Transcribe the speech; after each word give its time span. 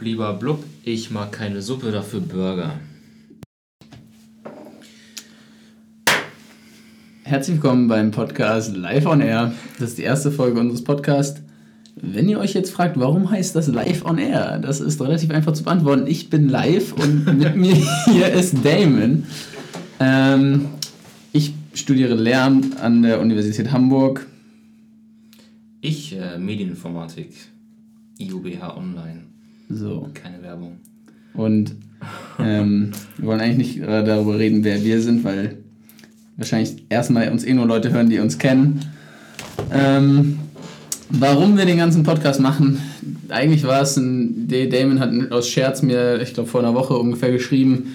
Blieber 0.00 0.32
blub, 0.32 0.64
ich 0.82 1.10
mag 1.10 1.30
keine 1.30 1.60
Suppe, 1.60 1.92
dafür 1.92 2.20
Burger. 2.20 2.80
Herzlich 7.22 7.56
willkommen 7.56 7.86
beim 7.86 8.10
Podcast 8.10 8.74
Live 8.74 9.04
on 9.04 9.20
Air. 9.20 9.52
Das 9.78 9.90
ist 9.90 9.98
die 9.98 10.02
erste 10.04 10.32
Folge 10.32 10.58
unseres 10.58 10.82
Podcasts. 10.84 11.42
Wenn 11.96 12.30
ihr 12.30 12.38
euch 12.38 12.54
jetzt 12.54 12.70
fragt, 12.70 12.98
warum 12.98 13.30
heißt 13.30 13.54
das 13.54 13.66
Live 13.66 14.06
on 14.06 14.16
Air, 14.16 14.58
das 14.60 14.80
ist 14.80 15.02
relativ 15.02 15.32
einfach 15.32 15.52
zu 15.52 15.64
beantworten. 15.64 16.06
Ich 16.06 16.30
bin 16.30 16.48
live 16.48 16.94
und 16.94 17.26
mit 17.38 17.56
mir 17.56 17.76
hier 18.06 18.32
ist 18.32 18.64
Damon. 18.64 19.24
Ähm, 20.00 20.70
ich 21.34 21.52
studiere 21.74 22.14
Lehramt 22.14 22.80
an 22.80 23.02
der 23.02 23.20
Universität 23.20 23.70
Hamburg. 23.70 24.26
Ich 25.82 26.16
äh, 26.16 26.38
Medieninformatik, 26.38 27.34
IUBH 28.18 28.78
Online. 28.78 29.29
So. 29.70 30.08
Keine 30.14 30.42
Werbung. 30.42 30.78
Und 31.34 31.76
ähm, 32.38 32.90
wir 33.16 33.28
wollen 33.28 33.40
eigentlich 33.40 33.76
nicht 33.76 33.88
äh, 33.88 34.04
darüber 34.04 34.38
reden, 34.38 34.64
wer 34.64 34.82
wir 34.82 35.00
sind, 35.00 35.22
weil 35.22 35.58
wahrscheinlich 36.36 36.84
erstmal 36.88 37.30
uns 37.30 37.44
eh 37.44 37.54
nur 37.54 37.66
Leute 37.66 37.92
hören, 37.92 38.10
die 38.10 38.18
uns 38.18 38.38
kennen. 38.38 38.80
Ähm, 39.72 40.40
warum 41.08 41.56
wir 41.56 41.66
den 41.66 41.76
ganzen 41.76 42.02
Podcast 42.02 42.40
machen, 42.40 42.80
eigentlich 43.28 43.64
war 43.64 43.82
es 43.82 43.96
ein, 43.96 44.48
Damon 44.48 44.98
hat 44.98 45.32
aus 45.32 45.48
Scherz 45.48 45.82
mir, 45.82 46.20
ich 46.20 46.34
glaube 46.34 46.48
vor 46.48 46.60
einer 46.60 46.74
Woche 46.74 46.94
ungefähr 46.94 47.30
geschrieben, 47.30 47.94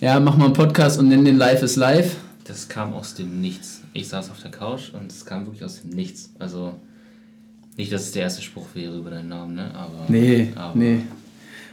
ja, 0.00 0.18
mach 0.18 0.36
mal 0.36 0.46
einen 0.46 0.54
Podcast 0.54 0.98
und 0.98 1.08
nenn 1.08 1.24
den 1.24 1.36
Live 1.36 1.62
is 1.62 1.76
Live. 1.76 2.16
Das 2.44 2.68
kam 2.68 2.92
aus 2.92 3.14
dem 3.14 3.40
Nichts. 3.40 3.82
Ich 3.92 4.08
saß 4.08 4.30
auf 4.30 4.40
der 4.42 4.50
Couch 4.50 4.92
und 4.92 5.12
es 5.12 5.24
kam 5.24 5.46
wirklich 5.46 5.64
aus 5.64 5.82
dem 5.82 5.90
Nichts. 5.90 6.32
Also 6.40 6.74
nicht, 7.76 7.92
dass 7.92 8.02
es 8.02 8.12
der 8.12 8.22
erste 8.22 8.42
Spruch 8.42 8.66
wäre 8.74 8.96
über 8.96 9.10
deinen 9.10 9.28
Namen, 9.28 9.54
ne? 9.54 9.74
Aber, 9.74 10.04
nee, 10.08 10.48
aber 10.54 10.78
nee. 10.78 10.98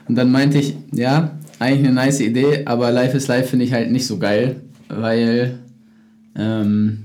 Und 0.07 0.15
dann 0.15 0.31
meinte 0.31 0.57
ich, 0.57 0.75
ja, 0.91 1.37
eigentlich 1.59 1.87
eine 1.87 1.93
nice 1.93 2.21
Idee, 2.21 2.65
aber 2.65 2.91
Life 2.91 3.15
is 3.15 3.27
Life 3.27 3.49
finde 3.49 3.65
ich 3.65 3.73
halt 3.73 3.91
nicht 3.91 4.07
so 4.07 4.17
geil, 4.17 4.61
weil 4.87 5.59
ähm, 6.35 7.03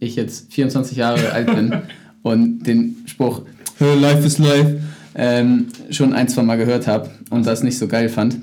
ich 0.00 0.16
jetzt 0.16 0.52
24 0.52 0.96
Jahre 0.96 1.32
alt 1.32 1.46
bin 1.46 1.74
und 2.22 2.64
den 2.64 2.96
Spruch 3.06 3.42
Life 3.80 4.24
is 4.24 4.38
Life 4.38 4.80
ähm, 5.14 5.68
schon 5.90 6.12
ein, 6.12 6.28
zwei 6.28 6.42
Mal 6.42 6.56
gehört 6.56 6.86
habe 6.86 7.10
und 7.30 7.46
das 7.46 7.62
nicht 7.62 7.78
so 7.78 7.88
geil 7.88 8.08
fand. 8.08 8.36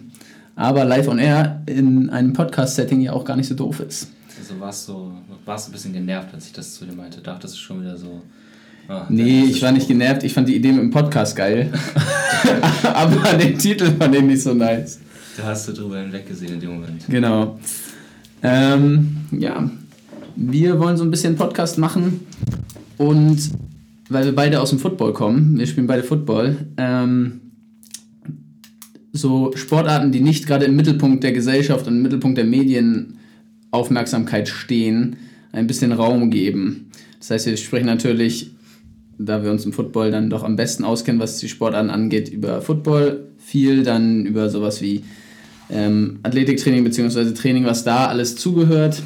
Aber 0.56 0.84
live 0.84 1.08
on 1.08 1.20
air 1.20 1.64
in 1.66 2.10
einem 2.10 2.34
Podcast-Setting 2.34 3.02
ja 3.02 3.14
auch 3.14 3.26
gar 3.26 3.38
nicht 3.38 3.48
so 3.48 3.56
doof 3.56 3.80
ist. 3.80 4.10
Also 4.38 4.60
warst 4.60 4.88
du 4.90 5.14
warst 5.46 5.70
ein 5.70 5.72
bisschen 5.72 5.94
genervt, 5.94 6.34
als 6.34 6.48
ich 6.48 6.54
das 6.54 6.76
zu 6.76 6.86
dir 6.86 6.94
meinte. 6.94 7.22
Dachtest 7.22 7.56
du 7.56 7.60
schon 7.60 7.82
wieder 7.82 7.98
so. 7.98 8.22
Ah, 8.92 9.06
Nee, 9.10 9.46
ich 9.46 9.62
war 9.62 9.72
nicht 9.72 9.88
genervt, 9.88 10.24
ich 10.24 10.34
fand 10.34 10.50
die 10.50 10.56
Idee 10.56 10.72
mit 10.72 10.82
dem 10.82 10.92
Podcast 10.92 11.36
geil. 11.36 11.72
aber 12.94 13.38
den 13.38 13.58
Titel 13.58 13.92
fand 13.98 14.16
ich 14.16 14.24
nicht 14.24 14.42
so 14.42 14.54
nice. 14.54 15.00
Da 15.38 15.44
hast 15.44 15.68
du 15.68 15.74
drüber 15.74 16.00
hinweggesehen 16.00 16.56
in 16.56 16.60
dem 16.60 16.74
Moment. 16.74 17.06
Genau. 17.08 17.60
Ähm, 18.44 19.18
ja, 19.32 19.70
wir 20.36 20.80
wollen 20.80 20.98
so 20.98 21.04
ein 21.04 21.12
bisschen 21.12 21.36
Podcast 21.36 21.78
machen 21.78 22.22
und 22.98 23.38
weil 24.10 24.26
wir 24.26 24.36
beide 24.36 24.60
aus 24.60 24.72
dem 24.72 24.80
Football 24.80 25.14
kommen, 25.14 25.58
wir 25.58 25.68
spielen 25.68 25.88
beide 25.88 26.04
Football, 26.04 26.58
ähm, 26.78 27.40
so 29.14 29.52
Sportarten, 29.56 30.12
die 30.12 30.20
nicht 30.22 30.48
gerade 30.48 30.66
im 30.66 30.76
Mittelpunkt 30.76 31.24
der 31.24 31.32
Gesellschaft 31.32 31.88
und 31.88 31.96
im 31.96 32.02
Mittelpunkt 32.02 32.38
der 32.38 32.46
Medienaufmerksamkeit 32.46 34.50
stehen, 34.50 35.18
ein 35.52 35.68
bisschen 35.68 35.92
Raum 35.92 36.32
geben. 36.32 36.90
Das 37.20 37.32
heißt, 37.32 37.46
wir 37.46 37.58
sprechen 37.58 37.86
natürlich, 37.86 38.52
da 39.26 39.44
wir 39.44 39.52
uns 39.52 39.66
im 39.66 39.74
Football 39.74 40.12
dann 40.12 40.30
doch 40.30 40.44
am 40.44 40.56
besten 40.56 40.84
auskennen, 40.84 41.22
was 41.22 41.38
die 41.38 41.50
Sportarten 41.50 41.90
angeht, 41.90 42.30
über 42.30 42.62
Football 42.62 43.28
viel, 43.38 43.84
dann 43.84 44.26
über 44.26 44.50
sowas 44.50 44.82
wie 44.82 45.04
ähm, 45.70 46.20
Athletiktraining 46.24 46.84
bzw. 46.84 47.34
Training, 47.34 47.66
was 47.66 47.84
da 47.84 48.08
alles 48.08 48.36
zugehört. 48.36 49.02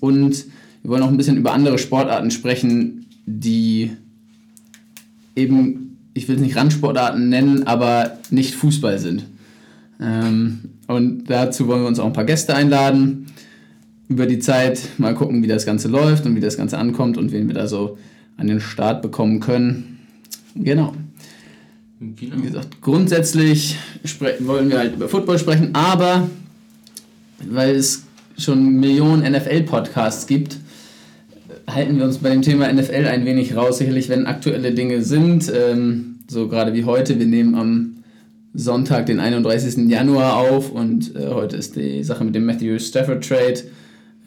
Und 0.00 0.46
wir 0.82 0.90
wollen 0.90 1.02
auch 1.02 1.08
ein 1.08 1.16
bisschen 1.16 1.36
über 1.36 1.52
andere 1.52 1.78
Sportarten 1.78 2.30
sprechen, 2.30 3.06
die 3.26 3.90
eben, 5.36 5.98
ich 6.14 6.28
will 6.28 6.36
es 6.36 6.42
nicht 6.42 6.56
Randsportarten 6.56 7.28
nennen, 7.28 7.66
aber 7.66 8.18
nicht 8.30 8.54
Fußball 8.54 8.98
sind. 8.98 9.24
Ähm, 10.00 10.60
und 10.86 11.24
dazu 11.24 11.68
wollen 11.68 11.82
wir 11.82 11.88
uns 11.88 11.98
auch 11.98 12.06
ein 12.06 12.12
paar 12.12 12.24
Gäste 12.24 12.54
einladen. 12.54 13.26
Über 14.08 14.26
die 14.26 14.38
Zeit 14.38 14.80
mal 14.96 15.14
gucken, 15.14 15.42
wie 15.42 15.48
das 15.48 15.66
Ganze 15.66 15.88
läuft 15.88 16.24
und 16.24 16.34
wie 16.34 16.40
das 16.40 16.56
Ganze 16.56 16.78
ankommt 16.78 17.18
und 17.18 17.30
wen 17.30 17.46
wir 17.46 17.54
da 17.54 17.66
so 17.66 17.98
an 18.38 18.46
den 18.46 18.60
Start 18.60 19.02
bekommen 19.02 19.40
können. 19.40 19.98
Genau. 20.54 20.94
Genau. 22.00 22.36
Wie 22.36 22.42
gesagt, 22.42 22.80
grundsätzlich 22.80 23.76
wollen 24.38 24.70
wir 24.70 24.78
halt 24.78 24.94
über 24.94 25.08
Football 25.08 25.38
sprechen, 25.38 25.70
aber 25.74 26.30
weil 27.50 27.74
es 27.74 28.04
schon 28.38 28.78
Millionen 28.78 29.30
NFL-Podcasts 29.30 30.26
gibt, 30.26 30.58
halten 31.68 31.98
wir 31.98 32.04
uns 32.04 32.18
bei 32.18 32.30
dem 32.30 32.42
Thema 32.42 32.72
NFL 32.72 33.06
ein 33.06 33.24
wenig 33.24 33.56
raus. 33.56 33.78
Sicherlich, 33.78 34.08
wenn 34.08 34.26
aktuelle 34.26 34.72
Dinge 34.72 35.02
sind, 35.02 35.52
ähm, 35.54 36.20
so 36.28 36.48
gerade 36.48 36.72
wie 36.72 36.84
heute, 36.84 37.18
wir 37.18 37.26
nehmen 37.26 37.56
am 37.56 38.04
Sonntag, 38.54 39.06
den 39.06 39.18
31. 39.18 39.88
Januar 39.88 40.36
auf 40.36 40.70
und 40.70 41.14
äh, 41.16 41.28
heute 41.28 41.56
ist 41.56 41.76
die 41.76 42.02
Sache 42.04 42.24
mit 42.24 42.34
dem 42.34 42.46
Matthew 42.46 42.78
Stafford 42.78 43.26
Trade 43.26 43.64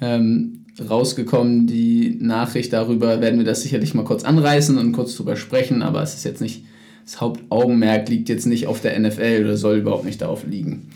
ähm, 0.01 0.60
rausgekommen. 0.89 1.67
Die 1.67 2.17
Nachricht 2.19 2.73
darüber 2.73 3.21
werden 3.21 3.39
wir 3.39 3.45
das 3.45 3.61
sicherlich 3.61 3.93
mal 3.93 4.05
kurz 4.05 4.23
anreißen 4.23 4.77
und 4.77 4.91
kurz 4.91 5.15
drüber 5.15 5.35
sprechen, 5.35 5.81
aber 5.81 6.01
es 6.01 6.15
ist 6.15 6.25
jetzt 6.25 6.41
nicht, 6.41 6.63
das 7.05 7.21
Hauptaugenmerk 7.21 8.09
liegt 8.09 8.29
jetzt 8.29 8.45
nicht 8.45 8.67
auf 8.67 8.81
der 8.81 8.99
NFL 8.99 9.41
oder 9.43 9.57
soll 9.57 9.77
überhaupt 9.77 10.05
nicht 10.05 10.21
darauf 10.21 10.45
liegen. 10.45 10.87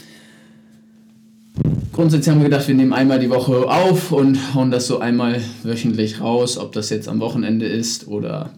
Grundsätzlich 1.94 2.30
haben 2.30 2.42
wir 2.42 2.50
gedacht, 2.50 2.68
wir 2.68 2.76
nehmen 2.76 2.92
einmal 2.92 3.20
die 3.20 3.30
Woche 3.30 3.70
auf 3.70 4.12
und 4.12 4.54
hauen 4.54 4.70
das 4.70 4.88
so 4.88 5.00
einmal 5.00 5.40
wöchentlich 5.64 6.20
raus. 6.20 6.58
Ob 6.58 6.74
das 6.74 6.90
jetzt 6.90 7.08
am 7.08 7.22
Wochenende 7.22 7.66
ist 7.66 8.08
oder 8.08 8.52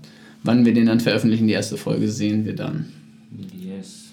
wann 0.44 0.66
wir 0.66 0.74
den 0.74 0.88
dann 0.88 1.00
veröffentlichen, 1.00 1.46
die 1.46 1.54
erste 1.54 1.78
Folge 1.78 2.10
sehen 2.10 2.46
wir 2.46 2.56
dann. 2.56 2.88
Yes. 3.56 4.06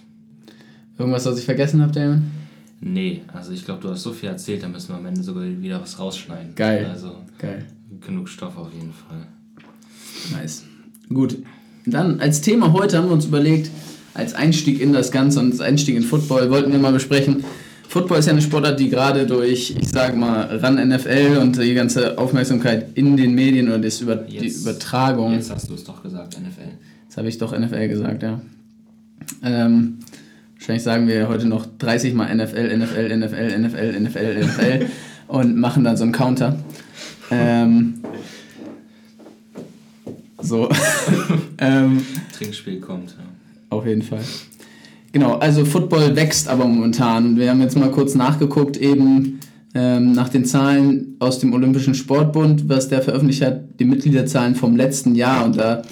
Irgendwas, 0.98 1.24
was 1.24 1.38
ich 1.38 1.44
vergessen 1.46 1.80
habe, 1.80 1.92
Damon? 1.92 2.43
Nee, 2.80 3.22
also 3.32 3.52
ich 3.52 3.64
glaube, 3.64 3.80
du 3.82 3.90
hast 3.90 4.02
so 4.02 4.12
viel 4.12 4.28
erzählt, 4.28 4.62
da 4.62 4.68
müssen 4.68 4.88
wir 4.90 4.96
am 4.96 5.06
Ende 5.06 5.22
sogar 5.22 5.44
wieder 5.44 5.80
was 5.80 5.98
rausschneiden. 5.98 6.54
Geil. 6.54 6.86
Also 6.90 7.16
Geil. 7.38 7.64
genug 8.00 8.28
Stoff 8.28 8.56
auf 8.58 8.72
jeden 8.72 8.92
Fall. 8.92 9.26
Nice. 10.32 10.64
Gut. 11.08 11.38
Dann 11.86 12.20
als 12.20 12.40
Thema 12.40 12.72
heute 12.72 12.98
haben 12.98 13.06
wir 13.08 13.12
uns 13.14 13.26
überlegt, 13.26 13.70
als 14.14 14.34
Einstieg 14.34 14.80
in 14.80 14.92
das 14.92 15.10
Ganze 15.10 15.40
und 15.40 15.52
als 15.52 15.60
Einstieg 15.60 15.96
in 15.96 16.02
Football 16.02 16.50
wollten 16.50 16.72
wir 16.72 16.78
mal 16.78 16.92
besprechen. 16.92 17.44
Football 17.88 18.18
ist 18.18 18.26
ja 18.26 18.32
eine 18.32 18.42
Sportart, 18.42 18.80
die 18.80 18.88
gerade 18.88 19.26
durch, 19.26 19.74
ich 19.78 19.88
sage 19.88 20.16
mal, 20.16 20.56
ran 20.58 20.76
NFL 20.88 21.38
und 21.40 21.60
die 21.62 21.74
ganze 21.74 22.18
Aufmerksamkeit 22.18 22.96
in 22.96 23.16
den 23.16 23.34
Medien 23.34 23.68
oder 23.68 23.78
das 23.78 24.00
über, 24.00 24.16
die 24.16 24.36
Jetzt- 24.38 24.62
Übertragung. 24.62 25.32
Jetzt 25.34 25.50
hast 25.50 25.68
du 25.70 25.74
es 25.74 25.84
doch 25.84 26.02
gesagt, 26.02 26.34
NFL. 26.40 26.70
Jetzt 27.04 27.16
habe 27.16 27.28
ich 27.28 27.38
doch 27.38 27.56
NFL 27.56 27.88
gesagt, 27.88 28.22
ja. 28.22 28.40
Ähm, 29.42 29.98
wahrscheinlich 30.64 30.82
sagen 30.82 31.06
wir 31.06 31.28
heute 31.28 31.46
noch 31.46 31.66
30 31.76 32.14
Mal 32.14 32.34
NFL, 32.34 32.74
NFL, 32.78 33.18
NFL, 33.18 33.58
NFL, 33.58 34.00
NFL, 34.00 34.44
NFL 34.46 34.86
und 35.28 35.58
machen 35.58 35.84
dann 35.84 35.98
so 35.98 36.04
einen 36.04 36.12
Counter. 36.12 36.58
Ähm, 37.30 37.96
so. 40.40 40.70
ähm, 41.58 42.06
Trinkspiel 42.34 42.80
kommt. 42.80 43.10
Ja. 43.10 43.76
auf 43.76 43.84
jeden 43.84 44.00
Fall. 44.00 44.22
Genau, 45.12 45.34
also 45.34 45.66
Football 45.66 46.16
wächst 46.16 46.48
aber 46.48 46.64
momentan. 46.64 47.26
Und 47.26 47.36
wir 47.38 47.50
haben 47.50 47.60
jetzt 47.60 47.76
mal 47.76 47.90
kurz 47.90 48.14
nachgeguckt, 48.14 48.78
eben 48.78 49.40
ähm, 49.74 50.12
nach 50.12 50.30
den 50.30 50.46
Zahlen 50.46 51.16
aus 51.18 51.40
dem 51.40 51.52
Olympischen 51.52 51.94
Sportbund, 51.94 52.70
was 52.70 52.88
der 52.88 53.02
veröffentlicht 53.02 53.42
hat, 53.42 53.78
die 53.78 53.84
Mitgliederzahlen 53.84 54.54
vom 54.54 54.76
letzten 54.76 55.14
Jahr. 55.14 55.44
Und 55.44 55.58
da 55.58 55.82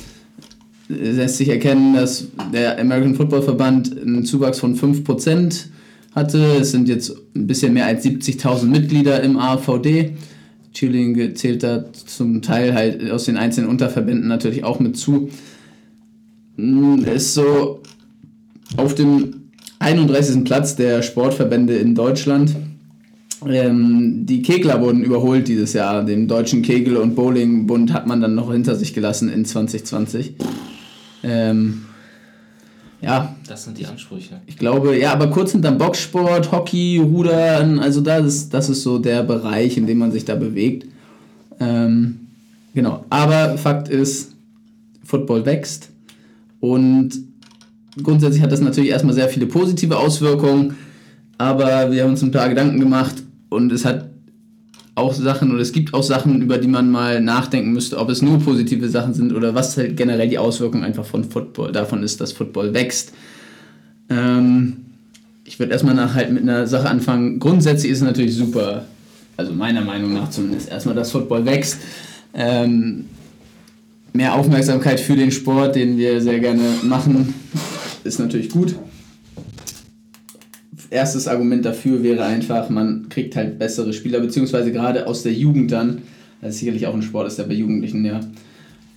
lässt 1.01 1.39
sich 1.39 1.49
erkennen, 1.49 1.95
dass 1.95 2.29
der 2.53 2.79
American 2.79 3.15
Football 3.15 3.43
Verband 3.43 4.01
einen 4.01 4.25
Zuwachs 4.25 4.61
von 4.61 4.77
5% 4.77 5.67
hatte. 6.15 6.39
Es 6.61 6.73
sind 6.73 6.89
jetzt 6.89 7.15
ein 7.35 7.47
bisschen 7.47 7.73
mehr 7.75 7.87
als 7.87 8.05
70.000 8.05 8.65
Mitglieder 8.65 9.23
im 9.23 9.39
AVD. 9.39 10.13
Cheerleading 10.73 11.37
zählt 11.37 11.63
da 11.63 11.85
zum 11.93 12.43
Teil 12.43 12.75
halt 12.75 13.11
aus 13.11 13.25
den 13.25 13.37
einzelnen 13.37 13.69
Unterverbänden 13.69 14.29
natürlich 14.29 14.65
auch 14.65 14.81
mit 14.81 14.97
zu. 14.97 15.29
Mm, 16.57 17.05
Ist 17.05 17.35
so 17.35 17.81
auf 18.77 18.95
dem 18.95 19.43
31. 19.79 20.45
Platz 20.45 20.77
der 20.77 21.03
Sportverbände 21.03 21.77
in 21.77 21.95
Deutschland. 21.95 22.57
Ähm, 23.47 24.25
die 24.25 24.43
Kegler 24.43 24.81
wurden 24.81 25.03
überholt 25.03 25.49
dieses 25.49 25.73
Jahr. 25.73 26.05
Den 26.05 26.29
Deutschen 26.29 26.63
Kegel- 26.63 26.97
und 26.97 27.15
Bowlingbund 27.17 27.93
hat 27.93 28.07
man 28.07 28.21
dann 28.21 28.35
noch 28.35 28.53
hinter 28.53 28.77
sich 28.77 28.95
gelassen 28.95 29.29
in 29.29 29.45
2020. 29.45 30.35
Ähm, 31.23 31.85
ja, 33.01 33.35
Das 33.49 33.65
sind 33.65 33.79
die 33.79 33.87
Ansprüche. 33.87 34.41
ich 34.47 34.57
glaube, 34.57 34.97
ja, 34.97 35.13
aber 35.13 35.29
kurz 35.29 35.53
hinterm 35.53 35.77
Boxsport, 35.77 36.53
Hockey, 36.53 36.99
Rudern, 36.99 37.81
also 37.81 38.01
das 38.01 38.25
ist, 38.25 38.55
das 38.55 38.69
ist 38.69 38.83
so 38.83 38.99
der 38.99 39.25
Bereich, 39.25 39.77
in 39.77 39.87
dem 39.87 39.99
man 39.99 40.13
sich 40.13 40.25
da 40.25 40.37
bewegt. 40.37 40.87
Ähm, 41.59 42.29
genau, 42.75 43.05
aber 43.11 43.59
Fakt 43.59 43.89
ist, 43.89 44.33
Football 45.05 45.45
wächst 45.45 45.91
und 46.61 47.11
grundsätzlich 48.03 48.41
hat 48.41 48.53
das 48.53 48.61
natürlich 48.61 48.91
erstmal 48.91 49.15
sehr 49.15 49.29
viele 49.29 49.47
positive 49.47 49.99
Auswirkungen, 49.99 50.77
aber 51.39 51.91
wir 51.91 52.05
haben 52.05 52.11
uns 52.11 52.23
ein 52.23 52.31
paar 52.31 52.49
Gedanken 52.49 52.79
gemacht 52.79 53.17
und 53.49 53.73
es 53.73 53.85
hat 53.85 54.12
auch 54.95 55.15
Sachen 55.15 55.53
oder 55.53 55.61
es 55.61 55.73
gibt 55.73 55.95
auch 55.95 56.03
Sachen, 56.03 56.43
über 56.43 56.59
die 56.59 56.69
man 56.69 56.91
mal 56.91 57.21
nachdenken 57.21 57.73
müsste, 57.73 57.99
ob 57.99 58.11
es 58.11 58.21
nur 58.21 58.39
positive 58.39 58.89
Sachen 58.89 59.15
sind 59.15 59.33
oder 59.33 59.55
was 59.55 59.77
halt 59.77 59.97
generell 59.97 60.29
die 60.29 60.39
Auswirkung 60.39 60.85
einfach 60.85 61.05
von 61.05 61.25
Football 61.25 61.73
davon 61.73 62.03
ist, 62.03 62.21
dass 62.21 62.33
Football 62.33 62.75
wächst. 62.75 63.13
Ähm, 64.11 64.77
ich 65.45 65.59
würde 65.59 65.73
erstmal 65.73 65.95
nach 65.95 66.15
halt 66.15 66.31
mit 66.31 66.43
einer 66.43 66.67
Sache 66.67 66.89
anfangen. 66.89 67.39
Grundsätzlich 67.39 67.91
ist 67.91 67.99
es 67.99 68.05
natürlich 68.05 68.35
super, 68.35 68.85
also 69.37 69.53
meiner 69.53 69.81
Meinung 69.81 70.13
nach 70.13 70.31
zumindest, 70.31 70.71
erstmal, 70.71 70.95
dass 70.95 71.11
Football 71.11 71.47
wächst. 71.47 71.79
Ähm, 72.35 73.07
mehr 74.13 74.35
Aufmerksamkeit 74.35 75.01
für 75.01 75.17
den 75.17 75.31
Sport, 75.31 75.75
den 75.75 75.97
wir 75.97 76.21
sehr 76.21 76.39
gerne 76.39 76.63
machen, 76.83 77.35
ist 78.05 78.19
natürlich 78.19 78.51
gut. 78.51 78.75
Erstes 80.93 81.27
Argument 81.27 81.65
dafür 81.65 82.03
wäre 82.03 82.25
einfach, 82.25 82.69
man 82.69 83.09
kriegt 83.09 83.35
halt 83.35 83.59
bessere 83.59 83.93
Spieler, 83.95 84.21
beziehungsweise 84.21 84.73
gerade 84.73 85.07
aus 85.07 85.23
der 85.23 85.33
Jugend 85.33 85.73
dann, 85.73 86.03
das 86.41 86.55
ist 86.55 86.61
sicherlich 86.61 86.87
auch 86.87 86.95
ein 86.95 87.03
Sport 87.03 87.29
ist, 87.29 87.39
der 87.39 87.45
bei 87.45 87.55
Jugendlichen 87.55 88.05
ja 88.05 88.21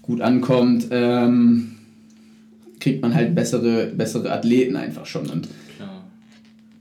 gut 0.01 0.19
ankommt, 0.19 0.87
ähm, 0.91 1.71
kriegt 2.79 3.01
man 3.01 3.15
halt 3.15 3.33
bessere, 3.33 3.87
bessere 3.87 4.31
Athleten 4.31 4.75
einfach 4.75 5.05
schon. 5.05 5.29
Und 5.29 5.47
klar. 5.77 6.03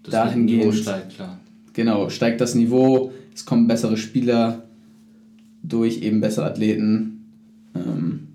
Das 0.02 0.12
dahingehend, 0.12 0.64
Niveau 0.64 0.72
steigt, 0.72 1.14
klar. 1.14 1.38
Genau, 1.72 2.10
steigt 2.10 2.40
das 2.40 2.54
Niveau, 2.54 3.12
es 3.34 3.44
kommen 3.44 3.68
bessere 3.68 3.96
Spieler 3.96 4.64
durch 5.62 6.02
eben 6.02 6.20
bessere 6.20 6.46
Athleten. 6.46 7.24
Ähm, 7.74 8.28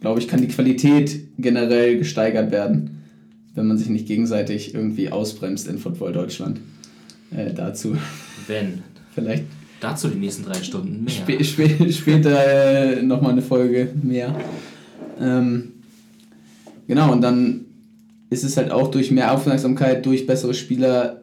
Glaube 0.00 0.20
ich, 0.20 0.28
kann 0.28 0.40
die 0.40 0.48
Qualität 0.48 1.28
generell 1.38 1.98
gesteigert 1.98 2.52
werden, 2.52 3.03
wenn 3.54 3.66
man 3.66 3.78
sich 3.78 3.88
nicht 3.88 4.06
gegenseitig 4.06 4.74
irgendwie 4.74 5.10
ausbremst 5.10 5.68
in 5.68 5.78
Football 5.78 6.12
Deutschland. 6.12 6.60
Äh, 7.30 7.52
dazu. 7.52 7.96
Wenn. 8.46 8.82
Vielleicht. 9.14 9.44
Dazu 9.80 10.08
die 10.08 10.18
nächsten 10.18 10.44
drei 10.44 10.62
Stunden 10.62 11.04
mehr. 11.04 11.12
Sp 11.12 11.38
sp 11.44 11.60
später 11.92 12.98
äh, 12.98 13.02
nochmal 13.02 13.32
eine 13.32 13.42
Folge 13.42 13.90
mehr. 14.02 14.34
Ähm, 15.20 15.72
genau, 16.88 17.12
und 17.12 17.20
dann 17.20 17.66
ist 18.30 18.44
es 18.44 18.56
halt 18.56 18.70
auch 18.70 18.90
durch 18.90 19.10
mehr 19.10 19.32
Aufmerksamkeit, 19.32 20.04
durch 20.06 20.26
bessere 20.26 20.54
Spieler 20.54 21.20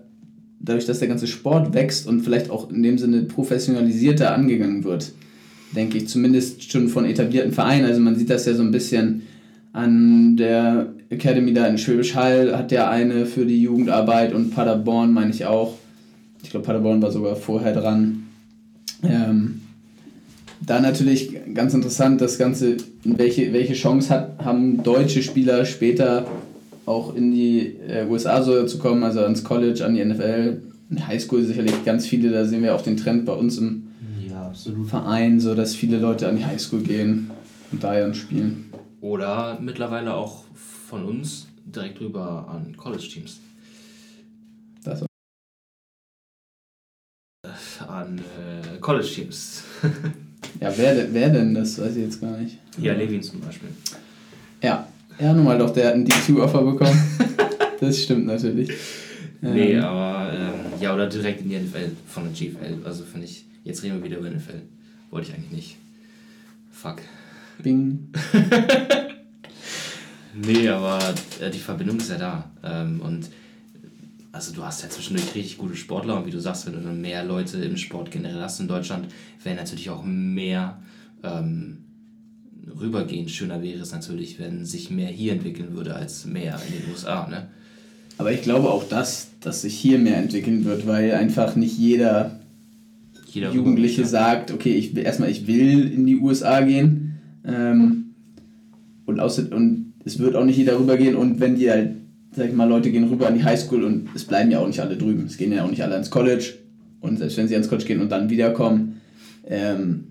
dadurch, 0.59 0.85
dass 0.85 0.99
der 0.99 1.07
ganze 1.07 1.27
Sport 1.27 1.73
wächst 1.73 2.07
und 2.07 2.21
vielleicht 2.21 2.49
auch 2.49 2.69
in 2.69 2.83
dem 2.83 2.97
Sinne 2.97 3.23
professionalisierter 3.23 4.33
angegangen 4.33 4.83
wird, 4.83 5.11
denke 5.75 5.97
ich, 5.97 6.07
zumindest 6.07 6.71
schon 6.71 6.87
von 6.87 7.05
etablierten 7.05 7.51
Vereinen. 7.51 7.85
Also 7.85 7.99
man 7.99 8.15
sieht 8.15 8.29
das 8.29 8.45
ja 8.45 8.53
so 8.53 8.61
ein 8.61 8.71
bisschen 8.71 9.23
an 9.73 10.37
der 10.37 10.93
Academy 11.11 11.53
da 11.53 11.67
in 11.67 11.77
Schwäbisch 11.77 12.15
Hall 12.15 12.57
hat 12.57 12.71
der 12.71 12.89
eine 12.89 13.25
für 13.25 13.45
die 13.45 13.61
Jugendarbeit 13.61 14.33
und 14.33 14.55
Paderborn 14.55 15.13
meine 15.13 15.31
ich 15.31 15.45
auch. 15.45 15.77
Ich 16.41 16.49
glaube, 16.49 16.65
Paderborn 16.65 17.01
war 17.01 17.11
sogar 17.11 17.35
vorher 17.35 17.73
dran. 17.73 18.23
Ähm, 19.03 19.61
da 20.65 20.79
natürlich 20.79 21.35
ganz 21.53 21.73
interessant, 21.73 22.21
das 22.21 22.37
Ganze, 22.37 22.77
welche, 23.03 23.51
welche 23.51 23.73
Chance 23.73 24.09
hat, 24.09 24.45
haben 24.45 24.83
deutsche 24.83 25.21
Spieler 25.21 25.65
später 25.65 26.25
auch 26.85 27.15
in 27.15 27.31
die 27.31 27.75
äh, 27.87 28.05
USA 28.09 28.41
so 28.41 28.65
zu 28.65 28.77
kommen, 28.77 29.03
also 29.03 29.21
ans 29.21 29.43
College, 29.43 29.85
an 29.85 29.95
die 29.95 30.05
NFL, 30.05 30.61
in 30.89 31.07
Highschool 31.07 31.43
sicherlich 31.43 31.83
ganz 31.83 32.07
viele, 32.07 32.31
da 32.31 32.45
sehen 32.45 32.63
wir 32.63 32.73
auch 32.75 32.81
den 32.81 32.97
Trend 32.97 33.25
bei 33.25 33.33
uns 33.33 33.57
im 33.57 33.87
ja, 34.27 34.53
Verein, 34.85 35.39
so 35.39 35.55
dass 35.55 35.75
viele 35.75 35.97
Leute 35.97 36.29
an 36.29 36.37
die 36.37 36.45
Highschool 36.45 36.81
gehen 36.81 37.31
und 37.71 37.83
da 37.83 37.99
dann 37.99 38.13
spielen. 38.13 38.71
Oder 39.01 39.57
mittlerweile 39.59 40.13
auch 40.13 40.43
von 40.91 41.05
uns 41.05 41.47
direkt 41.65 42.01
rüber 42.01 42.45
an 42.49 42.75
College-Teams. 42.75 43.39
Das 44.83 45.05
an 47.87 48.19
äh, 48.19 48.77
College-Teams. 48.81 49.63
ja, 50.59 50.73
wer, 50.75 51.13
wer 51.13 51.29
denn? 51.29 51.53
Das 51.53 51.79
weiß 51.79 51.95
ich 51.95 52.03
jetzt 52.03 52.19
gar 52.19 52.37
nicht. 52.37 52.57
Ja, 52.77 52.93
Levin 52.93 53.23
zum 53.23 53.39
Beispiel. 53.39 53.69
Ja, 54.61 54.85
ja, 55.17 55.33
nun 55.33 55.45
mal 55.45 55.57
doch, 55.57 55.69
der 55.69 55.87
hat 55.87 55.93
ein 55.93 56.05
D2-Offer 56.05 56.61
bekommen. 56.61 56.99
das 57.79 58.03
stimmt 58.03 58.25
natürlich. 58.25 58.69
Nee, 59.39 59.73
ähm. 59.73 59.83
aber 59.83 60.33
ähm, 60.33 60.81
ja, 60.81 60.93
oder 60.93 61.07
direkt 61.07 61.41
in 61.41 61.49
die 61.49 61.57
NFL 61.57 61.91
von 62.05 62.25
der 62.25 62.33
GFL. 62.33 62.85
Also 62.85 63.05
finde 63.05 63.27
ich, 63.27 63.45
jetzt 63.63 63.81
reden 63.81 63.95
wir 63.95 64.03
wieder 64.03 64.17
über 64.17 64.29
NFL. 64.29 64.61
Wollte 65.09 65.29
ich 65.29 65.35
eigentlich 65.35 65.51
nicht. 65.51 65.77
Fuck. 66.69 66.97
Bing. 67.63 68.09
nee, 70.35 70.67
aber 70.67 70.99
äh, 71.39 71.49
die 71.49 71.59
Verbindung 71.59 71.97
ist 71.97 72.09
ja 72.09 72.17
da. 72.17 72.51
Ähm, 72.63 73.01
und 73.01 73.29
also 74.31 74.53
du 74.53 74.63
hast 74.63 74.81
ja 74.81 74.89
zwischendurch 74.89 75.35
richtig 75.35 75.57
gute 75.57 75.75
Sportler 75.75 76.17
und 76.17 76.25
wie 76.25 76.31
du 76.31 76.39
sagst, 76.39 76.65
wenn 76.65 76.81
du 76.81 76.89
mehr 76.89 77.23
Leute 77.23 77.57
im 77.57 77.77
Sport 77.77 78.11
generell 78.11 78.41
hast 78.41 78.59
in 78.59 78.67
Deutschland, 78.67 79.07
werden 79.43 79.57
natürlich 79.57 79.89
auch 79.89 80.03
mehr 80.03 80.81
ähm, 81.23 81.79
rübergehen. 82.79 83.27
Schöner 83.27 83.61
wäre 83.61 83.79
es 83.79 83.91
natürlich, 83.91 84.39
wenn 84.39 84.65
sich 84.65 84.89
mehr 84.89 85.09
hier 85.09 85.33
entwickeln 85.33 85.75
würde 85.75 85.95
als 85.95 86.25
mehr 86.25 86.59
in 86.67 86.81
den 86.81 86.91
USA. 86.91 87.27
Ne? 87.27 87.47
Aber 88.17 88.31
ich 88.31 88.41
glaube 88.41 88.69
auch 88.69 88.87
das, 88.87 89.29
dass 89.41 89.63
sich 89.63 89.77
hier 89.77 89.99
mehr 89.99 90.17
entwickeln 90.17 90.63
wird, 90.63 90.87
weil 90.87 91.11
einfach 91.13 91.55
nicht 91.55 91.77
jeder, 91.77 92.39
jeder 93.27 93.51
Jugendliche 93.51 94.05
sagt, 94.05 94.51
okay, 94.51 94.73
ich 94.75 94.95
will 94.95 95.03
erstmal 95.03 95.29
ich 95.29 95.47
will 95.47 95.91
in 95.91 96.05
die 96.05 96.17
USA 96.17 96.61
gehen. 96.61 97.19
Ähm, 97.45 98.13
und, 99.05 99.19
außer, 99.19 99.51
und 99.51 99.90
es 100.05 100.19
wird 100.19 100.35
auch 100.35 100.45
nicht 100.45 100.57
jeder 100.57 100.79
rübergehen 100.79 101.15
und 101.15 101.39
wenn 101.39 101.55
die 101.55 101.69
halt, 101.69 101.91
sag 102.35 102.47
ich 102.47 102.55
mal, 102.55 102.67
Leute 102.67 102.91
gehen 102.91 103.07
rüber 103.09 103.27
an 103.27 103.35
die 103.35 103.43
Highschool 103.43 103.83
und 103.83 104.09
es 104.15 104.23
bleiben 104.23 104.51
ja 104.51 104.59
auch 104.59 104.67
nicht 104.67 104.79
alle 104.79 104.97
drüben. 104.97 105.25
Es 105.25 105.37
gehen 105.37 105.51
ja 105.51 105.63
auch 105.63 105.69
nicht 105.69 105.83
alle 105.83 105.93
ans 105.93 106.09
College 106.09 106.53
und 107.01 107.17
selbst 107.17 107.37
wenn 107.37 107.47
sie 107.47 107.55
ans 107.55 107.69
College 107.69 107.87
gehen 107.87 108.01
und 108.01 108.11
dann 108.11 108.29
wiederkommen, 108.29 109.01
ähm, 109.47 110.05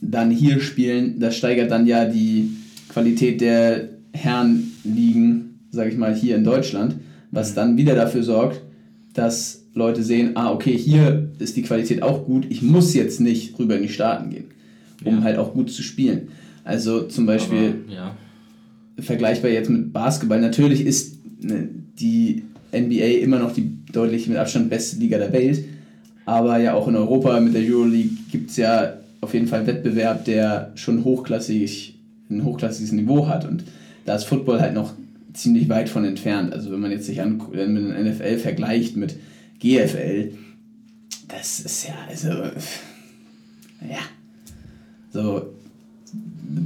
dann 0.00 0.30
hier 0.30 0.60
spielen, 0.60 1.18
das 1.18 1.36
steigert 1.36 1.70
dann 1.70 1.86
ja 1.86 2.04
die 2.04 2.50
Qualität 2.88 3.40
der 3.40 3.88
Herrenligen, 4.12 5.60
sage 5.70 5.90
ich 5.90 5.96
mal, 5.96 6.14
hier 6.14 6.36
in 6.36 6.44
Deutschland, 6.44 6.96
was 7.30 7.54
dann 7.54 7.76
wieder 7.76 7.94
dafür 7.94 8.22
sorgt, 8.22 8.62
dass 9.14 9.64
Leute 9.74 10.02
sehen, 10.02 10.32
ah, 10.34 10.52
okay, 10.52 10.76
hier 10.76 11.30
ist 11.38 11.56
die 11.56 11.62
Qualität 11.62 12.02
auch 12.02 12.24
gut, 12.24 12.46
ich 12.48 12.62
muss 12.62 12.94
jetzt 12.94 13.20
nicht 13.20 13.58
rüber 13.58 13.76
in 13.76 13.82
die 13.82 13.88
Staaten 13.88 14.30
gehen, 14.30 14.46
um 15.04 15.16
ja. 15.16 15.22
halt 15.22 15.38
auch 15.38 15.52
gut 15.52 15.70
zu 15.70 15.82
spielen. 15.82 16.28
Also 16.64 17.02
zum 17.02 17.26
Beispiel, 17.26 17.74
Aber, 17.86 17.92
ja. 17.92 18.16
Vergleichbar 18.98 19.50
jetzt 19.50 19.70
mit 19.70 19.92
Basketball, 19.92 20.40
natürlich 20.40 20.84
ist 20.84 21.16
ne, 21.40 21.68
die 21.98 22.42
NBA 22.72 23.22
immer 23.22 23.38
noch 23.38 23.52
die 23.52 23.70
deutlich 23.92 24.28
mit 24.28 24.36
Abstand 24.36 24.70
beste 24.70 24.96
Liga 24.96 25.18
der 25.18 25.32
Welt, 25.32 25.64
aber 26.24 26.58
ja 26.58 26.74
auch 26.74 26.88
in 26.88 26.96
Europa 26.96 27.38
mit 27.40 27.54
der 27.54 27.62
Euroleague 27.62 28.10
gibt 28.30 28.50
es 28.50 28.56
ja 28.56 28.94
auf 29.20 29.34
jeden 29.34 29.46
Fall 29.46 29.60
ein 29.60 29.66
Wettbewerb, 29.66 30.24
der 30.24 30.72
schon 30.74 31.04
hochklassig, 31.04 31.98
ein 32.30 32.44
hochklassiges 32.44 32.92
Niveau 32.92 33.26
hat. 33.28 33.44
Und 33.44 33.64
da 34.04 34.16
ist 34.16 34.24
Football 34.24 34.60
halt 34.60 34.74
noch 34.74 34.92
ziemlich 35.32 35.68
weit 35.68 35.88
von 35.88 36.04
entfernt. 36.04 36.52
Also 36.52 36.70
wenn 36.70 36.80
man 36.80 36.90
jetzt 36.90 37.06
sich 37.06 37.20
an, 37.20 37.40
mit 37.50 37.60
dem 37.60 37.88
NFL 37.88 38.38
vergleicht 38.38 38.96
mit 38.96 39.16
GFL, 39.60 40.32
das 41.28 41.60
ist 41.60 41.88
ja, 41.88 41.94
also, 42.08 42.28
ja, 43.88 43.98
so 45.12 45.54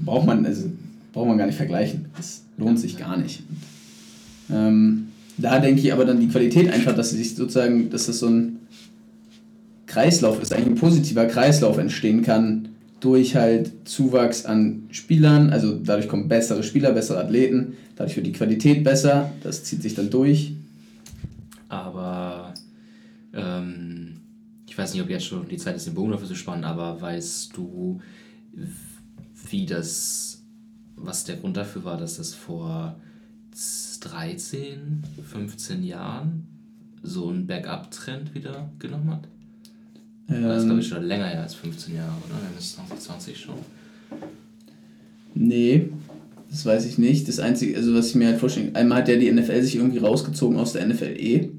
braucht 0.05 0.27
man, 0.27 0.45
also 0.45 0.71
braucht 1.13 1.29
man 1.29 1.39
gar 1.39 1.47
nicht 1.47 1.57
vergleichen. 1.57 2.07
Das 2.17 2.43
lohnt 2.57 2.79
sich 2.79 2.97
gar 2.97 3.17
nicht. 3.17 3.43
Ähm, 4.51 5.09
da 5.37 5.59
denke 5.59 5.81
ich 5.81 5.93
aber 5.93 6.05
dann 6.05 6.21
die 6.21 6.29
Qualität 6.29 6.73
einfach, 6.73 6.95
dass 6.95 7.11
sich 7.11 7.35
sozusagen, 7.35 7.91
dass 7.91 8.07
das 8.07 8.19
so 8.19 8.29
ein 8.29 8.59
Kreislauf 9.87 10.41
ist, 10.41 10.53
eigentlich 10.53 10.69
ein 10.69 10.75
positiver 10.77 11.27
Kreislauf 11.27 11.79
entstehen 11.79 12.23
kann 12.23 12.69
durch 13.01 13.35
halt 13.35 13.89
Zuwachs 13.89 14.45
an 14.45 14.85
Spielern, 14.91 15.51
also 15.51 15.79
dadurch 15.79 16.07
kommen 16.07 16.29
bessere 16.29 16.63
Spieler, 16.63 16.93
bessere 16.93 17.19
Athleten, 17.19 17.75
dadurch 17.97 18.17
wird 18.17 18.27
die 18.27 18.33
Qualität 18.33 18.85
besser, 18.85 19.33
das 19.43 19.65
zieht 19.65 19.83
sich 19.83 19.95
dann 19.95 20.11
durch. 20.11 20.53
Aber 21.69 22.55
ähm, 23.35 24.21
ich 24.69 24.77
weiß 24.77 24.93
nicht, 24.93 25.03
ob 25.03 25.11
jetzt 25.11 25.25
schon 25.25 25.49
die 25.49 25.57
Zeit 25.57 25.77
ist, 25.77 25.87
den 25.87 25.95
Bogen 25.95 26.13
dafür 26.13 26.29
zu 26.29 26.35
spannen, 26.35 26.65
aber 26.65 27.01
weißt 27.01 27.57
du, 27.57 28.01
wie 29.51 29.67
das, 29.67 30.30
was 31.03 31.25
der 31.25 31.37
Grund 31.37 31.57
dafür 31.57 31.85
war, 31.85 31.97
dass 31.97 32.17
das 32.17 32.35
vor 32.35 32.97
13, 34.01 35.03
15 35.31 35.83
Jahren 35.83 36.47
so 37.03 37.29
einen 37.29 37.47
Backup-Trend 37.47 38.35
wieder 38.35 38.71
genommen 38.79 39.11
hat? 39.11 39.29
Ähm, 40.29 40.43
das 40.45 40.63
ist, 40.63 40.67
glaube 40.67 40.81
ich, 40.81 40.89
schon 40.89 41.05
länger 41.05 41.27
her 41.27 41.43
als 41.43 41.55
15 41.55 41.97
Jahre, 41.97 42.13
oder? 42.27 42.37
Wir 42.43 42.55
müssen 42.55 42.77
2020 42.77 43.39
schon. 43.39 43.55
Nee, 45.35 45.89
das 46.51 46.67
weiß 46.67 46.87
ich 46.87 46.99
nicht. 46.99 47.29
Das 47.29 47.39
Einzige, 47.39 47.77
also 47.77 47.95
was 47.95 48.09
ich 48.09 48.15
mir 48.17 48.29
halt 48.29 48.39
vorstelle, 48.39 48.75
einmal 48.75 48.99
hat 48.99 49.09
ja 49.09 49.17
die 49.17 49.31
NFL 49.31 49.63
sich 49.63 49.77
irgendwie 49.77 49.99
rausgezogen 49.99 50.59
aus 50.59 50.73
der 50.73 50.87
NFLE. 50.87 51.51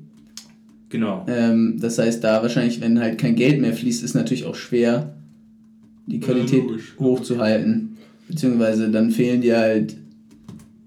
Genau. 0.90 1.26
Ähm, 1.28 1.78
das 1.80 1.98
heißt, 1.98 2.24
da 2.24 2.42
wahrscheinlich, 2.42 2.82
wenn 2.82 3.00
halt 3.00 3.18
kein 3.18 3.36
Geld 3.36 3.62
mehr 3.62 3.74
fließt, 3.74 4.04
ist 4.04 4.14
natürlich 4.14 4.46
auch 4.46 4.56
schwer, 4.56 5.14
die 6.06 6.20
Qualität 6.20 6.64
ja, 6.70 7.00
hochzuhalten. 7.00 7.91
Beziehungsweise 8.32 8.90
dann 8.90 9.12
fehlen 9.12 9.42
dir 9.42 9.60
halt, 9.60 9.98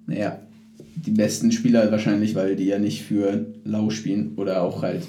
naja, 0.07 0.39
die 0.97 1.11
besten 1.11 1.53
Spieler 1.53 1.93
wahrscheinlich, 1.93 2.35
weil 2.35 2.57
die 2.57 2.65
ja 2.65 2.79
nicht 2.79 3.03
für 3.03 3.45
Lau 3.65 3.91
spielen 3.91 4.33
oder 4.37 4.63
auch 4.63 4.83
halt 4.83 5.03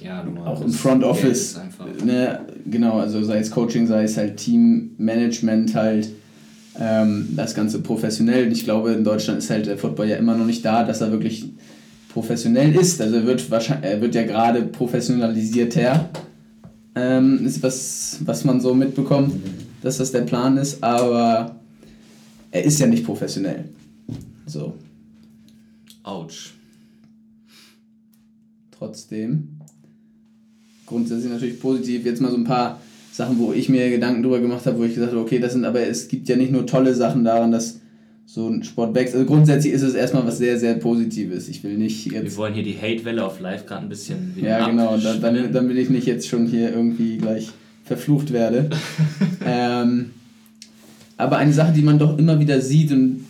ja, 0.00 0.24
auch 0.44 0.60
im 0.60 0.72
Front 0.72 1.02
Office. 1.02 1.60
Ne, 2.04 2.40
genau, 2.66 3.00
also 3.00 3.22
sei 3.24 3.38
es 3.38 3.50
Coaching, 3.50 3.88
sei 3.88 4.04
es 4.04 4.16
halt 4.16 4.36
Teammanagement 4.36 5.74
halt 5.74 6.08
ähm, 6.78 7.28
das 7.36 7.54
Ganze 7.54 7.80
professionell. 7.80 8.46
Und 8.46 8.52
ich 8.52 8.62
glaube, 8.62 8.92
in 8.92 9.02
Deutschland 9.02 9.40
ist 9.40 9.50
halt 9.50 9.66
der 9.66 9.78
Football 9.78 10.08
ja 10.08 10.16
immer 10.16 10.36
noch 10.36 10.46
nicht 10.46 10.64
da, 10.64 10.84
dass 10.84 11.00
er 11.00 11.10
wirklich 11.10 11.50
professionell 12.12 12.74
ist. 12.76 13.00
Also 13.00 13.16
er 13.16 13.26
wird, 13.26 13.50
wahrscheinlich, 13.50 13.90
er 13.90 14.00
wird 14.00 14.14
ja 14.14 14.22
gerade 14.22 14.62
professionalisierter, 14.62 16.10
ähm, 16.94 17.44
ist 17.44 17.62
was, 17.62 18.18
was 18.24 18.44
man 18.44 18.60
so 18.60 18.74
mitbekommt, 18.74 19.34
dass 19.82 19.98
das 19.98 20.12
der 20.12 20.22
Plan 20.22 20.56
ist, 20.56 20.82
aber 20.82 21.56
er 22.50 22.64
ist 22.64 22.78
ja 22.78 22.86
nicht 22.86 23.04
professionell. 23.04 23.64
So. 24.46 24.74
Autsch. 26.02 26.54
Trotzdem, 28.70 29.60
grundsätzlich 30.86 31.30
natürlich 31.30 31.60
positiv. 31.60 32.04
Jetzt 32.04 32.20
mal 32.20 32.30
so 32.30 32.36
ein 32.36 32.44
paar 32.44 32.80
Sachen, 33.12 33.38
wo 33.38 33.52
ich 33.52 33.68
mir 33.68 33.90
Gedanken 33.90 34.22
drüber 34.22 34.40
gemacht 34.40 34.66
habe, 34.66 34.78
wo 34.78 34.84
ich 34.84 34.94
gesagt 34.94 35.12
habe, 35.12 35.22
okay, 35.22 35.38
das 35.38 35.52
sind 35.52 35.64
aber, 35.64 35.80
es 35.80 36.08
gibt 36.08 36.28
ja 36.28 36.36
nicht 36.36 36.50
nur 36.50 36.66
tolle 36.66 36.94
Sachen 36.94 37.24
daran, 37.24 37.52
dass 37.52 37.80
so 38.26 38.48
ein 38.48 38.64
Sport 38.64 38.94
wächst. 38.94 39.14
Also 39.14 39.26
grundsätzlich 39.26 39.72
ist 39.72 39.82
es 39.82 39.94
erstmal 39.94 40.26
was 40.26 40.38
sehr, 40.38 40.58
sehr 40.58 40.74
Positives. 40.74 41.48
Ich 41.48 41.62
will 41.62 41.76
nicht 41.76 42.06
jetzt. 42.06 42.24
Wir 42.24 42.36
wollen 42.36 42.54
hier 42.54 42.62
die 42.62 42.76
Hate-Welle 42.76 43.24
auf 43.24 43.40
live 43.40 43.66
gerade 43.66 43.82
ein 43.82 43.88
bisschen 43.88 44.34
Ja, 44.36 44.66
genau, 44.66 44.96
dann, 44.96 45.20
dann, 45.20 45.52
dann 45.52 45.68
will 45.68 45.78
ich 45.78 45.90
nicht 45.90 46.06
jetzt 46.06 46.26
schon 46.28 46.46
hier 46.46 46.72
irgendwie 46.72 47.18
gleich 47.18 47.50
verflucht 47.84 48.32
werde. 48.32 48.70
ähm, 49.44 50.10
aber 51.16 51.36
eine 51.36 51.52
Sache, 51.52 51.72
die 51.72 51.82
man 51.82 51.98
doch 51.98 52.18
immer 52.18 52.38
wieder 52.40 52.60
sieht 52.60 52.90
und 52.92 53.26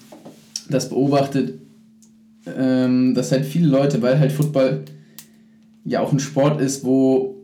das 0.70 0.88
beobachtet, 0.88 1.54
ähm, 2.46 3.14
dass 3.14 3.32
halt 3.32 3.44
viele 3.44 3.68
Leute, 3.68 4.00
weil 4.02 4.18
halt 4.18 4.32
Football 4.32 4.84
ja 5.84 6.00
auch 6.00 6.12
ein 6.12 6.20
Sport 6.20 6.60
ist, 6.60 6.84
wo 6.84 7.36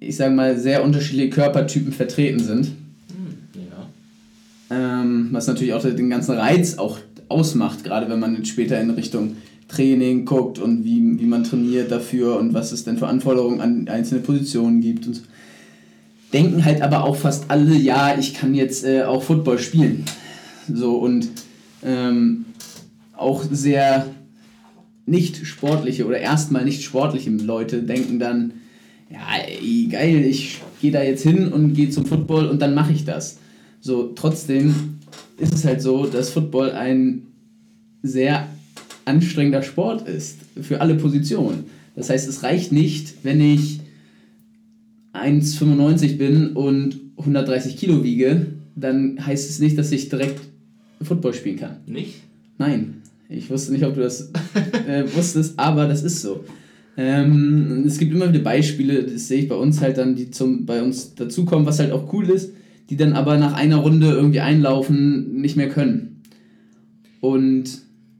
ich 0.00 0.16
sage 0.16 0.34
mal 0.34 0.58
sehr 0.58 0.84
unterschiedliche 0.84 1.30
Körpertypen 1.30 1.92
vertreten 1.92 2.40
sind. 2.40 2.66
Hm, 2.66 3.60
ja. 3.70 5.00
Ähm, 5.00 5.28
was 5.32 5.46
natürlich 5.46 5.72
auch 5.72 5.82
den 5.82 6.10
ganzen 6.10 6.32
Reiz 6.32 6.78
auch 6.78 6.98
ausmacht, 7.28 7.82
gerade 7.82 8.08
wenn 8.08 8.20
man 8.20 8.36
jetzt 8.36 8.48
später 8.48 8.80
in 8.80 8.90
Richtung 8.90 9.36
Training 9.68 10.24
guckt 10.24 10.58
und 10.58 10.84
wie, 10.84 11.18
wie 11.18 11.26
man 11.26 11.44
trainiert 11.44 11.90
dafür 11.90 12.38
und 12.38 12.54
was 12.54 12.72
es 12.72 12.84
denn 12.84 12.98
für 12.98 13.08
Anforderungen 13.08 13.60
an 13.60 13.88
einzelne 13.88 14.20
Positionen 14.20 14.80
gibt 14.80 15.06
und 15.06 15.14
so 15.14 15.22
denken 16.32 16.64
halt 16.64 16.82
aber 16.82 17.04
auch 17.04 17.16
fast 17.16 17.50
alle, 17.50 17.74
ja, 17.76 18.18
ich 18.18 18.34
kann 18.34 18.54
jetzt 18.54 18.84
äh, 18.84 19.02
auch 19.02 19.22
Football 19.22 19.58
spielen. 19.58 20.04
So 20.72 20.96
und 20.96 21.28
ähm, 21.84 22.46
auch 23.16 23.44
sehr 23.50 24.06
nicht 25.06 25.46
sportliche 25.46 26.04
oder 26.06 26.18
erstmal 26.18 26.64
nicht 26.64 26.82
sportliche 26.82 27.30
Leute 27.30 27.82
denken 27.82 28.18
dann, 28.18 28.54
ja, 29.08 29.20
ey, 29.46 29.88
geil, 29.90 30.24
ich 30.24 30.60
gehe 30.80 30.90
da 30.90 31.02
jetzt 31.02 31.22
hin 31.22 31.52
und 31.52 31.74
gehe 31.74 31.90
zum 31.90 32.06
Football 32.06 32.46
und 32.46 32.60
dann 32.60 32.74
mache 32.74 32.92
ich 32.92 33.04
das. 33.04 33.38
So, 33.80 34.12
trotzdem 34.14 34.98
ist 35.38 35.54
es 35.54 35.64
halt 35.64 35.80
so, 35.80 36.06
dass 36.06 36.30
Football 36.30 36.72
ein 36.72 37.22
sehr 38.02 38.48
anstrengender 39.04 39.62
Sport 39.62 40.08
ist 40.08 40.38
für 40.60 40.80
alle 40.80 40.96
Positionen. 40.96 41.64
Das 41.94 42.10
heißt, 42.10 42.28
es 42.28 42.42
reicht 42.42 42.72
nicht, 42.72 43.14
wenn 43.22 43.40
ich 43.40 43.80
1,95 45.22 46.18
bin 46.18 46.52
und 46.52 47.00
130 47.18 47.76
Kilo 47.76 48.04
wiege, 48.04 48.46
dann 48.74 49.24
heißt 49.24 49.48
es 49.48 49.58
nicht, 49.58 49.78
dass 49.78 49.92
ich 49.92 50.08
direkt 50.08 50.40
Football 51.02 51.34
spielen 51.34 51.56
kann. 51.56 51.76
Nicht? 51.86 52.14
Nein. 52.58 53.02
Ich 53.28 53.50
wusste 53.50 53.72
nicht, 53.72 53.84
ob 53.84 53.94
du 53.94 54.02
das 54.02 54.30
äh, 54.86 55.04
wusstest, 55.14 55.58
aber 55.58 55.88
das 55.88 56.02
ist 56.02 56.22
so. 56.22 56.44
Ähm, 56.96 57.84
es 57.86 57.98
gibt 57.98 58.12
immer 58.12 58.32
wieder 58.32 58.42
Beispiele, 58.42 59.02
das 59.02 59.28
sehe 59.28 59.42
ich 59.42 59.48
bei 59.48 59.56
uns 59.56 59.80
halt 59.80 59.98
dann, 59.98 60.14
die 60.14 60.30
zum, 60.30 60.64
bei 60.64 60.82
uns 60.82 61.14
dazukommen, 61.14 61.66
was 61.66 61.78
halt 61.78 61.92
auch 61.92 62.12
cool 62.12 62.30
ist, 62.30 62.52
die 62.88 62.96
dann 62.96 63.12
aber 63.12 63.36
nach 63.36 63.54
einer 63.54 63.76
Runde 63.76 64.10
irgendwie 64.10 64.40
einlaufen, 64.40 65.40
nicht 65.40 65.56
mehr 65.56 65.68
können. 65.68 66.22
Und 67.20 67.64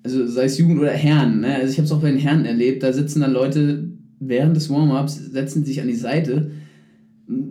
also 0.03 0.27
sei 0.27 0.45
es 0.45 0.59
Jugend 0.59 0.81
oder 0.81 0.91
Herren, 0.91 1.41
ne? 1.41 1.55
also 1.55 1.71
ich 1.71 1.79
habe 1.79 1.87
es 1.87 1.93
auch 1.93 2.01
bei 2.01 2.11
den 2.11 2.19
Herren 2.19 2.45
erlebt, 2.45 2.83
da 2.83 2.93
sitzen 2.93 3.21
dann 3.21 3.33
Leute 3.33 3.85
während 4.21 4.57
des 4.57 4.69
Warm-ups, 4.71 5.17
setzen 5.33 5.65
sich 5.65 5.81
an 5.81 5.89
die 5.89 5.95
Seite 5.95 6.51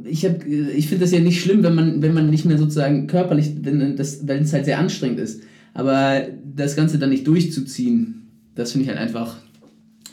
ich, 0.05 0.23
ich 0.23 0.87
finde 0.87 1.03
das 1.03 1.11
ja 1.11 1.19
nicht 1.19 1.41
schlimm, 1.41 1.63
wenn 1.63 1.75
man, 1.75 2.01
wenn 2.01 2.13
man 2.13 2.29
nicht 2.29 2.45
mehr 2.45 2.57
sozusagen 2.57 3.07
körperlich, 3.07 3.53
wenn, 3.61 3.81
es 3.97 4.53
halt 4.53 4.65
sehr 4.65 4.79
anstrengend 4.79 5.19
ist. 5.19 5.41
Aber 5.73 6.21
das 6.55 6.75
Ganze 6.75 6.97
dann 6.97 7.09
nicht 7.09 7.27
durchzuziehen, 7.27 8.27
das 8.55 8.71
finde 8.71 8.83
ich 8.83 8.89
halt 8.89 8.99
einfach, 8.99 9.35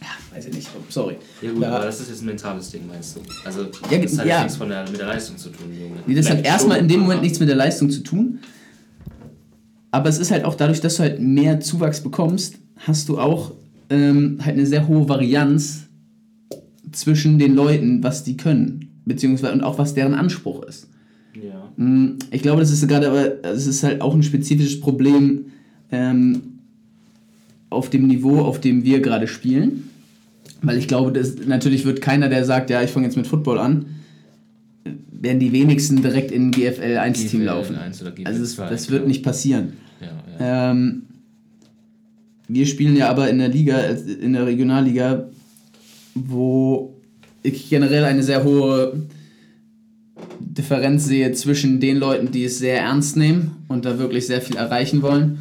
ja, 0.00 0.08
weiß 0.34 0.46
ich 0.46 0.54
nicht, 0.54 0.68
sorry. 0.88 1.16
Ja 1.40 1.52
gut, 1.52 1.62
da, 1.62 1.76
aber 1.76 1.84
das 1.84 2.00
ist 2.00 2.08
jetzt 2.08 2.22
ein 2.22 2.26
mentales 2.26 2.70
Ding, 2.70 2.82
meinst 2.88 3.16
du? 3.16 3.20
Also 3.44 3.68
ja, 3.88 3.98
das 3.98 4.18
hat 4.18 4.26
ja. 4.26 4.42
nichts 4.42 4.56
von 4.56 4.68
der, 4.68 4.88
mit 4.90 4.98
der 4.98 5.06
Leistung 5.06 5.38
zu 5.38 5.50
tun, 5.50 5.66
Junge. 5.72 6.00
Nee, 6.06 6.14
das 6.14 6.28
hat 6.28 6.44
erstmal 6.44 6.78
in 6.78 6.88
dem 6.88 7.00
Moment 7.00 7.22
nichts 7.22 7.38
mit 7.38 7.48
der 7.48 7.56
Leistung 7.56 7.88
zu 7.90 8.02
tun. 8.02 8.40
Aber 9.92 10.08
es 10.08 10.18
ist 10.18 10.32
halt 10.32 10.44
auch 10.44 10.56
dadurch, 10.56 10.80
dass 10.80 10.96
du 10.96 11.02
halt 11.02 11.20
mehr 11.20 11.60
Zuwachs 11.60 12.00
bekommst, 12.00 12.56
hast 12.78 13.08
du 13.08 13.18
auch 13.18 13.52
ähm, 13.90 14.38
halt 14.42 14.56
eine 14.56 14.66
sehr 14.66 14.88
hohe 14.88 15.08
Varianz 15.08 15.82
zwischen 16.90 17.38
den 17.38 17.54
Leuten, 17.54 18.02
was 18.02 18.24
die 18.24 18.36
können 18.36 18.91
beziehungsweise 19.04 19.52
und 19.52 19.62
auch 19.62 19.78
was 19.78 19.94
deren 19.94 20.14
Anspruch 20.14 20.62
ist. 20.64 20.88
Ja. 21.34 21.72
Mm, 21.76 22.18
ich 22.30 22.42
glaube, 22.42 22.60
das 22.60 22.70
ist 22.70 22.86
gerade 22.88 23.08
aber, 23.08 23.44
es 23.44 23.66
ist 23.66 23.82
halt 23.82 24.00
auch 24.00 24.14
ein 24.14 24.22
spezifisches 24.22 24.80
Problem 24.80 25.46
ähm, 25.90 26.58
auf 27.70 27.90
dem 27.90 28.06
Niveau, 28.06 28.40
auf 28.40 28.60
dem 28.60 28.84
wir 28.84 29.00
gerade 29.00 29.26
spielen. 29.26 29.88
Weil 30.60 30.78
ich 30.78 30.86
glaube, 30.86 31.12
dass 31.12 31.34
natürlich 31.46 31.84
wird 31.84 32.00
keiner, 32.00 32.28
der 32.28 32.44
sagt, 32.44 32.70
ja, 32.70 32.82
ich 32.82 32.90
fange 32.90 33.06
jetzt 33.06 33.16
mit 33.16 33.26
Football 33.26 33.58
an, 33.58 33.86
werden 35.10 35.40
die 35.40 35.52
wenigsten 35.52 36.02
direkt 36.02 36.30
in 36.30 36.50
GFL 36.50 36.98
1 36.98 37.26
Team 37.26 37.42
laufen. 37.42 37.76
1 37.76 38.02
oder 38.02 38.12
GFL 38.12 38.26
also 38.26 38.40
das, 38.40 38.56
das 38.56 38.90
wird 38.90 39.06
nicht 39.06 39.22
passieren. 39.22 39.74
Ja, 40.00 40.06
ja. 40.38 40.70
Ähm, 40.70 41.02
wir 42.48 42.66
spielen 42.66 42.96
ja 42.96 43.08
aber 43.08 43.30
in 43.30 43.38
der 43.38 43.48
Liga, 43.48 43.78
in 43.78 44.34
der 44.34 44.46
Regionalliga, 44.46 45.28
wo 46.14 46.91
ich 47.42 47.68
generell 47.68 48.04
eine 48.04 48.22
sehr 48.22 48.44
hohe 48.44 49.06
Differenz 50.40 51.06
sehe 51.06 51.32
zwischen 51.32 51.80
den 51.80 51.96
Leuten, 51.96 52.30
die 52.30 52.44
es 52.44 52.58
sehr 52.58 52.80
ernst 52.80 53.16
nehmen 53.16 53.56
und 53.68 53.84
da 53.84 53.98
wirklich 53.98 54.26
sehr 54.26 54.42
viel 54.42 54.56
erreichen 54.56 55.02
wollen 55.02 55.38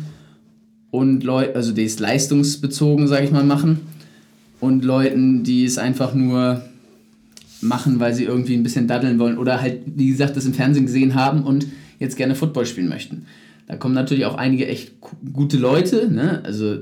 und 0.90 1.24
Leute, 1.24 1.56
also 1.56 1.72
die 1.72 1.86
es 1.86 2.00
leistungsbezogen, 2.00 3.08
sage 3.08 3.26
ich 3.26 3.32
mal, 3.32 3.44
machen 3.44 3.82
und 4.60 4.86
Leuten, 4.86 5.44
die 5.44 5.66
es 5.66 5.78
einfach 5.78 6.14
nur 6.14 6.62
machen, 7.62 8.00
weil 8.00 8.14
sie 8.14 8.24
irgendwie 8.24 8.56
ein 8.56 8.64
bisschen 8.64 8.88
daddeln 8.88 9.20
wollen 9.20 9.38
oder 9.38 9.62
halt, 9.62 9.82
wie 9.86 10.10
gesagt, 10.10 10.36
das 10.38 10.46
im 10.46 10.54
Fernsehen 10.54 10.86
gesehen 10.86 11.16
haben 11.16 11.44
und 11.44 11.68
jetzt 12.00 12.18
gerne 12.18 12.36
Football 12.36 12.66
spielen 12.66 12.90
möchten. 12.90 13.26
Da 13.68 13.76
kommen 13.78 13.94
natürlich 13.94 14.26
auch 14.26 14.36
einige 14.36 14.68
echt 14.68 14.94
gute 15.34 15.58
Leute, 15.58 16.12
ne? 16.12 16.42
also 16.44 16.80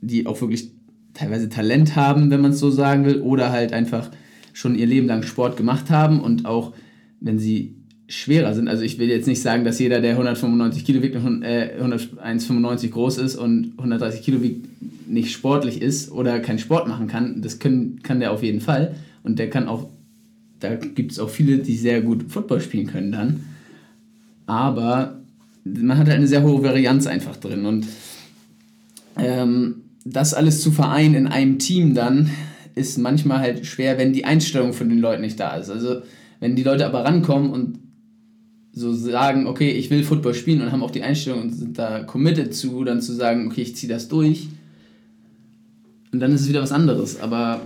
die 0.00 0.26
auch 0.26 0.40
wirklich 0.40 0.70
teilweise 1.14 1.48
Talent 1.48 1.96
haben, 1.96 2.30
wenn 2.30 2.40
man 2.40 2.52
es 2.52 2.60
so 2.60 2.70
sagen 2.70 3.04
will, 3.04 3.20
oder 3.20 3.50
halt 3.50 3.72
einfach 3.72 4.10
schon 4.52 4.74
ihr 4.74 4.86
Leben 4.86 5.06
lang 5.06 5.22
Sport 5.22 5.56
gemacht 5.56 5.90
haben 5.90 6.20
und 6.20 6.46
auch 6.46 6.72
wenn 7.20 7.38
sie 7.38 7.74
schwerer 8.08 8.54
sind. 8.54 8.68
Also 8.68 8.82
ich 8.82 8.98
will 8.98 9.08
jetzt 9.08 9.28
nicht 9.28 9.40
sagen, 9.40 9.64
dass 9.64 9.78
jeder, 9.78 10.00
der 10.00 10.12
195 10.12 10.84
Kilo 10.84 11.02
wiegt 11.02 11.14
äh, 11.14 11.18
1,95 11.80 12.90
groß 12.90 13.18
ist 13.18 13.36
und 13.36 13.72
130 13.78 14.22
Kilo 14.22 14.42
wiegt, 14.42 14.66
nicht 15.08 15.32
sportlich 15.32 15.80
ist 15.80 16.10
oder 16.10 16.40
keinen 16.40 16.58
Sport 16.58 16.88
machen 16.88 17.06
kann. 17.06 17.40
Das 17.42 17.58
können, 17.58 18.02
kann 18.02 18.20
der 18.20 18.32
auf 18.32 18.42
jeden 18.42 18.60
Fall. 18.60 18.96
Und 19.22 19.38
der 19.38 19.48
kann 19.50 19.68
auch, 19.68 19.88
da 20.58 20.74
gibt 20.74 21.12
es 21.12 21.18
auch 21.18 21.30
viele, 21.30 21.58
die 21.58 21.76
sehr 21.76 22.00
gut 22.00 22.30
Football 22.30 22.60
spielen 22.60 22.86
können 22.86 23.12
dann. 23.12 23.40
Aber 24.46 25.20
man 25.64 25.98
hat 25.98 26.06
halt 26.08 26.16
eine 26.16 26.26
sehr 26.26 26.42
hohe 26.42 26.62
Varianz 26.62 27.06
einfach 27.06 27.36
drin. 27.36 27.64
Und 27.66 27.86
ähm, 29.16 29.82
das 30.04 30.34
alles 30.34 30.62
zu 30.62 30.72
vereinen 30.72 31.14
in 31.14 31.26
einem 31.28 31.58
Team 31.58 31.94
dann, 31.94 32.30
ist 32.80 32.98
manchmal 32.98 33.38
halt 33.38 33.66
schwer, 33.66 33.98
wenn 33.98 34.12
die 34.12 34.24
Einstellung 34.24 34.72
von 34.72 34.88
den 34.88 34.98
Leuten 34.98 35.22
nicht 35.22 35.38
da 35.38 35.56
ist. 35.56 35.70
Also 35.70 36.02
wenn 36.40 36.56
die 36.56 36.62
Leute 36.62 36.86
aber 36.86 37.04
rankommen 37.04 37.50
und 37.50 37.78
so 38.72 38.92
sagen, 38.92 39.46
okay, 39.46 39.70
ich 39.70 39.90
will 39.90 40.02
Football 40.02 40.34
spielen 40.34 40.62
und 40.62 40.72
haben 40.72 40.82
auch 40.82 40.90
die 40.90 41.02
Einstellung 41.02 41.42
und 41.42 41.50
sind 41.52 41.78
da 41.78 42.04
committed 42.04 42.54
zu, 42.54 42.84
dann 42.84 43.00
zu 43.00 43.12
sagen, 43.12 43.46
okay, 43.46 43.62
ich 43.62 43.76
ziehe 43.76 43.92
das 43.92 44.08
durch. 44.08 44.48
Und 46.12 46.20
dann 46.20 46.32
ist 46.32 46.42
es 46.42 46.48
wieder 46.48 46.62
was 46.62 46.72
anderes. 46.72 47.20
Aber 47.20 47.60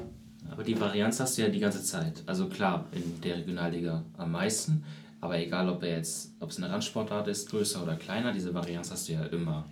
aber 0.51 0.63
die 0.63 0.79
Varianz 0.81 1.19
hast 1.19 1.37
du 1.37 1.43
ja 1.43 1.49
die 1.49 1.59
ganze 1.59 1.83
Zeit. 1.83 2.23
Also 2.27 2.47
klar, 2.47 2.87
in 2.93 3.21
der 3.23 3.39
Regionalliga 3.39 4.05
am 4.17 4.31
meisten. 4.31 4.85
Aber 5.21 5.37
egal, 5.39 5.69
ob 5.69 5.83
er 5.83 5.97
jetzt, 5.97 6.33
ob 6.39 6.51
es 6.51 6.59
eine 6.59 6.71
Randsportart 6.71 7.27
ist, 7.27 7.51
größer 7.51 7.83
oder 7.83 7.97
kleiner, 7.97 8.33
diese 8.33 8.55
Varianz 8.55 8.93
hast 8.93 9.09
du 9.09 9.15
ja 9.15 9.25
immer. 9.25 9.65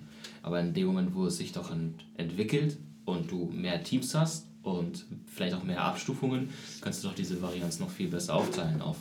Aber 0.43 0.59
in 0.59 0.75
dem 0.75 0.89
Moment, 0.89 1.15
wo 1.15 1.27
es 1.27 1.37
sich 1.37 1.53
doch 1.53 1.71
ent 1.71 2.05
entwickelt 2.17 2.79
und 3.05 3.31
du 3.31 3.49
mehr 3.55 3.83
Teams 3.85 4.13
hast 4.15 4.49
und 4.63 5.05
vielleicht 5.27 5.55
auch 5.55 5.65
mehr 5.65 5.83
Abstufungen, 5.83 6.51
kannst 6.81 7.03
du 7.03 7.09
doch 7.09 7.15
diese 7.15 7.41
Varianz 7.43 7.81
noch 7.81 7.91
viel 7.91 8.09
besser 8.09 8.35
aufteilen 8.35 8.81
auf 8.81 8.99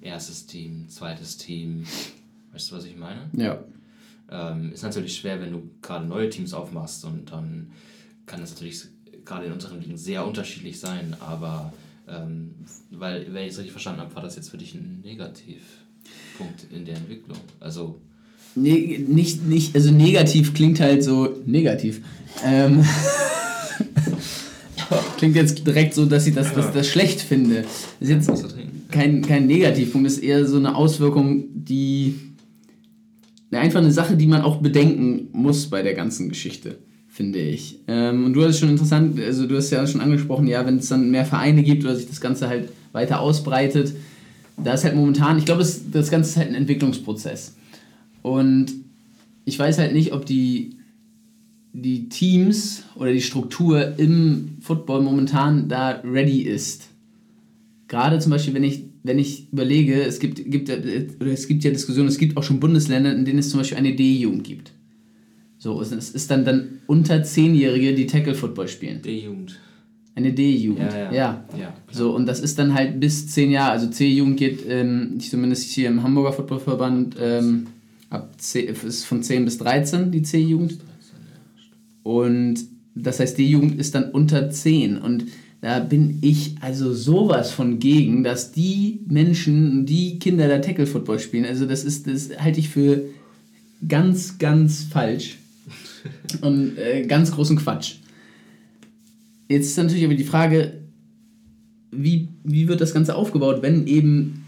erstes 0.00 0.46
Team, 0.46 0.88
zweites 0.88 1.36
Team. 1.36 1.84
Weißt 2.52 2.70
du, 2.70 2.76
was 2.76 2.84
ich 2.84 2.96
meine? 2.96 3.30
Ja. 3.36 3.58
Ähm, 4.30 4.72
ist 4.72 4.82
natürlich 4.82 5.16
schwer, 5.16 5.40
wenn 5.40 5.52
du 5.52 5.70
gerade 5.80 6.06
neue 6.06 6.30
Teams 6.30 6.54
aufmachst 6.54 7.04
und 7.04 7.30
dann 7.32 7.72
kann 8.26 8.40
das 8.40 8.50
natürlich 8.52 8.84
gerade 9.24 9.46
in 9.46 9.52
unseren 9.52 9.80
Ligen 9.80 9.96
sehr 9.96 10.26
unterschiedlich 10.26 10.80
sein, 10.80 11.16
aber 11.20 11.72
ähm, 12.08 12.54
weil, 12.90 13.32
wenn 13.32 13.44
ich 13.44 13.52
es 13.52 13.58
richtig 13.58 13.72
verstanden 13.72 14.00
habe, 14.00 14.14
war 14.14 14.22
das 14.22 14.36
jetzt 14.36 14.50
für 14.50 14.58
dich 14.58 14.74
ein 14.74 15.00
Negativpunkt 15.04 16.66
in 16.70 16.84
der 16.84 16.96
Entwicklung. 16.96 17.38
Also. 17.60 18.00
Nee, 18.54 19.02
nicht, 19.06 19.44
nicht, 19.44 19.74
also 19.74 19.90
negativ 19.92 20.52
klingt 20.52 20.80
halt 20.80 21.02
so 21.02 21.38
negativ. 21.46 22.02
Ähm, 22.44 22.84
klingt 25.16 25.36
jetzt 25.36 25.66
direkt 25.66 25.94
so, 25.94 26.06
dass 26.06 26.26
ich 26.26 26.34
das, 26.34 26.54
das, 26.54 26.72
das 26.72 26.86
schlecht 26.88 27.20
finde. 27.20 27.64
Das 28.00 28.08
ist 28.08 28.28
jetzt 28.28 28.56
kein, 28.90 29.22
kein 29.22 29.46
Negativpunkt, 29.46 30.06
das 30.06 30.14
ist 30.14 30.22
eher 30.22 30.46
so 30.46 30.56
eine 30.56 30.74
Auswirkung, 30.74 31.44
die. 31.54 32.14
Einfach 33.50 33.80
eine 33.80 33.92
Sache, 33.92 34.16
die 34.16 34.26
man 34.26 34.40
auch 34.40 34.62
bedenken 34.62 35.28
muss 35.32 35.66
bei 35.66 35.82
der 35.82 35.92
ganzen 35.92 36.30
Geschichte 36.30 36.78
finde 37.12 37.40
ich. 37.40 37.78
Ähm, 37.88 38.24
und 38.24 38.32
du 38.32 38.42
hast 38.42 38.52
es 38.52 38.58
schon 38.58 38.70
interessant, 38.70 39.20
also 39.20 39.46
du 39.46 39.56
hast 39.56 39.70
ja 39.70 39.86
schon 39.86 40.00
angesprochen, 40.00 40.46
ja, 40.46 40.64
wenn 40.64 40.78
es 40.78 40.88
dann 40.88 41.10
mehr 41.10 41.26
Vereine 41.26 41.62
gibt 41.62 41.84
oder 41.84 41.94
sich 41.94 42.08
das 42.08 42.22
Ganze 42.22 42.48
halt 42.48 42.70
weiter 42.92 43.20
ausbreitet, 43.20 43.94
da 44.56 44.72
ist 44.72 44.84
halt 44.84 44.96
momentan, 44.96 45.36
ich 45.36 45.44
glaube, 45.44 45.60
das, 45.60 45.90
das 45.90 46.10
Ganze 46.10 46.30
ist 46.30 46.36
halt 46.38 46.48
ein 46.48 46.54
Entwicklungsprozess. 46.54 47.54
Und 48.22 48.72
ich 49.44 49.58
weiß 49.58 49.76
halt 49.76 49.92
nicht, 49.92 50.12
ob 50.12 50.24
die, 50.24 50.76
die 51.72 52.08
Teams 52.08 52.84
oder 52.96 53.12
die 53.12 53.22
Struktur 53.22 53.98
im 53.98 54.56
Football 54.60 55.02
momentan 55.02 55.68
da 55.68 56.02
ready 56.04 56.42
ist. 56.42 56.88
Gerade 57.88 58.18
zum 58.18 58.30
Beispiel, 58.30 58.54
wenn 58.54 58.64
ich, 58.64 58.84
wenn 59.02 59.18
ich 59.18 59.52
überlege, 59.52 60.02
es 60.02 60.18
gibt, 60.18 60.50
gibt, 60.50 60.68
es 60.68 61.48
gibt 61.48 61.64
ja 61.64 61.70
Diskussionen, 61.70 62.08
es 62.08 62.18
gibt 62.18 62.36
auch 62.36 62.42
schon 62.42 62.60
Bundesländer, 62.60 63.12
in 63.12 63.24
denen 63.24 63.38
es 63.38 63.50
zum 63.50 63.60
Beispiel 63.60 63.78
eine 63.78 63.94
D-Jugend 63.94 64.44
gibt. 64.44 64.72
So, 65.58 65.80
es 65.80 65.92
ist 65.92 66.30
dann, 66.30 66.44
dann 66.44 66.80
unter 66.86 67.22
Zehnjährige, 67.22 67.94
die 67.94 68.06
Tackle-Football 68.06 68.68
spielen. 68.68 69.00
D-Jugend. 69.02 69.58
Eine 70.14 70.32
D-Jugend, 70.32 70.92
ja, 70.92 70.98
ja. 70.98 71.12
ja. 71.12 71.44
ja 71.58 71.74
so, 71.90 72.14
und 72.14 72.26
das 72.26 72.40
ist 72.40 72.58
dann 72.58 72.74
halt 72.74 73.00
bis 73.00 73.28
zehn 73.28 73.50
Jahre. 73.50 73.72
Also 73.72 73.88
C-Jugend 73.88 74.36
geht, 74.36 74.64
ähm, 74.68 75.18
zumindest 75.20 75.70
hier 75.70 75.88
im 75.88 76.02
Hamburger 76.02 76.32
Footballverband, 76.32 77.16
ähm, 77.18 77.66
ab 78.10 78.34
10, 78.36 78.68
ist 78.68 79.04
von 79.04 79.22
10 79.22 79.44
bis 79.44 79.58
13 79.58 80.10
die 80.10 80.22
C-Jugend. 80.22 80.78
Und 82.02 82.56
das 82.94 83.20
heißt, 83.20 83.38
D-Jugend 83.38 83.78
ist 83.78 83.94
dann 83.94 84.10
unter 84.10 84.50
10. 84.50 84.98
Und 84.98 85.26
da 85.60 85.78
bin 85.78 86.18
ich 86.22 86.56
also 86.60 86.92
sowas 86.92 87.52
von 87.52 87.78
gegen, 87.78 88.24
dass 88.24 88.52
die 88.52 89.00
Menschen, 89.06 89.86
die 89.86 90.18
Kinder 90.18 90.48
da 90.48 90.58
Tackle-Football 90.58 91.18
spielen, 91.18 91.44
also 91.44 91.66
das 91.66 91.84
ist, 91.84 92.06
das 92.06 92.30
halte 92.38 92.60
ich 92.60 92.68
für 92.68 93.02
ganz, 93.88 94.38
ganz 94.38 94.82
falsch. 94.84 95.38
Und 96.40 96.76
äh, 96.78 97.06
ganz 97.06 97.30
großen 97.30 97.56
Quatsch. 97.56 97.96
Jetzt 99.48 99.66
ist 99.66 99.76
natürlich 99.76 100.04
aber 100.04 100.14
die 100.14 100.24
Frage, 100.24 100.82
wie, 101.92 102.28
wie 102.42 102.68
wird 102.68 102.80
das 102.80 102.94
Ganze 102.94 103.14
aufgebaut, 103.14 103.58
wenn 103.62 103.86
eben 103.86 104.44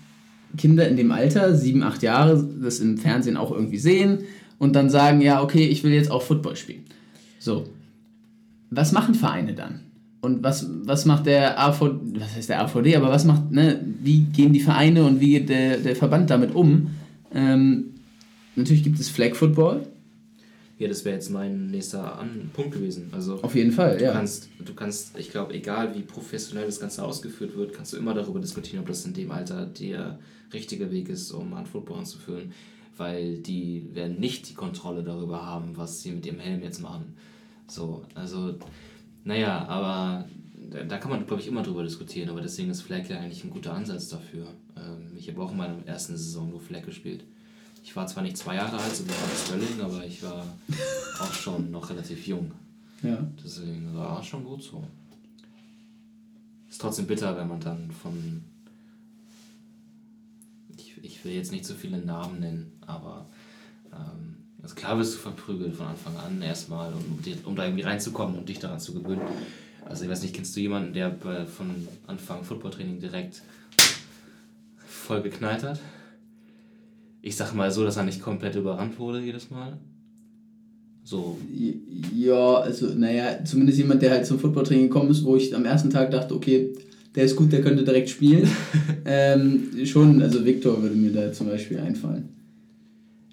Kinder 0.57 0.89
in 0.89 0.97
dem 0.97 1.13
Alter, 1.13 1.55
sieben, 1.55 1.83
acht 1.83 2.03
Jahre, 2.03 2.43
das 2.63 2.81
im 2.81 2.99
Fernsehen 2.99 3.37
auch 3.37 3.53
irgendwie 3.53 3.79
sehen 3.79 4.21
und 4.59 4.75
dann 4.75 4.89
sagen, 4.91 5.21
ja, 5.21 5.43
okay, 5.43 5.67
ich 5.67 5.85
will 5.85 5.93
jetzt 5.93 6.11
auch 6.11 6.23
Football 6.23 6.57
spielen. 6.57 6.85
So. 7.45 7.69
Was 8.71 8.93
machen 8.93 9.15
Vereine 9.15 9.55
dann? 9.55 9.81
Und 10.21 10.43
was, 10.43 10.67
was 10.85 11.05
macht 11.05 11.27
der 11.27 11.61
AVD, 11.61 12.19
was 12.19 12.35
heißt 12.35 12.49
der 12.49 12.63
AVD, 12.63 12.97
aber 12.97 13.11
was 13.11 13.25
macht, 13.25 13.51
ne, 13.51 13.79
wie 14.03 14.21
gehen 14.21 14.55
die 14.55 14.61
Vereine 14.61 15.05
und 15.05 15.21
wie 15.21 15.33
geht 15.33 15.51
der, 15.51 15.77
der 15.77 15.95
Verband 15.95 16.31
damit 16.31 16.55
um? 16.55 16.91
Ähm, 17.35 17.95
natürlich 18.57 18.83
gibt 18.83 18.99
es 18.99 19.11
Flag 19.11 19.35
Football, 19.35 19.87
ja, 20.79 20.89
das 20.89 21.05
wäre 21.05 21.15
jetzt 21.15 21.31
mein 21.31 21.69
nächster 21.69 22.19
An 22.19 22.51
Punkt 22.53 22.73
gewesen. 22.73 23.09
Also 23.13 23.41
Auf 23.43 23.55
jeden 23.55 23.71
Fall, 23.71 23.97
du 23.97 24.05
ja. 24.05 24.13
Kannst, 24.13 24.49
du 24.59 24.75
kannst, 24.75 25.17
ich 25.19 25.31
glaube, 25.31 25.55
egal 25.55 25.95
wie 25.95 26.03
professionell 26.03 26.67
das 26.67 26.81
Ganze 26.81 27.05
ausgeführt 27.05 27.57
wird, 27.57 27.73
kannst 27.73 27.93
du 27.93 27.97
immer 27.97 28.13
darüber 28.13 28.41
diskutieren, 28.41 28.81
ob 28.81 28.89
das 28.89 29.05
in 29.07 29.15
dem 29.15 29.31
Alter 29.31 29.67
der 29.67 30.19
richtige 30.53 30.91
Weg 30.91 31.09
ist, 31.09 31.31
um 31.31 31.55
an 31.55 31.67
Football 31.67 32.01
anzuführen. 32.01 32.53
Weil 32.97 33.39
die 33.39 33.87
werden 33.93 34.19
nicht 34.19 34.49
die 34.49 34.55
Kontrolle 34.55 35.05
darüber 35.05 35.47
haben, 35.47 35.77
was 35.77 36.03
sie 36.03 36.11
mit 36.11 36.27
ihrem 36.27 36.41
Helm 36.41 36.63
jetzt 36.63 36.83
machen. 36.83 37.15
So, 37.69 38.05
also, 38.15 38.59
naja, 39.25 39.67
aber 39.67 40.29
da, 40.89 40.99
kann 40.99 41.11
man, 41.11 41.27
glaube 41.27 41.43
ich, 41.43 41.49
immer 41.49 41.63
drüber 41.63 41.83
diskutieren, 41.83 42.31
aber 42.31 42.41
deswegen 42.41 42.71
ist 42.71 42.83
Flag 42.83 43.09
ja 43.09 43.19
eigentlich 43.19 43.45
ein 43.45 43.51
guter 43.51 43.75
Ansatz 43.75 44.09
dafür. 44.09 44.47
Ähm, 44.77 45.17
ich 45.17 45.29
habe 45.29 45.43
auch 45.43 45.53
in 45.53 45.57
meiner 45.57 45.87
ersten 45.87 46.17
Saison 46.17 46.51
nur 46.51 46.61
Flag 46.61 46.85
gespielt. 46.85 47.25
Ich 47.83 47.95
war 47.95 48.07
zwar 48.07 48.23
nicht 48.23 48.37
zwei 48.37 48.57
Jahre 48.57 48.79
alt, 48.79 48.95
so 48.95 49.05
wie 49.07 49.13
Alex 49.13 49.51
Bölling, 49.51 49.81
aber 49.81 50.05
ich 50.07 50.23
war 50.23 50.45
auch 51.21 51.33
schon 51.33 51.71
noch 51.71 51.91
relativ 51.91 52.27
jung. 52.27 52.51
Ja. 53.03 53.19
Deswegen 53.43 53.95
war 53.95 54.21
es 54.21 54.27
schon 54.27 54.45
gut 54.45 54.63
so. 54.63 54.83
Ist 56.69 56.81
trotzdem 56.81 57.07
bitter, 57.07 57.37
wenn 57.37 57.49
man 57.49 57.61
dann 57.61 57.91
von. 57.91 58.43
Ich, 60.77 60.97
ich 61.03 61.25
will 61.25 61.33
jetzt 61.33 61.53
nicht 61.53 61.67
so 61.67 61.75
viele 61.75 61.99
Namen 61.99 62.41
nennen, 62.41 62.73
aber. 62.87 63.27
Ähm, 63.93 64.34
also 64.65 64.75
klar 64.75 64.99
wirst 64.99 65.15
du 65.15 65.19
verprügelt 65.19 65.77
von 65.77 65.87
Anfang 65.87 66.17
an 66.17 66.43
erstmal, 66.43 66.93
um, 66.93 67.21
um 67.45 67.55
da 67.55 67.65
irgendwie 67.65 67.85
reinzukommen 67.85 68.37
und 68.37 68.49
dich 68.49 68.59
daran 68.59 68.81
zu 68.81 68.95
gewöhnen. 68.95 69.23
Also 69.85 70.05
ich 70.05 70.11
weiß 70.11 70.23
nicht, 70.23 70.35
kennst 70.35 70.57
du 70.57 70.61
jemanden, 70.61 70.93
der 70.93 71.15
von 71.47 71.87
Anfang 72.09 72.43
Footballtraining 72.43 72.99
direkt 72.99 73.43
voll 74.87 75.23
geknallt 75.23 75.63
hat? 75.63 75.79
ich 77.27 77.37
sag 77.37 77.55
mal 77.55 77.71
so, 77.71 77.85
dass 77.85 77.97
er 77.97 78.03
nicht 78.03 78.21
komplett 78.21 78.55
überrannt 78.55 78.99
wurde 78.99 79.19
jedes 79.19 79.51
Mal. 79.51 79.79
So. 81.05 81.39
Ja, 82.15 82.57
also, 82.57 82.89
naja, 82.89 83.43
zumindest 83.45 83.79
jemand, 83.79 84.03
der 84.03 84.11
halt 84.11 84.27
zum 84.27 84.39
Footballtraining 84.39 84.89
gekommen 84.89 85.11
ist, 85.11 85.25
wo 85.25 85.35
ich 85.35 85.55
am 85.55 85.65
ersten 85.65 85.89
Tag 85.89 86.11
dachte, 86.11 86.35
okay, 86.35 86.75
der 87.15 87.25
ist 87.25 87.37
gut, 87.37 87.51
der 87.51 87.63
könnte 87.63 87.83
direkt 87.83 88.11
spielen. 88.11 88.47
ähm, 89.07 89.71
schon, 89.85 90.21
also 90.21 90.45
Viktor 90.45 90.83
würde 90.83 90.97
mir 90.97 91.13
da 91.13 91.33
zum 91.33 91.49
Beispiel 91.49 91.79
einfallen. 91.79 92.29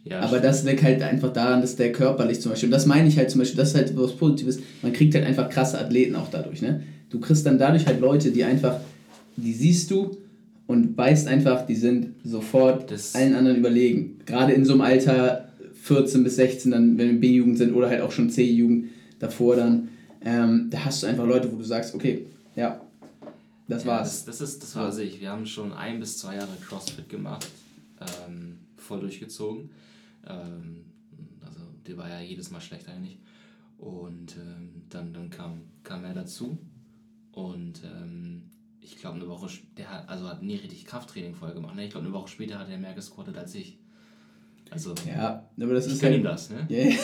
Ja, 0.03 0.19
Aber 0.19 0.27
stimmt. 0.29 0.45
das 0.45 0.63
liegt 0.63 0.83
halt 0.83 1.01
einfach 1.03 1.31
daran, 1.31 1.61
dass 1.61 1.75
der 1.75 1.91
körperlich 1.91 2.41
zum 2.41 2.51
Beispiel, 2.51 2.67
und 2.67 2.71
das 2.71 2.85
meine 2.85 3.07
ich 3.07 3.17
halt 3.17 3.29
zum 3.29 3.39
Beispiel, 3.39 3.57
das 3.57 3.69
ist 3.69 3.75
halt 3.75 3.95
was 3.95 4.15
Positives, 4.15 4.59
man 4.81 4.93
kriegt 4.93 5.13
halt 5.13 5.25
einfach 5.25 5.49
krasse 5.49 5.79
Athleten 5.79 6.15
auch 6.15 6.29
dadurch, 6.29 6.61
ne? 6.61 6.83
Du 7.09 7.19
kriegst 7.19 7.45
dann 7.45 7.59
dadurch 7.59 7.85
halt 7.85 7.99
Leute, 7.99 8.31
die 8.31 8.43
einfach, 8.43 8.79
die 9.35 9.53
siehst 9.53 9.91
du, 9.91 10.17
und 10.71 10.97
weißt 10.97 11.27
einfach, 11.27 11.65
die 11.65 11.75
sind 11.75 12.15
sofort 12.23 12.89
das 12.91 13.13
allen 13.13 13.35
anderen 13.35 13.57
überlegen. 13.57 14.19
Gerade 14.25 14.53
in 14.53 14.63
so 14.63 14.71
einem 14.71 14.81
Alter 14.83 15.49
14 15.73 16.23
bis 16.23 16.37
16, 16.37 16.71
dann, 16.71 16.97
wenn 16.97 17.11
wir 17.11 17.19
B-Jugend 17.19 17.57
sind 17.57 17.73
oder 17.73 17.89
halt 17.89 18.01
auch 18.01 18.11
schon 18.11 18.29
C-Jugend 18.29 18.89
davor 19.19 19.57
dann, 19.57 19.89
ähm, 20.23 20.67
da 20.69 20.85
hast 20.85 21.03
du 21.03 21.07
einfach 21.07 21.27
Leute, 21.27 21.51
wo 21.51 21.57
du 21.57 21.63
sagst, 21.63 21.93
okay, 21.93 22.25
ja, 22.55 22.79
das 23.67 23.83
ja, 23.83 23.89
war's. 23.89 24.25
Das, 24.25 24.37
das, 24.37 24.49
ist, 24.49 24.63
das 24.63 24.75
war 24.77 24.97
ich. 24.97 25.19
Wir 25.19 25.31
haben 25.31 25.45
schon 25.45 25.73
ein 25.73 25.99
bis 25.99 26.17
zwei 26.19 26.35
Jahre 26.35 26.47
CrossFit 26.65 27.09
gemacht, 27.09 27.47
ähm, 27.99 28.59
voll 28.77 29.01
durchgezogen. 29.01 29.71
Ähm, 30.27 30.85
also 31.45 31.61
der 31.87 31.97
war 31.97 32.09
ja 32.09 32.19
jedes 32.19 32.51
Mal 32.51 32.61
schlecht 32.61 32.87
eigentlich. 32.87 33.19
Und 33.77 34.35
ähm, 34.37 34.83
dann, 34.89 35.13
dann 35.13 35.29
kam, 35.29 35.61
kam 35.83 36.03
er 36.03 36.13
dazu 36.13 36.57
und 37.31 37.81
ähm, 37.83 38.43
ich 38.81 38.97
glaube, 38.97 39.15
eine 39.15 39.27
Woche, 39.27 39.47
der 39.77 39.89
hat, 39.89 40.09
also 40.09 40.27
hat 40.27 40.43
nie 40.43 40.55
richtig 40.55 40.85
Krafttraining 40.85 41.35
vorher 41.35 41.55
gemacht. 41.55 41.75
Ne? 41.75 41.85
Ich 41.85 41.91
glaube, 41.91 42.05
eine 42.05 42.15
Woche 42.15 42.27
später 42.27 42.59
hat 42.59 42.69
er 42.69 42.77
mehr 42.77 42.93
gesquattet 42.93 43.37
als 43.37 43.55
ich. 43.55 43.77
Also, 44.69 44.93
ja, 45.05 45.43
aber 45.59 45.73
das 45.73 45.87
ich 45.87 45.93
ist 45.93 46.01
gönn 46.01 46.11
halt, 46.11 46.21
ihm 46.21 46.23
das, 46.23 46.49
ne? 46.49 46.67
Yeah. 46.69 46.95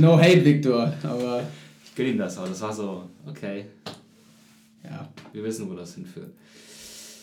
no 0.00 0.18
hate, 0.18 0.44
Victor, 0.44 0.92
aber. 1.02 1.44
Ich 1.84 1.94
gönn 1.94 2.08
ihm 2.08 2.18
das, 2.18 2.36
aber 2.36 2.48
das 2.48 2.60
war 2.60 2.72
so, 2.72 3.08
okay. 3.26 3.66
Ja. 4.84 5.08
Wir 5.32 5.44
wissen, 5.44 5.70
wo 5.70 5.74
das 5.74 5.94
hinführt. 5.94 6.32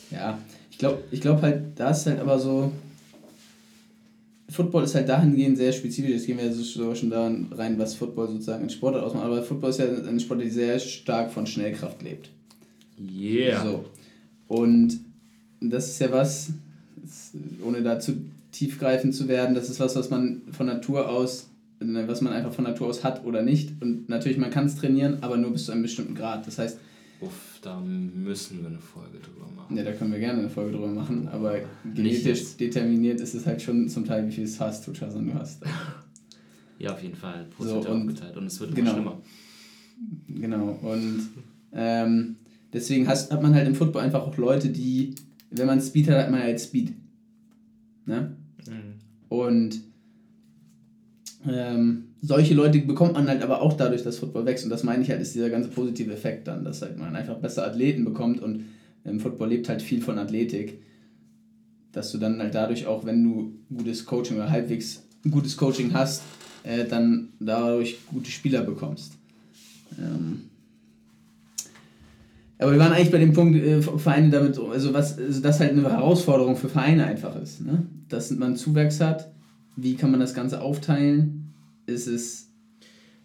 Ja, 0.10 0.40
ich 0.72 0.78
glaube 0.78 1.04
ich 1.12 1.22
glaub 1.22 1.42
halt, 1.42 1.78
da 1.80 1.90
ist 1.90 2.06
halt 2.06 2.20
aber 2.20 2.40
so. 2.40 2.72
Football 4.50 4.86
ist 4.86 4.96
halt 4.96 5.10
dahingehend 5.10 5.58
sehr 5.58 5.74
spezifisch. 5.74 6.12
Jetzt 6.12 6.26
gehen 6.26 6.38
wir 6.38 6.52
so 6.54 6.96
schon 6.96 7.10
da 7.10 7.30
rein, 7.52 7.78
was 7.78 7.96
Football 7.96 8.30
sozusagen 8.30 8.64
ein 8.64 8.70
Sportart 8.70 9.04
ausmacht. 9.04 9.26
Aber 9.26 9.44
Football 9.44 9.72
ist 9.72 9.80
ja 9.80 9.86
ein 9.86 10.20
Sport, 10.20 10.42
der 10.42 10.50
sehr 10.50 10.80
stark 10.80 11.32
von 11.32 11.46
Schnellkraft 11.46 12.02
lebt. 12.02 12.30
Yeah. 13.00 13.64
So. 13.64 13.86
Und 14.48 15.00
das 15.60 15.90
ist 15.90 16.00
ja 16.00 16.12
was, 16.12 16.52
ohne 17.62 17.82
da 17.82 18.00
zu 18.00 18.14
tiefgreifend 18.54 19.14
zu 19.14 19.28
werden, 19.28 19.54
das 19.54 19.70
ist 19.70 19.80
was, 19.80 19.96
was 19.96 20.10
man 20.10 20.42
von 20.52 20.66
Natur 20.66 21.10
aus, 21.10 21.50
was 21.80 22.22
man 22.22 22.32
einfach 22.32 22.54
von 22.54 22.64
Natur 22.64 22.88
aus 22.88 23.04
hat 23.04 23.26
oder 23.26 23.42
nicht. 23.42 23.82
Und 23.82 24.08
natürlich, 24.08 24.38
man 24.38 24.50
kann 24.50 24.66
es 24.66 24.76
trainieren, 24.76 25.18
aber 25.22 25.38
nur 25.38 25.52
bis 25.52 25.66
zu 25.66 25.74
einem 25.74 25.82
bestimmten 25.84 26.16
Grad. 26.16 26.48
Das 26.48 26.58
heißt. 26.58 26.80
Uff, 27.20 27.60
da 27.62 27.80
müssen 27.80 28.62
wir 28.62 28.68
eine 28.68 28.80
Folge 28.80 29.20
drüber 29.20 29.50
machen. 29.56 29.76
Ja, 29.76 29.84
da 29.84 29.92
können 29.94 30.12
wir 30.12 30.20
gerne 30.20 30.40
eine 30.40 30.50
Folge 30.50 30.74
drüber 30.74 30.88
machen, 30.88 31.28
aber 31.28 31.62
genetisch 31.96 32.58
determiniert 32.58 33.20
ist 33.22 33.34
es 33.34 33.46
halt 33.46 33.62
schon 33.62 33.90
zum 33.90 34.06
Teil, 34.06 34.28
wie 34.28 34.32
viel 34.32 34.48
Fast 34.48 34.86
Food 34.86 35.02
du 35.02 35.34
hast. 35.34 35.64
ja, 36.80 36.94
auf 36.94 37.02
jeden 37.02 37.16
Fall. 37.16 37.48
Positiv 37.58 37.84
so, 37.84 37.90
und, 37.90 38.02
aufgeteilt 38.02 38.38
und 38.38 38.46
es 38.46 38.60
wird 38.60 38.76
genau, 38.76 38.92
immer 38.92 39.00
schlimmer. 39.00 39.22
Genau, 40.28 40.80
und 40.84 41.30
ähm, 41.74 42.36
Deswegen 42.74 43.08
hast, 43.08 43.32
hat 43.32 43.42
man 43.42 43.56
halt 43.56 43.68
im 43.68 43.76
Football 43.76 44.04
einfach 44.04 44.22
auch 44.22 44.38
Leute, 44.38 44.70
die, 44.70 45.16
wenn 45.52 45.68
man 45.68 45.82
Speed 45.82 46.10
hat, 46.10 46.18
hat 46.18 46.32
man 46.32 46.42
halt 46.42 46.60
Speed. 46.60 46.94
Ne? 48.06 48.36
Mhm. 48.68 48.94
Und 49.30 49.82
Ähm, 51.48 52.07
solche 52.22 52.54
Leute 52.54 52.80
bekommt 52.80 53.14
man 53.14 53.28
halt 53.28 53.42
aber 53.44 53.62
auch 53.62 53.74
dadurch, 53.74 54.04
dass 54.04 54.18
Football 54.18 54.46
wächst. 54.46 54.64
Und 54.64 54.70
das 54.70 54.84
meine 54.84 55.04
ich 55.04 55.10
halt, 55.10 55.22
ist 55.22 55.36
dieser 55.36 55.50
ganze 55.50 55.70
positive 55.70 56.12
Effekt 56.12 56.48
dann, 56.48 56.64
dass 56.64 56.82
halt 56.82 56.98
man 56.98 57.16
einfach 57.16 57.38
besser 57.38 57.66
Athleten 57.66 58.06
bekommt 58.06 58.42
und 58.42 58.66
im 59.04 59.20
Football 59.20 59.50
lebt 59.50 59.70
halt 59.70 59.82
viel 59.82 60.02
von 60.02 60.18
Athletik. 60.18 60.82
Dass 61.92 62.12
du 62.12 62.18
dann 62.18 62.40
halt 62.40 62.54
dadurch 62.54 62.86
auch, 62.86 63.06
wenn 63.06 63.24
du 63.24 63.54
gutes 63.76 64.06
Coaching 64.06 64.38
oder 64.38 64.50
halbwegs 64.50 65.04
gutes 65.30 65.58
Coaching 65.58 65.94
hast, 65.94 66.24
äh, 66.64 66.86
dann 66.86 67.30
dadurch 67.40 67.98
gute 68.08 68.30
Spieler 68.30 68.62
bekommst. 68.62 69.14
Ähm, 69.98 70.50
aber 72.60 72.72
wir 72.72 72.80
waren 72.80 72.94
eigentlich 72.94 73.12
bei 73.12 73.20
dem 73.20 73.34
Punkt, 73.34 73.58
äh, 73.58 73.82
Vereine 73.82 74.30
damit, 74.30 74.58
also 74.58 74.94
was, 74.94 75.18
also 75.18 75.42
das 75.42 75.60
halt 75.60 75.72
eine 75.72 75.84
Herausforderung 75.84 76.56
für 76.56 76.70
Vereine 76.70 77.06
einfach 77.06 77.36
ist. 77.40 77.62
Ne? 77.62 77.86
Dass 78.10 78.32
man 78.32 78.56
Zuwachs 78.56 79.00
hat, 79.00 79.32
wie 79.76 79.96
kann 79.96 80.12
man 80.12 80.20
das 80.20 80.34
Ganze 80.34 80.62
aufteilen? 80.62 81.37
Ist 81.88 82.08
es. 82.08 82.44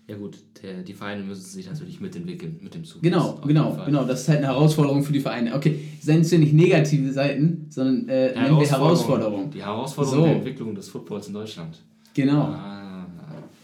Ja 0.08 0.16
gut, 0.16 0.38
der, 0.62 0.82
die 0.82 0.94
Vereine 0.94 1.22
müssen 1.22 1.42
sich 1.42 1.66
natürlich 1.66 2.00
mitentwickeln 2.00 2.58
mit 2.60 2.74
dem 2.74 2.84
Zuwachs. 2.84 3.02
Genau, 3.02 3.40
genau, 3.46 3.78
genau. 3.84 4.04
Das 4.04 4.22
ist 4.22 4.28
halt 4.28 4.38
eine 4.38 4.48
Herausforderung 4.48 5.04
für 5.04 5.12
die 5.12 5.20
Vereine. 5.20 5.54
Okay, 5.54 5.78
seien 6.00 6.22
es 6.22 6.30
ja 6.30 6.38
nicht 6.38 6.52
negative 6.54 7.12
Seiten, 7.12 7.66
sondern 7.68 8.08
äh, 8.08 8.34
nennen 8.34 8.58
wir 8.58 8.68
Herausforderung. 8.68 9.50
Die 9.50 9.62
Herausforderung 9.62 10.18
so. 10.18 10.24
der 10.24 10.36
Entwicklung 10.36 10.74
des 10.74 10.88
Footballs 10.88 11.28
in 11.28 11.34
Deutschland. 11.34 11.82
Genau. 12.14 12.42
Ah, 12.42 13.06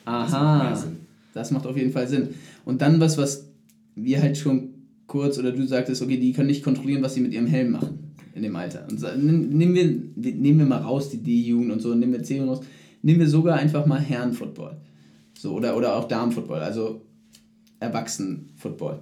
das 0.04 0.32
Aha. 0.32 0.70
Macht 0.70 0.86
das 1.34 1.50
macht 1.50 1.66
auf 1.66 1.76
jeden 1.76 1.92
Fall 1.92 2.08
Sinn. 2.08 2.28
Und 2.64 2.82
dann 2.82 3.00
was, 3.00 3.18
was 3.18 3.48
wir 3.94 4.20
halt 4.20 4.36
schon 4.36 4.70
kurz 5.06 5.38
oder 5.38 5.52
du 5.52 5.66
sagtest, 5.66 6.02
okay, 6.02 6.18
die 6.18 6.32
können 6.32 6.48
nicht 6.48 6.62
kontrollieren, 6.62 7.02
was 7.02 7.14
sie 7.14 7.20
mit 7.20 7.32
ihrem 7.32 7.46
Helm 7.46 7.72
machen 7.72 8.14
in 8.34 8.42
dem 8.42 8.56
Alter. 8.56 8.86
Und 8.88 9.00
nehmen 9.24 9.74
wir, 9.74 10.32
nehmen 10.32 10.58
wir 10.58 10.66
mal 10.66 10.82
raus 10.82 11.10
die 11.10 11.18
D-Jugend 11.18 11.72
und 11.72 11.80
so, 11.80 11.94
nehmen 11.94 12.12
wir 12.12 12.22
C 12.22 12.40
raus, 12.40 12.60
nehmen 13.02 13.20
wir 13.20 13.28
sogar 13.28 13.56
einfach 13.56 13.86
mal 13.86 14.00
Herren-Football. 14.00 14.76
So, 15.38 15.52
oder, 15.52 15.76
oder 15.76 15.96
auch 15.96 16.08
Damen-Football, 16.08 16.60
also 16.60 17.02
Erwachsenen-Football. 17.80 18.98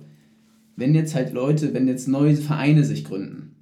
Wenn 0.76 0.94
jetzt 0.94 1.14
halt 1.14 1.32
Leute, 1.32 1.72
wenn 1.72 1.88
jetzt 1.88 2.08
neue 2.08 2.36
Vereine 2.36 2.84
sich 2.84 3.04
gründen, 3.04 3.56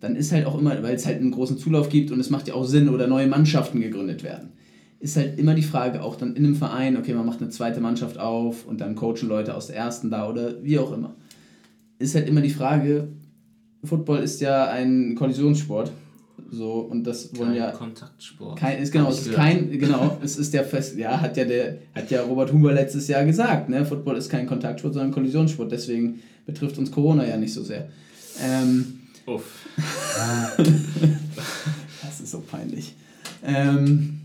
dann 0.00 0.14
ist 0.14 0.30
halt 0.30 0.46
auch 0.46 0.58
immer, 0.58 0.82
weil 0.82 0.94
es 0.94 1.06
halt 1.06 1.20
einen 1.20 1.32
großen 1.32 1.58
Zulauf 1.58 1.88
gibt 1.88 2.10
und 2.12 2.20
es 2.20 2.30
macht 2.30 2.46
ja 2.46 2.54
auch 2.54 2.64
Sinn, 2.64 2.88
oder 2.88 3.06
neue 3.06 3.26
Mannschaften 3.26 3.80
gegründet 3.80 4.22
werden, 4.22 4.52
ist 5.00 5.16
halt 5.16 5.38
immer 5.38 5.54
die 5.54 5.62
Frage, 5.62 6.02
auch 6.02 6.16
dann 6.16 6.36
in 6.36 6.44
einem 6.44 6.54
Verein, 6.54 6.96
okay, 6.96 7.14
man 7.14 7.26
macht 7.26 7.40
eine 7.40 7.50
zweite 7.50 7.80
Mannschaft 7.80 8.18
auf 8.18 8.66
und 8.66 8.80
dann 8.80 8.94
coachen 8.94 9.28
Leute 9.28 9.54
aus 9.54 9.66
der 9.66 9.76
ersten 9.76 10.10
da 10.10 10.28
oder 10.28 10.62
wie 10.62 10.78
auch 10.78 10.92
immer 10.92 11.16
ist 11.98 12.14
halt 12.14 12.28
immer 12.28 12.40
die 12.40 12.50
Frage, 12.50 13.08
Football 13.82 14.18
ist 14.18 14.40
ja 14.40 14.68
ein 14.70 15.14
Kollisionssport. 15.14 15.92
So, 16.50 16.72
und 16.80 17.04
das 17.04 17.36
wollen 17.36 17.50
kein 17.50 17.58
ja. 17.58 17.70
Kontaktsport. 17.72 18.58
Kein, 18.58 18.78
ist, 18.82 18.92
genau, 18.92 19.10
es 19.10 19.26
ist 19.26 19.32
kein, 19.32 19.70
genau, 19.78 20.18
es 20.22 20.36
ist 20.36 20.54
der 20.54 20.64
fest, 20.64 20.96
ja, 20.96 21.20
hat 21.20 21.36
ja 21.36 21.44
der, 21.44 21.78
hat 21.94 22.10
ja 22.10 22.22
Robert 22.22 22.52
Huber 22.52 22.72
letztes 22.72 23.08
Jahr 23.08 23.24
gesagt, 23.24 23.68
ne? 23.68 23.84
Football 23.84 24.16
ist 24.16 24.28
kein 24.28 24.46
Kontaktsport, 24.46 24.94
sondern 24.94 25.12
Kollisionssport, 25.12 25.72
deswegen 25.72 26.20
betrifft 26.46 26.78
uns 26.78 26.90
Corona 26.90 27.26
ja 27.26 27.36
nicht 27.36 27.52
so 27.52 27.62
sehr. 27.62 27.88
Ähm, 28.42 29.00
Uff. 29.26 29.66
das 32.02 32.20
ist 32.20 32.30
so 32.30 32.40
peinlich. 32.40 32.94
Ähm, 33.42 34.20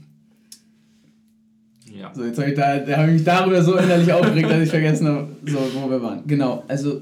ja. 1.93 2.13
So, 2.13 2.23
jetzt 2.23 2.37
habe 2.37 2.49
ich, 2.49 2.55
da, 2.55 2.79
da 2.79 2.97
hab 2.97 3.07
ich 3.07 3.13
mich 3.13 3.23
darüber 3.23 3.63
so 3.63 3.75
innerlich 3.77 4.11
aufgeregt, 4.11 4.49
dass 4.49 4.63
ich 4.63 4.69
vergessen 4.69 5.07
habe, 5.07 5.29
so, 5.45 5.57
wo 5.73 5.89
wir 5.89 6.01
waren. 6.01 6.25
Genau, 6.27 6.63
also 6.67 7.01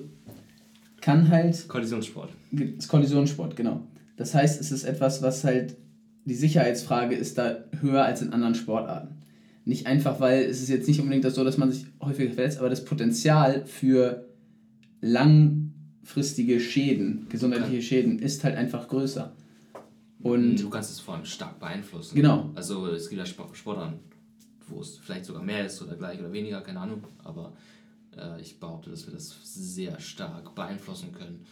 kann 1.01 1.30
halt. 1.30 1.67
Kollisionssport. 1.67 2.30
Ist 2.51 2.88
Kollisionssport, 2.88 3.56
genau. 3.56 3.82
Das 4.17 4.34
heißt, 4.34 4.60
es 4.60 4.71
ist 4.71 4.84
etwas, 4.84 5.21
was 5.21 5.43
halt. 5.43 5.77
Die 6.25 6.36
Sicherheitsfrage 6.36 7.15
ist 7.15 7.38
da 7.38 7.63
höher 7.80 8.03
als 8.03 8.21
in 8.21 8.34
anderen 8.34 8.53
Sportarten. 8.53 9.15
Nicht 9.63 9.88
einfach, 9.88 10.19
weil 10.19 10.43
es 10.43 10.62
ist 10.62 10.67
jetzt 10.67 10.86
nicht 10.89 10.99
unbedingt 10.99 11.23
das 11.23 11.36
so, 11.36 11.45
dass 11.45 11.58
man 11.58 11.71
sich 11.71 11.86
häufiger 12.01 12.34
verletzt, 12.34 12.60
aber 12.60 12.69
das 12.69 12.84
Potenzial 12.84 13.65
für 13.65 14.27
langfristige 14.99 16.60
Schäden, 16.60 17.27
gesundheitliche 17.30 17.82
Schäden, 17.82 18.19
ist 18.19 18.43
halt 18.43 18.58
einfach 18.58 18.89
größer. 18.89 19.34
Und 20.21 20.58
du 20.58 20.69
kannst 20.69 20.91
es 20.91 20.99
vor 20.99 21.15
allem 21.15 21.25
stark 21.25 21.60
beeinflussen. 21.60 22.15
Genau. 22.15 22.49
Also 22.56 22.88
es 22.88 23.10
gibt 23.10 23.19
ja 23.19 23.25
Sportarten, 23.25 23.99
wo 24.67 24.82
es 24.82 24.97
vielleicht 24.97 25.25
sogar 25.25 25.43
mehr 25.43 25.65
ist 25.65 25.82
oder 25.82 25.95
gleich 25.95 26.19
oder 26.19 26.34
weniger, 26.34 26.60
keine 26.62 26.82
Ahnung. 26.82 27.03
Aber 27.23 27.53
äh, 28.17 28.41
ich 28.41 28.60
behaupte, 28.60 28.89
dass 28.89 29.06
wir 29.08 29.13
das 29.13 29.34
sehr 29.43 29.99
stark 29.99 30.56
beeinflussen 30.56 31.12
können. 31.13 31.45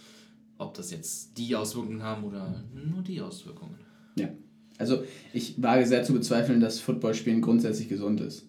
Ob 0.57 0.73
das 0.73 0.91
jetzt 0.91 1.37
die 1.37 1.55
Auswirkungen 1.55 2.01
haben 2.01 2.23
oder 2.23 2.63
nur 2.73 3.01
die 3.01 3.21
Auswirkungen. 3.21 3.75
Ja. 4.17 4.29
Also 4.77 5.03
ich 5.33 5.61
wage 5.61 5.85
sehr 5.85 6.03
zu 6.03 6.13
bezweifeln, 6.13 6.59
dass 6.59 6.79
Footballspielen 6.79 7.41
grundsätzlich 7.41 7.89
gesund 7.89 8.21
ist. 8.21 8.47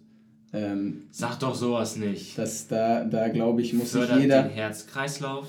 Ähm, 0.53 1.03
Sag 1.11 1.39
doch 1.41 1.55
sowas 1.55 1.97
nicht. 1.97 2.39
Das, 2.39 2.67
da, 2.69 3.05
da 3.05 3.29
glaube 3.29 3.63
ich, 3.63 3.73
muss 3.73 3.93
sich 3.93 4.09
jeder. 4.19 4.45
Den 4.45 4.53
Herzkreislauf. 4.53 5.49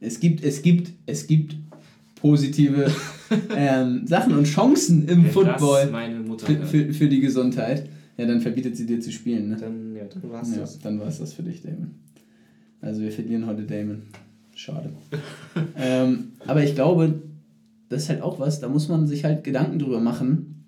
Es 0.00 0.18
gibt, 0.18 0.42
es 0.42 0.62
gibt, 0.62 0.92
es 1.06 1.26
gibt 1.26 1.56
positive 2.16 2.90
ähm, 3.56 4.06
Sachen 4.06 4.36
und 4.36 4.44
Chancen 4.44 5.08
im 5.08 5.24
Wenn 5.24 5.30
Football 5.30 6.38
für, 6.38 6.66
für, 6.66 6.92
für 6.92 7.08
die 7.08 7.20
Gesundheit. 7.20 7.88
Ja, 8.16 8.26
dann 8.26 8.40
verbietet 8.40 8.76
sie 8.76 8.86
dir 8.86 9.00
zu 9.00 9.10
spielen, 9.12 9.48
ne? 9.48 9.56
Dann, 9.56 9.96
ja, 9.96 10.04
dann 10.04 10.30
war 10.30 10.42
es 10.42 10.52
ja, 10.52 10.58
das. 10.58 10.78
Dann 10.78 11.00
war 11.00 11.08
es 11.08 11.18
das 11.18 11.32
für 11.32 11.42
dich, 11.42 11.62
Damon. 11.62 11.94
Also 12.80 13.00
wir 13.00 13.12
verlieren 13.12 13.46
heute 13.46 13.62
Damon. 13.62 14.02
Schade. 14.54 14.92
ähm, 15.76 16.32
aber 16.46 16.62
ich 16.64 16.74
glaube, 16.74 17.22
das 17.88 18.04
ist 18.04 18.08
halt 18.08 18.22
auch 18.22 18.38
was, 18.38 18.60
da 18.60 18.68
muss 18.68 18.88
man 18.88 19.06
sich 19.06 19.24
halt 19.24 19.44
Gedanken 19.44 19.78
drüber 19.78 20.00
machen. 20.00 20.64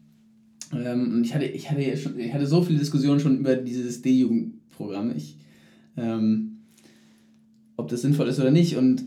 Ähm, 0.72 1.14
und 1.14 1.24
ich 1.24 1.34
hatte, 1.34 1.44
ich, 1.44 1.70
hatte 1.70 1.96
schon, 1.96 2.18
ich 2.18 2.32
hatte 2.32 2.46
so 2.46 2.62
viele 2.62 2.78
Diskussionen 2.78 3.20
schon 3.20 3.38
über 3.38 3.56
dieses 3.56 4.02
D-Jugendprogramm. 4.02 5.14
Ich, 5.16 5.38
ähm, 5.96 6.58
ob 7.76 7.88
das 7.88 8.02
sinnvoll 8.02 8.28
ist 8.28 8.40
oder 8.40 8.50
nicht. 8.50 8.76
Und 8.76 9.04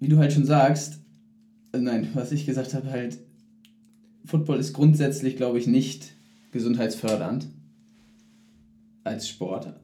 wie 0.00 0.08
du 0.08 0.18
halt 0.18 0.32
schon 0.32 0.44
sagst, 0.44 0.98
äh, 1.72 1.78
nein, 1.78 2.08
was 2.14 2.32
ich 2.32 2.46
gesagt 2.46 2.74
habe, 2.74 2.90
halt, 2.90 3.18
Football 4.26 4.58
ist 4.58 4.72
grundsätzlich, 4.72 5.36
glaube 5.36 5.58
ich, 5.58 5.66
nicht 5.66 6.12
gesundheitsfördernd 6.52 7.46
als 9.02 9.28
Sport 9.28 9.74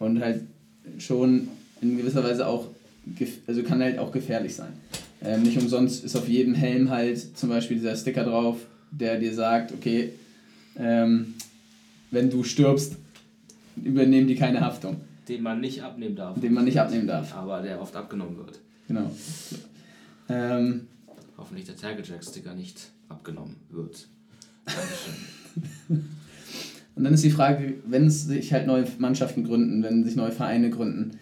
und 0.00 0.20
halt 0.20 0.42
schon 0.98 1.48
in 1.84 1.96
gewisser 1.98 2.24
Weise 2.24 2.46
auch, 2.46 2.68
also 3.46 3.62
kann 3.62 3.82
halt 3.82 3.98
auch 3.98 4.12
gefährlich 4.12 4.54
sein. 4.54 4.72
Ähm, 5.22 5.42
nicht 5.42 5.58
umsonst 5.58 6.04
ist 6.04 6.16
auf 6.16 6.28
jedem 6.28 6.54
Helm 6.54 6.90
halt 6.90 7.36
zum 7.36 7.48
Beispiel 7.48 7.76
dieser 7.76 7.96
Sticker 7.96 8.24
drauf, 8.24 8.58
der 8.90 9.18
dir 9.18 9.32
sagt, 9.32 9.72
okay, 9.72 10.10
ähm, 10.76 11.34
wenn 12.10 12.30
du 12.30 12.44
stirbst, 12.44 12.96
übernehmen 13.82 14.28
die 14.28 14.36
keine 14.36 14.60
Haftung. 14.60 14.96
Den 15.28 15.42
man 15.42 15.60
nicht 15.60 15.82
abnehmen 15.82 16.16
darf. 16.16 16.38
Den 16.38 16.52
man 16.52 16.64
nicht 16.64 16.78
abnehmen 16.78 17.06
darf. 17.06 17.34
Aber 17.34 17.62
der 17.62 17.80
oft 17.80 17.96
abgenommen 17.96 18.36
wird. 18.36 18.60
Genau. 18.86 19.10
Ähm, 20.28 20.86
Hoffentlich 21.36 21.66
der 21.66 21.76
Target 21.76 22.06
Jack 22.06 22.24
Sticker 22.24 22.54
nicht 22.54 22.90
abgenommen 23.08 23.56
wird. 23.70 24.06
Dankeschön. 24.64 26.04
Und 26.96 27.02
dann 27.02 27.12
ist 27.12 27.24
die 27.24 27.30
Frage, 27.30 27.74
wenn 27.86 28.08
sich 28.08 28.52
halt 28.52 28.66
neue 28.66 28.86
Mannschaften 28.98 29.42
gründen, 29.42 29.82
wenn 29.82 30.04
sich 30.04 30.14
neue 30.14 30.30
Vereine 30.30 30.70
gründen, 30.70 31.18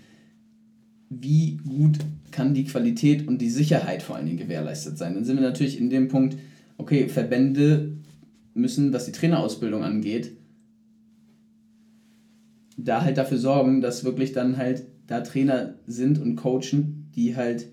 wie 1.20 1.59
gut 1.59 1.98
kann 2.31 2.55
die 2.55 2.64
Qualität 2.64 3.29
und 3.29 3.38
die 3.38 3.51
Sicherheit 3.51 4.03
vor 4.03 4.16
allen 4.16 4.27
Dingen 4.27 4.38
gewährleistet 4.38 4.96
sein? 4.96 5.14
Dann 5.14 5.25
sind 5.25 5.37
wir 5.37 5.42
natürlich 5.42 5.79
in 5.79 5.90
dem 5.90 6.09
Punkt, 6.09 6.37
okay, 6.79 7.09
Verbände 7.09 7.92
müssen, 8.55 8.92
was 8.92 9.07
die 9.07 9.12
Trainerausbildung 9.12 9.83
angeht, 9.83 10.33
da 12.77 13.03
halt 13.03 13.18
dafür 13.18 13.38
sorgen, 13.38 13.81
dass 13.81 14.05
wirklich 14.05 14.33
dann 14.33 14.57
halt 14.57 14.85
da 15.07 15.20
Trainer 15.20 15.75
sind 15.87 16.18
und 16.18 16.37
coachen, 16.37 17.11
die 17.14 17.37
halt 17.37 17.66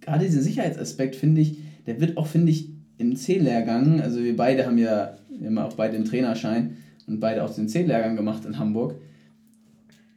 gerade 0.00 0.24
diesen 0.24 0.42
Sicherheitsaspekt, 0.42 1.16
finde 1.16 1.40
ich, 1.40 1.58
der 1.86 2.00
wird 2.00 2.16
auch, 2.16 2.26
finde 2.26 2.50
ich, 2.50 2.70
im 2.98 3.16
C-Lehrgang, 3.16 4.00
also 4.00 4.22
wir 4.22 4.36
beide 4.36 4.66
haben 4.66 4.78
ja 4.78 5.16
immer 5.40 5.66
auch 5.66 5.74
beide 5.74 5.96
den 5.96 6.04
Trainerschein 6.04 6.76
und 7.06 7.20
beide 7.20 7.44
auch 7.44 7.54
den 7.54 7.68
C-Lehrgang 7.68 8.16
gemacht 8.16 8.44
in 8.44 8.58
Hamburg, 8.58 8.94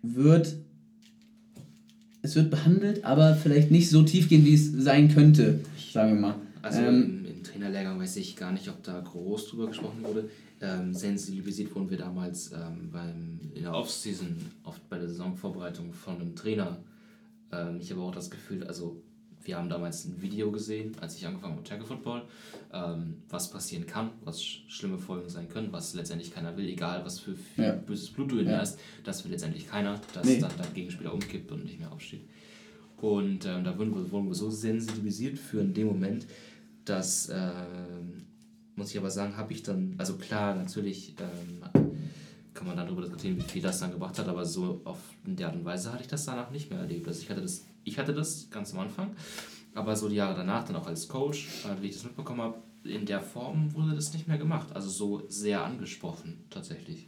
wird 0.02 0.56
es 2.26 2.36
wird 2.36 2.52
behandelt, 2.52 3.06
aber 3.06 3.36
vielleicht 3.36 3.72
nicht 3.72 3.90
so 3.90 4.04
tiefgehend, 4.04 4.46
wie 4.46 4.56
es 4.56 4.72
sein 4.72 5.14
könnte, 5.14 5.62
sagen 5.92 6.16
wir 6.16 6.22
mal. 6.22 6.36
Also 6.62 6.82
ähm, 6.82 7.26
im, 7.26 7.44
Trainerlehrgang 7.44 8.00
weiß 8.00 8.18
ich 8.18 8.36
gar 8.36 8.52
nicht, 8.52 8.68
ob 8.70 8.84
da 8.84 9.00
groß 9.00 9.50
drüber 9.50 9.68
gesprochen 9.68 10.04
wurde. 10.04 10.30
Ähm, 10.62 10.94
sensibilisiert 10.94 11.76
wurden 11.76 11.90
wir 11.90 11.98
damals 11.98 12.52
ähm, 12.52 12.90
beim, 12.92 13.40
in 13.54 13.64
der 13.64 13.74
Offseason, 13.74 14.36
oft 14.64 14.88
bei 14.90 14.98
der 14.98 15.08
Saisonvorbereitung 15.08 15.94
von 15.94 16.16
einem 16.16 16.36
Trainer. 16.36 16.78
Ähm, 17.52 17.78
ich 17.80 17.92
habe 17.92 18.02
auch 18.02 18.14
das 18.14 18.32
Gefühl, 18.32 18.64
also 18.64 19.02
wir 19.44 19.58
haben 19.58 19.70
damals 19.70 20.06
ein 20.06 20.22
Video 20.22 20.52
gesehen, 20.52 20.96
als 21.02 21.18
ich 21.18 21.28
angefangen 21.28 21.54
habe 21.54 21.62
mit 21.62 21.70
Tackle 21.70 21.86
Football, 21.86 22.24
ähm, 22.76 23.24
was 23.30 23.50
passieren 23.50 23.86
kann, 23.86 24.12
was 24.24 24.42
schlimme 24.44 24.98
Folgen 24.98 25.30
sein 25.30 25.48
können, 25.48 25.72
was 25.72 25.94
letztendlich 25.94 26.34
keiner 26.34 26.58
will, 26.58 26.68
egal 26.68 27.06
was 27.06 27.20
für, 27.20 27.34
für 27.34 27.62
ja. 27.62 27.72
böses 27.72 28.10
Blut 28.10 28.32
du 28.32 28.40
in 28.40 28.48
ja. 28.48 28.58
hast, 28.58 28.80
das 29.04 29.24
will 29.24 29.32
letztendlich 29.32 29.68
keiner, 29.68 30.02
dass 30.14 30.26
nee. 30.26 30.40
dann 30.40 30.52
der 30.58 30.68
Gegenspieler 30.74 31.14
umkippt 31.14 31.52
und 31.52 31.64
nicht 31.64 31.80
mehr 31.80 31.92
aufsteht. 31.92 32.28
Und 32.98 33.46
ähm, 33.46 33.64
da 33.64 33.78
wurden 33.78 33.96
wir, 33.96 34.12
wurden 34.12 34.28
wir 34.28 34.36
so 34.36 34.50
sensibilisiert 34.50 35.38
für 35.38 35.62
in 35.62 35.74
dem 35.74 35.88
Moment, 35.88 36.28
dass, 36.84 37.30
äh, 37.30 37.52
muss 38.76 38.92
ich 38.92 38.98
aber 38.98 39.10
sagen, 39.10 39.38
habe 39.38 39.54
ich 39.54 39.64
dann, 39.64 39.96
also 39.98 40.16
klar, 40.16 40.56
natürlich 40.56 41.16
ähm, 41.20 41.84
kann 42.54 42.68
man 42.68 42.78
dann 42.78 42.88
darüber 42.88 43.04
diskutieren, 43.04 43.38
wie 43.38 43.42
viel 43.42 43.62
das 43.62 43.80
dann 43.80 43.92
gebracht 43.92 44.18
hat, 44.20 44.28
aber 44.28 44.46
so 44.46 44.82
auf 44.84 45.00
der 45.26 45.48
Art 45.48 45.56
und 45.56 45.66
Weise 45.66 45.92
hatte 45.92 46.04
ich 46.04 46.10
das 46.10 46.26
danach 46.26 46.52
nicht 46.52 46.70
mehr 46.70 46.80
erlebt. 46.80 47.08
Also 47.08 47.22
ich 47.22 47.30
hatte 47.30 47.42
das, 47.42 47.66
ich 47.84 48.00
hatte 48.00 48.14
das 48.14 48.50
ganz 48.50 48.74
am 48.74 48.80
Anfang, 48.80 49.16
aber 49.76 49.96
so 49.96 50.10
die 50.10 50.16
Jahre 50.16 50.36
danach 50.36 50.66
dann 50.66 50.76
auch 50.78 50.88
als 50.88 51.08
Coach, 51.08 51.48
äh, 51.66 51.82
wie 51.82 51.88
ich 51.88 51.94
das 51.94 52.04
mitbekommen 52.04 52.42
habe, 52.42 52.56
in 52.84 53.06
der 53.06 53.22
Form 53.22 53.74
wurde 53.74 53.94
das 53.96 54.14
nicht 54.14 54.28
mehr 54.28 54.38
gemacht. 54.38 54.68
Also 54.74 54.90
so 54.90 55.24
sehr 55.28 55.64
angesprochen 55.64 56.44
tatsächlich. 56.50 57.08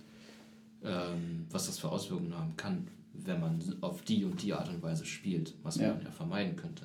Ähm, 0.84 1.46
was 1.50 1.66
das 1.66 1.80
für 1.80 1.90
Auswirkungen 1.90 2.38
haben 2.38 2.56
kann, 2.56 2.88
wenn 3.14 3.40
man 3.40 3.60
auf 3.82 4.04
die 4.04 4.24
und 4.24 4.42
die 4.44 4.54
Art 4.54 4.70
und 4.70 4.82
Weise 4.84 5.06
spielt, 5.06 5.56
was 5.64 5.78
Ja. 5.78 5.94
man 5.94 6.04
ja 6.04 6.12
vermeiden 6.12 6.56
könnte. 6.56 6.84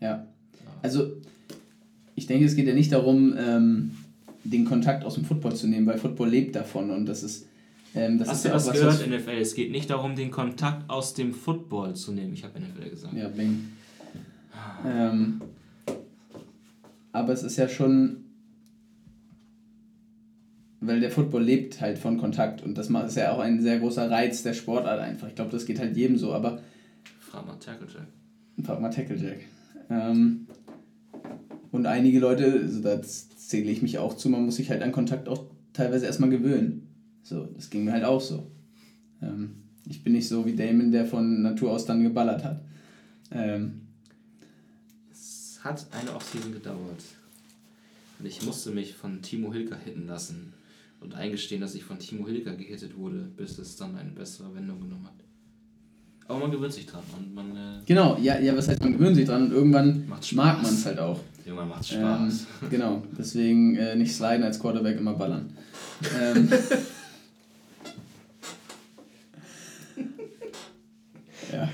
Ja. 0.00 0.26
Also, 0.80 1.10
ich 2.14 2.26
denke, 2.26 2.44
es 2.46 2.54
geht 2.54 2.66
ja 2.68 2.74
nicht 2.74 2.92
darum, 2.92 3.34
ähm, 3.36 3.90
den 4.44 4.64
Kontakt 4.64 5.04
aus 5.04 5.14
dem 5.14 5.24
Football 5.24 5.56
zu 5.56 5.66
nehmen, 5.66 5.86
weil 5.86 5.98
Football 5.98 6.28
lebt 6.30 6.54
davon 6.54 6.90
und 6.90 7.06
das 7.06 7.22
ist, 7.24 7.46
ähm, 7.94 8.18
das 8.18 8.28
Hast 8.28 8.36
ist 8.36 8.44
du 8.44 8.48
ja 8.48 8.54
auch 8.54 8.58
das 8.58 8.66
was, 8.68 8.74
gehört, 8.74 9.00
was 9.00 9.06
NFL? 9.06 9.40
Es 9.40 9.54
geht 9.54 9.70
nicht 9.72 9.90
darum, 9.90 10.14
den 10.16 10.30
Kontakt 10.30 10.88
aus 10.88 11.12
dem 11.14 11.34
Football 11.34 11.94
zu 11.96 12.12
nehmen. 12.12 12.32
Ich 12.32 12.44
habe 12.44 12.58
NFL 12.60 12.88
gesagt. 12.90 13.14
Ja, 13.14 13.28
bling. 13.28 13.72
Ähm, 14.86 15.40
aber 17.12 17.32
es 17.32 17.42
ist 17.42 17.56
ja 17.56 17.68
schon, 17.68 18.24
weil 20.80 21.00
der 21.00 21.10
Football 21.10 21.42
lebt 21.42 21.80
halt 21.80 21.98
von 21.98 22.18
Kontakt 22.18 22.62
und 22.62 22.78
das 22.78 22.88
ist 22.88 23.16
ja 23.16 23.32
auch 23.32 23.40
ein 23.40 23.60
sehr 23.60 23.78
großer 23.78 24.10
Reiz 24.10 24.42
der 24.42 24.54
Sportart 24.54 25.00
einfach. 25.00 25.28
Ich 25.28 25.34
glaube, 25.34 25.50
das 25.50 25.66
geht 25.66 25.78
halt 25.78 25.96
jedem 25.96 26.16
so, 26.16 26.32
aber 26.32 26.60
Frag 27.18 27.46
mal 27.46 27.56
Tackle 27.56 27.86
Jack. 27.86 28.06
frag 28.64 28.80
mal 28.80 28.90
Tackle 28.90 29.16
Jack. 29.16 29.40
Ähm, 29.88 30.46
und 31.72 31.86
einige 31.86 32.18
Leute, 32.18 32.60
also 32.62 32.80
da 32.80 33.00
zähle 33.02 33.70
ich 33.70 33.82
mich 33.82 33.98
auch 33.98 34.16
zu, 34.16 34.28
man 34.28 34.44
muss 34.44 34.56
sich 34.56 34.70
halt 34.70 34.82
an 34.82 34.92
Kontakt 34.92 35.28
auch 35.28 35.44
teilweise 35.72 36.06
erstmal 36.06 36.30
gewöhnen. 36.30 36.88
So, 37.22 37.44
das 37.46 37.70
ging 37.70 37.84
mir 37.84 37.92
halt 37.92 38.04
auch 38.04 38.20
so. 38.20 38.50
Ähm, 39.22 39.62
ich 39.88 40.02
bin 40.02 40.12
nicht 40.12 40.28
so 40.28 40.46
wie 40.46 40.56
Damon, 40.56 40.92
der 40.92 41.06
von 41.06 41.42
Natur 41.42 41.72
aus 41.72 41.86
dann 41.86 42.02
geballert 42.02 42.44
hat. 42.44 42.64
Ähm, 43.30 43.79
Es 45.60 45.64
hat 45.64 45.86
eine 45.92 46.14
Offseason 46.14 46.52
gedauert. 46.54 47.02
Und 48.18 48.24
ich 48.26 48.42
musste 48.46 48.70
mich 48.70 48.94
von 48.94 49.20
Timo 49.20 49.52
Hilker 49.52 49.76
hitten 49.76 50.06
lassen 50.06 50.54
und 51.00 51.14
eingestehen, 51.14 51.60
dass 51.60 51.74
ich 51.74 51.84
von 51.84 51.98
Timo 51.98 52.26
Hilker 52.26 52.54
gehittet 52.54 52.96
wurde, 52.96 53.28
bis 53.36 53.58
es 53.58 53.76
dann 53.76 53.94
eine 53.94 54.10
bessere 54.10 54.54
Wendung 54.54 54.80
genommen 54.80 55.04
hat. 55.06 55.12
Aber 56.28 56.38
man 56.38 56.50
gewöhnt 56.50 56.72
sich 56.72 56.86
dran 56.86 57.02
und 57.18 57.34
man 57.34 57.54
äh, 57.56 57.80
Genau, 57.84 58.16
ja, 58.18 58.38
ja, 58.38 58.56
was 58.56 58.68
heißt, 58.68 58.80
man 58.82 58.94
gewöhnt 58.94 59.16
sich 59.16 59.26
dran 59.26 59.44
und 59.48 59.52
irgendwann 59.52 60.08
mag 60.08 60.62
man 60.62 60.72
es 60.72 60.86
halt 60.86 60.98
auch. 60.98 61.20
irgendwann 61.44 61.68
macht 61.68 61.92
Ähm, 61.92 61.98
Spaß. 62.30 62.46
genau, 62.70 63.02
deswegen 63.18 63.76
äh, 63.76 63.96
nicht 63.96 64.14
sliden 64.14 64.44
als 64.44 64.58
Quarterback, 64.58 64.96
immer 64.96 65.12
ballern. 65.14 65.52
Ähm, 66.18 66.48
ja, 71.52 71.68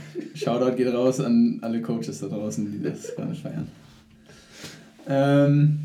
Shoutout 0.47 0.77
geht 0.77 0.95
raus 0.95 1.19
an 1.19 1.59
alle 1.61 1.83
Coaches 1.83 2.21
da 2.21 2.29
draußen, 2.29 2.71
die 2.71 2.81
das 2.81 3.13
gerade 3.17 3.35
feiern. 3.35 3.67
Ähm, 5.09 5.79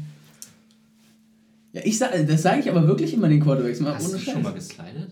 ja, 1.74 1.82
ich 1.84 1.98
sag, 1.98 2.12
das 2.28 2.44
sage 2.44 2.60
ich 2.60 2.70
aber 2.70 2.88
wirklich 2.88 3.12
immer 3.16 3.28
den 3.28 3.40
Quarterbacks, 3.40 3.80
mal 3.80 3.96
Hast 3.96 4.10
ohne 4.10 4.20
du 4.20 4.32
schon 4.32 4.44
mal 4.44 4.54
geslidet? 4.54 5.10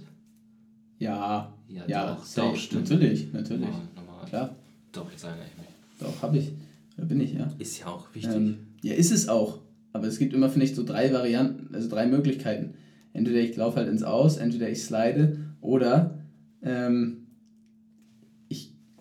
Ja, 1.00 1.52
Ja, 1.68 1.84
ja, 1.88 2.14
doch, 2.14 2.24
safe. 2.24 2.50
doch, 2.50 2.56
stimmt. 2.58 2.92
natürlich, 2.92 3.34
natürlich. 3.34 3.62
Normal, 3.62 3.82
normal. 3.96 4.26
Klar, 4.28 4.56
Doch, 4.92 5.10
jetzt 5.10 5.22
sage 5.22 5.38
ich 5.44 5.58
nicht. 5.58 5.70
doch, 6.00 6.22
habe 6.22 6.38
ich. 6.38 6.52
Da 6.98 7.06
bin 7.06 7.20
ich, 7.20 7.34
ja. 7.34 7.52
Ist 7.58 7.80
ja 7.80 7.88
auch 7.88 8.06
wichtig. 8.14 8.36
Ähm, 8.36 8.58
ja, 8.84 8.94
ist 8.94 9.12
es 9.12 9.30
auch. 9.30 9.62
Aber 9.94 10.06
es 10.06 10.20
gibt 10.20 10.36
immer, 10.36 10.50
finde 10.50 10.68
ich, 10.68 10.76
so 10.76 10.84
drei 10.84 11.12
Varianten, 11.12 11.74
also 11.74 11.90
drei 11.90 12.06
Möglichkeiten. 12.06 12.76
Entweder 13.14 13.40
ich 13.40 13.56
laufe 13.56 13.78
halt 13.78 13.88
ins 13.90 14.04
Aus, 14.04 14.38
entweder 14.38 14.70
ich 14.70 14.84
slide 14.84 15.40
oder 15.62 16.20
ähm, 16.62 17.19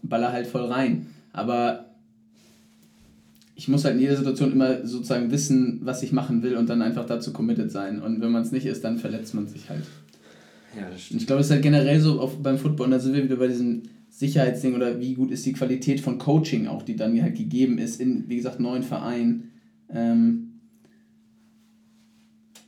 baller 0.09 0.33
halt 0.33 0.47
voll 0.47 0.65
rein. 0.65 1.07
Aber 1.33 1.87
ich 3.55 3.69
muss 3.69 3.85
halt 3.85 3.97
in 3.97 4.01
jeder 4.01 4.17
Situation 4.17 4.53
immer 4.53 4.87
sozusagen 4.87 5.31
wissen, 5.31 5.81
was 5.83 6.03
ich 6.03 6.13
machen 6.13 6.43
will 6.43 6.57
und 6.57 6.69
dann 6.69 6.81
einfach 6.81 7.07
dazu 7.07 7.33
committed 7.33 7.73
sein. 7.73 8.01
Und 8.01 8.21
wenn 8.21 8.31
man 8.31 8.43
es 8.43 8.53
nicht 8.53 8.67
ist, 8.67 8.85
dann 8.85 8.99
verletzt 8.99 9.35
man 9.35 9.49
sich 9.49 9.69
halt. 9.69 9.83
ja, 10.77 10.83
das 10.83 10.93
Und 10.93 11.01
stimmt. 11.01 11.21
ich 11.23 11.27
glaube, 11.27 11.41
es 11.41 11.47
ist 11.47 11.53
halt 11.53 11.63
generell 11.63 12.01
so 12.01 12.21
auf, 12.21 12.41
beim 12.41 12.57
Football, 12.57 12.87
und 12.87 12.93
da 12.93 13.01
sind 13.01 13.15
wir 13.15 13.25
wieder 13.25 13.37
bei 13.37 13.49
diesem 13.49 13.83
Sicherheitsding 14.11 14.75
oder 14.75 15.01
wie 15.01 15.15
gut 15.15 15.31
ist 15.31 15.45
die 15.45 15.53
Qualität 15.53 16.01
von 16.01 16.19
Coaching 16.19 16.67
auch, 16.67 16.83
die 16.83 16.97
dann 16.97 17.21
halt 17.21 17.37
gegeben 17.37 17.79
ist 17.79 18.01
in, 18.01 18.29
wie 18.29 18.37
gesagt, 18.37 18.61
neuen 18.61 18.83
Vereinen. 18.83 19.51
Ähm 19.93 20.45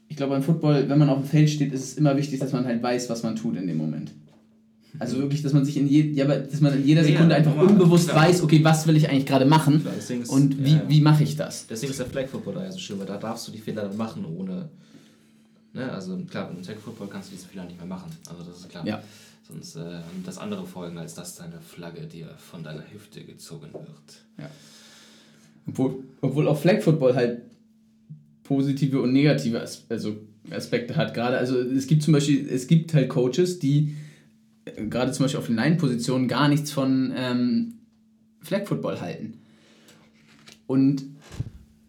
ich 0.08 0.16
glaube, 0.16 0.34
beim 0.34 0.42
Football, 0.42 0.88
wenn 0.88 0.98
man 0.98 1.08
auf 1.08 1.20
dem 1.20 1.28
Feld 1.28 1.50
steht, 1.50 1.72
ist 1.72 1.84
es 1.84 1.94
immer 1.98 2.16
wichtig, 2.16 2.40
dass 2.40 2.52
man 2.52 2.64
halt 2.66 2.82
weiß, 2.82 3.08
was 3.10 3.22
man 3.22 3.36
tut 3.36 3.56
in 3.56 3.68
dem 3.68 3.76
Moment. 3.76 4.10
Also 4.98 5.18
wirklich, 5.18 5.42
dass 5.42 5.52
man 5.52 5.64
sich 5.64 5.76
in, 5.76 5.86
je, 5.88 6.10
ja, 6.10 6.24
dass 6.26 6.60
man 6.60 6.74
in 6.74 6.84
jeder 6.84 7.02
Ja, 7.02 7.06
ja, 7.08 7.12
Sekunde 7.14 7.34
einfach 7.36 7.54
normal, 7.54 7.72
unbewusst 7.72 8.08
klar. 8.08 8.26
weiß, 8.28 8.42
okay, 8.42 8.62
was 8.64 8.86
will 8.86 8.96
ich 8.96 9.08
eigentlich 9.08 9.26
gerade 9.26 9.44
machen 9.44 9.82
Klar, 9.82 9.94
ist- 9.96 10.30
und 10.30 10.64
wie, 10.64 10.72
ja, 10.72 10.76
ja. 10.78 10.88
wie 10.88 11.00
mache 11.00 11.22
ich 11.22 11.36
das? 11.36 11.66
Deswegen 11.68 11.92
ist 11.92 12.00
der 12.00 12.06
Flag 12.06 12.26
Football 12.26 12.54
da 12.54 12.64
ja 12.64 12.72
so 12.72 12.78
schön, 12.78 12.98
weil 12.98 13.06
da 13.06 13.16
darfst 13.16 13.46
du 13.48 13.52
die 13.52 13.58
Fehler 13.58 13.82
dann 13.82 13.96
machen, 13.96 14.24
ohne. 14.24 14.68
Ne? 15.72 15.90
Also 15.92 16.16
klar, 16.28 16.50
im 16.50 16.62
Tag 16.62 16.78
Football 16.80 17.08
kannst 17.08 17.30
du 17.30 17.36
diese 17.36 17.46
Fehler 17.48 17.64
nicht 17.64 17.78
mehr 17.78 17.86
machen. 17.86 18.10
Also 18.28 18.42
das 18.42 18.58
ist 18.60 18.68
klar. 18.68 18.86
Ja. 18.86 19.02
Sonst 19.48 19.76
äh, 19.76 20.00
das 20.24 20.38
andere 20.38 20.66
folgen, 20.66 20.98
als 20.98 21.14
dass 21.14 21.36
deine 21.36 21.60
Flagge 21.60 22.02
dir 22.06 22.28
von 22.50 22.62
deiner 22.62 22.82
Hüfte 22.92 23.22
gezogen 23.22 23.68
wird. 23.72 24.48
Obwohl, 25.66 26.04
obwohl 26.20 26.48
auch 26.48 26.58
Flag 26.58 26.82
Football 26.82 27.14
halt 27.14 27.42
positive 28.42 29.00
und 29.00 29.12
negative 29.12 29.60
As 29.60 29.84
also 29.88 30.16
Aspekte 30.50 30.96
hat. 30.96 31.14
Gerade, 31.14 31.38
also 31.38 31.58
es 31.60 31.86
gibt 31.86 32.02
zum 32.02 32.12
Beispiel, 32.12 32.48
es 32.48 32.66
gibt 32.66 32.92
halt 32.94 33.08
Coaches, 33.08 33.58
die 33.60 33.94
gerade 34.64 35.12
zum 35.12 35.24
Beispiel 35.24 35.38
auf 35.38 35.46
den 35.46 35.56
Line-Positionen 35.56 36.28
gar 36.28 36.48
nichts 36.48 36.70
von 36.70 37.12
ähm, 37.16 37.74
Flag 38.42 38.66
Football 38.66 39.00
halten. 39.00 39.34
Und, 40.66 41.04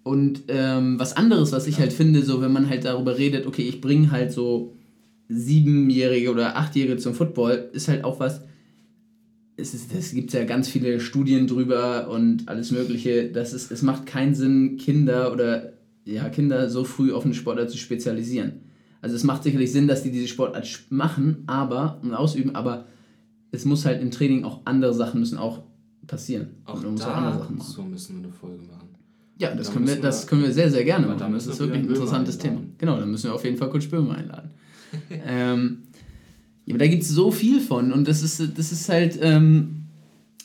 und 0.03 0.43
ähm, 0.47 0.99
was 0.99 1.15
anderes, 1.15 1.51
was 1.51 1.67
ich 1.67 1.79
halt 1.79 1.93
finde, 1.93 2.23
so 2.23 2.41
wenn 2.41 2.51
man 2.51 2.69
halt 2.69 2.85
darüber 2.85 3.17
redet, 3.17 3.45
okay, 3.45 3.63
ich 3.63 3.81
bringe 3.81 4.11
halt 4.11 4.31
so 4.31 4.75
Siebenjährige 5.29 6.31
oder 6.31 6.57
Achtjährige 6.57 6.97
zum 6.97 7.13
Football, 7.13 7.69
ist 7.73 7.87
halt 7.87 8.03
auch 8.03 8.19
was, 8.19 8.41
es, 9.57 9.73
ist, 9.73 9.93
es 9.93 10.13
gibt 10.13 10.33
ja 10.33 10.43
ganz 10.43 10.67
viele 10.67 10.99
Studien 10.99 11.47
drüber 11.47 12.09
und 12.09 12.47
alles 12.47 12.71
Mögliche. 12.71 13.29
Das 13.31 13.53
ist, 13.53 13.71
es 13.71 13.81
macht 13.81 14.05
keinen 14.05 14.33
Sinn, 14.33 14.77
Kinder 14.77 15.31
oder 15.31 15.73
ja, 16.03 16.29
Kinder 16.29 16.69
so 16.69 16.83
früh 16.83 17.13
auf 17.13 17.25
eine 17.25 17.35
Sportart 17.35 17.69
zu 17.69 17.77
spezialisieren. 17.77 18.70
Also 19.01 19.15
es 19.15 19.23
macht 19.23 19.43
sicherlich 19.43 19.71
Sinn, 19.71 19.87
dass 19.87 20.03
die 20.03 20.11
diese 20.11 20.27
Sportart 20.27 20.67
machen, 20.89 21.43
aber 21.47 21.99
und 22.03 22.13
ausüben, 22.13 22.55
aber 22.55 22.85
es 23.51 23.65
muss 23.65 23.85
halt 23.85 24.01
im 24.01 24.11
Training 24.11 24.43
auch 24.43 24.61
andere 24.65 24.93
Sachen 24.93 25.19
müssen 25.19 25.37
auch 25.37 25.63
passieren. 26.07 26.49
Auch 26.65 26.75
und 26.75 26.83
man 26.83 26.91
muss 26.93 27.01
auch 27.03 27.15
andere 27.15 27.33
da 27.33 27.39
Sachen 27.39 27.57
machen. 27.57 27.71
so 27.71 27.81
müssen 27.83 28.17
wir 28.19 28.23
eine 28.25 28.33
Folge 28.33 28.63
machen. 28.63 28.87
Ja, 29.39 29.55
das 29.55 29.67
Da 29.67 29.73
können, 29.73 29.87
wir, 29.87 29.91
müssen 29.95 30.03
das 30.03 30.23
wir- 30.23 30.29
können 30.29 30.43
wir 30.43 30.51
sehr, 30.53 30.69
sehr 30.69 30.83
gerne 30.83 31.07
da 31.07 31.13
machen. 31.15 31.33
Das 31.33 31.47
ist 31.47 31.59
wir 31.59 31.67
wirklich 31.67 31.83
ein 31.83 31.89
interessantes 31.89 32.37
Thema. 32.37 32.61
Genau, 32.77 32.99
dann 32.99 33.09
müssen 33.09 33.23
wir 33.25 33.33
auf 33.33 33.43
jeden 33.43 33.57
Fall 33.57 33.69
Coach 33.69 33.89
Böhmer 33.89 34.15
einladen. 34.15 34.51
ähm, 35.25 35.77
ja, 36.65 36.75
aber 36.75 36.79
da 36.79 36.87
gibt 36.87 37.01
es 37.03 37.09
so 37.09 37.31
viel 37.31 37.59
von 37.59 37.91
und 37.91 38.07
das 38.07 38.21
ist, 38.21 38.39
das 38.57 38.71
ist 38.71 38.87
halt, 38.87 39.17
ähm, 39.21 39.77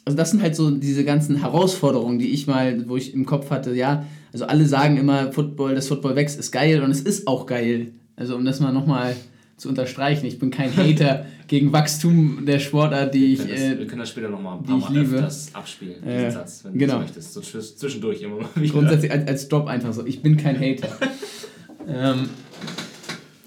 also 0.04 0.16
das 0.16 0.30
sind 0.30 0.40
halt 0.40 0.56
so 0.56 0.70
diese 0.70 1.04
ganzen 1.04 1.36
Herausforderungen, 1.36 2.18
die 2.18 2.30
ich 2.30 2.46
mal, 2.46 2.88
wo 2.88 2.96
ich 2.96 3.12
im 3.12 3.26
Kopf 3.26 3.50
hatte, 3.50 3.74
ja, 3.74 4.06
also 4.32 4.46
alle 4.46 4.66
sagen 4.66 4.96
immer, 4.96 5.32
Football, 5.32 5.74
das 5.74 5.88
Football 5.88 6.16
wächst, 6.16 6.38
ist 6.38 6.52
geil 6.52 6.82
und 6.82 6.90
es 6.90 7.00
ist 7.00 7.26
auch 7.26 7.44
geil. 7.46 7.92
Also 8.16 8.34
um 8.36 8.44
das 8.44 8.60
mal 8.60 8.72
nochmal 8.72 9.14
zu 9.56 9.68
unterstreichen, 9.68 10.26
ich 10.26 10.38
bin 10.38 10.50
kein 10.50 10.74
Hater 10.76 11.24
gegen 11.48 11.72
Wachstum 11.72 12.44
der 12.46 12.58
Sportart, 12.58 13.14
die 13.14 13.34
ich... 13.34 13.38
wir, 13.38 13.46
können 13.46 13.56
Äh, 13.56 13.70
das, 13.70 13.78
wir 13.78 13.86
können 13.86 14.00
das 14.00 14.08
später 14.10 14.28
nochmal 14.28 14.58
ein 14.58 14.62
paar 14.64 14.78
Mal 14.78 14.92
liebe. 14.92 15.16
öfters 15.16 15.54
abspielen, 15.54 15.94
diesen 16.02 16.08
Äh, 16.10 16.30
Satz, 16.30 16.64
wenn 16.64 16.78
genau. 16.78 16.94
du 16.94 17.00
möchtest. 17.00 17.32
So 17.34 17.40
zwisch- 17.40 17.76
zwischendurch 17.76 18.20
immer 18.22 18.36
mal 18.40 18.48
wieder. 18.54 18.72
Grundsätzlich 18.72 19.10
als, 19.12 19.26
als 19.28 19.48
Drop 19.48 19.66
einfach 19.66 19.92
so. 19.94 20.04
Ich 20.04 20.20
bin 20.22 20.36
kein 20.36 20.58
Hater. 20.60 20.88
ähm, 21.88 22.28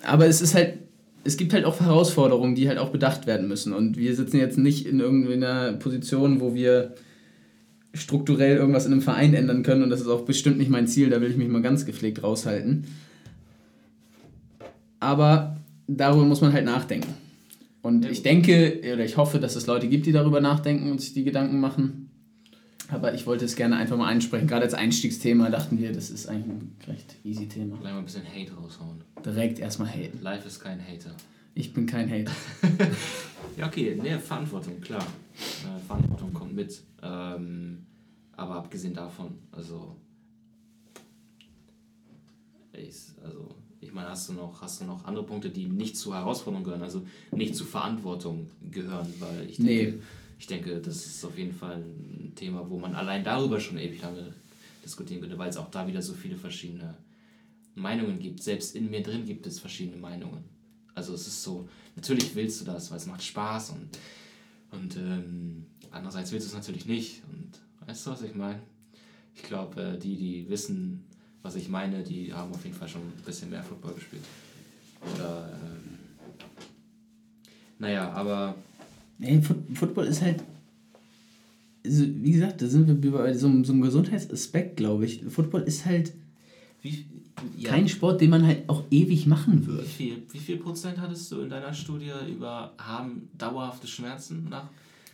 aber 0.03 0.25
es 0.27 0.41
ist 0.41 0.55
halt, 0.55 0.79
es 1.23 1.37
gibt 1.37 1.53
halt 1.53 1.65
auch 1.65 1.79
Herausforderungen, 1.79 2.55
die 2.55 2.67
halt 2.69 2.79
auch 2.79 2.89
bedacht 2.89 3.27
werden 3.27 3.47
müssen. 3.47 3.73
Und 3.73 3.97
wir 3.97 4.15
sitzen 4.15 4.37
jetzt 4.37 4.57
nicht 4.57 4.87
in 4.87 4.99
irgendeiner 4.99 5.73
Position, 5.73 6.39
wo 6.41 6.55
wir 6.55 6.95
strukturell 7.93 8.57
irgendwas 8.57 8.85
in 8.85 8.93
einem 8.93 9.01
Verein 9.01 9.33
ändern 9.33 9.61
können. 9.61 9.83
Und 9.83 9.89
das 9.89 10.01
ist 10.01 10.07
auch 10.07 10.21
bestimmt 10.21 10.57
nicht 10.57 10.69
mein 10.71 10.87
Ziel, 10.87 11.09
da 11.09 11.21
will 11.21 11.29
ich 11.29 11.37
mich 11.37 11.49
mal 11.49 11.61
ganz 11.61 11.85
gepflegt 11.85 12.23
raushalten. 12.23 12.85
Aber 14.99 15.57
darüber 15.87 16.25
muss 16.25 16.41
man 16.41 16.53
halt 16.53 16.65
nachdenken. 16.65 17.13
Und 17.81 18.05
ich 18.05 18.23
denke, 18.23 18.81
oder 18.93 19.05
ich 19.05 19.17
hoffe, 19.17 19.39
dass 19.39 19.55
es 19.55 19.65
Leute 19.67 19.87
gibt, 19.87 20.05
die 20.05 20.11
darüber 20.11 20.41
nachdenken 20.41 20.91
und 20.91 20.99
sich 20.99 21.13
die 21.13 21.23
Gedanken 21.23 21.59
machen. 21.59 22.09
Aber 22.91 23.13
ich 23.13 23.25
wollte 23.27 23.45
es 23.45 23.55
gerne 23.55 23.77
einfach 23.77 23.97
mal 23.97 24.07
einsprechen. 24.07 24.47
Gerade 24.47 24.63
als 24.63 24.73
Einstiegsthema 24.73 25.49
dachten 25.49 25.77
wir, 25.77 25.93
das 25.93 26.09
ist 26.09 26.27
eigentlich 26.27 26.47
ein 26.47 26.75
recht 26.87 27.15
easy 27.23 27.47
Thema. 27.47 27.77
Gleich 27.77 27.93
mal 27.93 27.99
ein 27.99 28.05
bisschen 28.05 28.25
Hate 28.25 28.51
raushauen. 28.53 29.03
Direkt 29.23 29.59
erstmal 29.59 29.89
haten. 29.89 30.19
Life 30.21 30.47
ist 30.47 30.59
kein 30.59 30.81
Hater. 30.81 31.15
Ich 31.53 31.73
bin 31.73 31.85
kein 31.85 32.09
Hater. 32.09 32.31
Ja, 33.57 33.67
okay, 33.67 33.93
ne, 33.95 34.17
Verantwortung, 34.19 34.79
klar. 34.79 35.05
Äh, 35.35 35.79
Verantwortung 35.85 36.33
kommt 36.33 36.55
mit. 36.55 36.81
Ähm, 37.03 37.85
aber 38.37 38.55
abgesehen 38.55 38.93
davon, 38.93 39.37
also. 39.51 39.97
Ich, 42.71 42.95
also, 43.21 43.49
Ich 43.81 43.93
meine, 43.93 44.09
hast 44.09 44.29
du 44.29 44.33
noch, 44.33 44.61
hast 44.61 44.81
du 44.81 44.85
noch 44.85 45.05
andere 45.05 45.25
Punkte, 45.25 45.49
die 45.49 45.65
nicht 45.65 45.97
zu 45.97 46.13
Herausforderungen 46.13 46.65
gehören, 46.65 46.83
also 46.83 47.05
nicht 47.31 47.55
zu 47.55 47.63
Verantwortung 47.63 48.49
gehören, 48.69 49.13
weil 49.19 49.49
ich 49.49 49.57
denke, 49.57 49.97
nee. 49.97 50.03
ich 50.37 50.47
denke, 50.47 50.81
das 50.81 51.05
ist 51.05 51.23
auf 51.23 51.37
jeden 51.37 51.53
Fall 51.53 51.77
ein 51.77 52.33
Thema, 52.35 52.69
wo 52.69 52.77
man 52.77 52.95
allein 52.95 53.23
darüber 53.23 53.59
schon 53.59 53.77
ewig 53.77 54.01
lange 54.01 54.33
diskutieren 54.83 55.21
könnte, 55.21 55.37
weil 55.37 55.49
es 55.49 55.57
auch 55.57 55.71
da 55.71 55.87
wieder 55.87 56.01
so 56.01 56.13
viele 56.13 56.35
verschiedene 56.35 56.95
Meinungen 57.75 58.19
gibt. 58.19 58.43
Selbst 58.43 58.75
in 58.75 58.89
mir 58.89 59.01
drin 59.01 59.25
gibt 59.25 59.47
es 59.47 59.59
verschiedene 59.59 59.97
Meinungen. 59.97 60.43
Also 60.93 61.13
es 61.13 61.27
ist 61.27 61.43
so, 61.43 61.69
natürlich 61.95 62.35
willst 62.35 62.59
du 62.59 62.65
das, 62.65 62.91
weil 62.91 62.97
es 62.97 63.05
macht 63.05 63.23
Spaß 63.23 63.71
und, 63.71 63.97
und 64.71 64.97
ähm, 64.97 65.65
andererseits 65.91 66.31
willst 66.31 66.47
du 66.47 66.49
es 66.49 66.55
natürlich 66.55 66.85
nicht. 66.85 67.21
Und 67.31 67.87
weißt 67.87 68.05
du, 68.05 68.11
was 68.11 68.21
ich 68.23 68.35
meine? 68.35 68.59
Ich 69.35 69.43
glaube, 69.43 69.81
äh, 69.81 69.97
die, 69.97 70.17
die 70.17 70.49
wissen, 70.49 71.05
was 71.41 71.55
ich 71.55 71.69
meine, 71.69 72.03
die 72.03 72.33
haben 72.33 72.51
auf 72.53 72.63
jeden 72.63 72.75
Fall 72.75 72.87
schon 72.87 73.01
ein 73.01 73.23
bisschen 73.25 73.49
mehr 73.49 73.63
Football 73.63 73.93
gespielt. 73.93 74.23
Oder, 75.15 75.49
ähm, 75.53 75.97
naja, 77.77 78.11
aber. 78.11 78.55
Nee, 79.17 79.41
Football 79.73 80.07
ist 80.07 80.21
halt. 80.21 80.43
Also, 81.85 82.03
wie 82.05 82.31
gesagt, 82.31 82.61
da 82.61 82.67
sind 82.67 83.01
wir 83.01 83.11
bei 83.11 83.33
so, 83.33 83.63
so 83.63 83.71
einem 83.71 83.81
Gesundheitsaspekt, 83.81 84.77
glaube 84.77 85.05
ich. 85.05 85.23
Football 85.29 85.61
ist 85.61 85.85
halt. 85.85 86.13
Wie, 86.81 87.05
ja. 87.57 87.69
kein 87.69 87.87
Sport, 87.87 88.21
den 88.21 88.29
man 88.29 88.45
halt 88.45 88.67
auch 88.67 88.83
ewig 88.91 89.25
machen 89.25 89.65
wird. 89.65 89.83
Wie 89.83 89.87
viel, 89.87 90.23
wie 90.31 90.39
viel 90.39 90.57
Prozent 90.57 90.99
hattest 90.99 91.31
du 91.31 91.41
in 91.41 91.49
deiner 91.49 91.73
Studie 91.73 92.11
über 92.29 92.73
haben 92.77 93.29
dauerhafte 93.37 93.87
Schmerzen 93.87 94.47
nach? 94.49 94.67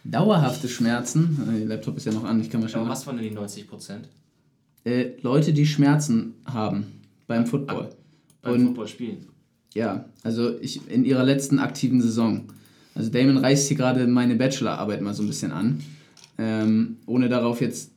Dauerhafte 0.03 0.67
Schmerzen? 0.67 1.39
Äh, 1.49 1.59
der 1.59 1.67
Laptop 1.67 1.97
ist 1.97 2.05
ja 2.05 2.11
noch 2.11 2.23
an, 2.23 2.39
ich 2.39 2.49
kann 2.49 2.61
mal 2.61 2.69
schauen. 2.69 2.87
was 2.87 3.05
waren 3.07 3.17
denn 3.17 3.27
die 3.27 3.33
90 3.33 3.67
Prozent? 3.67 4.07
Äh, 4.85 5.13
Leute, 5.21 5.51
die 5.51 5.65
Schmerzen 5.65 6.35
haben 6.45 6.85
beim 7.27 7.45
Football. 7.45 7.89
beim 8.41 8.53
Und, 8.53 8.65
Football 8.67 8.87
spielen. 8.87 9.17
Ja, 9.73 10.05
also 10.23 10.57
ich 10.61 10.89
in 10.89 11.03
ihrer 11.03 11.23
letzten 11.23 11.59
aktiven 11.59 12.01
Saison. 12.01 12.45
Also 12.93 13.09
Damon 13.09 13.37
reißt 13.37 13.67
hier 13.67 13.75
gerade 13.75 14.07
meine 14.07 14.35
Bachelorarbeit 14.35 15.01
mal 15.01 15.13
so 15.13 15.23
ein 15.23 15.27
bisschen 15.27 15.51
an, 15.51 15.81
ähm, 16.37 16.97
ohne 17.07 17.27
darauf 17.27 17.59
jetzt 17.59 17.91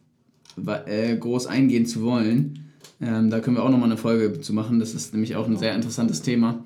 äh, 0.87 1.17
groß 1.17 1.47
eingehen 1.47 1.87
zu 1.87 2.03
wollen. 2.03 2.71
Ähm, 3.01 3.31
da 3.31 3.39
können 3.39 3.57
wir 3.57 3.63
auch 3.63 3.71
nochmal 3.71 3.91
eine 3.91 3.99
Folge 3.99 4.41
zu 4.41 4.53
machen. 4.53 4.81
Das 4.81 4.95
ist 4.95 5.13
nämlich 5.13 5.37
auch 5.37 5.47
ein 5.47 5.57
sehr 5.57 5.75
interessantes 5.75 6.23
Thema. 6.23 6.65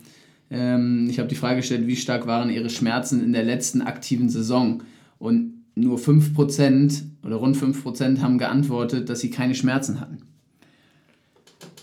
Ähm, 0.51 1.09
ich 1.11 1.19
habe 1.19 1.29
die 1.29 1.35
Frage 1.35 1.57
gestellt, 1.57 1.87
wie 1.87 1.97
stark 1.97 2.27
waren 2.27 2.49
Ihre 2.49 2.71
Schmerzen 2.71 3.23
in 3.23 3.33
der 3.33 3.43
letzten 3.43 3.83
aktiven 3.83 4.31
Saison? 4.31 4.83
Und 5.19 5.52
nur 5.75 5.99
5% 5.99 7.03
oder 7.25 7.37
rund 7.37 7.57
5% 7.57 8.21
haben 8.21 8.39
geantwortet, 8.39 9.09
dass 9.09 9.21
sie 9.21 9.31
keine 9.31 9.55
Schmerzen 9.55 10.01
hatten. 10.01 10.19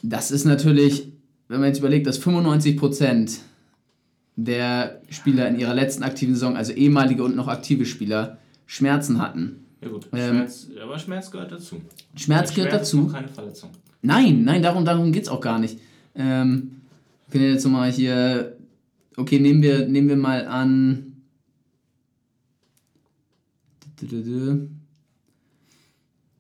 Das 0.03 0.31
ist 0.31 0.45
natürlich, 0.45 1.11
wenn 1.47 1.59
man 1.59 1.69
jetzt 1.69 1.79
überlegt, 1.79 2.07
dass 2.07 2.21
95% 2.21 3.39
der 4.35 5.01
Spieler 5.09 5.47
in 5.49 5.59
ihrer 5.59 5.73
letzten 5.73 6.03
aktiven 6.03 6.33
Saison, 6.33 6.55
also 6.55 6.71
ehemalige 6.71 7.23
und 7.23 7.35
noch 7.35 7.47
aktive 7.47 7.85
Spieler, 7.85 8.37
Schmerzen 8.65 9.19
hatten. 9.21 9.65
Ja 9.81 9.89
gut, 9.89 10.07
ähm, 10.13 10.35
Schmerz, 10.35 10.67
aber 10.81 10.99
Schmerz 10.99 11.31
gehört 11.31 11.51
dazu. 11.51 11.81
Schmerz 12.15 12.53
gehört 12.53 12.71
Schmerz 12.71 12.91
dazu. 12.91 13.07
keine 13.07 13.27
Verletzung. 13.27 13.71
Nein, 14.01 14.43
nein, 14.43 14.61
darum, 14.61 14.85
darum 14.85 15.11
geht 15.11 15.23
es 15.23 15.29
auch 15.29 15.41
gar 15.41 15.59
nicht. 15.59 15.79
Ähm, 16.15 16.71
wir 17.27 17.39
können 17.39 17.53
jetzt 17.53 17.63
nochmal 17.63 17.91
hier, 17.91 18.55
okay, 19.17 19.39
nehmen 19.39 19.61
wir, 19.61 19.87
nehmen 19.87 20.07
wir 20.07 20.15
mal 20.15 20.47
an, 20.47 21.08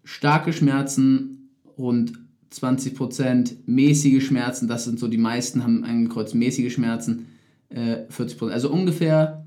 starke 0.03 0.53
Schmerzen, 0.53 1.49
rund 1.77 2.13
20%, 2.51 3.57
mäßige 3.65 4.25
Schmerzen, 4.25 4.67
das 4.67 4.85
sind 4.85 4.99
so 4.99 5.07
die 5.07 5.17
meisten, 5.17 5.63
haben 5.63 5.83
angekreuzt 5.83 6.33
mäßige 6.33 6.73
Schmerzen, 6.73 7.27
äh, 7.69 8.05
40%. 8.09 8.51
Also 8.51 8.71
ungefähr, 8.71 9.45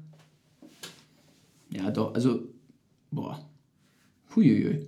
ja 1.71 1.91
doch, 1.91 2.15
also, 2.15 2.49
boah, 3.11 3.45
huiuiui. 4.35 4.87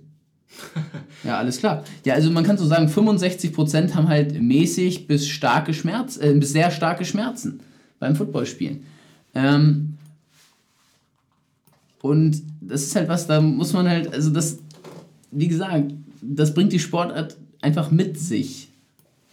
ja, 1.23 1.37
alles 1.37 1.57
klar. 1.57 1.83
Ja, 2.05 2.13
also 2.13 2.31
man 2.31 2.45
kann 2.45 2.57
so 2.57 2.65
sagen, 2.65 2.87
65% 2.87 3.93
haben 3.93 4.07
halt 4.07 4.41
mäßig 4.41 5.07
bis 5.07 5.27
starke 5.27 5.73
Schmerzen, 5.73 6.21
äh, 6.21 6.33
bis 6.33 6.53
sehr 6.53 6.71
starke 6.71 7.03
Schmerzen 7.03 7.59
beim 7.99 8.15
Footballspielen. 8.15 8.85
Ähm, 9.33 9.97
und 12.01 12.41
das 12.67 12.83
ist 12.83 12.95
halt 12.95 13.07
was, 13.07 13.27
da 13.27 13.41
muss 13.41 13.73
man 13.73 13.87
halt, 13.87 14.13
also 14.13 14.29
das, 14.29 14.59
wie 15.31 15.47
gesagt, 15.47 15.93
das 16.21 16.53
bringt 16.53 16.73
die 16.73 16.79
Sportart 16.79 17.37
einfach 17.61 17.91
mit 17.91 18.19
sich. 18.19 18.69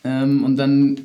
Ähm, 0.05 0.45
und 0.45 0.57
dann 0.57 1.01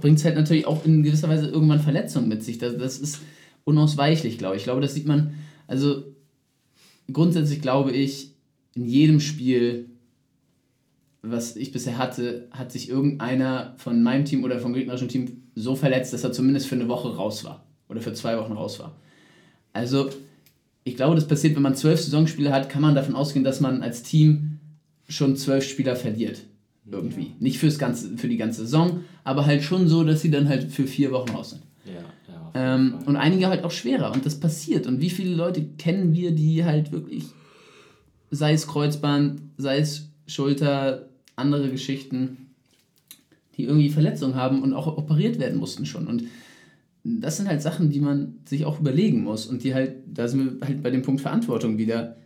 bringt 0.00 0.18
es 0.18 0.24
halt 0.24 0.36
natürlich 0.36 0.66
auch 0.66 0.84
in 0.84 1.02
gewisser 1.02 1.28
Weise 1.28 1.48
irgendwann 1.48 1.80
Verletzungen 1.80 2.28
mit 2.28 2.42
sich. 2.42 2.58
Das, 2.58 2.76
das 2.76 2.98
ist 2.98 3.20
unausweichlich, 3.64 4.38
glaube 4.38 4.56
ich. 4.56 4.60
Ich 4.60 4.64
glaube, 4.64 4.80
das 4.80 4.94
sieht 4.94 5.06
man, 5.06 5.34
also 5.66 6.04
grundsätzlich 7.12 7.60
glaube 7.60 7.92
ich, 7.92 8.30
in 8.74 8.86
jedem 8.86 9.20
Spiel, 9.20 9.88
was 11.22 11.56
ich 11.56 11.72
bisher 11.72 11.96
hatte, 11.96 12.48
hat 12.50 12.72
sich 12.72 12.88
irgendeiner 12.88 13.74
von 13.78 14.02
meinem 14.02 14.24
Team 14.24 14.44
oder 14.44 14.58
vom 14.60 14.74
gegnerischen 14.74 15.08
Team 15.08 15.42
so 15.54 15.74
verletzt, 15.76 16.12
dass 16.12 16.24
er 16.24 16.32
zumindest 16.32 16.66
für 16.66 16.74
eine 16.74 16.88
Woche 16.88 17.14
raus 17.14 17.44
war. 17.44 17.64
Oder 17.88 18.00
für 18.00 18.12
zwei 18.12 18.36
Wochen 18.38 18.52
raus 18.52 18.78
war. 18.78 18.96
Also, 19.72 20.10
ich 20.84 20.96
glaube, 20.96 21.14
das 21.14 21.26
passiert, 21.26 21.56
wenn 21.56 21.62
man 21.62 21.74
zwölf 21.74 22.00
Saisonspiele 22.00 22.52
hat, 22.52 22.68
kann 22.68 22.82
man 22.82 22.94
davon 22.94 23.14
ausgehen, 23.14 23.44
dass 23.44 23.60
man 23.60 23.82
als 23.82 24.02
Team 24.02 24.60
schon 25.08 25.36
zwölf 25.36 25.64
Spieler 25.64 25.96
verliert. 25.96 26.42
Irgendwie. 26.90 27.22
Ja. 27.22 27.32
Nicht 27.40 27.58
fürs 27.58 27.78
ganze, 27.78 28.16
für 28.18 28.28
die 28.28 28.36
ganze 28.36 28.62
Saison, 28.62 29.00
aber 29.24 29.46
halt 29.46 29.62
schon 29.62 29.88
so, 29.88 30.04
dass 30.04 30.20
sie 30.20 30.30
dann 30.30 30.48
halt 30.48 30.70
für 30.70 30.86
vier 30.86 31.12
Wochen 31.12 31.30
raus 31.30 31.50
sind. 31.50 31.62
Ja, 31.86 32.02
ja, 32.28 32.74
ähm, 32.74 32.98
und 33.06 33.16
einige 33.16 33.48
halt 33.48 33.64
auch 33.64 33.70
schwerer. 33.70 34.12
Und 34.12 34.26
das 34.26 34.38
passiert. 34.38 34.86
Und 34.86 35.00
wie 35.00 35.08
viele 35.08 35.34
Leute 35.34 35.64
kennen 35.78 36.12
wir, 36.12 36.32
die 36.32 36.64
halt 36.64 36.92
wirklich, 36.92 37.24
sei 38.30 38.52
es 38.52 38.66
Kreuzband, 38.66 39.40
sei 39.56 39.78
es 39.78 40.10
Schulter, 40.26 41.08
andere 41.36 41.70
Geschichten, 41.70 42.50
die 43.56 43.64
irgendwie 43.64 43.88
Verletzungen 43.88 44.34
haben 44.34 44.62
und 44.62 44.74
auch 44.74 44.86
operiert 44.86 45.38
werden 45.38 45.58
mussten 45.58 45.86
schon. 45.86 46.06
Und 46.06 46.24
das 47.04 47.36
sind 47.36 47.48
halt 47.48 47.60
Sachen, 47.60 47.90
die 47.90 48.00
man 48.00 48.38
sich 48.46 48.64
auch 48.64 48.80
überlegen 48.80 49.22
muss 49.22 49.46
und 49.46 49.62
die 49.62 49.74
halt, 49.74 49.96
da 50.06 50.26
sind 50.26 50.60
wir 50.60 50.66
halt 50.66 50.82
bei 50.82 50.90
dem 50.90 51.02
Punkt 51.02 51.20
Verantwortung 51.20 51.76
wieder. 51.76 52.16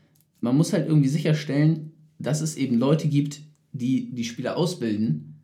Man 0.40 0.56
muss 0.56 0.72
halt 0.72 0.86
irgendwie 0.86 1.08
sicherstellen, 1.08 1.92
dass 2.18 2.40
es 2.40 2.56
eben 2.56 2.78
Leute 2.78 3.08
gibt, 3.08 3.40
die 3.72 4.10
die 4.12 4.24
Spieler 4.24 4.56
ausbilden, 4.56 5.34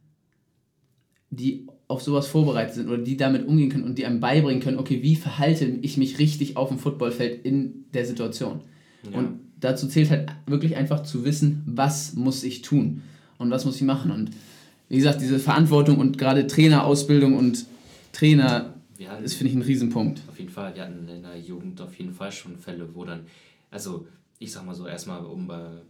die 1.31 1.67
auf 1.89 2.01
sowas 2.03 2.29
vorbereitet 2.29 2.75
sind 2.75 2.89
oder 2.89 3.03
die 3.03 3.17
damit 3.17 3.47
umgehen 3.47 3.71
können 3.71 3.85
und 3.85 3.99
die 3.99 4.07
einem 4.07 4.21
beibringen 4.21 4.63
können, 4.63 4.79
okay, 4.79 5.03
wie 5.03 5.17
verhalte 5.17 5.65
ich 5.65 5.97
mich 5.97 6.19
richtig 6.19 6.57
auf 6.57 6.69
dem 6.69 6.79
Footballfeld 6.79 7.45
in 7.45 7.85
der 7.93 8.07
Situation. 8.07 8.61
Ja. 9.11 9.19
Und 9.19 9.41
dazu 9.59 9.89
zählt 9.89 10.11
halt 10.11 10.31
wirklich 10.47 10.77
einfach 10.77 11.03
zu 11.03 11.25
wissen, 11.25 11.63
was 11.67 12.15
muss 12.15 12.45
ich 12.45 12.63
tun 12.63 13.03
und 13.39 13.51
was 13.51 13.65
muss 13.65 13.77
ich 13.77 13.83
machen. 13.83 14.13
Und 14.13 14.31
wie 14.89 14.97
gesagt, 14.97 15.21
diese 15.21 15.41
Verantwortung 15.41 15.99
und 15.99 16.19
gerade 16.19 16.47
Trainerausbildung 16.47 17.37
und 17.37 17.67
Trainer 18.13 18.74
wir 19.05 19.11
hatten, 19.11 19.23
das 19.23 19.35
finde 19.35 19.51
ich 19.51 19.57
ein 19.57 19.63
Riesenpunkt. 19.63 20.23
Auf 20.29 20.39
jeden 20.39 20.51
Fall, 20.51 20.75
wir 20.75 20.83
hatten 20.83 21.07
in 21.09 21.23
der 21.23 21.39
Jugend 21.39 21.81
auf 21.81 21.95
jeden 21.99 22.13
Fall 22.13 22.33
schon 22.33 22.57
Fälle, 22.57 22.95
wo 22.95 23.05
dann, 23.05 23.27
also 23.71 24.07
ich 24.39 24.51
sag 24.51 24.65
mal 24.65 24.75
so, 24.75 24.87
erstmal 24.87 25.25
um 25.25 25.47
bei, 25.47 25.83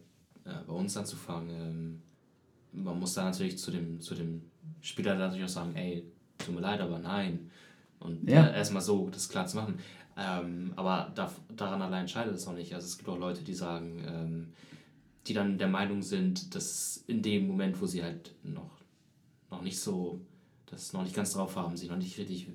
äh, 0.45 0.55
bei 0.67 0.73
uns 0.73 0.97
anzufangen, 0.97 1.51
ähm, 1.51 2.03
man 2.73 2.99
muss 2.99 3.15
da 3.15 3.25
natürlich 3.25 3.57
zu 3.59 3.71
dem, 3.71 4.01
zu 4.01 4.17
dem 4.17 4.43
Spieler 4.81 5.15
natürlich 5.15 5.45
auch 5.45 5.49
sagen, 5.49 5.77
ey, 5.77 6.05
tut 6.39 6.57
mir 6.57 6.61
leid, 6.61 6.81
aber 6.81 6.99
nein. 6.99 7.51
Und 8.01 8.29
ja. 8.29 8.49
äh, 8.49 8.57
erstmal 8.57 8.83
so 8.83 9.09
das 9.11 9.29
klar 9.29 9.47
zu 9.47 9.59
machen. 9.59 9.79
Ähm, 10.17 10.73
aber 10.75 11.13
da, 11.15 11.33
daran 11.57 11.83
allein 11.83 12.09
scheidet 12.09 12.35
es 12.35 12.49
auch 12.49 12.55
nicht. 12.55 12.75
Also 12.75 12.87
es 12.87 12.99
gibt 12.99 13.09
auch 13.09 13.19
Leute, 13.19 13.43
die 13.43 13.55
sagen, 13.55 14.05
ähm, 14.07 14.53
die 15.29 15.35
dann 15.35 15.57
der 15.57 15.69
Meinung 15.69 16.03
sind, 16.03 16.55
dass 16.57 17.05
in 17.07 17.23
dem 17.23 17.47
Moment, 17.47 17.81
wo 17.81 17.87
sie 17.87 18.03
halt 18.03 18.35
noch, 18.43 18.71
noch 19.53 19.63
nicht 19.63 19.79
so, 19.79 20.21
das 20.67 20.93
noch 20.93 21.05
nicht 21.05 21.15
ganz 21.15 21.33
drauf 21.33 21.55
haben, 21.55 21.77
sie 21.77 21.87
noch 21.87 21.97
nicht 21.97 22.19
richtig 22.19 22.49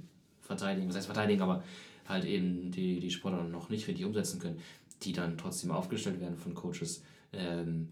verteidigen, 0.50 0.90
was 0.90 0.98
heißt 0.98 1.06
verteidigen, 1.06 1.42
aber 1.42 1.64
halt 2.08 2.26
eben 2.26 2.72
die, 2.72 3.00
die 3.00 3.12
Sportler 3.12 3.44
noch 3.44 3.70
nicht 3.70 3.88
richtig 3.88 4.04
umsetzen 4.04 4.40
können, 4.40 4.60
die 5.04 5.14
dann 5.14 5.38
trotzdem 5.38 5.72
aufgestellt 5.72 6.20
werden 6.20 6.38
von 6.38 6.56
Coaches, 6.56 7.04
ähm, 7.32 7.90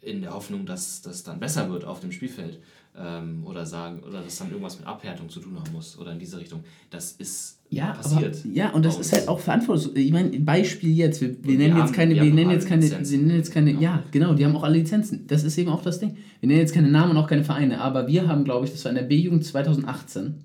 in 0.00 0.20
der 0.20 0.32
Hoffnung, 0.32 0.64
dass 0.64 1.02
das 1.02 1.24
dann 1.24 1.40
besser 1.40 1.70
wird 1.70 1.84
auf 1.84 2.00
dem 2.00 2.12
Spielfeld 2.12 2.60
ähm, 2.96 3.44
oder 3.44 3.66
sagen 3.66 4.00
oder 4.06 4.22
dass 4.22 4.38
dann 4.38 4.48
irgendwas 4.48 4.78
mit 4.78 4.86
Abhärtung 4.86 5.28
zu 5.28 5.40
tun 5.40 5.58
haben 5.58 5.72
muss 5.72 5.98
oder 5.98 6.12
in 6.12 6.20
diese 6.20 6.38
Richtung. 6.38 6.62
Das 6.90 7.12
ist 7.12 7.58
ja, 7.68 7.92
passiert. 7.92 8.36
Aber, 8.44 8.54
ja, 8.54 8.70
und 8.70 8.84
das 8.84 8.98
ist 8.98 9.12
halt 9.12 9.26
auch 9.26 9.40
verantwortlich. 9.40 10.06
Ich 10.06 10.12
meine, 10.12 10.38
Beispiel 10.38 10.96
jetzt, 10.96 11.20
wir, 11.20 11.42
wir 11.42 11.58
nennen 11.58 11.76
jetzt 11.78 11.94
keine, 11.94 12.14
wir 12.14 12.32
nennen 12.32 12.50
jetzt 12.50 12.68
keine, 12.68 12.88
wir 12.88 13.18
nennen 13.18 13.36
jetzt 13.36 13.52
keine, 13.52 13.72
ja. 13.72 13.80
ja, 13.80 14.04
genau, 14.12 14.34
die 14.34 14.44
haben 14.44 14.56
auch 14.56 14.62
alle 14.62 14.78
Lizenzen. 14.78 15.26
Das 15.26 15.42
ist 15.42 15.58
eben 15.58 15.70
auch 15.70 15.82
das 15.82 15.98
Ding. 15.98 16.16
Wir 16.40 16.46
nennen 16.46 16.60
jetzt 16.60 16.74
keine 16.74 16.88
Namen 16.88 17.10
und 17.10 17.16
auch 17.16 17.26
keine 17.26 17.44
Vereine, 17.44 17.80
aber 17.80 18.06
wir 18.06 18.28
haben, 18.28 18.44
glaube 18.44 18.66
ich, 18.66 18.72
das 18.72 18.84
war 18.84 18.90
in 18.90 18.96
der 18.96 19.02
B-Jugend 19.02 19.44
2018 19.44 20.44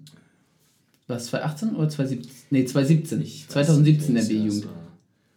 was, 1.07 1.27
2018 1.27 1.75
oder 1.75 1.89
2017? 1.89 2.31
Nee, 2.49 2.65
2017. 2.65 3.21
Ich 3.21 3.47
2017 3.47 4.15
der 4.15 4.23
B-Jugend. 4.23 4.67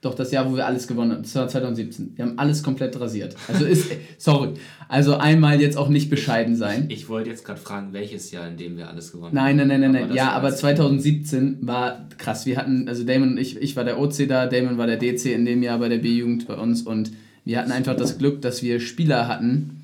Doch, 0.02 0.14
das 0.14 0.30
Jahr, 0.30 0.48
wo 0.48 0.54
wir 0.54 0.66
alles 0.66 0.86
gewonnen 0.86 1.10
haben. 1.10 1.22
Das 1.22 1.34
war 1.34 1.48
2017. 1.48 2.12
Wir 2.14 2.26
haben 2.26 2.38
alles 2.38 2.62
komplett 2.62 3.00
rasiert. 3.00 3.34
Also 3.48 3.64
ist, 3.64 3.90
sorry. 4.18 4.50
Also 4.88 5.16
einmal 5.16 5.60
jetzt 5.60 5.76
auch 5.76 5.88
nicht 5.88 6.10
bescheiden 6.10 6.54
sein. 6.54 6.84
Ich, 6.88 6.98
ich 6.98 7.08
wollte 7.08 7.30
jetzt 7.30 7.44
gerade 7.44 7.58
fragen, 7.58 7.92
welches 7.92 8.30
Jahr, 8.30 8.46
in 8.46 8.56
dem 8.56 8.76
wir 8.76 8.88
alles 8.88 9.10
gewonnen 9.10 9.34
nein, 9.34 9.58
haben. 9.58 9.68
Nein, 9.68 9.80
nein, 9.80 9.92
nein, 9.92 10.06
nein. 10.08 10.16
Ja, 10.16 10.30
aber 10.30 10.54
2017 10.54 11.58
war 11.62 12.08
krass. 12.18 12.46
Wir 12.46 12.58
hatten, 12.58 12.88
also 12.88 13.02
Damon 13.02 13.30
und 13.30 13.38
ich, 13.38 13.56
ich 13.56 13.74
war 13.74 13.82
der 13.82 13.98
OC 13.98 14.28
da, 14.28 14.46
Damon 14.46 14.78
war 14.78 14.86
der 14.86 14.98
DC 14.98 15.26
in 15.26 15.44
dem 15.44 15.62
Jahr 15.62 15.78
bei 15.78 15.88
der 15.88 15.98
B-Jugend 15.98 16.46
bei 16.46 16.54
uns 16.54 16.82
und 16.82 17.10
wir 17.44 17.58
hatten 17.58 17.72
einfach 17.72 17.96
das 17.96 18.18
Glück, 18.18 18.42
dass 18.42 18.62
wir 18.62 18.80
Spieler 18.80 19.26
hatten, 19.28 19.82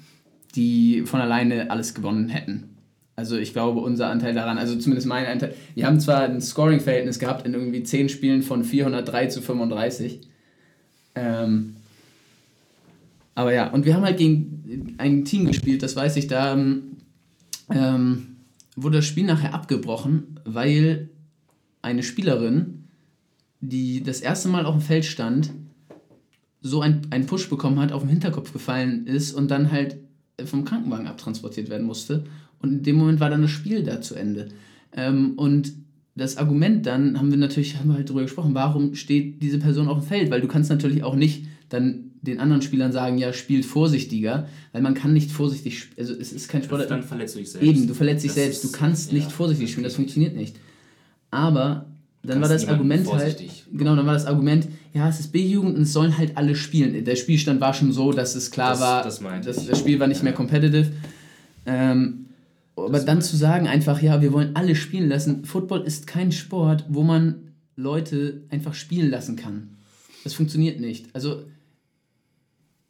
die 0.55 1.03
von 1.07 1.21
alleine 1.21 1.71
alles 1.71 1.95
gewonnen 1.95 2.29
hätten. 2.29 2.72
Also 3.15 3.37
ich 3.37 3.53
glaube, 3.53 3.81
unser 3.81 4.09
Anteil 4.09 4.35
daran, 4.35 4.59
also 4.59 4.77
zumindest 4.77 5.07
mein 5.07 5.27
Anteil, 5.27 5.55
wir 5.75 5.87
haben 5.87 6.01
zwar 6.01 6.23
ein 6.23 6.41
Scoring-Verhältnis 6.41 7.19
gehabt 7.19 7.47
in 7.47 7.55
irgendwie 7.55 7.83
10 7.83 8.09
Spielen 8.09 8.43
von 8.43 8.65
403 8.65 9.27
zu 9.27 9.43
35. 9.43 10.21
Ähm, 11.15 11.77
aber 13.35 13.53
ja, 13.53 13.69
und 13.71 13.85
wir 13.85 13.95
haben 13.95 14.05
halt 14.05 14.19
gegen 14.19 14.95
ein 14.99 15.25
Team 15.25 15.47
gespielt, 15.47 15.83
das 15.83 15.97
weiß 15.97 16.17
ich, 16.17 16.27
da 16.27 16.55
ähm, 17.71 18.37
wurde 18.77 18.99
das 18.99 19.07
Spiel 19.07 19.25
nachher 19.25 19.55
abgebrochen, 19.55 20.41
weil 20.45 21.11
eine 21.83 22.03
Spielerin, 22.03 22.85
die 23.61 24.03
das 24.03 24.21
erste 24.21 24.49
Mal 24.49 24.67
auf 24.67 24.75
dem 24.75 24.83
Feld 24.83 25.05
stand, 25.05 25.51
so 26.63 26.81
einen 26.81 27.27
Push 27.27 27.51
bekommen 27.51 27.81
hat, 27.81 27.93
auf 27.93 28.03
den 28.03 28.09
Hinterkopf 28.09 28.53
gefallen 28.53 29.07
ist 29.07 29.33
und 29.33 29.51
dann 29.51 29.73
halt 29.73 29.97
vom 30.45 30.65
Krankenwagen 30.65 31.07
abtransportiert 31.07 31.69
werden 31.69 31.87
musste. 31.87 32.25
Und 32.63 32.73
in 32.73 32.83
dem 32.83 32.97
Moment 32.97 33.21
war 33.21 33.31
dann 33.31 33.43
das 33.43 33.51
Spiel 33.51 33.83
da 33.83 34.01
zu 34.01 34.15
Ende. 34.15 34.49
Ähm, 34.95 35.35
und 35.37 35.73
das 36.15 36.37
Argument 36.37 36.87
dann, 36.87 37.19
haben 37.19 37.31
wir 37.31 37.39
natürlich 37.39 37.79
haben 37.79 37.89
wir 37.89 37.97
halt 37.97 38.09
darüber 38.09 38.23
gesprochen, 38.23 38.55
warum 38.55 38.95
steht 38.95 39.43
diese 39.43 39.59
Person 39.59 39.89
auf 39.89 40.01
dem 40.01 40.07
Feld? 40.07 40.31
Weil 40.31 40.41
du 40.41 40.49
kannst 40.49 40.71
natürlich 40.71 41.03
auch 41.05 41.15
nicht 41.15 41.47
dann 41.69 42.11
den 42.21 42.39
anderen 42.39 42.63
Spielern 42.63 42.93
sagen, 42.93 43.19
ja, 43.19 43.33
spielt 43.33 43.65
vorsichtiger, 43.65 44.49
weil 44.73 44.83
man 44.83 44.95
kann 44.95 45.13
nicht 45.13 45.33
vorsichtig, 45.33 45.89
also 45.99 46.15
es 46.15 46.33
ist 46.33 46.49
kein 46.49 46.63
Sport. 46.63 46.89
Dann 46.89 47.03
verletzt 47.03 47.35
du 47.35 47.41
dich 47.41 47.51
selbst. 47.51 47.69
Eben, 47.69 47.87
du 47.89 47.95
verletzt 47.95 48.23
dich 48.23 48.31
das 48.31 48.37
selbst, 48.37 48.65
du 48.65 48.73
kannst 48.73 49.07
ist, 49.07 49.13
nicht 49.13 49.25
ja, 49.25 49.31
vorsichtig 49.31 49.71
spielen, 49.71 49.85
das 49.85 49.97
funktioniert 49.97 50.37
nicht. 50.37 50.57
Aber 51.31 51.87
dann 52.23 52.41
war 52.41 52.49
das 52.49 52.69
Argument 52.69 53.13
halt, 53.13 53.43
genau, 53.73 53.97
dann 53.97 54.07
war 54.07 54.13
das 54.13 54.27
Argument, 54.27 54.69
ja, 54.95 55.09
es 55.09 55.19
ist 55.19 55.33
B-Jugend 55.33 55.77
und 55.77 55.83
es 55.83 55.93
sollen 55.93 56.17
halt 56.17 56.37
alle 56.37 56.55
spielen. 56.55 57.05
Der 57.05 57.17
Spielstand 57.17 57.61
war 57.61 57.75
schon 57.75 57.91
so, 57.91 58.13
dass 58.13 58.37
es 58.37 58.53
klar 58.53 58.71
das, 58.71 58.81
war, 58.81 59.03
das 59.03 59.57
dass 59.57 59.67
das 59.67 59.79
Spiel 59.79 59.99
war 59.99 60.07
nicht 60.07 60.19
ja. 60.19 60.25
mehr 60.25 60.33
competitive. 60.33 60.93
Ähm, 61.67 62.22
aber 62.87 63.01
dann 63.01 63.23
zu 63.23 63.37
sagen 63.37 63.67
einfach, 63.67 64.01
ja, 64.03 64.23
wir 64.23 64.33
wollen 64.33 64.57
alle 64.57 64.75
spielen 64.75 65.09
lassen. 65.09 65.45
Football 65.45 65.83
ist 65.83 66.07
kein 66.07 66.33
Sport, 66.33 66.85
wo 66.89 67.03
man 67.03 67.53
Leute 67.77 68.43
einfach 68.51 68.75
spielen 68.75 69.11
lassen 69.11 69.37
kann. 69.37 69.77
Das 70.25 70.35
funktioniert 70.35 70.81
nicht. 70.81 71.07
Also 71.15 71.45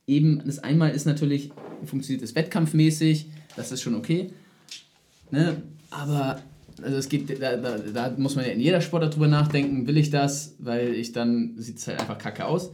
eben, 0.07 0.43
das 0.45 0.59
einmal 0.59 0.90
ist 0.90 1.07
natürlich, 1.07 1.51
funktioniert 1.84 2.22
es 2.22 2.34
wettkampfmäßig, 2.34 3.28
das 3.57 3.72
ist 3.72 3.82
schon 3.82 3.95
okay. 3.95 4.30
Ne? 5.30 5.62
Aber 5.90 6.40
also 6.82 6.97
es 6.97 7.09
geht, 7.09 7.30
da, 7.40 7.57
da, 7.57 7.78
da 7.78 8.14
muss 8.16 8.36
man 8.36 8.45
ja 8.45 8.53
in 8.53 8.61
jeder 8.61 8.80
Sportart 8.80 9.14
drüber 9.14 9.28
nachdenken, 9.28 9.86
will 9.86 9.97
ich 9.97 10.11
das, 10.11 10.57
weil 10.59 10.95
ich 10.95 11.12
dann 11.12 11.55
sieht 11.57 11.78
es 11.78 11.86
halt 11.86 12.01
einfach 12.01 12.18
kacke 12.18 12.45
aus. 12.47 12.72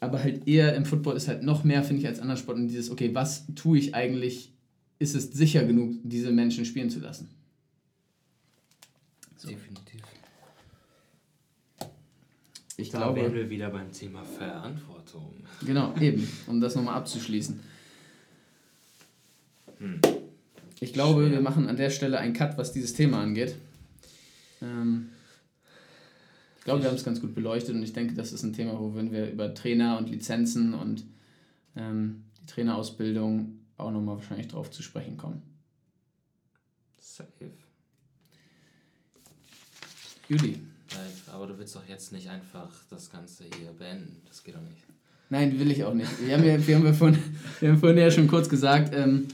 Aber 0.00 0.22
halt 0.22 0.46
eher 0.46 0.74
im 0.74 0.84
Football 0.84 1.16
ist 1.16 1.28
halt 1.28 1.42
noch 1.42 1.64
mehr, 1.64 1.82
finde 1.82 2.02
ich, 2.02 2.08
als 2.08 2.20
anderen 2.20 2.38
Sporten 2.38 2.68
dieses, 2.68 2.90
okay, 2.90 3.10
was 3.14 3.46
tue 3.54 3.78
ich 3.78 3.94
eigentlich 3.94 4.52
ist 4.98 5.14
es 5.14 5.32
sicher 5.32 5.64
genug, 5.64 5.96
diese 6.02 6.30
Menschen 6.30 6.64
spielen 6.64 6.90
zu 6.90 7.00
lassen. 7.00 7.28
So. 9.36 9.48
Definitiv. 9.48 10.02
Ich 12.76 12.90
da 12.90 12.98
glaube, 12.98 13.20
wären 13.20 13.34
wir 13.34 13.50
wieder 13.50 13.70
beim 13.70 13.90
Thema 13.92 14.24
Verantwortung. 14.24 15.34
Genau, 15.64 15.94
eben, 16.00 16.28
um 16.46 16.60
das 16.60 16.76
nochmal 16.76 16.94
abzuschließen. 16.94 17.58
Hm. 19.78 20.00
Ich 20.80 20.92
glaube, 20.92 21.22
Schwer. 21.22 21.32
wir 21.32 21.40
machen 21.40 21.68
an 21.68 21.76
der 21.76 21.90
Stelle 21.90 22.18
einen 22.18 22.34
Cut, 22.34 22.56
was 22.56 22.72
dieses 22.72 22.94
Thema 22.94 23.20
angeht. 23.20 23.56
Ähm, 24.62 25.08
ich 26.58 26.64
glaube, 26.64 26.82
wir 26.82 26.88
haben 26.88 26.96
es 26.96 27.04
ganz 27.04 27.20
gut 27.20 27.34
beleuchtet 27.34 27.74
und 27.74 27.82
ich 27.82 27.92
denke, 27.92 28.14
das 28.14 28.32
ist 28.32 28.42
ein 28.42 28.52
Thema, 28.52 28.78
wo 28.78 28.94
wenn 28.94 29.10
wir 29.10 29.30
über 29.30 29.54
Trainer 29.54 29.98
und 29.98 30.10
Lizenzen 30.10 30.74
und 30.74 31.04
ähm, 31.76 32.22
die 32.40 32.46
Trainerausbildung 32.46 33.57
auch 33.78 33.90
nochmal 33.90 34.16
wahrscheinlich 34.16 34.48
drauf 34.48 34.70
zu 34.70 34.82
sprechen 34.82 35.16
kommen. 35.16 35.42
Safe. 36.98 37.50
Juli. 40.28 40.60
Aber 41.32 41.46
du 41.46 41.58
willst 41.58 41.76
doch 41.76 41.86
jetzt 41.88 42.12
nicht 42.12 42.28
einfach 42.28 42.70
das 42.90 43.10
Ganze 43.10 43.44
hier 43.44 43.70
beenden. 43.78 44.22
Das 44.26 44.42
geht 44.42 44.54
doch 44.54 44.62
nicht. 44.62 44.82
Nein, 45.30 45.58
will 45.58 45.70
ich 45.70 45.84
auch 45.84 45.94
nicht. 45.94 46.08
Wir 46.26 46.34
haben 46.36 46.44
ja, 46.44 46.66
wir 46.66 46.76
haben 46.76 46.86
ja, 46.86 46.92
vorhin, 46.92 47.18
wir 47.60 47.70
haben 47.70 47.78
vorhin 47.78 47.98
ja 47.98 48.10
schon 48.10 48.28
kurz 48.28 48.48
gesagt, 48.48 48.94
ähm, 48.94 49.28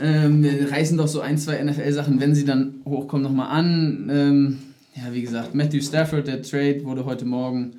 ähm, 0.00 0.42
wir 0.42 0.72
reißen 0.72 0.98
doch 0.98 1.06
so 1.06 1.20
ein, 1.20 1.38
zwei 1.38 1.62
NFL-Sachen, 1.62 2.20
wenn 2.20 2.34
sie 2.34 2.44
dann 2.44 2.82
hochkommen, 2.84 3.22
nochmal 3.22 3.48
an. 3.50 4.08
Ähm, 4.10 4.58
ja, 4.96 5.12
wie 5.12 5.22
gesagt, 5.22 5.54
Matthew 5.54 5.82
Stafford, 5.82 6.26
der 6.26 6.42
Trade 6.42 6.84
wurde 6.84 7.04
heute 7.04 7.24
Morgen, 7.24 7.76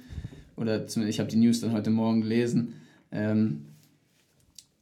oder 0.55 0.87
zumindest 0.87 1.15
ich 1.15 1.19
habe 1.19 1.29
die 1.29 1.37
News 1.37 1.59
dann 1.59 1.73
heute 1.73 1.89
Morgen 1.89 2.21
gelesen, 2.21 2.75
ähm, 3.11 3.65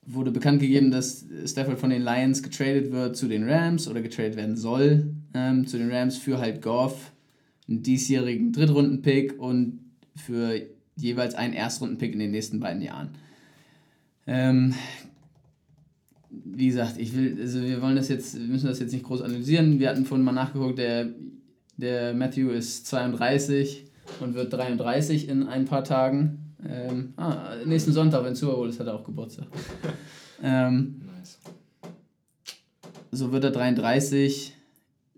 wurde 0.06 0.32
bekannt 0.32 0.60
gegeben, 0.60 0.91
dass 0.91 1.26
Stafford 1.45 1.80
von 1.80 1.89
den 1.89 2.01
Lions 2.01 2.43
getradet 2.43 2.91
wird 2.91 3.16
zu 3.16 3.28
den 3.28 3.49
Rams 3.49 3.88
oder 3.88 4.01
getradet 4.01 4.36
werden 4.36 4.58
soll 4.58 5.14
ähm, 5.34 5.66
zu 5.68 5.78
den 5.78 5.91
Rams 5.91 6.18
für 6.18 6.39
halt 6.39 6.62
Goff, 6.62 7.12
einen 7.68 7.84
diesjährigen 7.84 8.51
Drittrunden-Pick 8.51 9.39
und 9.39 9.80
für 10.16 10.62
jeweils 10.95 11.36
einen 11.36 11.54
Erstrunden-Pick 11.54 12.14
in 12.14 12.20
den 12.20 12.32
nächsten 12.32 12.60
beiden 12.60 12.82
Jahren. 12.82 13.10
Ähm, 14.28 14.74
wie 16.30 16.68
gesagt, 16.68 16.97
ich 16.97 17.16
will, 17.16 17.38
also 17.39 17.62
wir 17.62 17.82
wollen 17.82 17.95
das 17.95 18.10
jetzt, 18.10 18.36
wir 18.36 18.47
müssen 18.47 18.68
das 18.68 18.80
jetzt 18.80 18.93
nicht 18.93 19.06
groß 19.06 19.22
analysieren. 19.22 19.80
Wir 19.80 19.89
hatten 19.89 20.06
vorhin 20.06 20.26
mal 20.26 20.32
nachgeguckt, 20.32 20.78
der, 20.78 21.10
der 21.78 22.14
Matthew 22.14 22.49
ist 22.49 22.88
32 22.88 23.86
und 24.20 24.34
wird 24.34 24.51
33 24.54 25.30
in 25.30 25.43
ein 25.47 25.66
paar 25.66 25.84
Tagen. 25.84 26.42
Ähm, 26.68 27.14
ah, 27.18 27.55
nächsten 27.66 27.91
Sonntag, 27.91 28.24
wenn 28.24 28.36
Super 28.36 28.55
Bowl 28.55 28.70
ist, 28.70 28.80
hat 28.80 28.88
er 28.88 28.95
auch 28.95 29.03
Geburtstag. 29.03 29.47
ähm, 30.43 31.01
nice. 31.05 31.39
So 33.11 33.32
wird 33.32 33.43
er 33.43 33.51
33. 33.51 34.55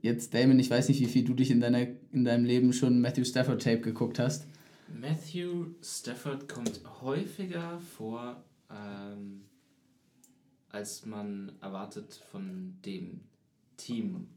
Jetzt, 0.01 0.33
Damon, 0.33 0.59
ich 0.59 0.69
weiß 0.69 0.89
nicht, 0.89 0.99
wie 0.99 1.05
viel 1.05 1.23
du 1.23 1.33
dich 1.33 1.51
in, 1.51 1.59
deiner, 1.59 1.87
in 2.11 2.25
deinem 2.25 2.45
Leben 2.45 2.73
schon 2.73 3.01
Matthew 3.01 3.25
Stafford 3.25 3.61
Tape 3.61 3.81
geguckt 3.81 4.19
hast. 4.19 4.47
Matthew 4.93 5.67
Stafford 5.81 6.47
kommt 6.47 6.81
häufiger 7.01 7.79
vor, 7.97 8.43
ähm, 8.69 9.41
als 10.69 11.05
man 11.05 11.51
erwartet 11.61 12.21
von 12.31 12.77
dem 12.85 13.21
Team. 13.77 14.27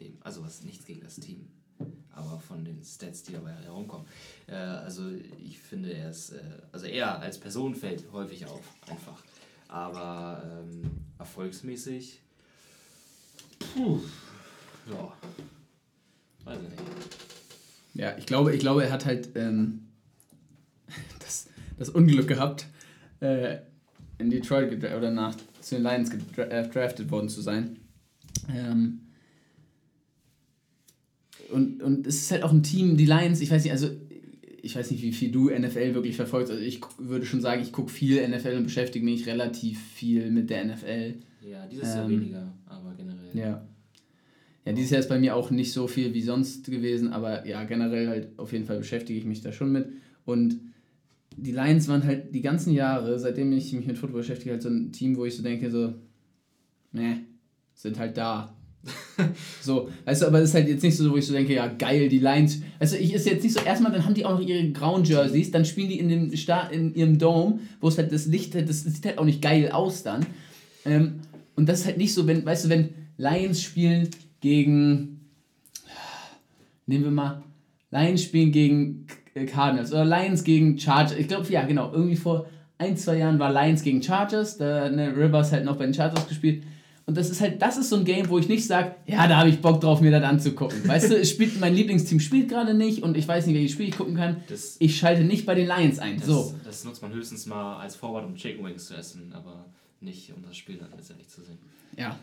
Dem, 0.00 0.18
also 0.20 0.44
was 0.44 0.62
nichts 0.62 0.84
gegen 0.84 1.00
das 1.00 1.16
Team 1.16 1.48
aber 2.18 2.38
von 2.38 2.64
den 2.64 2.82
Stats, 2.82 3.22
die 3.22 3.32
dabei 3.32 3.52
herumkommen. 3.52 4.06
Äh, 4.46 4.54
also 4.54 5.02
ich 5.42 5.58
finde, 5.58 5.92
er 5.92 6.10
ist, 6.10 6.30
äh, 6.30 6.40
also 6.72 6.86
er 6.86 7.20
als 7.20 7.38
Person 7.38 7.74
fällt 7.74 8.04
häufig 8.12 8.46
auf, 8.46 8.74
einfach. 8.88 9.22
Aber 9.68 10.42
ähm, 10.44 10.90
erfolgsmäßig, 11.18 12.20
puh, 13.58 14.00
ja, 14.90 15.12
weiß 16.44 16.58
ich 16.62 16.70
nicht. 16.70 16.82
Ja, 17.94 18.16
ich 18.16 18.26
glaube, 18.26 18.54
ich 18.54 18.60
glaube, 18.60 18.84
er 18.84 18.92
hat 18.92 19.04
halt 19.04 19.30
ähm, 19.34 19.88
das, 21.20 21.48
das 21.78 21.90
Unglück 21.90 22.28
gehabt, 22.28 22.66
äh, 23.20 23.58
in 24.18 24.30
Detroit 24.30 24.72
oder 24.82 25.10
nach 25.10 25.36
zu 25.60 25.76
den 25.76 25.84
Lions 25.84 26.10
gedraftet 26.10 27.06
äh, 27.06 27.10
worden 27.10 27.28
zu 27.28 27.40
sein. 27.40 27.78
Ähm, 28.48 29.07
und, 31.50 31.82
und 31.82 32.06
es 32.06 32.22
ist 32.22 32.30
halt 32.30 32.42
auch 32.42 32.52
ein 32.52 32.62
Team, 32.62 32.96
die 32.96 33.06
Lions, 33.06 33.40
ich 33.40 33.50
weiß 33.50 33.62
nicht, 33.64 33.72
also 33.72 33.88
ich 34.62 34.76
weiß 34.76 34.90
nicht, 34.90 35.02
wie 35.02 35.12
viel 35.12 35.30
du 35.30 35.50
NFL 35.50 35.94
wirklich 35.94 36.16
verfolgst. 36.16 36.52
Also 36.52 36.62
ich 36.62 36.80
würde 36.98 37.24
schon 37.24 37.40
sagen, 37.40 37.62
ich 37.62 37.72
gucke 37.72 37.90
viel 37.90 38.26
NFL 38.28 38.56
und 38.56 38.64
beschäftige 38.64 39.04
mich 39.04 39.26
relativ 39.26 39.80
viel 39.92 40.30
mit 40.30 40.50
der 40.50 40.64
NFL. 40.64 41.14
Ja, 41.48 41.66
dieses 41.66 41.94
Jahr 41.94 42.04
ähm, 42.04 42.10
weniger, 42.10 42.52
aber 42.66 42.94
generell. 42.96 43.30
Ja. 43.34 43.66
Ja, 44.64 44.72
dieses 44.72 44.90
Jahr 44.90 45.00
ist 45.00 45.08
bei 45.08 45.18
mir 45.18 45.34
auch 45.34 45.50
nicht 45.50 45.72
so 45.72 45.86
viel 45.86 46.12
wie 46.12 46.20
sonst 46.20 46.66
gewesen, 46.66 47.12
aber 47.12 47.46
ja, 47.46 47.64
generell 47.64 48.08
halt 48.08 48.38
auf 48.38 48.52
jeden 48.52 48.66
Fall 48.66 48.78
beschäftige 48.78 49.18
ich 49.18 49.24
mich 49.24 49.40
da 49.40 49.52
schon 49.52 49.72
mit. 49.72 49.88
Und 50.26 50.60
die 51.34 51.52
Lions 51.52 51.88
waren 51.88 52.04
halt 52.04 52.34
die 52.34 52.42
ganzen 52.42 52.74
Jahre, 52.74 53.18
seitdem 53.18 53.52
ich 53.52 53.72
mich 53.72 53.86
mit 53.86 53.96
Football 53.96 54.20
beschäftige, 54.20 54.50
halt 54.50 54.62
so 54.62 54.68
ein 54.68 54.92
Team, 54.92 55.16
wo 55.16 55.24
ich 55.24 55.36
so 55.36 55.42
denke, 55.42 55.70
so, 55.70 55.94
ne, 56.92 57.20
sind 57.72 57.98
halt 57.98 58.18
da. 58.18 58.57
so, 59.60 59.88
weißt 60.04 60.22
du, 60.22 60.26
aber 60.26 60.40
das 60.40 60.50
ist 60.50 60.54
halt 60.54 60.68
jetzt 60.68 60.82
nicht 60.82 60.96
so, 60.96 61.10
wo 61.10 61.16
ich 61.16 61.26
so 61.26 61.32
denke, 61.32 61.54
ja, 61.54 61.66
geil, 61.66 62.08
die 62.08 62.18
Lions. 62.18 62.60
Also 62.78 62.96
ich 62.96 63.12
ist 63.12 63.26
jetzt 63.26 63.42
nicht 63.42 63.52
so, 63.52 63.60
erstmal, 63.60 63.92
dann 63.92 64.04
haben 64.04 64.14
die 64.14 64.24
auch 64.24 64.38
noch 64.38 64.46
ihre 64.46 64.70
grauen 64.70 65.04
Jerseys, 65.04 65.50
dann 65.50 65.64
spielen 65.64 65.88
die 65.88 65.98
in 65.98 66.08
dem 66.08 66.36
Star 66.36 66.72
in 66.72 66.94
ihrem 66.94 67.18
Dome, 67.18 67.60
wo 67.80 67.88
es 67.88 67.98
halt 67.98 68.12
das 68.12 68.26
Licht, 68.26 68.54
das 68.54 68.84
sieht 68.84 69.04
halt 69.04 69.18
auch 69.18 69.24
nicht 69.24 69.42
geil 69.42 69.70
aus 69.70 70.02
dann. 70.02 70.24
Ähm, 70.84 71.20
und 71.56 71.68
das 71.68 71.80
ist 71.80 71.86
halt 71.86 71.98
nicht 71.98 72.14
so, 72.14 72.26
wenn, 72.26 72.46
weißt 72.46 72.66
du, 72.66 72.68
wenn 72.68 72.90
Lions 73.16 73.62
spielen 73.62 74.08
gegen, 74.40 75.20
nehmen 76.86 77.04
wir 77.04 77.10
mal, 77.10 77.42
Lions 77.90 78.22
spielen 78.22 78.52
gegen, 78.52 79.06
äh, 79.38 79.46
Cardinals 79.46 79.92
oder 79.92 80.04
Lions 80.04 80.44
gegen 80.44 80.78
Chargers. 80.78 81.18
Ich 81.18 81.28
glaube, 81.28 81.50
ja, 81.50 81.64
genau. 81.64 81.92
Irgendwie 81.92 82.16
vor 82.16 82.46
ein, 82.78 82.96
zwei 82.96 83.18
Jahren 83.18 83.38
war 83.38 83.52
Lions 83.52 83.82
gegen 83.82 84.02
Chargers. 84.02 84.58
Da 84.58 84.88
ne, 84.88 85.14
Rivers 85.16 85.52
halt 85.52 85.64
noch 85.64 85.76
bei 85.76 85.84
den 85.84 85.94
Chargers 85.94 86.28
gespielt. 86.28 86.62
Und 87.08 87.16
das 87.16 87.30
ist 87.30 87.40
halt, 87.40 87.62
das 87.62 87.78
ist 87.78 87.88
so 87.88 87.96
ein 87.96 88.04
Game, 88.04 88.28
wo 88.28 88.38
ich 88.38 88.48
nicht 88.50 88.66
sage, 88.66 88.94
ja, 89.06 89.26
da 89.26 89.38
habe 89.38 89.48
ich 89.48 89.62
Bock 89.62 89.80
drauf, 89.80 90.02
mir 90.02 90.10
das 90.10 90.22
anzugucken. 90.22 90.86
Weißt 90.86 91.10
du, 91.10 91.16
es 91.18 91.30
spielt, 91.30 91.58
mein 91.58 91.74
Lieblingsteam 91.74 92.20
spielt 92.20 92.50
gerade 92.50 92.74
nicht 92.74 93.02
und 93.02 93.16
ich 93.16 93.26
weiß 93.26 93.46
nicht, 93.46 93.54
welches 93.56 93.72
Spiel 93.72 93.88
ich 93.88 93.96
gucken 93.96 94.14
kann. 94.14 94.42
Das- 94.46 94.76
ich 94.78 94.98
schalte 94.98 95.24
nicht 95.24 95.46
bei 95.46 95.54
den 95.54 95.66
Lions 95.68 95.98
ein. 96.00 96.18
Das, 96.18 96.26
so. 96.26 96.54
das 96.66 96.84
nutzt 96.84 97.00
man 97.00 97.10
höchstens 97.14 97.46
mal 97.46 97.78
als 97.78 97.96
Vorwand, 97.96 98.26
um 98.26 98.34
Chicken 98.36 98.62
Wings 98.62 98.88
zu 98.88 98.94
essen, 98.94 99.32
aber 99.32 99.64
nicht, 100.02 100.30
um 100.36 100.42
das 100.46 100.54
Spiel 100.58 100.76
dann 100.76 100.90
letztendlich 100.94 101.28
zu 101.30 101.40
sehen. 101.40 101.56
Ja. 101.96 102.18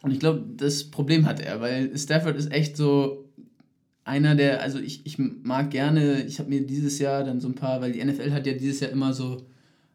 Und 0.00 0.10
ich 0.10 0.20
glaube, 0.20 0.42
das 0.56 0.84
Problem 0.84 1.26
hat 1.26 1.40
er, 1.40 1.60
weil 1.60 1.94
Stafford 1.98 2.36
ist 2.36 2.50
echt 2.50 2.78
so 2.78 3.26
einer 4.04 4.34
der, 4.34 4.62
also 4.62 4.78
ich, 4.78 5.04
ich 5.04 5.18
mag 5.18 5.70
gerne, 5.70 6.22
ich 6.22 6.38
habe 6.38 6.48
mir 6.48 6.62
dieses 6.62 6.98
Jahr 6.98 7.24
dann 7.24 7.42
so 7.42 7.48
ein 7.48 7.54
paar, 7.54 7.82
weil 7.82 7.92
die 7.92 8.02
NFL 8.02 8.32
hat 8.32 8.46
ja 8.46 8.54
dieses 8.54 8.80
Jahr 8.80 8.90
immer 8.90 9.12
so 9.12 9.42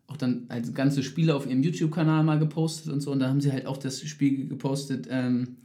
auch 0.09 0.17
dann 0.17 0.45
als 0.49 0.73
ganze 0.73 1.03
Spiele 1.03 1.35
auf 1.35 1.45
ihrem 1.45 1.63
YouTube-Kanal 1.63 2.23
mal 2.23 2.39
gepostet 2.39 2.91
und 2.91 3.01
so 3.01 3.11
und 3.11 3.19
da 3.19 3.29
haben 3.29 3.41
sie 3.41 3.51
halt 3.51 3.65
auch 3.65 3.77
das 3.77 4.01
Spiel 4.01 4.47
gepostet, 4.47 5.07
ähm, 5.09 5.57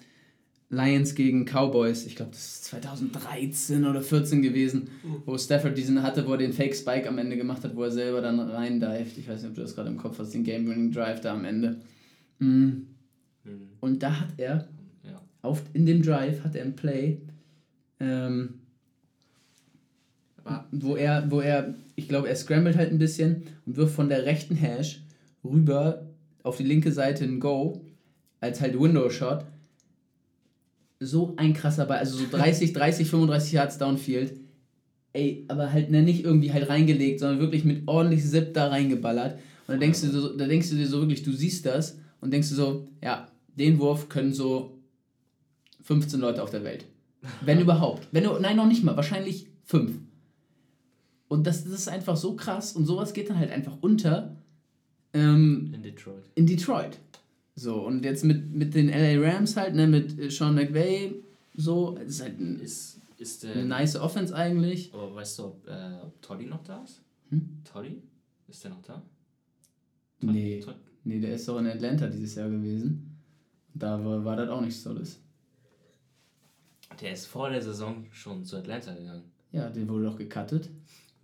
Lions 0.71 1.15
gegen 1.15 1.45
Cowboys, 1.45 2.05
ich 2.07 2.17
glaube, 2.17 2.33
das 2.33 2.41
ist 2.41 2.65
2013 2.65 3.85
oder 3.85 4.03
14 4.03 4.43
gewesen, 4.43 4.89
wo 5.25 5.39
Stafford 5.39 5.77
diesen 5.79 6.03
hatte, 6.03 6.27
wo 6.27 6.33
er 6.33 6.39
den 6.39 6.53
Fake 6.53 6.75
Spike 6.75 7.09
am 7.09 7.19
Ende 7.19 7.37
gemacht 7.37 7.63
hat, 7.65 7.77
wo 7.77 7.85
er 7.85 7.91
selber 7.91 8.21
dann 8.21 8.41
reindived. 8.41 9.17
Ich 9.19 9.29
weiß 9.29 9.43
nicht, 9.43 9.51
ob 9.51 9.55
du 9.55 9.63
das 9.63 9.75
gerade 9.75 9.91
im 9.91 9.99
Kopf 9.99 10.19
hast, 10.19 10.35
den 10.35 10.43
Game-Winning 10.43 10.91
Drive 10.91 11.21
da 11.21 11.35
am 11.35 11.45
Ende. 11.45 11.81
Mhm. 12.39 12.87
Hm, 13.45 13.69
Und 13.81 14.03
da 14.03 14.21
hat 14.21 14.31
er, 14.37 14.69
ja. 15.05 15.21
auf, 15.43 15.63
in 15.75 15.87
dem 15.87 16.03
Drive 16.03 16.43
hat 16.43 16.57
er 16.57 16.65
ein 16.65 16.75
Play, 16.75 17.21
ähm, 18.01 18.55
wo 20.73 20.97
er, 20.97 21.31
wo 21.31 21.41
er, 21.41 21.75
ich 21.97 22.09
glaube, 22.09 22.29
er 22.29 22.37
scrambled 22.37 22.77
halt 22.77 22.91
ein 22.91 22.99
bisschen 22.99 23.45
und 23.67 23.77
wirft 23.77 23.95
von 23.95 24.09
der 24.09 24.25
rechten 24.25 24.57
Hash 24.57 25.03
rüber 25.45 26.07
auf 26.43 26.57
die 26.57 26.65
linke 26.65 26.93
Seite 26.93 27.25
ein 27.25 27.41
Go, 27.41 27.85
als 28.41 28.61
halt 28.61 28.79
Window 28.79 29.09
Shot. 29.11 29.45
So 31.01 31.35
ein 31.37 31.55
krasser 31.55 31.87
Ball, 31.87 31.99
also 31.99 32.17
so 32.17 32.25
30, 32.31 32.73
30, 32.73 33.09
35 33.09 33.53
Yards 33.53 33.79
Downfield. 33.79 34.35
Ey, 35.13 35.45
aber 35.49 35.73
halt 35.73 35.91
ne, 35.91 36.03
nicht 36.03 36.25
irgendwie 36.25 36.53
halt 36.53 36.69
reingelegt, 36.69 37.21
sondern 37.21 37.39
wirklich 37.41 37.65
mit 37.65 37.87
ordentlich 37.87 38.25
Zip 38.25 38.53
da 38.55 38.69
reingeballert. 38.69 39.39
Und 39.67 39.75
da 39.75 39.77
denkst 39.77 40.01
du 40.03 40.09
so, 40.09 40.37
da 40.37 40.47
denkst 40.47 40.71
du 40.71 40.77
dir 40.77 40.87
so 40.87 41.01
wirklich, 41.01 41.23
du 41.23 41.33
siehst 41.33 41.67
das 41.67 41.99
und 42.21 42.33
denkst 42.33 42.49
du 42.49 42.55
so, 42.55 42.89
ja, 43.03 43.29
den 43.57 43.79
Wurf 43.79 44.09
können 44.09 44.33
so 44.33 44.79
15 45.83 46.21
Leute 46.21 46.43
auf 46.43 46.51
der 46.51 46.65
Welt. 46.65 46.85
Wenn 47.43 47.61
überhaupt. 47.63 48.09
Wenn 48.11 48.25
du, 48.25 48.39
nein, 48.39 48.57
noch 48.57 48.67
nicht 48.67 48.83
mal, 48.83 48.97
wahrscheinlich 48.97 49.47
fünf. 49.63 49.93
Und 51.29 51.47
das, 51.47 51.65
das 51.65 51.73
ist 51.73 51.89
einfach 51.89 52.17
so 52.17 52.35
krass 52.37 52.75
und 52.75 52.87
sowas 52.87 53.13
geht 53.13 53.31
dann 53.31 53.39
halt 53.39 53.51
einfach 53.51 53.77
unter 53.81 54.37
ähm, 55.13 55.71
in 55.75 55.83
Detroit. 55.83 56.25
in 56.35 56.47
Detroit. 56.47 56.99
So, 57.57 57.81
und 57.87 58.05
jetzt 58.05 58.25
mit, 58.25 58.53
mit 58.53 58.75
den 58.75 58.89
LA 58.89 59.21
Rams 59.21 59.57
halt, 59.57 59.75
ne, 59.75 59.87
mit 59.87 60.19
äh, 60.19 60.29
Sean 60.31 60.55
McVay, 60.55 61.15
so, 61.57 61.97
ist 61.97 62.21
halt 62.21 62.39
ein, 62.41 62.59
Ist, 62.61 62.99
ist 63.19 63.45
der. 63.45 63.53
eine 63.55 63.65
nice 63.65 63.97
Offense 63.97 64.35
eigentlich. 64.35 64.93
Aber 64.93 65.15
weißt 65.15 65.39
du, 65.39 65.45
ob, 65.45 65.69
äh, 65.69 65.99
ob 66.03 66.21
Toddy 66.21 66.47
noch 66.47 66.63
da 66.65 66.83
ist? 66.83 67.01
Hm? 67.31 67.49
Toddy? 67.65 68.03
Ist 68.49 68.65
der 68.65 68.73
noch 68.73 68.83
da? 68.83 68.95
Todd- 68.95 70.33
Nee, 70.33 70.61
Todd- 70.61 70.77
nee, 71.05 71.21
der 71.21 71.35
ist 71.35 71.47
doch 71.49 71.59
in 71.59 71.67
Atlanta 71.67 72.07
dieses 72.09 72.35
Jahr 72.35 72.49
gewesen. 72.51 73.17
Da 73.75 74.03
war, 74.05 74.25
war 74.25 74.37
das 74.37 74.49
auch 74.49 74.61
nichts 74.61 74.83
Tolles. 74.83 75.19
Der 77.01 77.13
ist 77.13 77.27
vor 77.27 77.51
der 77.51 77.63
Saison 77.63 78.05
schon 78.13 78.45
zu 78.45 78.57
Atlanta 78.57 78.95
gegangen. 78.95 79.25
Ja, 79.53 79.69
den 79.71 79.89
wurde 79.89 80.05
doch 80.07 80.17
gecuttet. 80.17 80.71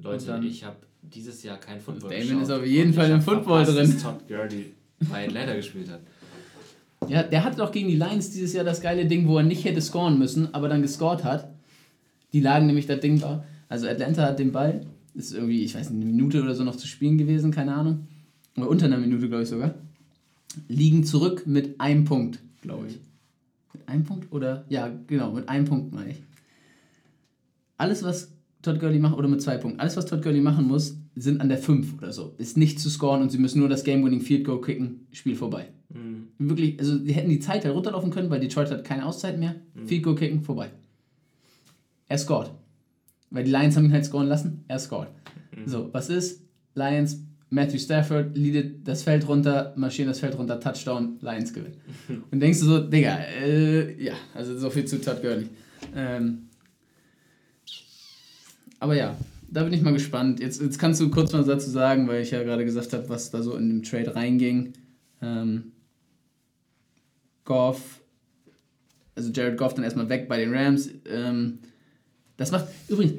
Leute, 0.03 0.26
dann- 0.26 0.42
ich 0.44 0.64
habe 0.64 0.76
dieses 1.03 1.42
Jahr 1.42 1.59
kein 1.59 1.80
Football 1.80 2.11
Damon 2.11 2.26
geschaut 2.26 2.42
ist 2.42 2.51
auf 2.51 2.66
jeden 2.66 2.92
Fall 2.92 3.11
im 3.11 3.20
Football 3.22 3.64
drin. 3.64 3.76
dass 3.92 4.03
Todd 4.03 4.28
Gurley 4.28 4.72
bei 5.11 5.26
Atlanta 5.26 5.55
gespielt 5.55 5.88
hat. 5.90 6.01
Ja, 7.09 7.22
der 7.22 7.42
hatte 7.44 7.57
doch 7.57 7.72
gegen 7.72 7.88
die 7.88 7.96
Lions 7.96 8.30
dieses 8.30 8.53
Jahr 8.53 8.64
das 8.64 8.80
geile 8.82 9.07
Ding, 9.07 9.26
wo 9.26 9.38
er 9.38 9.42
nicht 9.42 9.64
hätte 9.64 9.80
scoren 9.80 10.18
müssen, 10.18 10.53
aber 10.55 10.68
dann 10.68 10.82
gescored 10.82 11.24
hat. 11.24 11.48
Die 12.32 12.40
lagen 12.40 12.66
nämlich, 12.66 12.86
das 12.86 13.01
Ding 13.01 13.20
war, 13.22 13.44
also 13.68 13.88
Atlanta 13.88 14.22
hat 14.22 14.38
den 14.38 14.53
Ball, 14.53 14.86
ist 15.14 15.32
irgendwie, 15.32 15.64
ich 15.64 15.74
weiß 15.74 15.90
nicht, 15.90 16.03
eine 16.03 16.11
Minute 16.12 16.42
oder 16.42 16.55
so 16.55 16.62
noch 16.62 16.76
zu 16.76 16.86
spielen 16.86 17.16
gewesen, 17.18 17.51
keine 17.51 17.74
Ahnung. 17.74 18.07
Oder 18.57 18.68
unter 18.68 18.84
einer 18.86 18.98
Minute, 18.98 19.28
glaube 19.28 19.42
ich 19.44 19.48
sogar. 19.48 19.74
Liegen 20.68 21.05
zurück 21.05 21.46
mit 21.46 21.80
einem 21.80 22.05
Punkt, 22.05 22.40
glaube 22.62 22.88
ich. 22.88 22.98
Mit 23.72 23.88
einem 23.88 24.05
Punkt? 24.05 24.30
Oder? 24.32 24.64
Ja, 24.68 24.90
genau, 25.07 25.32
mit 25.32 25.48
einem 25.48 25.64
Punkt 25.64 25.92
meine 25.92 26.11
ich. 26.11 26.16
Alles, 27.78 28.03
was 28.03 28.28
Todd 28.62 28.78
Gurley 28.78 28.98
macht, 28.98 29.16
oder 29.16 29.28
mit 29.28 29.40
zwei 29.40 29.56
Punkten, 29.56 29.80
alles, 29.80 29.96
was 29.96 30.06
Todd 30.06 30.22
Gurley 30.22 30.40
machen 30.40 30.66
muss, 30.66 30.98
sind 31.16 31.40
an 31.40 31.48
der 31.48 31.58
5 31.58 31.98
oder 31.98 32.12
so. 32.12 32.34
Ist 32.38 32.56
nicht 32.56 32.78
zu 32.78 32.90
scoren 32.90 33.22
und 33.22 33.30
sie 33.30 33.38
müssen 33.38 33.58
nur 33.58 33.68
das 33.68 33.84
Game-Winning 33.84 34.20
Field 34.20 34.44
Goal 34.44 34.61
kicken, 34.61 35.06
Spiel 35.12 35.34
vorbei. 35.34 35.68
Mhm. 35.88 36.28
Wirklich, 36.38 36.78
also 36.78 36.98
die 36.98 37.12
hätten 37.12 37.30
die 37.30 37.40
Zeit 37.40 37.64
halt 37.64 37.74
runterlaufen 37.74 38.11
können, 38.11 38.30
weil 38.30 38.40
Detroit 38.40 38.70
hat 38.70 38.84
keine 38.84 39.06
Auszeit 39.06 39.38
mehr. 39.38 39.56
Field 39.86 40.02
Goal 40.02 40.16
kicken, 40.16 40.42
vorbei. 40.42 40.70
Er 42.08 42.18
scored. 42.18 42.50
Weil 43.30 43.44
die 43.44 43.50
Lions 43.50 43.76
haben 43.76 43.84
ihn 43.86 43.92
halt 43.92 44.04
scoren 44.04 44.26
lassen, 44.26 44.64
er 44.68 44.78
scored. 44.78 45.08
So, 45.66 45.88
was 45.92 46.08
ist? 46.08 46.42
Lions, 46.74 47.24
Matthew 47.50 47.78
Stafford 47.78 48.36
leadet 48.36 48.86
das 48.86 49.02
Feld 49.02 49.26
runter, 49.28 49.74
marschieren 49.76 50.08
das 50.08 50.20
Feld 50.20 50.38
runter, 50.38 50.61
Touchdown, 50.61 51.18
Lions 51.20 51.52
gewinnen. 51.52 51.76
Und 52.30 52.40
denkst 52.40 52.61
du 52.61 52.66
so, 52.66 52.78
Digga, 52.80 53.18
äh, 53.42 54.02
ja, 54.02 54.14
also 54.34 54.56
so 54.58 54.70
viel 54.70 54.84
zu 54.84 55.00
Todd 55.00 55.20
Gurley. 55.20 55.48
Ähm, 55.94 56.49
aber 58.81 58.97
ja, 58.97 59.16
da 59.51 59.62
bin 59.62 59.72
ich 59.72 59.83
mal 59.83 59.93
gespannt. 59.93 60.41
Jetzt, 60.41 60.61
jetzt 60.61 60.78
kannst 60.78 61.01
du 61.01 61.11
kurz 61.11 61.33
was 61.33 61.47
dazu 61.47 61.70
sagen, 61.70 62.09
weil 62.09 62.22
ich 62.22 62.31
ja 62.31 62.43
gerade 62.43 62.64
gesagt 62.64 62.93
habe, 62.93 63.09
was 63.09 63.31
da 63.31 63.43
so 63.43 63.57
in 63.57 63.68
dem 63.68 63.83
Trade 63.83 64.14
reinging. 64.14 64.72
Ähm, 65.22 65.72
Goff, 67.45 68.01
also 69.14 69.31
Jared 69.33 69.57
Goff 69.59 69.74
dann 69.74 69.85
erstmal 69.85 70.09
weg 70.09 70.28
bei 70.28 70.39
den 70.39 70.55
Rams. 70.55 70.91
Ähm, 71.09 71.59
das 72.37 72.53
macht 72.53 72.66
übrigens, 72.89 73.14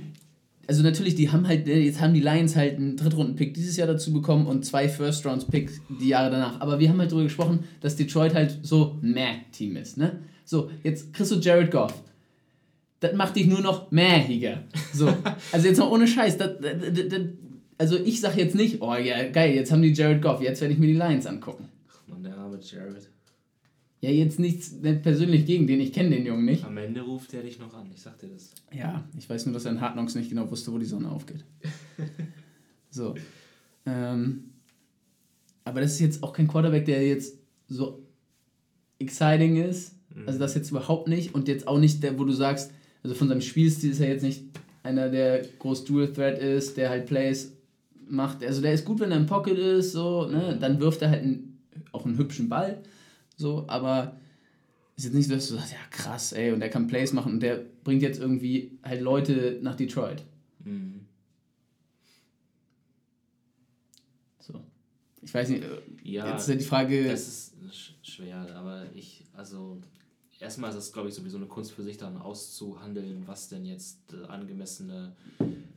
also 0.68 0.84
natürlich, 0.84 1.16
die 1.16 1.30
haben 1.30 1.47
halt, 1.47 1.68
jetzt 1.68 1.99
haben 1.99 2.14
die 2.14 2.22
Lions 2.22 2.55
halt 2.55 2.78
einen 2.78 2.95
Drittrunden-Pick 2.95 3.53
dieses 3.53 3.76
Jahr 3.76 3.88
dazu 3.88 4.14
bekommen 4.14 4.47
und 4.47 4.66
zwei 4.66 4.88
First-Round-Picks 4.88 5.82
die 5.99 6.07
Jahre 6.07 6.32
danach. 6.32 6.62
Aber 6.62 6.80
wir 6.80 6.89
haben 6.89 6.99
halt 6.99 7.12
darüber 7.12 7.26
gesprochen, 7.26 7.66
dass 7.82 7.97
Detroit 7.97 8.34
halt 8.34 8.59
so 8.64 8.97
meh-Team 9.01 9.76
ist, 9.76 9.97
ne? 9.97 10.22
So, 10.45 10.72
jetzt 10.84 11.14
kriegst 11.14 11.32
du 11.32 11.36
Jared 11.36 11.72
Goff. 11.72 11.93
Das 13.01 13.13
macht 13.13 13.35
dich 13.35 13.47
nur 13.47 13.61
noch 13.61 13.91
mähiger. 13.91 14.63
So, 14.93 15.11
also 15.51 15.67
jetzt 15.67 15.79
mal 15.79 15.89
ohne 15.89 16.07
Scheiß. 16.07 16.37
Das, 16.37 16.51
das, 16.61 17.09
das, 17.09 17.21
also 17.77 17.97
ich 17.97 18.21
sag 18.21 18.37
jetzt 18.37 18.55
nicht, 18.55 18.81
oh 18.81 18.95
ja, 18.95 19.27
geil, 19.29 19.55
jetzt 19.55 19.71
haben 19.71 19.81
die 19.81 19.91
Jared 19.91 20.21
Goff, 20.21 20.39
jetzt 20.39 20.61
werde 20.61 20.73
ich 20.73 20.79
mir 20.79 20.85
die 20.85 20.93
Lions 20.93 21.25
angucken. 21.25 21.67
Ach 21.89 22.07
man, 22.07 22.23
der 22.23 22.37
arme 22.37 22.59
Jared. 22.61 23.09
Ja, 24.01 24.11
jetzt 24.11 24.39
nichts 24.39 24.71
nicht 24.71 25.01
persönlich 25.01 25.47
gegen 25.47 25.65
den, 25.65 25.81
ich 25.81 25.93
kenne 25.93 26.11
den 26.11 26.25
Jungen 26.25 26.45
nicht. 26.45 26.63
Am 26.63 26.77
Ende 26.77 27.01
ruft 27.01 27.33
er 27.33 27.41
dich 27.41 27.57
noch 27.57 27.73
an, 27.73 27.89
ich 27.91 28.01
sag 28.01 28.19
dir 28.19 28.27
das. 28.27 28.51
Ja, 28.71 29.03
ich 29.17 29.27
weiß 29.27 29.47
nur, 29.47 29.53
dass 29.53 29.65
er 29.65 29.71
in 29.71 29.81
Hard 29.81 29.93
Knocks 29.93 30.13
nicht 30.13 30.29
genau 30.29 30.49
wusste, 30.49 30.71
wo 30.71 30.77
die 30.77 30.85
Sonne 30.85 31.09
aufgeht. 31.09 31.43
So. 32.93 33.15
Ähm, 33.85 34.51
aber 35.63 35.79
das 35.79 35.93
ist 35.93 36.01
jetzt 36.01 36.23
auch 36.23 36.33
kein 36.33 36.49
Quarterback, 36.49 36.83
der 36.83 37.07
jetzt 37.07 37.37
so 37.69 38.05
exciting 38.99 39.55
ist. 39.55 39.95
Also 40.25 40.39
das 40.39 40.55
jetzt 40.55 40.71
überhaupt 40.71 41.07
nicht. 41.07 41.33
Und 41.33 41.47
jetzt 41.47 41.69
auch 41.69 41.79
nicht 41.79 42.03
der, 42.03 42.19
wo 42.19 42.25
du 42.25 42.33
sagst, 42.33 42.73
also 43.03 43.15
von 43.15 43.27
seinem 43.27 43.41
Spielstil 43.41 43.91
ist 43.91 43.99
er 43.99 44.09
jetzt 44.09 44.23
nicht 44.23 44.43
einer, 44.83 45.09
der 45.09 45.41
groß 45.59 45.85
Dual 45.85 46.11
Threat 46.11 46.39
ist, 46.39 46.77
der 46.77 46.89
halt 46.89 47.05
Plays 47.05 47.53
macht. 48.07 48.43
Also 48.43 48.61
der 48.61 48.73
ist 48.73 48.85
gut, 48.85 48.99
wenn 48.99 49.11
er 49.11 49.17
im 49.17 49.25
Pocket 49.25 49.57
ist, 49.57 49.91
so, 49.93 50.25
ne? 50.27 50.57
Dann 50.59 50.79
wirft 50.79 51.01
er 51.01 51.09
halt 51.09 51.23
einen, 51.23 51.59
auch 51.91 52.05
einen 52.05 52.17
hübschen 52.17 52.49
Ball. 52.49 52.81
So, 53.37 53.65
aber 53.67 54.17
ist 54.95 55.05
jetzt 55.05 55.13
nicht 55.13 55.27
so, 55.27 55.35
dass 55.35 55.47
du 55.47 55.55
sagst, 55.55 55.71
ja 55.71 55.77
krass, 55.89 56.31
ey, 56.33 56.51
und 56.51 56.59
der 56.59 56.69
kann 56.69 56.87
Plays 56.87 57.13
machen 57.13 57.33
und 57.33 57.39
der 57.41 57.63
bringt 57.83 58.01
jetzt 58.01 58.19
irgendwie 58.19 58.77
halt 58.83 59.01
Leute 59.01 59.59
nach 59.61 59.75
Detroit. 59.75 60.23
Mhm. 60.63 61.01
So. 64.39 64.61
Ich 65.21 65.33
weiß 65.33 65.49
nicht, 65.49 65.63
äh, 65.63 65.67
Ja, 66.03 66.31
jetzt 66.31 66.43
ist 66.43 66.49
ja 66.49 66.55
die 66.55 66.63
Frage. 66.65 67.05
das 67.05 67.27
ist 67.27 67.55
sch 67.71 67.93
schwer, 68.03 68.47
aber 68.55 68.85
ich, 68.93 69.23
also, 69.33 69.77
erstmal 70.41 70.71
ist 70.71 70.75
es, 70.75 70.91
glaube 70.91 71.09
ich, 71.09 71.15
sowieso 71.15 71.37
eine 71.37 71.45
Kunst 71.45 71.71
für 71.71 71.83
sich 71.83 71.97
dann 71.97 72.17
auszuhandeln, 72.17 73.27
was 73.27 73.47
denn 73.47 73.63
jetzt 73.63 73.99
äh, 74.13 74.25
angemessene 74.25 75.15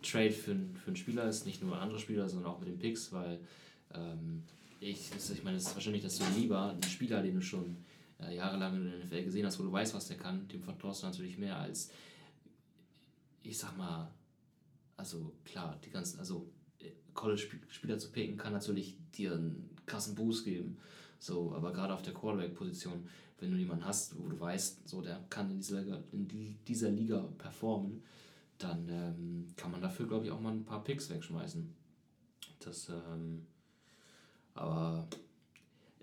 Trade 0.02 0.32
für, 0.32 0.56
für 0.74 0.88
einen 0.88 0.96
Spieler 0.96 1.28
ist. 1.28 1.46
Nicht 1.46 1.62
nur 1.62 1.78
andere 1.78 1.98
Spieler, 1.98 2.28
sondern 2.28 2.50
auch 2.50 2.58
mit 2.58 2.68
den 2.68 2.78
Picks, 2.78 3.12
weil 3.12 3.38
ähm, 3.94 4.42
ich, 4.80 5.10
ich 5.12 5.44
meine, 5.44 5.58
es 5.58 5.68
ist 5.68 5.74
wahrscheinlich, 5.74 6.02
dass 6.02 6.18
du 6.18 6.24
lieber 6.36 6.70
einen 6.70 6.82
Spieler, 6.82 7.22
den 7.22 7.34
du 7.34 7.42
schon 7.42 7.76
äh, 8.20 8.34
jahrelang 8.34 8.76
in 8.76 8.90
der 8.90 9.04
NFL 9.04 9.24
gesehen 9.24 9.46
hast, 9.46 9.58
wo 9.58 9.62
du 9.62 9.72
weißt, 9.72 9.94
was 9.94 10.08
der 10.08 10.16
kann, 10.16 10.48
dem 10.48 10.62
vertraust 10.62 11.02
du 11.02 11.06
natürlich 11.06 11.38
mehr 11.38 11.56
als, 11.56 11.90
ich 13.42 13.56
sag 13.56 13.76
mal, 13.76 14.10
also 14.96 15.32
klar, 15.44 15.78
die 15.84 15.90
ganzen, 15.90 16.18
also 16.18 16.48
äh, 16.80 16.90
College-Spieler 17.12 17.98
zu 17.98 18.10
picken 18.10 18.36
kann 18.36 18.52
natürlich 18.52 18.96
dir 19.14 19.34
einen 19.34 19.70
krassen 19.86 20.14
Boost 20.14 20.44
geben. 20.44 20.78
So, 21.18 21.54
aber 21.54 21.72
gerade 21.72 21.94
auf 21.94 22.02
der 22.02 22.12
Quarterback-Position, 22.12 23.08
wenn 23.39 23.51
du 23.51 23.57
jemanden 23.57 23.85
hast, 23.85 24.18
wo 24.18 24.28
du 24.28 24.39
weißt, 24.39 24.89
so 24.89 25.03
der 25.03 25.24
kann 25.28 25.51
in 25.51 25.59
dieser 25.59 25.82
Liga, 25.82 26.03
in 26.12 26.28
die, 26.28 26.57
dieser 26.66 26.91
Liga 26.91 27.20
performen, 27.39 28.03
dann 28.59 28.89
ähm, 28.89 29.49
kann 29.57 29.70
man 29.70 29.82
dafür, 29.82 30.07
glaube 30.07 30.26
ich, 30.26 30.30
auch 30.30 30.41
mal 30.41 30.53
ein 30.53 30.64
paar 30.64 30.85
Picks 30.85 31.11
wegschmeißen. 31.11 31.74
Das, 32.61 32.89
ähm, 32.89 33.47
aber 34.55 35.09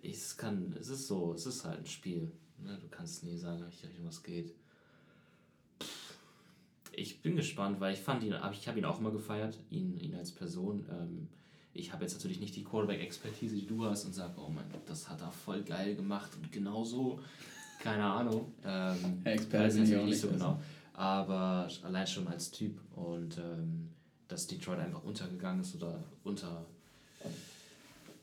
es 0.04 0.36
kann, 0.38 0.76
es 0.80 0.90
ist 0.90 1.08
so, 1.08 1.34
es 1.34 1.46
ist 1.46 1.64
halt 1.64 1.80
ein 1.80 1.86
Spiel. 1.86 2.32
Ne? 2.58 2.78
Du 2.80 2.88
kannst 2.90 3.24
nie 3.24 3.38
sagen, 3.38 3.64
welche 3.64 3.88
Richtung 3.88 4.08
es 4.08 4.22
geht. 4.22 4.54
Ich 6.94 7.22
bin 7.22 7.38
gespannt, 7.38 7.80
weil 7.80 7.94
ich 7.94 8.02
fand 8.02 8.24
ihn, 8.24 8.36
ich 8.52 8.68
habe 8.68 8.78
ihn 8.78 8.86
auch 8.86 9.00
immer 9.00 9.12
gefeiert, 9.12 9.58
ihn, 9.70 9.98
ihn 9.98 10.14
als 10.16 10.32
Person. 10.32 10.86
Ähm, 10.90 11.30
ich 11.74 11.94
habe 11.94 12.04
jetzt 12.04 12.14
natürlich 12.14 12.40
nicht 12.40 12.56
die 12.56 12.64
Quarterback-Expertise, 12.64 13.56
die 13.56 13.66
du 13.66 13.86
hast 13.86 14.06
und 14.06 14.14
sage, 14.14 14.34
oh 14.38 14.50
mein 14.50 14.70
Gott, 14.72 14.82
das 14.88 15.10
hat 15.10 15.22
er 15.22 15.32
voll 15.32 15.62
geil 15.64 15.96
gemacht 15.96 16.32
und 16.36 16.52
genau 16.52 16.84
so, 16.84 17.20
keine 17.80 18.04
Ahnung. 18.04 18.54
Ähm, 18.66 19.22
Experte 19.24 19.66
weiß 19.66 19.76
ich 19.76 20.04
nicht 20.04 20.20
so 20.20 20.30
genau. 20.30 20.60
Aber 20.94 21.68
allein 21.84 22.06
schon 22.06 22.28
als 22.28 22.52
Typ 22.52 22.78
und 22.96 23.38
ähm, 23.38 23.90
dass 24.28 24.48
Detroit 24.48 24.80
einfach 24.80 25.04
untergegangen 25.04 25.62
ist 25.62 25.76
oder 25.76 26.04
unter, 26.24 26.66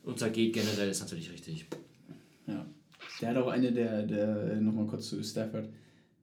untergeht 0.03 0.53
generell 0.53 0.89
ist 0.89 1.01
natürlich 1.01 1.31
richtig. 1.31 1.65
Ja. 2.47 2.65
Der 3.21 3.29
hat 3.29 3.37
auch 3.37 3.47
eine 3.47 3.71
der, 3.71 4.03
der 4.03 4.61
nochmal 4.61 4.85
kurz 4.85 5.09
zu 5.09 5.23
Stafford, 5.23 5.67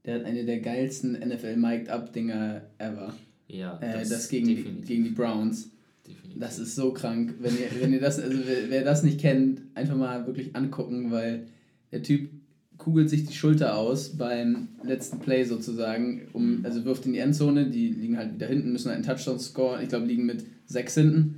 der 0.05 0.21
hat 0.21 0.25
eine 0.25 0.45
der 0.45 0.61
geilsten 0.61 1.13
NFL 1.13 1.57
Mic'd 1.57 1.89
Up 1.89 2.13
Dinger 2.13 2.63
ever. 2.79 3.15
Ja. 3.49 3.79
Äh, 3.81 4.01
das, 4.01 4.09
das 4.09 4.29
gegen, 4.29 4.83
gegen 4.85 5.05
die 5.05 5.11
Browns. 5.11 5.71
Definitiv. 6.07 6.41
Das 6.41 6.59
ist 6.59 6.75
so 6.75 6.93
krank. 6.93 7.35
Wenn 7.41 7.55
ihr, 7.55 7.81
wenn 7.81 7.93
ihr 7.93 8.01
das, 8.01 8.19
also 8.19 8.39
wer, 8.47 8.71
wer 8.71 8.85
das 8.85 9.03
nicht 9.03 9.21
kennt, 9.21 9.63
einfach 9.75 9.97
mal 9.97 10.27
wirklich 10.27 10.55
angucken, 10.55 11.11
weil 11.11 11.47
der 11.93 12.03
Typ 12.03 12.31
kugelt 12.79 13.09
sich 13.09 13.25
die 13.25 13.35
Schulter 13.35 13.77
aus 13.77 14.17
beim 14.17 14.69
letzten 14.83 15.19
Play 15.19 15.45
sozusagen, 15.45 16.29
um, 16.33 16.61
also 16.63 16.85
wirft 16.85 17.07
in 17.07 17.15
die 17.15 17.19
Endzone, 17.19 17.71
die 17.71 17.89
liegen 17.89 18.19
halt 18.19 18.35
wieder 18.35 18.47
hinten, 18.47 18.73
müssen 18.73 18.89
halt 18.89 18.97
einen 18.97 19.07
Touchdown 19.07 19.39
scoren, 19.39 19.83
ich 19.83 19.89
glaube 19.89 20.07
liegen 20.07 20.27
mit 20.27 20.45
sechs 20.67 20.95
hinten, 20.95 21.37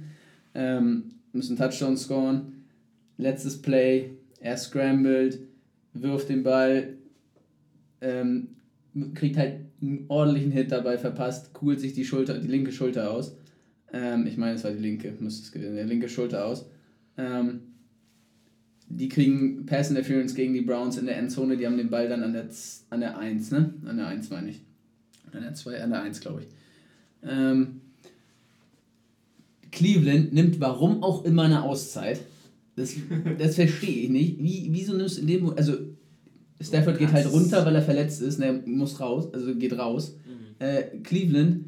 ähm, 0.54 1.04
müssen 1.32 1.56
einen 1.56 1.70
Touchdown 1.70 1.96
scoren, 1.96 2.64
letztes 3.16 3.62
Play, 3.62 4.10
er 4.40 4.56
scrambled, 4.56 5.38
wirft 5.92 6.28
den 6.28 6.42
Ball, 6.42 6.94
ähm, 8.00 8.48
kriegt 9.14 9.36
halt 9.36 9.60
einen 9.80 10.06
ordentlichen 10.08 10.50
Hit 10.50 10.72
dabei 10.72 10.98
verpasst, 10.98 11.52
kugelt 11.52 11.80
sich 11.80 11.92
die 11.92 12.04
Schulter, 12.04 12.38
die 12.38 12.48
linke 12.48 12.72
Schulter 12.72 13.12
aus, 13.12 13.36
ähm, 13.92 14.26
ich 14.26 14.36
meine 14.36 14.54
es 14.54 14.64
war 14.64 14.70
die 14.70 14.82
linke, 14.82 15.14
müsste 15.20 15.44
es 15.44 15.52
gewesen, 15.52 15.76
die 15.76 15.82
linke 15.82 16.08
Schulter 16.08 16.46
aus, 16.46 16.66
ähm, 17.16 17.60
die 18.88 19.08
kriegen 19.08 19.66
Pass 19.66 19.90
Interference 19.90 20.34
gegen 20.34 20.54
die 20.54 20.62
Browns 20.62 20.96
in 20.96 21.06
der 21.06 21.18
Endzone, 21.18 21.56
die 21.56 21.66
haben 21.66 21.76
den 21.76 21.90
Ball 21.90 22.08
dann 22.08 22.22
an 22.22 22.32
der, 22.32 22.48
an 22.90 23.00
der 23.00 23.18
1, 23.18 23.50
ne? 23.50 23.74
An 23.84 23.96
der 23.98 24.06
1 24.06 24.30
meine 24.30 24.50
ich. 24.50 24.62
An 25.32 25.42
der 25.42 25.54
2, 25.54 25.82
an 25.82 25.90
der 25.90 26.02
1, 26.02 26.20
glaube 26.20 26.42
ich. 26.42 26.48
Ähm, 27.28 27.82
Cleveland 29.70 30.32
nimmt 30.32 30.60
warum 30.60 31.02
auch 31.02 31.24
immer 31.24 31.42
eine 31.42 31.62
Auszeit. 31.62 32.20
Das, 32.76 32.94
das 33.38 33.56
verstehe 33.56 34.04
ich 34.04 34.08
nicht. 34.08 34.38
Wie, 34.38 34.68
wieso 34.70 34.94
nimmst 34.94 35.18
du 35.18 35.22
in 35.22 35.26
dem 35.26 35.50
Also, 35.50 35.74
Stafford 36.60 36.98
geht 36.98 37.12
halt 37.12 37.30
runter, 37.30 37.64
weil 37.64 37.74
er 37.74 37.82
verletzt 37.82 38.20
ist, 38.20 38.38
ne, 38.38 38.62
muss 38.64 38.98
raus, 38.98 39.32
also 39.32 39.54
geht 39.54 39.78
raus. 39.78 40.16
Mhm. 40.26 40.66
Äh, 40.66 40.82
Cleveland, 41.02 41.66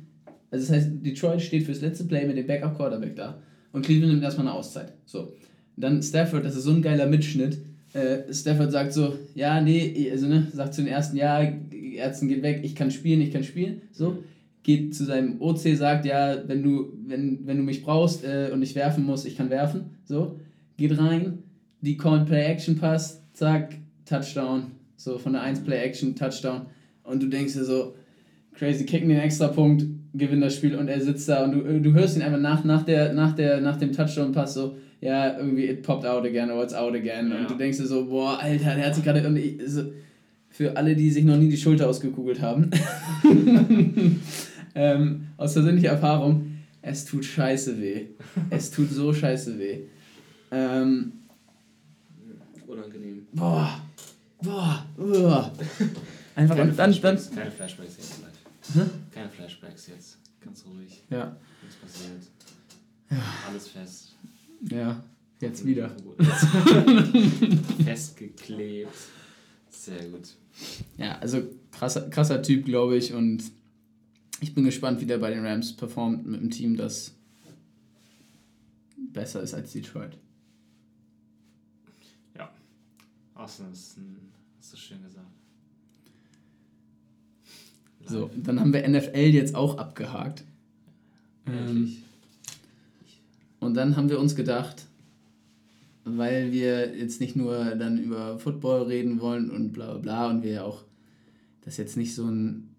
also 0.50 0.66
das 0.66 0.76
heißt, 0.76 0.90
Detroit 1.04 1.40
steht 1.40 1.64
fürs 1.64 1.80
letzte 1.80 2.04
Play 2.04 2.26
mit 2.26 2.36
dem 2.36 2.46
Backup 2.46 2.76
Quarterback 2.76 3.16
da. 3.16 3.40
Und 3.72 3.84
Cleveland 3.84 4.12
nimmt 4.12 4.24
erstmal 4.24 4.48
eine 4.48 4.56
Auszeit. 4.56 4.94
So. 5.06 5.32
Dann 5.76 6.02
Stafford, 6.02 6.44
das 6.44 6.56
ist 6.56 6.64
so 6.64 6.72
ein 6.72 6.82
geiler 6.82 7.06
Mitschnitt. 7.06 7.58
Äh, 7.92 8.32
Stafford 8.32 8.72
sagt 8.72 8.92
so, 8.92 9.16
ja, 9.34 9.60
nee, 9.60 10.10
also 10.10 10.26
ne, 10.26 10.48
sagt 10.52 10.74
zu 10.74 10.82
den 10.82 10.90
ersten, 10.90 11.16
ja, 11.16 11.40
Ärzten 11.40 12.28
geht 12.28 12.42
weg, 12.42 12.60
ich 12.62 12.74
kann 12.74 12.90
spielen, 12.90 13.20
ich 13.20 13.32
kann 13.32 13.44
spielen. 13.44 13.82
So, 13.92 14.22
geht 14.62 14.94
zu 14.94 15.04
seinem 15.04 15.40
OC, 15.40 15.76
sagt, 15.76 16.04
ja, 16.04 16.48
wenn 16.48 16.62
du, 16.62 16.92
wenn, 17.06 17.46
wenn 17.46 17.56
du 17.56 17.62
mich 17.62 17.82
brauchst 17.82 18.24
äh, 18.24 18.50
und 18.52 18.62
ich 18.62 18.74
werfen 18.74 19.04
muss, 19.04 19.24
ich 19.24 19.36
kann 19.36 19.50
werfen. 19.50 19.96
So, 20.04 20.38
geht 20.76 20.98
rein, 20.98 21.44
die 21.80 21.96
Call 21.96 22.24
Play 22.24 22.44
Action 22.44 22.76
Pass, 22.76 23.22
zack, 23.32 23.76
Touchdown. 24.04 24.72
So, 24.96 25.18
von 25.18 25.32
der 25.32 25.42
1 25.42 25.60
Play 25.60 25.78
Action, 25.78 26.14
Touchdown. 26.14 26.66
Und 27.04 27.22
du 27.22 27.28
denkst 27.28 27.54
dir 27.54 27.64
so, 27.64 27.94
crazy, 28.54 28.84
kicken 28.84 29.08
den 29.08 29.18
extra 29.18 29.48
Punkt, 29.48 29.84
gewinnt 30.14 30.42
das 30.42 30.54
Spiel 30.56 30.74
und 30.74 30.88
er 30.88 31.00
sitzt 31.00 31.28
da 31.28 31.44
und 31.44 31.52
du, 31.52 31.80
du 31.80 31.92
hörst 31.92 32.16
ihn 32.16 32.22
einfach 32.22 32.40
nach, 32.40 32.64
nach, 32.64 32.82
der, 32.82 33.12
nach, 33.12 33.34
der, 33.34 33.60
nach 33.60 33.76
dem 33.76 33.92
Touchdown-Pass 33.92 34.54
so, 34.54 34.76
ja, 35.00 35.38
irgendwie 35.38 35.66
it 35.66 35.82
popped 35.82 36.04
out 36.04 36.24
again 36.24 36.50
or 36.50 36.62
it's 36.62 36.74
out 36.74 36.94
again. 36.94 37.30
Ja. 37.30 37.38
Und 37.38 37.50
du 37.50 37.54
denkst 37.54 37.78
dir 37.78 37.86
so, 37.86 38.06
boah, 38.06 38.38
Alter, 38.38 38.74
der 38.74 38.86
hat 38.86 38.94
sich 38.94 39.04
gerade. 39.04 39.20
irgendwie. 39.20 39.58
so, 39.66 39.84
für 40.50 40.76
alle, 40.76 40.96
die 40.96 41.10
sich 41.10 41.24
noch 41.24 41.36
nie 41.36 41.48
die 41.48 41.56
Schulter 41.56 41.88
ausgekugelt 41.88 42.42
haben, 42.42 42.70
ähm, 44.74 45.26
aus 45.36 45.54
persönlicher 45.54 45.90
Erfahrung, 45.90 46.58
es 46.82 47.04
tut 47.04 47.24
scheiße 47.24 47.80
weh. 47.80 48.06
Es 48.50 48.70
tut 48.70 48.90
so 48.90 49.12
scheiße 49.12 49.58
weh. 49.58 49.78
Ähm, 50.50 51.12
Unangenehm. 52.66 53.26
Boah. 53.32 53.80
Boah. 54.42 54.84
Boah. 54.96 55.52
Einfach 56.34 56.56
dann, 56.56 56.72
Flashbacks, 56.72 57.28
dann, 57.30 57.38
keine 57.38 57.50
Flashbacks 57.50 57.96
jetzt. 57.96 58.29
Hm? 58.74 58.90
Keine 59.12 59.28
Flashbacks 59.28 59.88
jetzt. 59.88 60.18
Ganz 60.40 60.64
ruhig. 60.64 61.02
Ja. 61.10 61.36
Nichts 61.62 61.76
passiert. 61.76 62.22
Ja. 63.10 63.22
Alles 63.48 63.68
fest. 63.68 64.14
Ja, 64.70 65.02
jetzt 65.40 65.64
wieder. 65.64 65.90
Festgeklebt. 67.84 68.94
Sehr 69.70 70.08
gut. 70.08 70.34
Ja, 70.96 71.18
also 71.18 71.42
krasser, 71.72 72.08
krasser 72.10 72.42
Typ, 72.42 72.64
glaube 72.64 72.96
ich. 72.96 73.12
Und 73.12 73.44
ich 74.40 74.54
bin 74.54 74.64
gespannt, 74.64 75.00
wie 75.00 75.06
der 75.06 75.18
bei 75.18 75.30
den 75.30 75.44
Rams 75.44 75.74
performt 75.74 76.26
mit 76.26 76.40
einem 76.40 76.50
Team, 76.50 76.76
das 76.76 77.14
besser 79.12 79.42
ist 79.42 79.54
als 79.54 79.72
Detroit. 79.72 80.16
Ja, 82.36 82.50
Austin 83.34 83.72
ist 83.72 83.96
ein, 83.96 84.32
hast 84.58 84.72
du 84.72 84.76
schön 84.76 85.02
gesagt. 85.02 85.26
So, 88.06 88.30
dann 88.36 88.60
haben 88.60 88.72
wir 88.72 88.88
NFL 88.88 89.18
jetzt 89.18 89.54
auch 89.54 89.78
abgehakt. 89.78 90.44
Ähm, 91.46 91.96
und 93.60 93.74
dann 93.74 93.96
haben 93.96 94.08
wir 94.08 94.18
uns 94.18 94.34
gedacht, 94.34 94.86
weil 96.04 96.52
wir 96.52 96.96
jetzt 96.96 97.20
nicht 97.20 97.36
nur 97.36 97.76
dann 97.76 97.98
über 97.98 98.38
Football 98.38 98.82
reden 98.82 99.20
wollen 99.20 99.50
und 99.50 99.72
bla 99.72 99.92
bla 99.92 99.98
bla 99.98 100.30
und 100.30 100.42
wir 100.42 100.52
ja 100.52 100.62
auch 100.64 100.82
das 101.64 101.76
jetzt 101.76 101.96
nicht 101.96 102.14
so 102.14 102.26
ein 102.26 102.70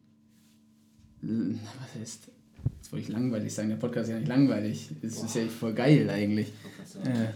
was 1.22 2.01
heißt 2.01 2.32
jetzt 2.78 2.91
wollte 2.91 3.05
ich 3.05 3.09
langweilig 3.09 3.53
sagen, 3.53 3.69
der 3.69 3.76
Podcast 3.76 4.07
ist 4.07 4.13
ja 4.13 4.19
nicht 4.19 4.28
langweilig, 4.28 4.89
es 5.01 5.22
ist 5.22 5.36
ja 5.36 5.43
voll 5.45 5.74
geil 5.74 6.09
eigentlich. 6.09 6.47
Äh, 7.03 7.28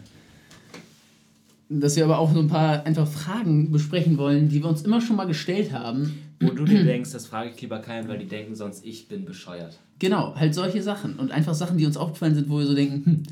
dass 1.69 1.95
wir 1.95 2.03
aber 2.03 2.19
auch 2.19 2.33
so 2.33 2.39
ein 2.39 2.47
paar 2.47 2.85
einfach 2.85 3.07
Fragen 3.07 3.71
besprechen 3.71 4.17
wollen, 4.17 4.49
die 4.49 4.61
wir 4.61 4.69
uns 4.69 4.83
immer 4.83 5.01
schon 5.01 5.15
mal 5.15 5.25
gestellt 5.25 5.71
haben. 5.71 6.19
Wo 6.39 6.49
du 6.49 6.65
dir 6.65 6.83
denkst, 6.85 7.11
das 7.11 7.27
frage 7.27 7.51
ich 7.53 7.61
lieber 7.61 7.79
keinen, 7.79 8.07
weil 8.07 8.17
die 8.17 8.27
denken 8.27 8.55
sonst, 8.55 8.85
ich 8.85 9.07
bin 9.07 9.25
bescheuert. 9.25 9.79
Genau, 9.99 10.35
halt 10.35 10.53
solche 10.53 10.81
Sachen. 10.81 11.17
Und 11.17 11.31
einfach 11.31 11.53
Sachen, 11.53 11.77
die 11.77 11.85
uns 11.85 11.97
aufgefallen 11.97 12.35
sind, 12.35 12.49
wo 12.49 12.59
wir 12.59 12.65
so 12.65 12.75
denken, 12.75 13.05
hm. 13.05 13.23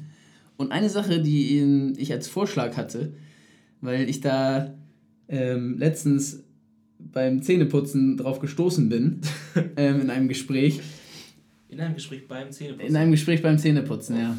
Und 0.55 0.71
eine 0.71 0.89
Sache, 0.89 1.21
die 1.21 1.93
ich 1.97 2.11
als 2.13 2.27
Vorschlag 2.27 2.77
hatte, 2.77 3.13
weil 3.81 4.07
ich 4.07 4.21
da 4.21 4.73
ähm, 5.27 5.77
letztens 5.77 6.43
beim 6.99 7.41
Zähneputzen 7.41 8.17
drauf 8.17 8.39
gestoßen 8.39 8.87
bin, 8.87 9.21
ähm, 9.77 10.01
in 10.01 10.09
einem 10.09 10.27
Gespräch. 10.27 10.79
In 11.69 11.81
einem 11.81 11.95
Gespräch 11.95 12.27
beim 12.27 12.51
Zähneputzen? 12.51 12.87
In 12.87 12.95
einem 12.95 13.11
Gespräch 13.11 13.41
beim 13.41 13.57
Zähneputzen, 13.57 14.17
ja. 14.17 14.37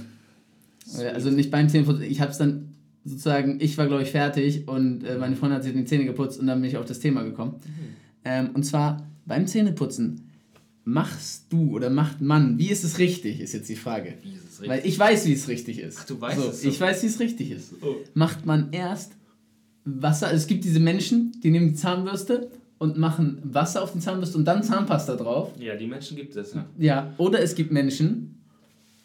Sweet. 0.87 1.15
Also 1.15 1.31
nicht 1.31 1.51
beim 1.51 1.69
Zähneputzen, 1.69 2.05
ich 2.05 2.21
habe 2.21 2.31
es 2.31 2.39
dann 2.39 2.75
sozusagen, 3.05 3.59
ich 3.61 3.77
war 3.77 3.87
glaube 3.87 4.03
ich 4.03 4.11
fertig 4.11 4.69
und 4.69 5.05
äh, 5.05 5.19
meine 5.19 5.37
Freundin 5.37 5.57
hat 5.57 5.65
sich 5.65 5.75
die 5.75 5.85
Zähne 5.85 6.05
geputzt 6.05 6.41
und 6.41 6.47
dann 6.47 6.61
bin 6.61 6.71
ich 6.71 6.77
auf 6.77 6.87
das 6.87 7.01
Thema 7.01 7.23
gekommen. 7.23 7.57
Mhm. 7.65 8.04
Ähm, 8.25 8.51
und 8.55 8.65
zwar 8.65 9.07
beim 9.27 9.47
Zähneputzen 9.47 10.31
machst 10.85 11.47
du 11.51 11.75
oder 11.75 11.91
macht 11.91 12.21
man, 12.21 12.59
wie 12.59 12.69
ist 12.69 12.85
es 12.85 12.99
richtig, 12.99 13.41
ist 13.41 13.55
jetzt 13.55 13.69
die 13.69 13.77
Frage. 13.77 14.15
Wie 14.23 14.35
ist 14.35 14.45
es 14.45 14.61
richtig? 14.61 14.69
Weil 14.69 14.87
ich 14.87 14.99
weiß, 14.99 15.27
wie 15.27 15.33
es 15.33 15.49
richtig 15.49 15.79
ist. 15.79 15.99
Ach, 16.01 16.07
du 16.07 16.21
weißt 16.21 16.41
so, 16.41 16.49
es. 16.49 16.63
So. 16.63 16.69
Ich 16.69 16.81
weiß, 16.81 17.03
wie 17.03 17.07
es 17.07 17.21
richtig 17.21 17.51
ist. 17.51 17.75
Oh. 17.83 17.97
Macht 18.13 18.45
man 18.45 18.73
erst 18.73 19.13
Wasser, 19.85 20.27
also 20.27 20.37
es 20.37 20.47
gibt 20.47 20.65
diese 20.65 20.81
Menschen, 20.81 21.33
die 21.43 21.51
nehmen 21.51 21.69
die 21.69 21.75
Zahnbürste 21.75 22.51
und 22.79 22.99
machen 22.99 23.39
Wasser 23.45 23.83
auf 23.83 23.93
die 23.93 23.99
Zahnbürste 24.01 24.39
und 24.39 24.45
dann 24.45 24.63
Zahnpasta 24.63 25.17
drauf. 25.17 25.53
Ja, 25.59 25.75
die 25.77 25.87
Menschen 25.87 26.17
gibt 26.17 26.37
es, 26.37 26.55
ja. 26.55 26.67
Ja, 26.79 27.15
oder 27.19 27.41
es 27.41 27.55
gibt 27.55 27.71
Menschen, 27.71 28.43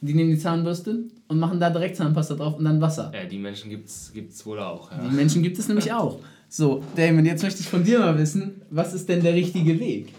die 0.02 0.14
nehmen 0.14 0.32
die 0.32 0.38
Zahnbürste 0.38 1.06
und 1.28 1.40
machen 1.40 1.60
da 1.60 1.70
direkt 1.70 1.96
Zahnpasta 1.98 2.36
drauf 2.36 2.58
und 2.58 2.66
dann 2.66 2.82
Wasser. 2.82 3.12
Ja, 3.14 3.26
die 3.26 3.38
Menschen 3.38 3.70
gibt 3.70 3.90
es 3.90 4.46
wohl 4.46 4.60
auch. 4.60 4.92
Ja. 4.92 5.08
Die 5.08 5.16
Menschen 5.16 5.44
gibt 5.44 5.60
es 5.60 5.68
nämlich 5.68 5.92
auch. 5.92 6.20
So, 6.52 6.84
Damon, 6.96 7.26
jetzt 7.26 7.44
möchte 7.44 7.62
ich 7.62 7.70
von 7.70 7.84
dir 7.84 8.00
mal 8.00 8.18
wissen, 8.18 8.64
was 8.72 8.96
ist 8.96 9.08
denn 9.08 9.22
der 9.22 9.36
richtige 9.36 9.80
Weg? 9.80 10.14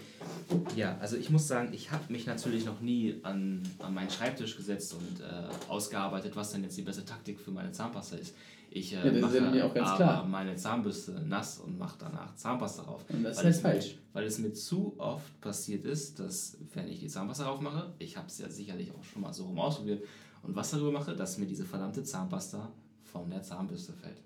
Ja, 0.77 0.97
also 0.99 1.17
ich 1.17 1.29
muss 1.29 1.45
sagen, 1.47 1.73
ich 1.73 1.91
habe 1.91 2.11
mich 2.11 2.25
natürlich 2.25 2.65
noch 2.65 2.79
nie 2.79 3.15
an, 3.23 3.61
an 3.79 3.93
meinen 3.93 4.09
Schreibtisch 4.09 4.55
gesetzt 4.55 4.93
und 4.93 5.19
äh, 5.21 5.69
ausgearbeitet, 5.69 6.35
was 6.35 6.51
denn 6.51 6.63
jetzt 6.63 6.77
die 6.77 6.81
beste 6.83 7.03
Taktik 7.03 7.37
für 7.39 7.51
meine 7.51 7.71
Zahnpasta 7.73 8.15
ist. 8.15 8.33
Ich 8.69 8.93
äh, 8.93 8.97
Ja, 8.97 9.03
das 9.03 9.29
ist 9.29 9.35
ja 9.35 9.41
mache 9.41 9.51
mir 9.55 9.65
auch 9.65 9.73
ganz 9.73 9.89
aber 9.89 9.97
klar. 9.97 10.25
meine 10.25 10.55
Zahnbürste 10.55 11.21
nass 11.27 11.59
und 11.59 11.77
mache 11.77 11.97
danach 11.99 12.33
Zahnpasta 12.35 12.83
drauf. 12.83 13.03
Und 13.09 13.23
das 13.23 13.43
ist 13.43 13.61
falsch. 13.61 13.95
Mir, 13.95 13.99
weil 14.13 14.25
es 14.25 14.39
mir 14.39 14.53
zu 14.53 14.95
oft 14.97 15.39
passiert 15.41 15.83
ist, 15.85 16.19
dass 16.19 16.57
wenn 16.73 16.87
ich 16.87 16.99
die 16.99 17.07
Zahnpasta 17.07 17.43
drauf 17.43 17.59
mache, 17.59 17.93
ich 17.99 18.15
habe 18.15 18.27
es 18.27 18.37
ja 18.37 18.49
sicherlich 18.49 18.91
auch 18.91 19.03
schon 19.03 19.21
mal 19.21 19.33
so 19.33 19.45
rum 19.45 19.59
ausprobiert 19.59 20.03
und 20.43 20.55
Wasser 20.55 20.77
drüber 20.77 20.93
mache, 20.93 21.13
dass 21.13 21.37
mir 21.37 21.45
diese 21.45 21.65
verdammte 21.65 22.03
Zahnpasta 22.03 22.71
von 23.03 23.29
der 23.29 23.43
Zahnbürste 23.43 23.91
fällt. 23.93 24.21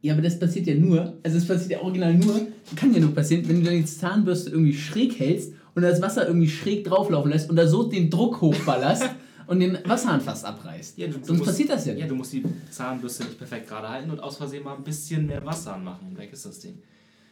Ja, 0.00 0.12
aber 0.12 0.22
das 0.22 0.38
passiert 0.38 0.66
ja 0.68 0.74
nur, 0.74 1.14
also 1.24 1.36
es 1.38 1.46
passiert 1.46 1.72
ja 1.72 1.80
original 1.82 2.14
nur, 2.14 2.40
kann 2.76 2.94
ja 2.94 3.00
nur 3.00 3.12
passieren, 3.14 3.48
wenn 3.48 3.60
du 3.60 3.66
deine 3.70 3.84
Zahnbürste 3.84 4.50
irgendwie 4.50 4.72
schräg 4.74 5.18
hältst 5.18 5.52
und 5.74 5.82
das 5.82 6.00
Wasser 6.00 6.26
irgendwie 6.26 6.48
schräg 6.48 6.84
drauflaufen 6.84 7.30
lässt 7.32 7.50
und 7.50 7.56
da 7.56 7.66
so 7.66 7.82
den 7.82 8.08
Druck 8.08 8.40
hochballerst 8.40 9.04
und 9.48 9.58
den 9.58 9.76
Wasserhahn 9.84 10.20
fast 10.20 10.44
abreißt. 10.44 10.98
Ja, 10.98 11.08
du, 11.08 11.14
du 11.14 11.24
Sonst 11.24 11.38
musst, 11.40 11.50
passiert 11.50 11.70
das 11.70 11.86
ja 11.86 11.92
Ja, 11.94 11.98
nicht. 12.00 12.10
du 12.10 12.14
musst 12.14 12.32
die 12.32 12.44
Zahnbürste 12.70 13.24
nicht 13.24 13.38
perfekt 13.38 13.66
gerade 13.68 13.88
halten 13.88 14.10
und 14.10 14.20
aus 14.20 14.36
Versehen 14.36 14.62
mal 14.62 14.76
ein 14.76 14.84
bisschen 14.84 15.26
mehr 15.26 15.44
Wasser 15.44 15.74
anmachen. 15.74 16.08
Und 16.10 16.18
weg 16.18 16.30
ist 16.32 16.46
das 16.46 16.60
Ding. 16.60 16.78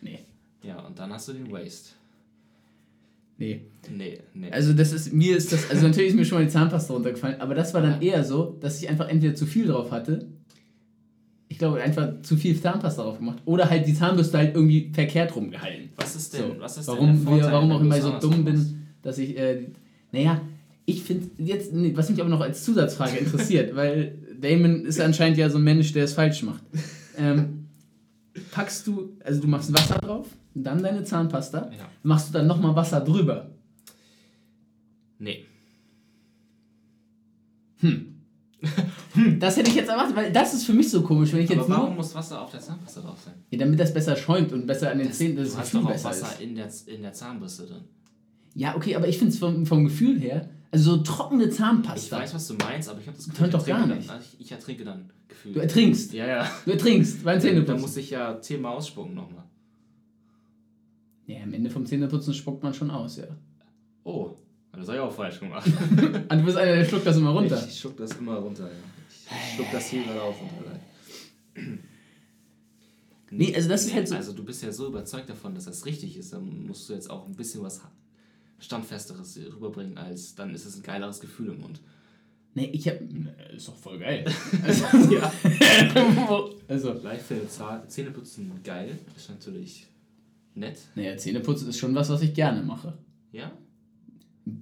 Nee. 0.00 0.18
Ja, 0.64 0.80
und 0.80 0.98
dann 0.98 1.12
hast 1.12 1.28
du 1.28 1.34
den 1.34 1.50
Waste. 1.52 1.90
Nee. 3.38 3.60
Nee, 3.94 4.18
nee. 4.34 4.50
Also 4.50 4.72
das 4.72 4.92
ist, 4.92 5.12
mir 5.12 5.36
ist 5.36 5.52
das, 5.52 5.70
also 5.70 5.86
natürlich 5.86 6.10
ist 6.10 6.16
mir 6.16 6.24
schon 6.24 6.38
mal 6.38 6.44
die 6.44 6.50
Zahnpasta 6.50 6.92
runtergefallen, 6.94 7.40
aber 7.40 7.54
das 7.54 7.74
war 7.74 7.82
dann 7.82 8.00
eher 8.02 8.24
so, 8.24 8.56
dass 8.60 8.82
ich 8.82 8.88
einfach 8.88 9.08
entweder 9.08 9.34
zu 9.34 9.46
viel 9.46 9.66
drauf 9.68 9.90
hatte, 9.92 10.26
ich 11.56 11.58
glaube 11.58 11.80
einfach 11.80 12.20
zu 12.20 12.36
viel 12.36 12.60
Zahnpasta 12.60 13.02
drauf 13.02 13.16
gemacht, 13.16 13.38
oder 13.46 13.70
halt 13.70 13.86
die 13.86 13.94
Zahnbürste 13.94 14.36
halt 14.36 14.54
irgendwie 14.54 14.90
verkehrt 14.92 15.34
rumgehalten. 15.34 15.88
was 15.96 16.14
ist 16.14 16.34
denn, 16.34 16.50
So, 16.52 16.60
was 16.60 16.76
ist 16.76 16.86
warum, 16.86 17.06
denn 17.06 17.16
der 17.16 17.24
wir, 17.24 17.30
Vorteil, 17.32 17.52
warum 17.52 17.72
auch 17.72 17.80
immer 17.80 17.96
es 17.96 18.02
so 18.02 18.18
dumm 18.18 18.44
bin, 18.44 18.86
dass 19.00 19.16
ich, 19.16 19.38
äh, 19.38 19.68
naja, 20.12 20.42
ich 20.84 21.02
finde 21.02 21.30
jetzt, 21.38 21.70
was 21.96 22.10
mich 22.10 22.20
aber 22.20 22.28
noch 22.28 22.42
als 22.42 22.62
Zusatzfrage 22.62 23.16
interessiert, 23.16 23.74
weil 23.76 24.18
Damon 24.38 24.84
ist 24.84 25.00
anscheinend 25.00 25.38
ja 25.38 25.48
so 25.48 25.56
ein 25.56 25.64
Mensch, 25.64 25.94
der 25.94 26.04
es 26.04 26.12
falsch 26.12 26.42
macht. 26.42 26.62
Ähm, 27.16 27.68
packst 28.50 28.86
du, 28.86 29.16
also 29.24 29.40
du 29.40 29.48
machst 29.48 29.72
Wasser 29.72 29.94
drauf, 29.98 30.26
dann 30.54 30.82
deine 30.82 31.04
Zahnpasta, 31.04 31.70
Ja. 31.72 31.88
machst 32.02 32.28
du 32.28 32.34
dann 32.34 32.46
nochmal 32.46 32.76
Wasser 32.76 33.00
drüber. 33.00 33.50
Nee. 35.18 35.46
Das 39.38 39.56
hätte 39.56 39.70
ich 39.70 39.76
jetzt 39.76 39.88
erwartet, 39.88 40.14
weil 40.16 40.32
das 40.32 40.54
ist 40.54 40.64
für 40.64 40.72
mich 40.72 40.90
so 40.90 41.02
komisch, 41.02 41.32
wenn 41.32 41.40
ich 41.44 41.50
jetzt 41.50 41.60
Aber 41.60 41.68
warum 41.68 41.86
nur, 41.86 41.94
muss 41.96 42.14
Wasser 42.14 42.40
auf 42.42 42.50
der 42.50 42.60
Zahnpasta 42.60 43.00
drauf 43.00 43.18
sein? 43.24 43.34
ja, 43.50 43.58
damit 43.58 43.78
das 43.80 43.92
besser 43.94 44.16
schäumt 44.16 44.52
und 44.52 44.66
besser 44.66 44.90
an 44.90 44.98
den 44.98 45.12
Zähnen, 45.12 45.36
dass 45.36 45.48
du 45.48 45.52
es 45.52 45.58
hast 45.58 45.70
viel 45.70 45.80
doch 45.80 45.86
auch 45.86 45.92
besser 45.92 46.08
Wasser 46.10 46.32
ist. 46.32 46.40
in 46.40 46.54
der, 46.54 46.68
in 46.86 47.02
der 47.02 47.12
Zahnbürste 47.12 47.66
drin. 47.66 47.82
Ja, 48.54 48.74
okay, 48.76 48.94
aber 48.96 49.08
ich 49.08 49.18
finde 49.18 49.32
es 49.32 49.38
vom, 49.38 49.66
vom 49.66 49.84
Gefühl 49.84 50.18
her, 50.20 50.48
also 50.70 50.96
so 50.96 51.02
trockene 51.02 51.44
Ich 51.44 51.54
Zahnpasta. 51.54 52.18
weiß, 52.18 52.34
was 52.34 52.48
du 52.48 52.54
meinst, 52.54 52.88
aber 52.88 53.00
ich 53.00 53.06
habe 53.06 53.16
das 53.16 53.26
doch 53.26 53.34
ich 53.34 53.42
ertrinke 53.52 53.70
gar 53.70 53.86
nicht. 53.86 54.08
Dann, 54.10 54.20
ich, 54.20 54.40
ich 54.40 54.52
ertrinke 54.52 54.84
dann 54.84 55.10
gefühlt. 55.28 55.56
Du 55.56 55.60
ertrinkst. 55.60 56.12
ja, 56.12 56.26
ja. 56.26 56.50
Du 56.64 56.70
ertrinkst 56.72 57.22
beim 57.24 57.36
Da 57.36 57.40
Zähneputzen. 57.40 57.80
muss 57.80 57.96
ich 57.96 58.10
ja 58.10 58.34
Thema 58.34 58.70
ausspucken 58.70 59.14
nochmal. 59.14 59.44
Ja, 61.26 61.42
am 61.42 61.52
Ende 61.52 61.70
vom 61.70 61.84
Zähneputzen 61.86 62.32
spuckt 62.34 62.62
man 62.62 62.72
schon 62.72 62.90
aus, 62.90 63.16
ja. 63.16 63.24
Oh, 64.04 64.30
das 64.72 64.86
habe 64.88 64.98
ich 64.98 65.02
auch 65.02 65.12
falsch 65.12 65.40
gemacht. 65.40 65.66
Und 65.66 66.30
du 66.30 66.42
bist 66.44 66.56
einer, 66.56 66.76
der 66.76 66.84
schluckt 66.84 67.06
das 67.06 67.16
immer 67.16 67.30
runter. 67.30 67.58
Ich, 67.64 67.72
ich 67.72 67.80
schluck 67.80 67.96
das 67.96 68.12
immer 68.12 68.36
runter, 68.36 68.64
ja. 68.64 68.70
Ich 69.30 69.54
schluck 69.54 69.66
das 69.72 69.86
hier 69.90 70.04
gerade 70.04 70.22
auf. 70.22 70.36
Nee, 73.30 73.54
also 73.54 73.68
das 73.68 73.84
ist 73.86 73.94
halt 73.94 74.08
so- 74.08 74.14
Also 74.14 74.32
du 74.32 74.44
bist 74.44 74.62
ja 74.62 74.70
so 74.72 74.86
überzeugt 74.86 75.28
davon, 75.28 75.54
dass 75.54 75.64
das 75.64 75.84
richtig 75.84 76.16
ist, 76.16 76.32
dann 76.32 76.66
musst 76.66 76.88
du 76.88 76.92
jetzt 76.94 77.10
auch 77.10 77.26
ein 77.26 77.34
bisschen 77.34 77.62
was 77.62 77.80
Standfesteres 78.58 79.38
rüberbringen, 79.54 79.98
als 79.98 80.34
dann 80.34 80.54
ist 80.54 80.64
es 80.64 80.76
ein 80.76 80.82
geileres 80.82 81.20
Gefühl 81.20 81.48
im 81.50 81.60
Mund. 81.60 81.80
Nee, 82.54 82.70
ich 82.72 82.88
hab. 82.88 83.00
Nee, 83.02 83.26
Ist 83.54 83.68
doch 83.68 83.76
voll 83.76 83.98
geil. 83.98 84.24
Also, 84.64 84.84
Ja. 85.12 85.30
also 86.68 86.94
Zah- 87.48 87.86
Zähneputzen 87.86 88.50
geil, 88.64 88.98
ist 89.14 89.28
natürlich 89.28 89.86
nett. 90.54 90.78
naja, 90.94 91.16
Zähneputzen 91.18 91.68
ist 91.68 91.78
schon 91.78 91.94
was, 91.94 92.08
was 92.08 92.22
ich 92.22 92.32
gerne 92.32 92.62
mache. 92.62 92.96
Ja? 93.32 93.52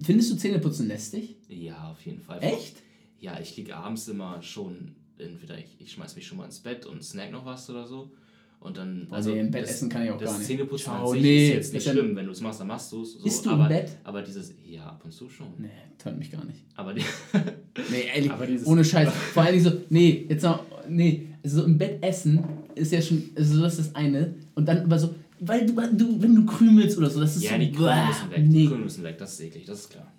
Findest 0.03 0.31
du 0.31 0.35
Zähneputzen 0.35 0.87
lästig? 0.87 1.37
Ja, 1.47 1.91
auf 1.91 2.01
jeden 2.05 2.19
Fall. 2.19 2.39
Echt? 2.43 2.77
Ja, 3.25 3.39
ich 3.41 3.57
liege 3.57 3.75
abends 3.75 4.07
immer 4.07 4.39
schon, 4.43 4.91
entweder 5.17 5.57
ich, 5.57 5.75
ich 5.79 5.91
schmeiß 5.93 6.15
mich 6.15 6.27
schon 6.27 6.37
mal 6.37 6.45
ins 6.45 6.59
Bett 6.59 6.85
und 6.85 7.03
snack 7.03 7.31
noch 7.31 7.43
was 7.43 7.67
oder 7.71 7.87
so. 7.87 8.11
Und 8.59 8.77
dann, 8.77 9.07
Boah, 9.09 9.19
nee, 9.19 9.39
im 9.39 9.49
Bett 9.49 9.63
das, 9.63 9.71
essen 9.71 9.89
kann 9.89 10.03
ich 10.05 10.11
auch 10.11 10.17
das 10.19 10.29
gar 10.29 10.37
nicht. 10.37 10.47
Zähneputzen 10.47 10.83
Ciao, 10.85 11.11
an 11.11 11.19
nee, 11.19 11.47
ist 11.47 11.53
jetzt 11.55 11.73
nicht 11.73 11.87
schlimm, 11.89 12.15
wenn 12.15 12.25
du 12.27 12.31
es 12.31 12.41
machst, 12.41 12.59
dann 12.59 12.67
machst 12.67 12.91
du 12.91 13.01
es. 13.01 13.13
So, 13.13 13.25
Isst 13.25 13.43
du 13.45 13.49
im 13.49 13.55
aber, 13.55 13.67
Bett? 13.67 13.89
Aber 14.03 14.21
dieses, 14.21 14.53
ja, 14.63 14.85
ab 14.85 15.01
und 15.03 15.11
zu 15.11 15.27
schon. 15.27 15.47
Nee, 15.57 15.69
tönt 15.97 16.19
mich 16.19 16.29
gar 16.31 16.45
nicht. 16.45 16.59
Aber 16.75 16.93
die, 16.93 17.01
Nee, 17.91 18.05
ehrlich, 18.13 18.31
Aber 18.31 18.45
dieses- 18.45 18.67
ohne 18.67 18.85
Scheiß. 18.85 19.11
Vor 19.11 19.41
allem 19.43 19.59
so, 19.59 19.71
nee, 19.89 20.27
jetzt 20.29 20.43
noch, 20.43 20.63
nee, 20.87 21.27
so 21.43 21.63
im 21.63 21.79
Bett 21.79 22.03
essen 22.03 22.43
ist 22.75 22.91
ja 22.91 23.01
schon, 23.01 23.23
also 23.35 23.61
das 23.61 23.79
ist 23.79 23.87
das 23.89 23.95
eine. 23.95 24.35
Und 24.53 24.67
dann 24.67 24.79
aber 24.83 24.99
so, 24.99 25.15
weil 25.39 25.65
du, 25.65 25.73
du 25.73 26.21
wenn 26.21 26.35
du 26.35 26.45
krümelst 26.45 26.97
oder 26.99 27.09
so, 27.09 27.19
das 27.21 27.35
ist 27.35 27.43
ja, 27.43 27.53
so, 27.53 27.57
die 27.57 27.71
Krümel 27.71 28.05
müssen 28.07 28.29
weg. 28.31 28.37
Die 28.37 28.49
nee. 28.49 28.65
Krümel 28.67 28.83
müssen 28.83 29.03
weg, 29.03 29.17
das 29.17 29.33
ist 29.33 29.41
eklig, 29.41 29.65
das 29.65 29.79
ist 29.81 29.89
klar. 29.89 30.11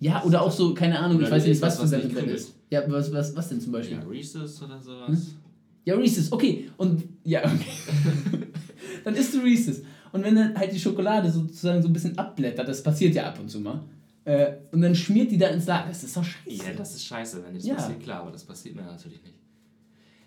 Ja, 0.00 0.22
oder 0.24 0.42
auch 0.42 0.52
so, 0.52 0.74
keine 0.74 0.98
Ahnung, 0.98 1.20
ich 1.20 1.30
weiß 1.30 1.44
nicht, 1.46 1.60
was 1.60 1.76
du 1.76 1.82
was 1.82 1.90
nicht 1.90 2.02
Bett 2.08 2.12
krümelt. 2.18 2.36
isst. 2.36 2.54
Ja, 2.70 2.82
was, 2.86 3.12
was, 3.12 3.34
was 3.34 3.48
denn 3.48 3.60
zum 3.60 3.72
Beispiel? 3.72 3.96
Ja, 3.98 4.04
Reese's 4.04 4.62
oder 4.62 4.76
Hm? 4.76 4.82
sowas. 4.82 5.26
Ja, 5.84 5.94
Reese's, 5.96 6.30
okay. 6.30 6.70
Und 6.76 7.02
ja, 7.24 7.40
okay. 7.44 8.44
dann 9.04 9.14
isst 9.14 9.34
du 9.34 9.38
Reese's. 9.40 9.82
Und 10.12 10.22
wenn 10.22 10.34
dann 10.36 10.56
halt 10.56 10.72
die 10.72 10.78
Schokolade 10.78 11.30
sozusagen 11.30 11.82
so 11.82 11.88
ein 11.88 11.92
bisschen 11.92 12.16
abblättert, 12.16 12.68
das 12.68 12.82
passiert 12.82 13.14
ja 13.14 13.26
ab 13.28 13.38
und 13.40 13.48
zu 13.50 13.60
mal, 13.60 13.80
äh, 14.24 14.52
und 14.72 14.82
dann 14.82 14.94
schmiert 14.94 15.30
die 15.30 15.38
da 15.38 15.48
ins 15.48 15.66
Lager, 15.66 15.88
das 15.88 16.04
ist 16.04 16.16
doch 16.16 16.24
scheiße. 16.24 16.64
Ja, 16.66 16.72
das 16.76 16.94
ist 16.94 17.04
scheiße, 17.04 17.42
wenn 17.44 17.54
das 17.54 17.64
Ja. 17.64 17.74
passiert, 17.74 18.00
klar, 18.00 18.20
aber 18.20 18.30
das 18.30 18.44
passiert 18.44 18.76
mir 18.76 18.82
natürlich 18.82 19.22
nicht. 19.22 19.34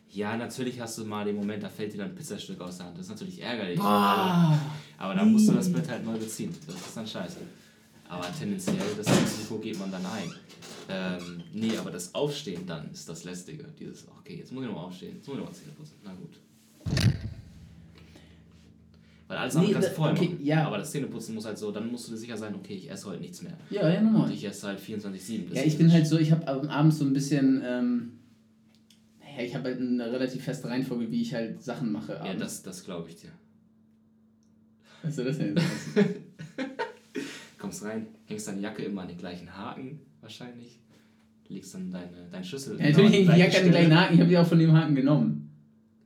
Ja, 0.10 0.36
natürlich 0.36 0.80
hast 0.82 0.98
du 0.98 1.06
mal 1.06 1.24
den 1.24 1.38
Moment, 1.38 1.64
da 1.64 1.70
fällt 1.70 1.94
dir 1.94 2.00
dann 2.00 2.10
ein 2.10 2.16
Pizzastück 2.16 2.60
aus 2.60 2.78
der 2.78 2.88
Hand. 2.88 2.98
Das 2.98 3.06
ist 3.06 3.12
natürlich 3.12 3.42
ärgerlich. 3.42 3.80
Boah. 3.80 4.60
Aber 4.98 5.16
dann 5.16 5.32
musst 5.32 5.48
du 5.48 5.54
das 5.54 5.72
Bett 5.72 5.90
halt 5.90 6.04
neu 6.04 6.18
beziehen. 6.18 6.54
Das 6.68 6.76
ist 6.76 6.98
dann 6.98 7.08
scheiße. 7.08 7.38
Aber 8.12 8.28
tendenziell, 8.38 8.76
das 8.98 9.08
Risiko 9.08 9.58
geht 9.60 9.80
man 9.80 9.90
dann 9.90 10.06
ein. 10.06 10.30
Ähm, 10.90 11.44
nee, 11.54 11.78
aber 11.78 11.92
das 11.92 12.14
Aufstehen 12.14 12.66
dann 12.68 12.92
ist 12.92 13.08
das 13.08 13.24
Lästige. 13.24 13.64
Dieses, 13.80 14.06
okay, 14.20 14.36
jetzt 14.40 14.52
muss 14.52 14.64
ich 14.64 14.70
nochmal 14.70 14.86
aufstehen, 14.88 15.16
jetzt 15.16 15.28
muss 15.28 15.38
ich 15.38 15.40
nochmal 15.40 15.56
Zähne 15.56 15.72
putzen. 15.72 15.96
Na 16.04 16.14
gut. 16.14 16.38
Weil 19.30 19.38
alles 19.38 19.56
andere 19.56 19.68
Nee, 19.70 19.74
kannst 19.76 19.90
du 19.92 19.94
vorher 19.94 20.14
okay, 20.18 20.26
machen. 20.30 20.46
ja. 20.46 20.68
Aber 20.68 20.78
das 20.78 20.92
Zähneputzen 20.92 21.36
muss 21.36 21.46
halt 21.46 21.58
so, 21.58 21.72
dann 21.72 21.90
musst 21.90 22.08
du 22.10 22.12
dir 22.12 22.18
sicher 22.18 22.36
sein, 22.36 22.54
okay, 22.54 22.74
ich 22.74 22.92
esse 22.92 23.08
heute 23.08 23.22
nichts 23.22 23.42
mehr. 23.44 23.54
Ja, 23.70 23.88
ja, 23.90 24.00
Und 24.00 24.12
normal. 24.12 24.32
ich 24.34 24.44
esse 24.44 24.68
halt 24.68 24.82
24-7. 24.82 25.54
Ja, 25.54 25.64
ich 25.64 25.78
bin 25.78 25.90
halt 25.90 26.06
so, 26.06 26.18
ich 26.20 26.34
habe 26.34 26.46
abends 26.70 26.98
so 26.98 27.06
ein 27.06 27.14
bisschen, 27.14 27.62
ähm, 27.66 28.12
naja, 29.22 29.44
ich 29.48 29.56
habe 29.56 29.70
halt 29.70 29.80
eine 29.80 30.12
relativ 30.12 30.44
feste 30.44 30.68
Reihenfolge, 30.68 31.10
wie 31.10 31.22
ich 31.22 31.34
halt 31.34 31.64
Sachen 31.64 31.94
mache. 31.94 32.12
Ja, 32.12 32.20
abends. 32.24 32.42
das, 32.44 32.64
das 32.64 32.84
glaube 32.84 33.08
ich 33.08 33.16
dir. 33.16 33.32
Was 35.02 35.16
soll 35.16 35.24
das 35.26 35.38
denn 35.38 35.56
jetzt? 35.56 36.08
Kommst 37.62 37.84
rein, 37.86 38.08
hängst 38.26 38.48
deine 38.48 38.60
Jacke 38.60 38.82
immer 38.84 39.04
an 39.04 39.08
den 39.08 39.18
gleichen 39.18 39.56
Haken 39.56 40.00
wahrscheinlich. 40.22 40.80
Legst 41.48 41.76
dann 41.76 41.92
deine, 41.92 42.08
deine 42.32 42.44
Schüssel. 42.46 42.80
ja, 42.80 42.88
natürlich 42.90 43.12
hängt 43.14 43.36
die 43.36 43.40
Jacke 43.40 43.44
an 43.44 43.50
den 43.52 43.52
Stelle. 43.52 43.70
gleichen 43.72 43.96
Haken, 44.00 44.14
ich 44.16 44.20
habe 44.22 44.30
die 44.30 44.38
auch 44.38 44.48
von 44.48 44.60
dem 44.60 44.74
Haken 44.74 44.96
genommen. 44.96 45.50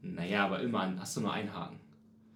Naja, 0.02 0.46
aber 0.46 0.60
immer 0.62 0.82
an. 0.82 1.00
Hast 1.00 1.16
du 1.18 1.22
nur 1.22 1.32
einen 1.34 1.54
Haken? 1.54 1.78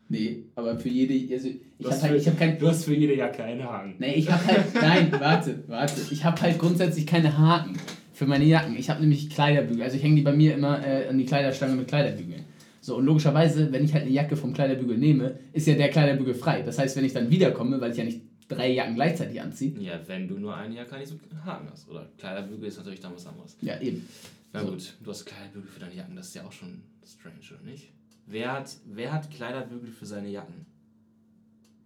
Nee, 0.10 0.44
aber 0.56 0.78
für 0.80 0.90
jede, 0.90 1.14
also 1.34 1.48
ich 1.50 1.60
Du 1.80 1.86
habe 1.86 1.96
hast 1.96 2.04
halt, 2.04 2.22
für- 2.24 2.30
ich 2.32 2.38
kein, 2.40 2.58
Du 2.60 2.68
hast 2.68 2.86
für 2.86 2.94
jede 2.96 3.16
Jacke 3.16 3.44
einen 3.44 3.64
Haken. 3.64 3.96
nee, 4.00 4.14
ich 4.16 4.32
habe 4.32 4.46
halt, 4.48 4.66
nein, 4.82 5.12
warte, 5.20 5.64
warte, 5.68 6.02
ich 6.12 6.24
habe 6.24 6.42
halt 6.42 6.58
grundsätzlich 6.58 7.06
keine 7.06 7.38
Haken 7.38 7.74
für 8.14 8.26
meine 8.26 8.46
Jacken. 8.46 8.76
Ich 8.78 8.90
habe 8.90 9.02
nämlich 9.02 9.30
Kleiderbügel, 9.30 9.84
also 9.84 9.98
ich 9.98 10.04
hänge 10.04 10.16
die 10.16 10.22
bei 10.22 10.34
mir 10.34 10.54
immer 10.56 10.86
äh, 10.86 11.08
an 11.08 11.18
die 11.18 11.26
Kleiderstange 11.26 11.76
mit 11.76 11.88
Kleiderbügeln. 11.88 12.44
So, 12.82 12.96
und 12.98 13.06
logischerweise, 13.06 13.72
wenn 13.72 13.84
ich 13.86 13.94
halt 13.94 14.04
eine 14.04 14.12
Jacke 14.14 14.36
vom 14.36 14.54
Kleiderbügel 14.54 14.98
nehme, 14.98 15.36
ist 15.54 15.68
ja 15.68 15.76
der 15.76 15.90
Kleiderbügel 15.90 16.34
frei. 16.34 16.62
Das 16.64 16.80
heißt, 16.80 16.96
wenn 16.98 17.06
ich 17.06 17.14
dann 17.14 17.30
wiederkomme, 17.30 17.80
weil 17.82 17.92
ich 17.92 17.98
ja 17.98 18.04
nicht 18.06 18.22
drei 18.50 18.74
Jacken 18.74 18.96
gleichzeitig 18.96 19.40
anziehe, 19.42 19.80
Ja, 19.80 20.00
wenn 20.08 20.28
du 20.28 20.38
nur 20.38 20.54
eine 20.56 20.76
Jacke 20.76 20.96
an 20.96 21.00
diesem 21.02 21.20
Haken 21.46 21.70
hast. 21.72 21.88
Oder 21.90 22.10
Kleiderbügel 22.18 22.68
ist 22.68 22.78
natürlich 22.78 23.00
dann 23.00 23.14
was 23.16 23.26
anderes. 23.26 23.56
ja 23.62 23.80
eben. 23.80 24.06
Na 24.52 24.62
So. 24.62 24.72
gut, 24.72 24.94
du 25.02 25.10
hast 25.12 25.26
Kleiderbügel 25.26 25.70
für 25.70 25.80
deine 25.80 25.96
Jacken, 25.96 26.16
das 26.16 26.28
ist 26.30 26.36
ja 26.36 26.44
auch 26.46 26.52
schon 26.52 26.82
strange, 27.06 27.38
oder 27.62 27.70
nicht? 27.72 27.92
Wer 28.26 28.52
hat, 28.54 28.76
wer 28.86 29.14
hat 29.14 29.32
Kleiderbügel 29.32 29.90
für 29.92 30.06
seine 30.06 30.30
Jacken? 30.30 30.66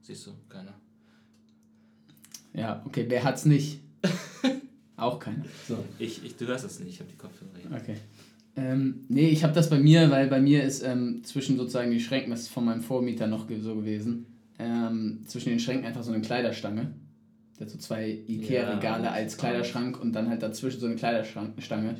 Siehst 0.02 0.26
du, 0.28 0.32
keiner. 0.50 0.74
Ja, 2.54 2.82
okay, 2.86 3.06
wer 3.08 3.24
hat's 3.24 3.46
nicht? 3.46 3.80
Auch 4.96 5.20
keiner. 5.20 5.44
So. 5.68 5.84
Ich, 5.98 6.24
ich, 6.24 6.36
du 6.36 6.46
hörst 6.46 6.66
das 6.66 6.80
nicht, 6.80 6.90
ich 6.94 7.00
habe 7.00 7.10
die 7.10 7.18
Kopfhörer 7.18 7.52
hier. 7.62 7.72
Okay. 7.76 7.98
Ähm, 8.56 9.06
nee, 9.10 9.30
ich 9.30 9.44
habe 9.44 9.54
das 9.54 9.70
bei 9.70 9.80
mir, 9.80 10.12
weil 10.12 10.28
bei 10.28 10.40
mir 10.40 10.64
ist 10.64 10.84
ähm, 10.84 11.24
zwischen 11.24 11.58
sozusagen 11.58 11.90
die 11.92 12.00
Schränken, 12.00 12.30
das 12.32 12.42
ist 12.42 12.50
von 12.50 12.66
meinem 12.66 12.82
Vormieter 12.82 13.26
noch 13.26 13.48
so 13.62 13.76
gewesen, 13.76 14.28
ähm, 14.60 15.22
zwischen 15.28 15.50
den 15.50 15.60
Schränken 15.60 15.86
einfach 15.86 16.04
so 16.04 16.12
eine 16.12 16.22
Kleiderstange. 16.22 16.94
Der 17.60 17.68
hat 17.68 17.72
so 17.72 17.78
zwei 17.78 18.10
Ikea-Regale 18.28 19.04
Ja, 19.06 19.12
als 19.12 19.38
Kleiderschrank 19.38 20.00
und 20.02 20.14
dann 20.14 20.30
halt 20.30 20.42
dazwischen 20.42 20.80
so 20.80 20.86
eine 20.88 20.96
Kleiderstange. 20.96 21.96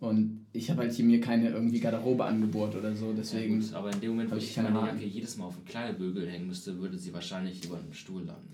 Und 0.00 0.44
ich 0.52 0.70
habe 0.70 0.82
halt 0.82 0.92
hier 0.92 1.04
mir 1.04 1.20
keine 1.20 1.48
irgendwie 1.48 1.80
Garderobe 1.80 2.24
angebohrt 2.24 2.74
oder 2.76 2.94
so, 2.94 3.14
deswegen. 3.16 3.60
Ja, 3.60 3.66
gut, 3.66 3.74
aber 3.74 3.90
in 3.92 4.00
dem 4.00 4.10
Moment, 4.10 4.30
wo 4.30 4.36
ich 4.36 4.54
meine. 4.56 4.78
Jacke 4.78 5.04
jedes 5.04 5.36
Mal 5.38 5.46
auf 5.46 5.56
einen 5.56 5.64
kleinen 5.64 5.96
Bügel 5.96 6.28
hängen 6.28 6.46
müsste, 6.46 6.78
würde 6.78 6.98
sie 6.98 7.14
wahrscheinlich 7.14 7.64
über 7.64 7.76
einen 7.78 7.92
Stuhl 7.94 8.22
landen. 8.22 8.48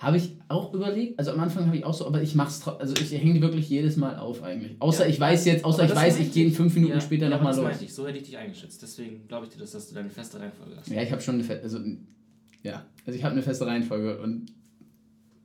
Habe 0.00 0.16
ich 0.16 0.36
auch 0.48 0.74
überlegt, 0.74 1.18
also 1.18 1.30
am 1.32 1.40
Anfang 1.40 1.66
habe 1.66 1.76
ich 1.76 1.84
auch 1.84 1.94
so, 1.94 2.06
aber 2.06 2.22
ich 2.22 2.34
mach's 2.34 2.66
also 2.66 2.94
ich 3.00 3.12
hänge 3.12 3.34
die 3.34 3.40
wirklich 3.40 3.68
jedes 3.68 3.96
Mal 3.96 4.16
auf 4.16 4.42
eigentlich. 4.42 4.76
Außer 4.80 5.04
Ja. 5.04 5.10
ich 5.10 5.20
weiß 5.20 5.44
jetzt, 5.44 5.64
außer 5.64 5.84
Aber 5.84 5.92
ich 5.92 5.96
weiß, 5.96 6.18
ich 6.20 6.32
gehe 6.32 6.50
fünf 6.50 6.74
Minuten 6.74 6.94
Ja, 6.94 7.00
später 7.00 7.28
ja, 7.28 7.36
nochmal 7.36 7.56
los. 7.56 7.80
ich, 7.80 7.94
so 7.94 8.06
hätte 8.06 8.18
ich 8.18 8.24
dich 8.24 8.36
eingeschätzt. 8.36 8.82
Deswegen 8.82 9.26
glaube 9.28 9.46
ich 9.46 9.52
dir, 9.52 9.58
dass, 9.60 9.70
dass 9.72 9.88
du 9.88 9.94
deine 9.94 10.10
feste 10.10 10.40
Reihenfolge 10.40 10.76
hast. 10.76 10.88
Ja, 10.90 11.02
ich 11.02 11.12
habe 11.12 11.22
schon 11.22 11.36
eine 11.36 11.44
feste, 11.44 11.62
also 11.62 11.78
ja, 12.66 12.84
also 13.06 13.16
ich 13.18 13.24
habe 13.24 13.32
eine 13.34 13.42
feste 13.42 13.66
Reihenfolge 13.66 14.18
und 14.18 14.50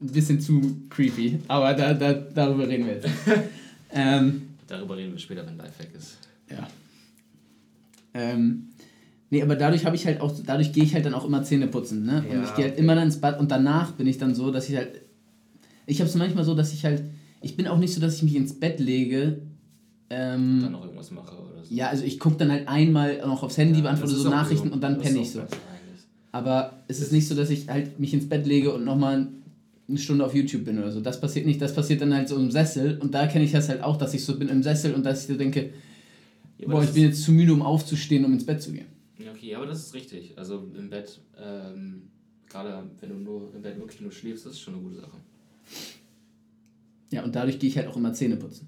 ein 0.01 0.07
bisschen 0.11 0.39
zu 0.41 0.81
creepy, 0.89 1.39
aber 1.47 1.73
da, 1.73 1.93
da, 1.93 2.13
darüber 2.13 2.67
reden 2.67 2.85
wir 2.87 2.93
jetzt. 2.95 3.07
ähm, 3.91 4.47
Darüber 4.67 4.97
reden 4.97 5.11
wir 5.11 5.19
später, 5.19 5.45
wenn 5.45 5.57
Lifehack 5.57 5.93
ist. 5.95 6.17
ja. 6.49 6.67
Ähm, 8.13 8.69
nee, 9.29 9.41
aber 9.41 9.55
dadurch 9.55 9.85
habe 9.85 9.95
ich 9.95 10.05
halt 10.05 10.19
auch, 10.21 10.33
dadurch 10.45 10.73
gehe 10.73 10.83
ich 10.83 10.93
halt 10.93 11.05
dann 11.05 11.13
auch 11.13 11.25
immer 11.25 11.43
Zähne 11.43 11.67
putzen, 11.67 12.05
ne? 12.05 12.23
Und 12.27 12.35
Ja, 12.35 12.43
ich 12.43 12.53
gehe 12.55 12.65
halt 12.65 12.73
okay. 12.73 12.81
immer 12.83 12.95
dann 12.95 13.05
ins 13.05 13.21
Bad 13.21 13.39
und 13.39 13.51
danach 13.51 13.91
bin 13.93 14.07
ich 14.07 14.17
dann 14.17 14.35
so, 14.35 14.51
dass 14.51 14.67
ich 14.69 14.75
halt, 14.75 15.01
ich 15.85 15.99
habe 15.99 16.09
es 16.09 16.15
manchmal 16.15 16.43
so, 16.43 16.53
dass 16.55 16.73
ich 16.73 16.83
halt, 16.83 17.03
ich 17.41 17.55
bin 17.55 17.67
auch 17.67 17.77
nicht 17.77 17.93
so, 17.93 18.01
dass 18.01 18.15
ich 18.17 18.23
mich 18.23 18.35
ins 18.35 18.59
Bett 18.59 18.79
lege, 18.79 19.41
ähm, 20.09 20.59
Dann 20.61 20.71
noch 20.73 20.83
irgendwas 20.83 21.11
mache 21.11 21.35
oder 21.37 21.63
so. 21.63 21.73
ja, 21.73 21.87
also 21.87 22.03
ich 22.03 22.19
gucke 22.19 22.35
dann 22.37 22.51
halt 22.51 22.67
einmal 22.67 23.19
noch 23.19 23.43
aufs 23.43 23.57
Handy, 23.57 23.77
Ja, 23.79 23.83
beantworte 23.83 24.13
so 24.13 24.29
Nachrichten 24.29 24.69
und 24.69 24.81
dann 24.81 24.97
penne 24.99 25.19
ich 25.19 25.31
so. 25.31 25.41
auch 25.41 25.47
es 26.91 26.99
ist 27.01 27.11
nicht 27.11 27.27
so, 27.27 27.35
dass 27.35 27.49
ich 27.49 27.69
halt 27.69 27.99
mich 27.99 28.13
ins 28.13 28.27
Bett 28.27 28.45
lege 28.45 28.73
und 28.73 28.83
nochmal 28.83 29.27
eine 29.87 29.97
Stunde 29.97 30.25
auf 30.25 30.35
YouTube 30.35 30.65
bin 30.65 30.77
oder 30.77 30.91
so. 30.91 31.01
Das 31.01 31.19
passiert 31.19 31.45
nicht. 31.45 31.61
Das 31.61 31.73
passiert 31.73 32.01
dann 32.01 32.13
halt 32.13 32.27
so 32.27 32.35
im 32.35 32.51
Sessel. 32.51 32.97
Und 32.99 33.13
da 33.13 33.27
kenne 33.27 33.45
ich 33.45 33.51
das 33.51 33.69
halt 33.69 33.81
auch, 33.81 33.97
dass 33.97 34.13
ich 34.13 34.23
so 34.23 34.37
bin 34.37 34.49
im 34.49 34.61
Sessel 34.61 34.93
und 34.93 35.05
dass 35.05 35.21
ich 35.21 35.27
so 35.27 35.37
denke, 35.37 35.73
Ja, 36.57 36.67
boah, 36.67 36.83
ich 36.83 36.91
bin 36.91 37.03
jetzt 37.03 37.23
zu 37.23 37.31
müde, 37.31 37.53
um 37.53 37.61
aufzustehen, 37.61 38.25
um 38.25 38.33
ins 38.33 38.45
Bett 38.45 38.61
zu 38.61 38.71
gehen. 38.71 38.87
Ja, 39.19 39.31
Okay, 39.31 39.55
aber 39.55 39.65
das 39.65 39.79
ist 39.79 39.93
richtig. 39.93 40.37
Also 40.37 40.69
im 40.77 40.89
Bett, 40.89 41.19
ähm, 41.37 42.03
gerade 42.49 42.83
wenn 42.99 43.09
du 43.09 43.15
nur 43.15 43.53
im 43.55 43.61
Bett 43.61 43.77
wirklich 43.79 44.01
nur 44.01 44.11
schläfst, 44.11 44.45
das 44.45 44.53
ist 44.53 44.59
schon 44.59 44.75
eine 44.75 44.83
gute 44.83 44.95
Sache. 44.97 45.17
Ja, 47.11 47.23
und 47.23 47.35
dadurch 47.35 47.59
gehe 47.59 47.69
ich 47.69 47.77
halt 47.77 47.87
auch 47.87 47.97
immer 47.97 48.13
Zähne 48.13 48.37
putzen. 48.37 48.67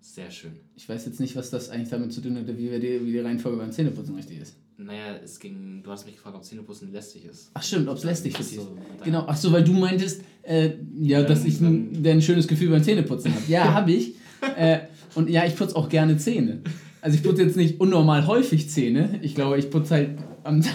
Sehr 0.00 0.30
schön. 0.30 0.52
Ich 0.76 0.88
weiß 0.88 1.06
jetzt 1.06 1.20
nicht, 1.20 1.36
was 1.36 1.50
das 1.50 1.68
eigentlich 1.68 1.90
damit 1.90 2.12
zu 2.12 2.20
tun 2.20 2.36
hat, 2.36 2.46
wie, 2.48 2.70
wir 2.70 2.80
die, 2.80 3.04
wie 3.04 3.12
die 3.12 3.18
Reihenfolge 3.18 3.58
beim 3.58 3.72
Zähneputzen 3.72 4.14
richtig 4.14 4.40
ist. 4.40 4.56
Naja, 4.78 5.16
es 5.24 5.38
ging, 5.40 5.80
du 5.82 5.90
hast 5.90 6.04
mich 6.04 6.16
gefragt, 6.16 6.36
ob 6.36 6.44
Zähneputzen 6.44 6.92
lästig 6.92 7.24
ist. 7.24 7.50
Ach 7.54 7.62
stimmt, 7.62 7.88
ob 7.88 7.96
es 7.96 8.04
lästig 8.04 8.38
ist. 8.38 8.54
so, 8.56 8.76
Genau, 9.02 9.24
ach 9.26 9.36
so, 9.36 9.50
weil 9.50 9.64
du 9.64 9.72
meintest, 9.72 10.22
äh, 10.42 10.72
ja, 11.00 11.22
dass 11.22 11.40
Dann- 11.40 11.48
ich 11.48 11.60
ein, 11.60 12.02
der 12.02 12.12
ein 12.12 12.20
schönes 12.22 12.46
Gefühl 12.46 12.68
beim 12.70 12.82
Zähneputzen 12.84 13.34
habe. 13.34 13.42
Ja, 13.48 13.64
habe 13.74 13.92
ich. 13.92 14.14
Äh, 14.56 14.80
und 15.14 15.30
ja, 15.30 15.46
ich 15.46 15.56
putze 15.56 15.74
auch 15.76 15.88
gerne 15.88 16.18
Zähne. 16.18 16.60
Also 17.00 17.16
ich 17.16 17.22
putze 17.22 17.42
jetzt 17.42 17.56
nicht 17.56 17.80
unnormal 17.80 18.26
häufig 18.26 18.68
Zähne. 18.68 19.18
Ich 19.22 19.34
glaube, 19.34 19.58
ich 19.58 19.70
putze 19.70 19.94
halt 19.94 20.10
am 20.44 20.60
Tag. 20.62 20.74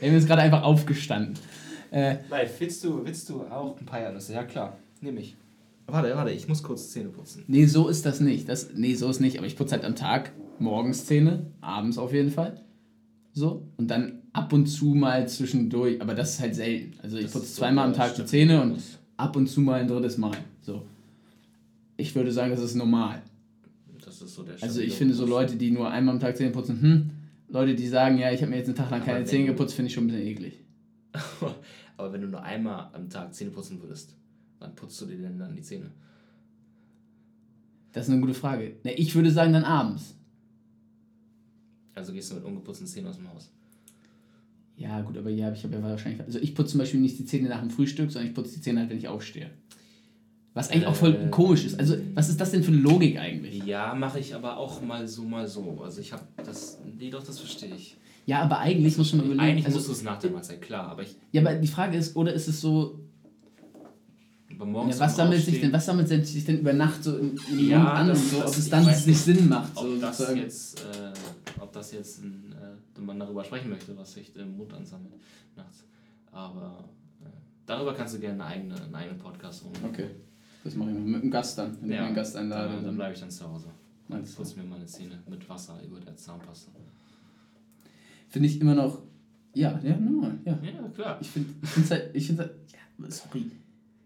Wir 0.00 0.08
haben 0.08 0.16
jetzt 0.16 0.26
gerade 0.26 0.42
einfach 0.42 0.62
aufgestanden. 0.62 1.34
Äh, 1.90 2.16
Live, 2.30 2.58
willst 2.60 2.82
du, 2.84 3.04
willst 3.04 3.28
du 3.28 3.42
auch 3.42 3.78
ein 3.78 3.84
paar 3.86 4.00
Erdnüsse? 4.00 4.32
Ja 4.32 4.44
klar, 4.44 4.76
nehme 5.00 5.20
ich. 5.20 5.36
Warte, 5.86 6.14
warte, 6.16 6.30
ich 6.30 6.48
muss 6.48 6.62
kurz 6.62 6.90
Zähne 6.90 7.08
putzen. 7.10 7.44
nee, 7.48 7.66
so 7.66 7.88
ist 7.88 8.06
das 8.06 8.20
nicht. 8.20 8.48
Das, 8.48 8.68
nee, 8.74 8.94
so 8.94 9.10
ist 9.10 9.20
nicht. 9.20 9.36
Aber 9.38 9.46
ich 9.46 9.56
putze 9.56 9.74
halt 9.74 9.84
am 9.84 9.94
Tag 9.96 10.32
morgens 10.62 11.06
Zähne, 11.06 11.46
abends 11.60 11.98
auf 11.98 12.12
jeden 12.12 12.30
Fall. 12.30 12.60
So. 13.34 13.66
Und 13.76 13.88
dann 13.90 14.22
ab 14.32 14.52
und 14.52 14.66
zu 14.66 14.86
mal 14.94 15.28
zwischendurch. 15.28 16.00
Aber 16.00 16.14
das 16.14 16.34
ist 16.34 16.40
halt 16.40 16.54
selten. 16.54 16.94
Also 17.02 17.16
ich 17.16 17.24
Das 17.24 17.32
putze 17.32 17.52
zweimal 17.54 17.86
am 17.86 17.92
Tag 17.94 18.14
die. 18.14 18.24
Zähne 18.24 18.62
und 18.62 18.78
ab 19.16 19.36
und 19.36 19.46
zu 19.48 19.60
mal 19.60 19.80
ein 19.80 19.88
drittes 19.88 20.18
Mal. 20.18 20.36
So. 20.60 20.82
Ich 21.96 22.14
würde 22.14 22.32
sagen, 22.32 22.50
das 22.50 22.60
ist 22.60 22.74
normal. 22.74 23.22
Das 24.04 24.20
ist 24.20 24.34
so 24.34 24.42
der 24.42 24.54
Also 24.62 24.80
ich 24.80 24.94
finde 24.94 25.14
so. 25.14 25.26
Leute, 25.26 25.56
die 25.56 25.70
nur 25.70 25.90
einmal 25.90 26.14
am 26.14 26.20
Tag 26.20 26.36
Zähne 26.36 26.50
putzen, 26.50 26.80
hm, 26.80 27.10
Leute, 27.48 27.74
die 27.74 27.86
sagen, 27.86 28.18
ja, 28.18 28.32
ich 28.32 28.40
habe 28.40 28.50
mir 28.50 28.58
jetzt 28.58 28.68
einen 28.68 28.76
Tag 28.76 28.90
lang 28.90 29.04
keine 29.04 29.24
Zähne 29.24 29.46
geputzt, 29.46 29.74
finde 29.74 29.88
ich 29.88 29.94
schon 29.94 30.04
ein 30.04 30.08
bisschen 30.08 30.26
eklig. 30.26 30.64
Aber 31.96 32.12
wenn 32.12 32.22
du 32.22 32.28
nur 32.28 32.42
einmal 32.42 32.88
am 32.92 33.08
Tag 33.08 33.34
Zähne 33.34 33.50
putzen 33.50 33.80
würdest, 33.80 34.16
wann 34.58 34.74
putzt 34.74 35.00
du 35.00 35.06
dir 35.06 35.18
denn 35.18 35.38
dann 35.38 35.54
die 35.54 35.62
Zähne? 35.62 35.90
Das 37.92 38.06
ist 38.08 38.12
eine 38.12 38.20
gute 38.22 38.34
Frage. 38.34 38.76
Ich 38.84 39.14
würde 39.14 39.30
sagen, 39.30 39.52
dann 39.52 39.64
abends. 39.64 40.16
Also 41.94 42.12
gehst 42.12 42.30
du 42.30 42.36
mit 42.36 42.44
ungeputzten 42.44 42.86
Zähnen 42.86 43.08
aus 43.08 43.16
dem 43.16 43.28
Haus. 43.32 43.50
Ja, 44.76 45.00
gut, 45.02 45.16
aber 45.18 45.30
ja, 45.30 45.52
ich 45.52 45.62
habe 45.64 45.74
ja 45.74 45.82
wahrscheinlich. 45.82 46.20
Also 46.22 46.38
ich 46.38 46.54
putze 46.54 46.72
zum 46.72 46.78
Beispiel 46.78 47.00
nicht 47.00 47.18
die 47.18 47.26
Zähne 47.26 47.48
nach 47.48 47.60
dem 47.60 47.70
Frühstück, 47.70 48.10
sondern 48.10 48.28
ich 48.30 48.34
putze 48.34 48.54
die 48.54 48.60
Zähne 48.62 48.80
halt, 48.80 48.90
wenn 48.90 48.98
ich 48.98 49.08
aufstehe. 49.08 49.50
Was 50.54 50.70
eigentlich 50.70 50.86
auch 50.86 50.94
voll 50.94 51.14
Äh, 51.14 51.30
komisch 51.30 51.64
ist. 51.64 51.78
Also, 51.78 51.96
was 52.14 52.28
ist 52.28 52.40
das 52.40 52.50
denn 52.50 52.62
für 52.62 52.72
eine 52.72 52.80
Logik 52.80 53.18
eigentlich? 53.18 53.64
Ja, 53.64 53.94
mache 53.94 54.18
ich 54.18 54.34
aber 54.34 54.56
auch 54.58 54.82
mal 54.82 55.06
so, 55.08 55.22
mal 55.24 55.46
so. 55.46 55.80
Also 55.82 56.00
ich 56.00 56.12
habe 56.12 56.22
das, 56.44 56.78
nee 56.98 57.10
doch, 57.10 57.22
das 57.22 57.38
verstehe 57.38 57.74
ich. 57.74 57.96
Ja, 58.26 58.42
aber 58.42 58.58
eigentlich 58.58 58.96
muss 58.98 59.12
man 59.12 59.24
überlegen. 59.24 59.40
Eigentlich 59.40 59.66
also, 59.66 59.78
musst 59.78 59.88
du 59.88 59.92
es 59.92 60.02
nach 60.02 60.18
der 60.18 60.30
Mahlzeit, 60.30 60.60
klar. 60.60 60.88
Aber 60.88 61.02
ich, 61.02 61.16
ja, 61.32 61.40
aber 61.40 61.54
die 61.54 61.68
Frage 61.68 61.96
ist, 61.96 62.16
oder 62.16 62.32
ist 62.34 62.48
es 62.48 62.60
so, 62.60 63.00
aber 64.54 64.66
morgens 64.66 64.98
ja, 64.98 65.06
was, 65.06 65.16
sammelt 65.16 65.42
sich 65.44 65.60
denn, 65.60 65.72
was 65.72 65.86
sammelt 65.86 66.08
sich 66.08 66.44
denn 66.44 66.58
über 66.60 66.72
Nacht 66.72 67.02
so 67.02 67.16
im, 67.16 67.36
im 67.50 67.68
Ja, 67.68 67.78
Mund 67.78 67.90
an 67.90 68.08
das- 68.08 68.20
und 68.20 68.30
so, 68.30 68.40
ob 68.44 68.48
es 68.48 68.68
dann 68.68 68.84
nicht 68.84 69.04
Sinn 69.04 69.48
macht? 69.48 69.74
So, 69.74 69.80
ob 69.86 70.00
das 70.00 70.18
sozusagen. 70.18 70.40
jetzt, 70.40 70.80
äh, 70.80 71.41
ob 71.60 71.72
das 71.72 71.92
jetzt 71.92 72.22
ein, 72.22 72.54
äh, 72.96 73.00
man 73.00 73.18
darüber 73.18 73.44
sprechen 73.44 73.70
möchte, 73.70 73.96
was 73.96 74.12
sich 74.14 74.34
im 74.36 74.56
Mund 74.56 74.72
ansammelt 74.72 75.12
nachts. 75.56 75.84
Aber 76.30 76.88
äh, 77.22 77.26
darüber 77.66 77.94
kannst 77.94 78.14
du 78.14 78.18
gerne 78.20 78.42
einen 78.44 78.52
eigenen, 78.70 78.82
einen 78.82 78.94
eigenen 78.94 79.18
Podcast 79.18 79.64
rum. 79.64 79.72
Okay, 79.84 80.10
das 80.64 80.74
mache 80.74 80.90
ich 80.90 80.94
mal 80.96 81.02
mit 81.04 81.22
einem 81.22 81.30
Gast 81.30 81.58
dann. 81.58 81.76
Wenn 81.80 81.90
ich 81.90 81.96
Ja, 81.96 82.02
meinen 82.02 82.14
Gast 82.14 82.36
einlade. 82.36 82.74
dann, 82.74 82.84
dann 82.84 82.96
bleibe 82.96 83.14
ich 83.14 83.20
dann 83.20 83.30
zu 83.30 83.48
Hause. 83.48 83.66
Dann 84.08 84.18
Alles 84.18 84.34
putze 84.34 84.58
mir 84.58 84.64
meine 84.64 84.86
Zähne 84.86 85.22
mit 85.28 85.48
Wasser 85.48 85.78
über 85.84 86.00
der 86.00 86.16
Zahnpasta. 86.16 86.72
Finde 88.28 88.48
ich 88.48 88.60
immer 88.60 88.74
noch. 88.74 89.02
Ja, 89.54 89.78
ja, 89.82 89.96
normal, 89.96 90.38
ja. 90.44 90.58
Ja, 90.62 90.88
klar. 90.94 91.18
Ich 91.20 91.28
finde 91.28 91.50
ich 91.62 91.68
find's 91.68 91.90
halt. 91.90 92.10
Ich 92.14 92.26
find's 92.26 92.40
halt 92.40 92.52
ja, 92.98 93.10
sorry. 93.10 93.50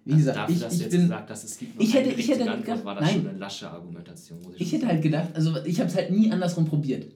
Wie 0.04 0.12
Also 0.12 0.18
gesagt, 0.24 0.36
dafür, 0.38 0.54
ich, 0.54 0.60
dass 0.60 0.70
du 0.70 0.76
ich 0.76 0.82
jetzt 0.82 0.92
bin. 0.92 1.00
gesagt 1.02 1.30
hast, 1.30 1.44
es 1.44 1.58
gibt 1.58 1.82
Ich 1.82 1.94
hätte- 1.94 2.10
eine 2.10 2.18
ich 2.18 2.28
hätte 2.28 2.40
Antwort, 2.42 2.64
gedacht- 2.64 2.84
war 2.84 2.94
das 2.94 3.04
nein. 3.04 3.14
schon 3.14 3.26
eine 3.28 3.38
lasche 3.38 3.70
Argumentation. 3.70 4.38
Ich 4.56 4.70
schon 4.70 4.78
hätte 4.78 4.86
halt 4.88 5.02
gedacht, 5.02 5.28
also 5.34 5.56
ich 5.64 5.78
habe 5.80 5.88
es 5.90 5.96
halt 5.96 6.10
nie 6.12 6.30
andersrum 6.30 6.64
probiert. 6.64 7.12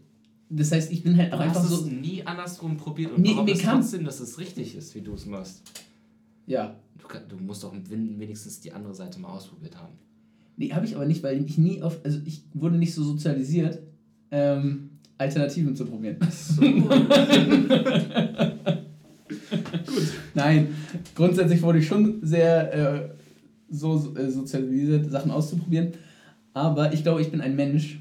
Das 0.53 0.73
heißt, 0.73 0.91
ich 0.91 1.05
bin 1.05 1.17
halt 1.17 1.33
auch 1.33 1.39
Du 1.39 1.45
einfach 1.45 1.63
hast 1.63 1.71
es 1.71 1.79
so. 1.79 1.87
nie 1.87 2.25
andersrum 2.27 2.77
probiert 2.77 3.13
und 3.13 3.23
Nee, 3.23 3.35
kam- 3.55 3.81
trotzdem, 3.81 4.05
dass 4.05 4.19
es 4.21 4.37
richtig 4.39 4.75
ist, 4.77 4.95
wie 4.97 5.01
du 5.01 5.15
es 5.15 5.25
machst. 5.27 5.63
Ja. 6.47 6.75
Du, 6.99 7.07
kann, 7.07 7.23
du 7.29 7.37
musst 7.37 7.63
doch 7.63 7.73
wen- 7.89 8.19
wenigstens 8.19 8.59
die 8.61 8.73
andere 8.73 8.93
Seite 8.95 9.21
mal 9.21 9.29
ausprobiert 9.29 9.77
haben. 9.77 9.93
Nee, 10.57 10.73
habe 10.73 10.85
ich 10.87 10.97
aber 10.97 11.07
nicht, 11.07 11.23
weil 11.23 11.45
ich 11.45 11.57
nie 11.57 11.81
auf. 11.83 12.01
Also 12.05 12.19
ich 12.25 12.43
wurde 12.53 12.77
nicht 12.77 12.93
so 12.95 13.05
sozialisiert, 13.05 13.79
ähm, 14.33 14.91
Alternativen 15.19 15.77
zu 15.77 15.87
probieren. 15.87 16.17
So. 16.31 16.63
Nein, 20.35 20.69
grundsätzlich 21.15 21.63
wurde 21.63 21.79
ich 21.79 21.87
schon 21.87 22.21
sehr 22.25 22.75
äh, 22.75 23.09
so 23.71 24.15
äh, 24.17 24.31
sozialisiert, 24.31 25.11
Sachen 25.11 25.31
auszuprobieren. 25.31 25.93
Aber 26.53 26.93
ich 26.93 27.03
glaube, 27.03 27.23
ich 27.23 27.31
bin 27.31 27.41
ein 27.41 27.57
Mensch. 27.57 28.01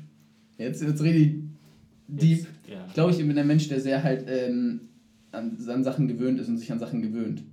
Jetzt, 0.58 0.82
jetzt 0.82 1.02
rede 1.04 1.18
ich 1.20 1.36
deep. 2.10 2.38
Jetzt, 2.40 2.48
ja. 2.68 2.86
Ich 2.88 2.94
glaube, 2.94 3.12
ich 3.12 3.18
bin 3.18 3.38
ein 3.38 3.48
Mensch, 3.48 3.68
der 3.68 3.80
sehr 3.82 4.04
halt 4.04 4.26
ähm, 4.28 4.82
an, 5.32 5.58
an 5.68 5.84
Sachen 5.84 6.08
gewöhnt 6.08 6.40
ist 6.40 6.48
und 6.48 6.58
sich 6.58 6.72
an 6.72 6.80
Sachen 6.80 7.02
gewöhnt. 7.02 7.44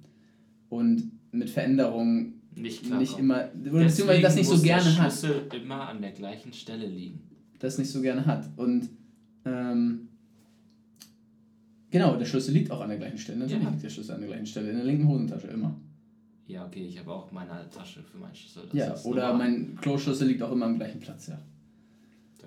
Und 0.69 1.11
mit 1.33 1.51
Veränderungen 1.51 2.41
Nicht 2.55 2.85
klar. 2.85 2.99
nicht 2.99 3.19
immer, 3.19 3.49
oder 3.71 3.85
beziehungsweise 3.85 4.23
das 4.23 4.35
nicht 4.37 4.49
so 4.49 4.59
gerne 4.61 4.85
der 4.85 4.99
hat. 4.99 5.13
Schlüssel 5.13 5.49
immer 5.61 5.89
an 5.89 6.01
der 6.01 6.13
gleichen 6.13 6.53
Stelle 6.53 6.87
liegen. 6.87 7.21
Das 7.59 7.79
nicht 7.79 7.91
so 7.91 8.01
gerne 8.03 8.25
hat. 8.27 8.49
Und 8.57 8.89
ähm, 9.45 10.09
genau, 11.91 12.17
der 12.17 12.25
Schlüssel 12.25 12.53
liegt 12.55 12.71
auch 12.71 12.81
an 12.81 12.89
der 12.89 12.99
gleichen 12.99 13.19
Stelle. 13.19 13.39
Natürlich 13.39 13.63
Ja. 13.63 13.71
liegt 13.71 13.83
der 13.83 13.91
Schlüssel 13.91 14.13
an 14.15 14.21
der 14.21 14.29
gleichen 14.31 14.47
Stelle. 14.47 14.71
In 14.71 14.77
der 14.77 14.85
linken 14.85 15.09
Hosentasche 15.09 15.49
immer. 15.49 15.77
Ja, 16.49 16.65
okay, 16.67 16.87
ich 16.87 16.99
habe 16.99 17.13
auch 17.13 17.31
meine 17.33 17.69
Tasche 17.71 18.03
für 18.03 18.19
meinen 18.19 18.35
Schlüssel. 18.35 18.63
Das 18.73 18.75
ja, 19.05 19.11
oder 19.11 19.33
normal. 19.33 19.51
mein 19.51 19.77
Kloschlüssel 19.81 20.29
liegt 20.29 20.43
auch 20.43 20.53
immer 20.53 20.67
am 20.67 20.77
gleichen 20.77 21.01
Platz, 21.01 21.27
ja. 21.27 21.41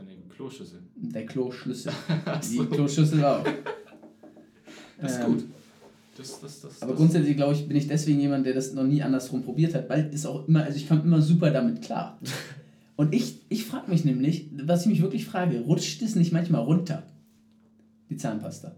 Deine 0.06 0.22
Kloschüssel. 0.30 0.80
Der 0.96 1.26
Kloschlüssel. 1.26 1.92
Ach 2.26 2.40
Die 2.42 2.56
so. 2.58 2.66
Kloschlüssel 2.66 3.24
auch. 3.26 3.44
Das 5.02 5.12
ist 5.14 5.20
Ähm, 5.20 5.26
gut. 5.34 5.44
Das, 6.18 6.42
das, 6.42 6.62
das, 6.62 6.82
Aber 6.82 6.96
grundsätzlich, 6.96 7.38
glaube 7.38 7.54
ich, 7.54 7.66
bin 7.68 7.78
ich 7.78 7.88
deswegen 7.88 8.20
jemand, 8.20 8.46
der 8.46 8.54
das 8.54 8.74
noch 8.74 8.84
nie 8.84 9.02
andersrum 9.02 9.42
probiert 9.42 9.74
hat, 9.74 9.88
weil 9.90 10.10
es 10.14 10.26
auch 10.26 10.48
immer, 10.50 10.64
also 10.64 10.76
ich 10.78 10.88
kam 10.88 11.02
immer 11.02 11.22
super 11.22 11.50
damit 11.52 11.82
klar. 11.82 12.20
Und 12.98 13.14
ich, 13.16 13.40
ich 13.48 13.64
frage 13.66 13.90
mich 13.90 14.04
nämlich, 14.04 14.50
was 14.66 14.82
ich 14.82 14.88
mich 14.88 15.02
wirklich 15.02 15.26
frage, 15.26 15.62
rutscht 15.62 16.02
es 16.02 16.16
nicht 16.16 16.34
manchmal 16.34 16.62
runter, 16.64 17.04
die 18.10 18.18
Zahnpasta 18.18 18.76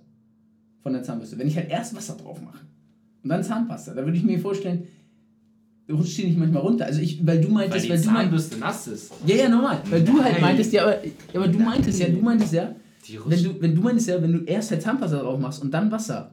von 0.84 0.93
der 0.93 1.01
Zahnbürste, 1.01 1.39
wenn 1.39 1.47
ich 1.47 1.55
halt 1.57 1.72
erst 1.72 1.95
Wasser 1.95 2.15
drauf 2.17 2.39
mache 2.41 2.59
und 3.24 3.30
dann 3.30 3.43
Zahnpasta, 3.43 3.95
da 3.95 4.03
würde 4.05 4.17
ich 4.17 4.24
mir 4.24 4.39
vorstellen, 4.39 4.88
rutscht 5.92 6.18
die 6.18 6.26
nicht 6.26 6.38
manchmal 6.38 6.62
runter. 6.62 6.86
Also 6.86 7.02
ich, 7.02 7.26
weil 7.26 7.42
du 7.42 7.48
weil 7.48 7.54
meintest, 7.54 7.86
die 7.86 7.89
weil, 7.89 8.02
du 8.02 8.10
meintest, 8.10 8.52
Zahnbürste 8.52 8.58
nass 8.58 8.88
ist. 8.88 9.12
ja, 9.26 9.36
ja, 9.36 9.50
normal, 9.50 9.82
weil 9.89 10.04
du 10.04 10.22
halt 10.22 10.34
Nein. 10.34 10.42
meintest, 10.42 10.74
ja, 10.74 10.84
aber, 10.84 11.06
ja, 11.06 11.12
aber 11.36 11.48
du 11.48 11.60
meintest 11.60 12.00
ja, 12.00 12.08
du 12.08 12.22
meintest 12.22 12.54
ja, 12.54 12.76
wenn 13.26 13.44
du, 13.44 13.62
wenn 13.62 13.76
du 13.76 13.82
meinst 13.82 14.08
ja, 14.08 14.22
wenn 14.22 14.34
du 14.34 14.44
erst 14.44 14.72
halt 14.72 14.82
Zahnpasta 14.82 15.20
drauf 15.20 15.39
machst 15.39 15.62
und 15.62 15.72
dann 15.72 15.92
Wasser, 15.92 16.32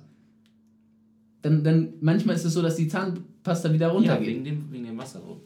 dann, 1.42 1.64
dann 1.64 1.94
manchmal 2.00 2.36
ist 2.36 2.44
es 2.44 2.52
so, 2.52 2.62
dass 2.62 2.76
die 2.76 2.88
Zahnpasta 2.88 3.72
wieder 3.72 3.88
ja, 3.88 3.92
runtergeht. 3.92 4.28
wegen 4.28 4.44
dem, 4.44 4.72
wegen 4.72 4.84
dem 4.84 4.98
Wasser. 4.98 5.22
Oh. 5.26 5.40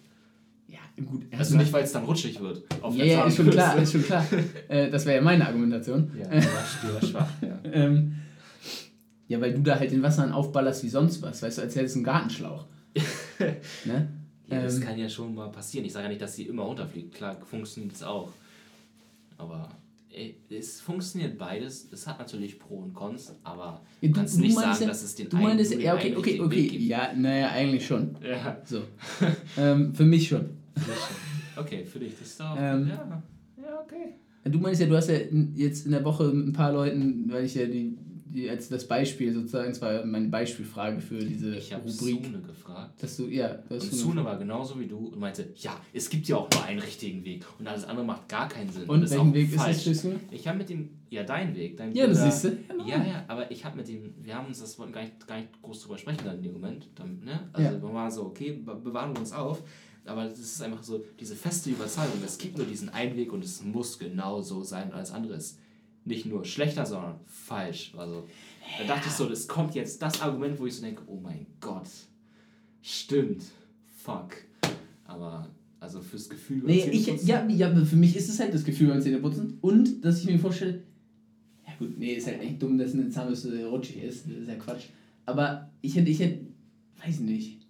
Ja, 0.69 0.79
gut. 1.05 1.23
Also 1.37 1.53
du 1.53 1.59
nicht, 1.59 1.73
weil 1.73 1.85
es 1.85 1.93
dann 1.93 2.05
rutschig 2.05 2.41
wird. 2.41 2.63
Auf 2.81 2.97
Ja, 2.97 3.05
ja, 3.05 3.25
ist 3.25 3.37
schon 3.37 3.51
klar, 3.51 3.77
ist 3.81 3.93
schon 3.93 4.03
klar. 4.03 4.25
Äh, 4.69 4.91
das 4.91 5.05
wäre 5.05 5.17
ja 5.17 5.23
meine 5.23 5.47
Argumentation. 5.47 6.11
Ja, 6.19 6.31
war 6.33 7.03
schwach, 7.03 7.29
ja. 7.43 7.59
Ähm, 7.71 8.15
ja, 9.29 9.41
weil 9.41 9.55
du 9.55 9.61
da 9.63 9.79
halt 9.79 9.93
den 9.93 10.03
Wasserhahn 10.03 10.33
aufballerst 10.33 10.83
wie 10.83 10.89
sonst 10.89 11.23
was. 11.23 11.43
Weißt 11.43 11.59
du, 11.59 11.63
als 11.63 11.77
hättest 11.77 11.95
du 11.95 11.99
einen 11.99 12.05
Gartenschlauch. 12.05 12.67
ne? 13.85 14.09
Ja, 14.49 14.63
das 14.63 14.77
Ähm. 14.77 14.83
kann 14.83 14.99
ja 14.99 15.09
schon 15.09 15.35
mal 15.35 15.51
passieren. 15.51 15.87
Ich 15.87 15.93
sage 15.93 16.05
ja 16.05 16.09
nicht, 16.11 16.21
dass 16.21 16.37
sie 16.37 16.45
immer 16.45 16.63
runterfliegt. 16.63 17.15
Klar, 17.15 17.37
funktioniert 17.45 17.95
es 17.95 18.03
auch. 18.03 18.33
Aber 19.39 19.71
ey, 20.11 20.37
es 20.51 20.81
funktioniert 20.81 21.39
beides. 21.39 21.89
Es 21.91 22.07
hat 22.07 22.19
natürlich 22.19 22.59
Pro 22.59 22.77
und 22.77 22.95
Cons, 22.95 23.35
aber 23.43 23.83
Ja, 24.01 24.09
du 24.09 24.15
kannst 24.15 24.39
nicht 24.39 24.55
meinst 24.55 24.73
sagen, 24.73 24.83
ja, 24.83 24.89
dass 24.89 25.03
es 25.03 25.15
den 25.15 25.29
Du 25.29 25.37
nur 25.39 25.55
den 25.55 25.81
ja, 25.81 25.95
okay, 25.95 26.09
einen 26.09 26.17
okay, 26.19 26.41
okay. 26.41 26.69
Gibt. 26.69 26.83
Ja, 26.83 27.13
naja, 27.15 27.51
eigentlich 27.51 27.87
schon. 27.87 28.17
Ja. 28.23 28.59
So. 28.65 28.83
ähm, 29.57 29.95
für 29.95 30.05
mich 30.05 30.29
schon. 30.29 30.51
Okay, 31.57 31.85
für 31.85 31.99
dich. 31.99 32.13
Das 32.19 32.29
ist 32.29 32.41
doch. 32.41 32.57
Ähm. 32.59 32.89
ja. 32.89 33.23
ja, 33.63 33.81
okay. 33.81 34.15
Du 34.45 34.59
meinst 34.59 34.81
ja, 34.81 34.87
du 34.87 34.97
hast 34.97 35.09
ja 35.09 35.19
jetzt 35.55 35.87
in 35.87 35.93
der 35.93 36.05
Woche 36.05 36.25
mit 36.25 36.49
ein 36.49 36.53
paar 36.53 36.73
Leuten, 36.73 37.31
weil 37.31 37.45
ich 37.45 37.55
ja 37.55 37.65
die 37.67 37.97
als 38.51 38.69
das 38.69 38.87
Beispiel 38.89 39.33
sozusagen, 39.33 39.69
das 39.71 39.81
war 39.83 40.05
meine 40.07 40.29
Beispielfrage 40.29 41.01
für 41.01 41.19
diese 41.19 41.55
Ich 41.57 41.73
habe 41.73 41.83
Rubrik. 41.89 42.25
Sune 42.25 42.41
gefragt. 42.43 43.03
Dass 43.03 43.17
du, 43.17 43.27
ja, 43.29 43.49
du 43.55 43.75
hast 43.75 43.85
Und 43.93 43.99
Sune- 43.99 44.25
war 44.25 44.39
genauso 44.39 44.79
wie 44.81 44.87
du 44.87 45.09
und 45.09 45.19
meinte, 45.19 45.51
ja, 45.57 45.79
es 45.93 46.09
gibt 46.09 46.27
ja 46.29 46.37
auch 46.37 46.49
nur 46.53 46.65
einen 46.65 46.81
richtigen 46.81 47.25
Weg 47.25 47.45
und 47.59 47.67
alles 47.67 47.85
andere 47.85 48.05
macht 48.07 48.29
gar 48.29 48.49
keinen 48.49 48.71
Sinn. 48.71 48.89
Und 48.89 49.03
das 49.03 49.11
welchen 49.11 49.35
Weg 49.35 49.49
ist 49.51 49.57
falsch. 49.57 49.77
das 49.77 49.83
für 49.85 49.95
Sune? 49.95 50.21
Ich 50.31 50.47
habe 50.49 50.59
mit 50.59 50.71
ihm, 50.71 50.91
ja, 51.11 51.23
dein 51.25 51.55
Weg, 51.55 51.77
dein 51.77 51.93
Ja, 51.95 52.07
das 52.07 52.19
Bruder- 52.19 52.31
siehst 52.31 52.45
du. 52.45 52.89
Ja, 52.89 53.05
ja, 53.05 53.25
aber 53.29 53.51
ich 53.51 53.65
habe 53.65 53.77
mit 53.77 53.89
ihm, 53.89 54.15
wir 54.23 54.35
haben 54.35 54.47
uns 54.49 54.61
das 54.61 54.79
wollten 54.79 54.93
gar 54.93 55.03
nicht, 55.03 55.27
gar 55.27 55.37
nicht 55.39 55.61
groß 55.63 55.83
drüber 55.83 55.99
sprechen 55.99 56.23
dann 56.25 56.37
in 56.39 56.43
dem 56.43 56.53
Moment. 56.55 56.89
Dann, 56.95 57.21
ne? 57.25 57.49
Also 57.53 57.71
Ja. 57.77 57.83
wir 57.83 57.95
waren 57.95 58.11
so, 58.11 58.23
okay, 58.27 58.53
be- 58.53 58.75
bewahren 58.77 59.13
wir 59.15 59.21
uns 59.21 59.33
auf. 59.33 59.63
Aber 60.05 60.25
das 60.25 60.39
ist 60.41 60.61
einfach 60.63 60.83
so, 60.83 61.05
diese 61.21 61.37
feste 61.37 61.71
Überzeugung, 61.71 62.19
es 62.25 62.37
gibt 62.37 62.57
nur 62.59 62.67
diesen 62.67 62.89
einen 62.89 63.17
Weg 63.17 63.33
und 63.33 63.45
es 63.45 63.63
muss 63.63 63.99
genau 64.01 64.41
so 64.43 64.65
sein 64.65 64.89
und 64.89 64.95
alles 64.95 65.13
andere 65.13 65.35
ist 65.35 65.61
nicht 66.05 66.27
nur 66.27 66.45
schlechter, 66.45 66.85
sondern 66.87 67.21
falsch. 67.27 67.93
Also 67.97 68.27
da 68.79 68.85
dachte 68.95 69.09
ich 69.09 69.15
so, 69.15 69.29
das 69.29 69.47
kommt 69.49 69.75
jetzt 69.75 70.01
das 70.03 70.21
Argument, 70.21 70.59
wo 70.59 70.67
ich 70.67 70.75
so 70.75 70.83
denke, 70.83 71.03
oh 71.07 71.21
mein 71.21 71.47
Gott, 71.61 71.89
stimmt, 72.81 73.43
fuck. 74.03 74.35
Aber 75.05 75.49
also 75.81 76.01
fürs 76.01 76.29
Gefühl. 76.29 76.63
Nee, 76.65 76.81
beim 76.85 76.93
ich, 76.93 77.05
Zähneputzen- 77.07 77.27
ja, 77.29 77.47
ja, 77.49 77.85
für 77.85 77.97
mich 77.97 78.17
ist 78.17 78.29
es 78.29 78.39
halt 78.41 78.55
das 78.55 78.65
Gefühl 78.65 78.89
beim 78.89 79.01
Zähneputzen 79.03 79.59
und 79.61 80.05
dass 80.05 80.21
ich 80.21 80.27
mir 80.27 80.39
vorstelle, 80.39 80.83
ja 81.67 81.73
gut, 81.79 81.99
nee, 81.99 82.15
ist 82.15 82.27
halt 82.27 82.41
echt 82.41 82.63
dumm, 82.63 82.79
dass 82.79 82.95
eine 82.95 83.09
Zahnbürste 83.11 83.67
rutschig 83.67 84.03
ist, 84.03 84.27
das 84.27 84.33
ist 84.39 84.49
ja 84.49 84.55
Quatsch. 84.57 84.85
Aber 85.27 85.71
ich 85.81 85.97
hätte, 85.97 86.11
ich 86.11 86.21
hätte, 86.21 86.47
weiß 87.05 87.21
nicht. 87.21 87.67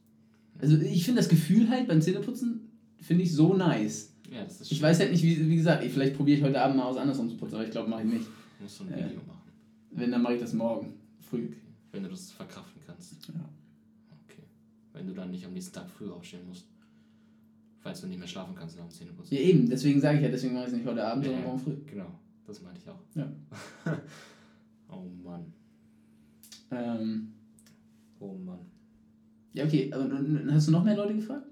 Also 0.58 0.76
ich 0.78 1.04
finde 1.04 1.20
das 1.20 1.28
Gefühl 1.28 1.68
halt 1.68 1.88
beim 1.88 2.00
Zähneputzen, 2.00 2.70
finde 3.00 3.24
ich 3.24 3.32
so 3.32 3.54
nice. 3.54 4.11
Ja, 4.32 4.44
das 4.44 4.60
ist 4.60 4.72
Ich 4.72 4.78
schön. 4.78 4.86
weiß 4.86 5.00
halt 5.00 5.10
nicht, 5.12 5.22
wie, 5.22 5.48
wie 5.48 5.56
gesagt, 5.56 5.84
ich, 5.84 5.92
vielleicht 5.92 6.16
probiere 6.16 6.38
ich 6.38 6.44
heute 6.44 6.60
Abend 6.60 6.76
mal 6.76 6.88
was 6.90 6.96
anderes 6.96 7.18
zu 7.18 7.36
putzen, 7.36 7.56
aber 7.56 7.64
ich 7.64 7.70
glaube, 7.70 7.90
mache 7.90 8.02
ich 8.02 8.08
nicht. 8.08 8.26
Du 8.26 8.62
musst 8.62 8.76
so 8.76 8.84
ein. 8.84 8.90
Video 8.90 9.06
machen. 9.26 9.42
Wenn, 9.90 10.10
dann 10.10 10.22
mache 10.22 10.34
ich 10.34 10.40
das 10.40 10.52
morgen 10.54 10.94
früh. 11.20 11.44
Okay. 11.46 11.56
Wenn 11.92 12.02
du 12.04 12.08
das 12.08 12.32
verkraften 12.32 12.80
kannst. 12.86 13.12
Ja. 13.28 13.34
Okay. 14.26 14.42
Wenn 14.94 15.06
du 15.06 15.12
dann 15.12 15.30
nicht 15.30 15.44
am 15.44 15.52
nächsten 15.52 15.74
Tag 15.74 15.90
früh 15.90 16.08
aufstehen 16.10 16.46
musst. 16.48 16.66
Falls 17.80 18.00
du 18.00 18.06
nicht 18.06 18.18
mehr 18.18 18.28
schlafen 18.28 18.54
kannst 18.54 18.76
nach 18.78 18.84
dem 18.86 18.90
Zähneputzen. 18.92 19.36
Ja 19.36 19.42
eben, 19.42 19.68
deswegen 19.68 20.00
sage 20.00 20.18
ich 20.18 20.22
ja, 20.22 20.30
deswegen 20.30 20.54
mache 20.54 20.64
ich 20.64 20.70
es 20.70 20.76
nicht 20.76 20.86
heute 20.86 21.04
Abend, 21.04 21.24
Ja, 21.24 21.32
sondern 21.32 21.46
morgen 21.48 21.60
früh. 21.60 21.76
Genau, 21.90 22.06
das 22.46 22.62
meinte 22.62 22.80
ich 22.80 22.88
auch. 22.88 23.00
Ja. 23.14 23.30
oh 24.88 25.08
Mann. 25.22 25.52
Ähm, 26.70 27.32
Oh 28.20 28.34
Mann. 28.34 28.60
ja, 29.52 29.64
okay, 29.64 29.92
aber 29.92 30.08
hast 30.52 30.68
du 30.68 30.72
noch 30.72 30.84
mehr 30.84 30.96
Leute 30.96 31.16
gefragt? 31.16 31.46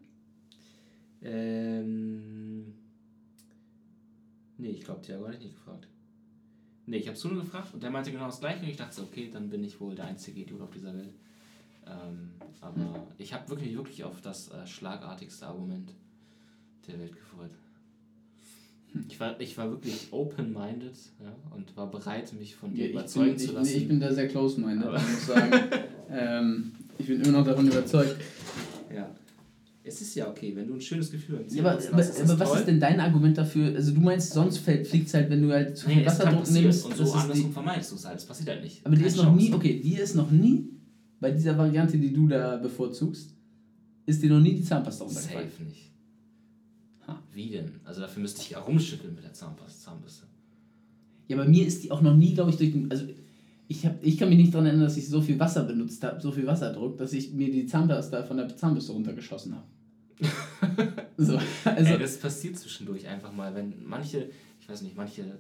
Ähm. 1.20 2.39
Nee, 4.60 4.70
ich 4.70 4.84
glaube, 4.84 5.00
Thiago 5.02 5.24
hatte 5.26 5.36
ich 5.38 5.44
nicht 5.44 5.54
gefragt. 5.56 5.88
Nee, 6.86 6.98
ich 6.98 7.06
habe 7.08 7.16
Sunu 7.16 7.40
gefragt 7.40 7.72
und 7.72 7.82
der 7.82 7.90
meinte 7.90 8.10
genau 8.10 8.26
das 8.26 8.40
gleiche 8.40 8.62
und 8.62 8.68
ich 8.68 8.76
dachte 8.76 8.94
so, 8.96 9.02
okay, 9.02 9.30
dann 9.32 9.48
bin 9.48 9.62
ich 9.64 9.80
wohl 9.80 9.94
der 9.94 10.06
einzige 10.06 10.40
Idiot 10.40 10.60
auf 10.60 10.70
dieser 10.70 10.92
Welt. 10.94 11.14
Ähm, 11.86 12.30
aber 12.60 13.06
ich 13.16 13.32
habe 13.32 13.48
wirklich, 13.48 13.74
wirklich 13.76 14.04
auf 14.04 14.20
das 14.20 14.50
äh, 14.50 14.66
schlagartigste 14.66 15.46
Argument 15.46 15.92
der 16.86 16.98
Welt 16.98 17.12
gefreut. 17.14 17.50
Ich 19.08 19.20
war, 19.20 19.40
ich 19.40 19.56
war 19.56 19.70
wirklich 19.70 20.08
open-minded 20.10 20.94
ja, 21.22 21.32
und 21.54 21.76
war 21.76 21.88
bereit, 21.88 22.32
mich 22.32 22.56
von 22.56 22.74
dir 22.74 22.80
Ja, 22.80 22.86
ich, 22.86 22.92
überzeugen 22.92 23.30
bin, 23.30 23.38
zu 23.38 23.44
ich, 23.44 23.52
lassen. 23.52 23.70
nee, 23.72 23.78
ich 23.78 23.88
bin 23.88 24.00
da 24.00 24.12
sehr 24.12 24.26
close-minded, 24.28 24.88
Aber- 24.88 24.96
ich 24.96 25.02
muss 25.08 25.26
sagen. 25.26 25.52
ähm, 26.10 26.72
ich 26.98 27.06
bin 27.06 27.20
immer 27.22 27.38
noch 27.38 27.44
davon 27.46 27.66
überzeugt. 27.68 28.16
ja. 28.92 29.08
Es 29.90 30.00
ist 30.00 30.14
ja 30.14 30.28
okay, 30.30 30.54
wenn 30.54 30.68
du 30.68 30.74
ein 30.74 30.80
schönes 30.80 31.10
Gefühl 31.10 31.40
im 31.48 31.54
Ja, 31.54 31.62
aber, 31.64 31.78
Zähneputzen 31.80 31.88
aber, 31.94 32.02
hast, 32.02 32.08
ist 32.10 32.20
das 32.20 32.30
aber 32.30 32.40
was 32.40 32.58
ist 32.60 32.66
denn 32.68 32.78
dein 32.80 33.00
Argument 33.00 33.36
dafür? 33.36 33.74
Also 33.74 33.92
du 33.92 34.00
meinst, 34.00 34.32
sonst 34.32 34.58
fliegt 34.58 35.08
es 35.08 35.14
halt, 35.14 35.28
wenn 35.30 35.42
du 35.42 35.50
halt 35.52 35.76
zu 35.76 35.86
viel 35.88 35.96
Nee, 35.96 36.06
Wasserdruck 36.06 36.50
nimmst. 36.50 36.84
und 36.84 36.90
das 36.92 36.98
so 36.98 37.04
ist 37.04 37.14
andersrum 37.14 37.46
die, 37.48 37.52
vermeidest 37.52 37.90
du 37.90 37.96
es 37.96 38.04
halt. 38.04 38.16
Das 38.16 38.26
passiert 38.26 38.48
halt 38.50 38.62
nicht. 38.62 38.86
aber 38.86 38.94
die 38.94 39.00
Keine 39.02 39.08
ist 39.08 39.16
noch 39.16 39.24
Chance. 39.24 39.44
nie, 39.44 39.52
okay, 39.52 39.80
die 39.82 39.94
ist 39.96 40.14
noch 40.14 40.30
nie, 40.30 40.68
bei 41.18 41.30
dieser 41.32 41.58
Variante, 41.58 41.98
die 41.98 42.12
du 42.12 42.28
da 42.28 42.56
bevorzugst, 42.56 43.34
ist 44.06 44.22
dir 44.22 44.30
noch 44.30 44.40
nie 44.40 44.54
die 44.54 44.62
Zahnpasta 44.64 45.04
runtergefallen. 45.04 45.50
Safe 45.50 45.64
nicht. 45.64 45.90
Ha. 47.06 47.22
Wie 47.34 47.50
denn? 47.50 47.72
Also 47.84 48.00
dafür 48.00 48.22
müsste 48.22 48.40
ich 48.42 48.50
ja 48.50 48.58
rumschütteln 48.60 49.14
mit 49.14 49.24
der 49.24 49.32
Zahnpasta. 49.32 49.90
Zahnbürste. 49.90 50.26
Ja, 51.28 51.36
bei 51.36 51.46
mir 51.48 51.66
ist 51.66 51.82
die 51.84 51.90
auch 51.90 52.00
noch 52.00 52.16
nie, 52.16 52.34
glaube 52.34 52.50
ich, 52.50 52.56
durch 52.56 52.72
den. 52.72 52.90
Also 52.90 53.04
ich, 53.68 53.86
hab, 53.86 54.04
ich 54.04 54.18
kann 54.18 54.28
mich 54.30 54.38
nicht 54.38 54.52
daran 54.52 54.66
erinnern, 54.66 54.84
dass 54.84 54.96
ich 54.96 55.06
so 55.08 55.20
viel 55.20 55.38
Wasser 55.38 55.62
benutzt 55.62 56.02
habe, 56.02 56.20
so 56.20 56.32
viel 56.32 56.44
Wasserdruck, 56.46 56.98
dass 56.98 57.12
ich 57.12 57.32
mir 57.32 57.52
die 57.52 57.66
Zahnpasta 57.66 58.24
von 58.24 58.36
der 58.36 58.48
Zahnbürste 58.56 58.90
runtergeschossen 58.92 59.54
habe. 59.54 59.64
So, 61.16 61.38
also. 61.64 61.92
Ey, 61.92 61.98
das 61.98 62.18
passiert 62.18 62.58
zwischendurch 62.58 63.06
einfach 63.06 63.32
mal, 63.32 63.54
wenn 63.54 63.74
manche, 63.84 64.30
ich 64.60 64.68
weiß 64.68 64.82
nicht, 64.82 64.96
manche 64.96 65.38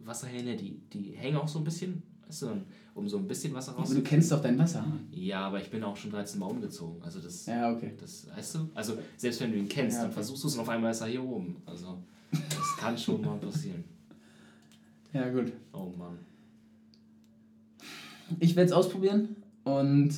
Wasserhähne, 0.00 0.56
die, 0.56 0.80
die 0.92 1.12
hängen 1.12 1.36
auch 1.36 1.48
so 1.48 1.58
ein 1.58 1.64
bisschen, 1.64 2.02
weißt 2.26 2.42
du, 2.42 2.62
um 2.94 3.08
so 3.08 3.18
ein 3.18 3.26
bisschen 3.28 3.54
Wasser 3.54 3.76
aber 3.76 3.92
du 3.94 4.02
kennst 4.02 4.32
doch 4.32 4.40
deinen 4.42 4.58
Wasserhahn. 4.58 5.06
Ja, 5.12 5.46
aber 5.46 5.60
ich 5.60 5.70
bin 5.70 5.82
auch 5.84 5.96
schon 5.96 6.10
13 6.10 6.38
Mal 6.40 6.46
umgezogen. 6.46 7.02
Also 7.02 7.20
das, 7.20 7.46
Ja, 7.46 7.72
okay. 7.72 7.92
das, 7.98 8.26
weißt 8.34 8.54
du? 8.56 8.70
Also 8.74 8.98
selbst 9.16 9.40
wenn 9.40 9.52
du 9.52 9.58
ihn 9.58 9.68
kennst, 9.68 9.96
Ja, 9.96 10.02
dann 10.02 10.10
okay. 10.10 10.14
versuchst 10.14 10.44
du 10.44 10.48
es 10.48 10.54
und 10.54 10.60
auf 10.60 10.68
einmal 10.68 10.90
ist 10.90 11.00
er 11.00 11.06
hier 11.08 11.22
oben. 11.22 11.56
Also 11.66 11.98
das 12.32 12.76
kann 12.78 12.96
schon 12.98 13.20
mal 13.22 13.36
passieren. 13.38 13.84
Ja, 15.12 15.28
gut. 15.30 15.52
Oh 15.72 15.92
Mann. 15.98 16.18
Ich 18.38 18.54
werde 18.54 18.66
es 18.68 18.72
ausprobieren 18.72 19.36
und 19.64 20.10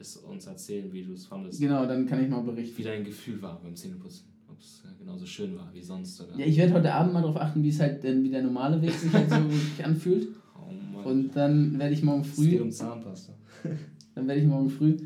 Ist 0.00 0.16
uns 0.16 0.46
erzählen, 0.46 0.90
wie 0.92 1.02
du 1.02 1.12
es 1.12 1.26
fandest. 1.26 1.60
genau, 1.60 1.84
dann 1.84 2.06
kann 2.06 2.22
ich 2.24 2.30
mal 2.30 2.40
berichten. 2.42 2.78
Wie 2.78 2.82
dein 2.82 3.04
Gefühl 3.04 3.40
war 3.42 3.60
beim 3.60 3.76
Zähneputzen. 3.76 4.26
Ob 4.48 4.58
es 4.58 4.82
äh, 4.84 4.98
genauso 4.98 5.26
schön 5.26 5.54
war 5.56 5.70
wie 5.74 5.82
sonst 5.82 6.16
sogar. 6.16 6.38
Ja, 6.38 6.46
ich 6.46 6.56
werde 6.56 6.72
heute 6.72 6.92
Abend 6.92 7.12
mal 7.12 7.20
darauf 7.20 7.36
achten, 7.36 7.62
wie 7.62 7.68
es 7.68 7.78
halt 7.80 8.02
denn, 8.02 8.24
wie 8.24 8.30
der 8.30 8.42
normale 8.42 8.80
Weg 8.80 8.92
sich 8.92 9.12
halt 9.12 9.28
so 9.28 9.36
wirklich 9.50 9.84
anfühlt. 9.84 10.28
Oh. 10.56 11.08
Und 11.08 11.36
dann 11.36 11.78
werde 11.78 11.92
ich 11.92 12.02
morgen 12.02 12.22
es 12.22 12.34
geht 12.34 12.52
früh, 12.52 12.60
um 12.60 12.70
Zahnpasta. 12.70 13.34
dann 14.14 14.26
werde 14.26 14.40
ich 14.40 14.46
morgen 14.46 14.70
früh 14.70 14.96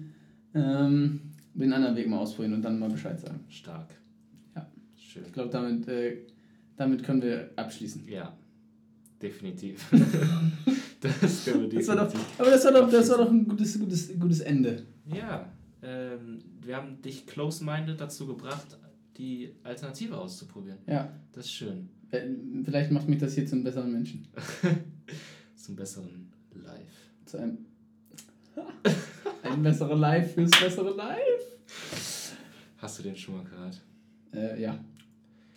ähm, 0.55 1.21
den 1.55 1.73
anderen 1.73 1.97
Weg 1.97 2.09
mal 2.09 2.19
ausprobieren 2.19 2.55
und 2.55 2.63
dann 2.63 2.79
mal 2.79 2.89
Bescheid 2.89 3.19
sagen. 3.19 3.41
Stark. 3.49 3.89
Ja. 4.55 4.67
Schön. 4.97 5.25
Ich 5.27 5.33
glaube, 5.33 5.51
damit, 5.51 5.89
äh, 5.89 6.19
damit 6.77 7.03
können 7.03 7.21
wir 7.21 7.51
abschließen. 7.57 8.07
Ja. 8.09 8.33
Definitiv. 9.25 9.87
das 11.01 11.45
können 11.47 11.71
wir 11.71 11.79
Das 11.79 11.89
war 11.89 11.97
doch, 11.97 12.05
definitiv. 12.13 12.41
aber 12.41 12.51
das 12.51 12.65
war 12.67 12.73
doch, 12.73 12.91
das 12.91 13.09
war 13.11 13.19
doch 13.19 13.31
ein 13.31 13.49
gutes, 13.49 13.79
gutes, 13.79 14.19
gutes 14.19 14.41
Ende. 14.41 14.83
Ja. 15.07 15.51
Ähm, 15.83 16.39
wir 16.61 16.77
haben 16.77 17.01
dich 17.01 17.27
close-minded 17.27 17.99
dazu 18.01 18.27
gebracht, 18.27 18.79
die 19.17 19.55
Alternative 19.63 20.19
auszuprobieren. 20.19 20.79
Ja, 20.87 21.11
Das 21.33 21.47
ist 21.47 21.53
schön. 21.53 21.89
äh, 22.11 22.21
vielleicht 22.65 22.91
macht 22.91 23.09
mich 23.09 23.19
das 23.19 23.35
hier 23.35 23.47
zu 23.47 23.55
einem 23.55 23.65
besseren 23.65 23.93
Menschen. 23.93 24.27
Zum 25.57 25.75
besseren 25.77 26.31
Live. 26.55 27.25
Zu 27.25 27.39
einem, 27.39 27.59
ein 29.43 29.63
besserer 29.63 29.97
Live 29.97 30.35
fürs 30.35 30.51
bessere 30.51 30.95
Live. 30.95 32.37
Hast 32.79 32.99
du 32.99 33.03
den 33.03 33.17
schon 33.17 33.37
mal 33.37 33.45
gehört? 33.45 33.81
Äh, 34.35 34.61
ja. 34.61 34.79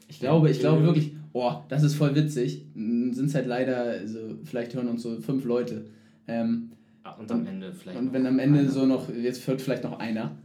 Ich 0.08 0.20
glaube, 0.20 0.50
ich 0.50 0.60
glaube 0.60 0.84
wirklich, 0.84 1.17
oh, 1.34 1.54
das 1.70 1.84
ist 1.84 1.96
voll 1.96 2.16
witzig. 2.16 2.66
Sind 2.76 3.18
es 3.20 3.36
halt 3.36 3.48
leider, 3.48 3.78
also 3.78 4.20
vielleicht 4.44 4.74
hören 4.76 4.88
uns 4.88 5.04
so 5.04 5.20
fünf 5.22 5.46
Leute. 5.46 5.86
Ähm, 6.28 6.72
Ah, 7.04 7.12
und 7.14 7.32
am 7.32 7.46
Ende 7.48 7.72
vielleicht. 7.72 7.98
und 7.98 8.12
wenn 8.12 8.26
am 8.26 8.38
Ende 8.38 8.60
einer. 8.60 8.70
so 8.70 8.86
noch, 8.86 9.10
jetzt 9.10 9.48
hört 9.48 9.62
vielleicht 9.62 9.86
noch 9.86 9.98
einer, 9.98 10.38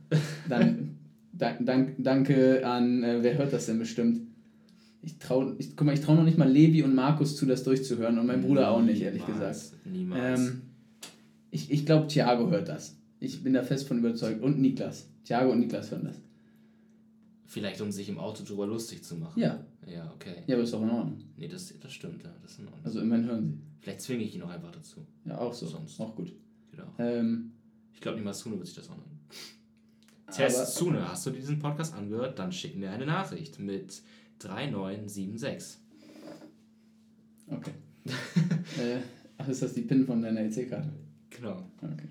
dann 0.48 0.96
dank, 1.32 1.66
dank, 1.66 1.94
danke 1.98 2.64
an, 2.64 3.02
äh, 3.02 3.18
wer 3.20 3.36
hört 3.36 3.52
das 3.52 3.66
denn 3.66 3.80
bestimmt? 3.80 4.20
Ich 5.02 5.18
trau, 5.18 5.52
ich, 5.58 5.74
guck 5.76 5.84
mal, 5.86 5.92
ich 5.94 6.02
traue 6.02 6.14
noch 6.14 6.22
nicht 6.22 6.38
mal 6.38 6.48
Levi 6.48 6.84
und 6.84 6.94
Markus 6.94 7.34
zu, 7.36 7.46
das 7.46 7.64
durchzuhören 7.64 8.16
und 8.16 8.26
mein 8.26 8.42
Bruder 8.42 8.70
auch 8.70 8.80
nicht, 8.80 9.02
ehrlich 9.02 9.26
Niemals, 9.26 9.72
gesagt. 9.72 9.86
Niemals. 9.86 10.40
Ähm, 10.40 10.62
ich 11.50 11.72
ich 11.72 11.84
glaube, 11.84 12.06
Thiago 12.06 12.48
hört 12.50 12.68
das. 12.68 12.96
Ich 13.18 13.42
bin 13.42 13.54
da 13.54 13.64
fest 13.64 13.88
von 13.88 13.98
überzeugt. 13.98 14.40
Und 14.40 14.60
Niklas. 14.60 15.08
Thiago 15.24 15.50
und 15.50 15.58
Niklas 15.58 15.90
hören 15.90 16.04
das. 16.04 16.16
Vielleicht 17.46 17.80
um 17.80 17.90
sich 17.90 18.08
im 18.08 18.18
Auto 18.18 18.44
drüber 18.44 18.68
lustig 18.68 19.02
zu 19.02 19.16
machen. 19.16 19.40
Ja, 19.40 19.64
Ja, 19.86 20.10
okay. 20.14 20.42
ja, 20.46 20.54
aber 20.54 20.64
ist 20.64 20.72
doch 20.72 20.82
in 20.82 20.90
Ordnung. 20.90 21.18
Nee, 21.36 21.48
das, 21.48 21.74
das 21.80 21.92
stimmt, 21.92 22.22
ja. 22.22 22.30
Das 22.42 22.52
ist 22.52 22.58
in 22.60 22.66
Ordnung. 22.66 22.84
Also 22.84 23.00
immerhin 23.00 23.26
hören 23.26 23.44
sie. 23.44 23.58
Vielleicht 23.80 24.00
zwinge 24.00 24.22
ich 24.24 24.34
ihn 24.34 24.42
auch 24.42 24.50
einfach 24.50 24.70
dazu. 24.70 25.04
Ja, 25.24 25.38
auch 25.38 25.52
so. 25.52 25.66
Sonst. 25.66 26.00
Auch 26.00 26.14
gut. 26.14 26.32
Genau. 26.70 26.86
Ähm, 26.98 27.52
Ich 27.94 28.00
glaube, 28.00 28.18
niemals 28.18 28.44
Huno 28.44 28.56
wird 28.56 28.66
sich 28.66 28.76
das 28.76 28.88
anhören. 28.90 29.10
Testzune, 30.32 31.08
hast 31.08 31.26
du 31.26 31.30
diesen 31.30 31.58
Podcast 31.58 31.94
angehört? 31.94 32.38
Dann 32.38 32.52
schick 32.52 32.76
mir 32.76 32.90
eine 32.90 33.06
Nachricht 33.06 33.58
mit 33.58 34.02
3976. 34.38 35.78
Okay. 37.48 37.72
äh, 38.80 38.98
ach, 39.36 39.48
ist 39.48 39.62
das 39.62 39.74
die 39.74 39.82
PIN 39.82 40.06
von 40.06 40.22
deiner 40.22 40.40
EC-Karte? 40.40 40.90
Genau. 41.30 41.70
Okay. 41.82 42.08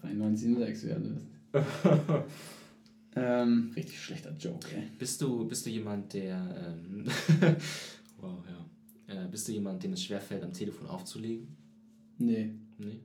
3976 0.00 0.88
wäre 0.88 1.00
das. 1.00 2.22
Ähm, 3.16 3.72
richtig 3.74 4.00
schlechter 4.00 4.32
Joke, 4.38 4.68
ey. 4.76 4.82
Bist 4.98 5.20
du, 5.22 5.46
bist 5.48 5.64
du 5.66 5.70
jemand, 5.70 6.12
der. 6.12 6.76
Ähm, 6.86 7.04
wow, 8.20 8.38
ja. 8.48 9.24
Äh, 9.24 9.28
bist 9.28 9.48
du 9.48 9.52
jemand, 9.52 9.82
dem 9.82 9.92
es 9.94 10.02
schwerfällt, 10.04 10.42
am 10.42 10.52
Telefon 10.52 10.86
aufzulegen? 10.88 11.48
Nee. 12.18 12.50
Nee? 12.78 13.00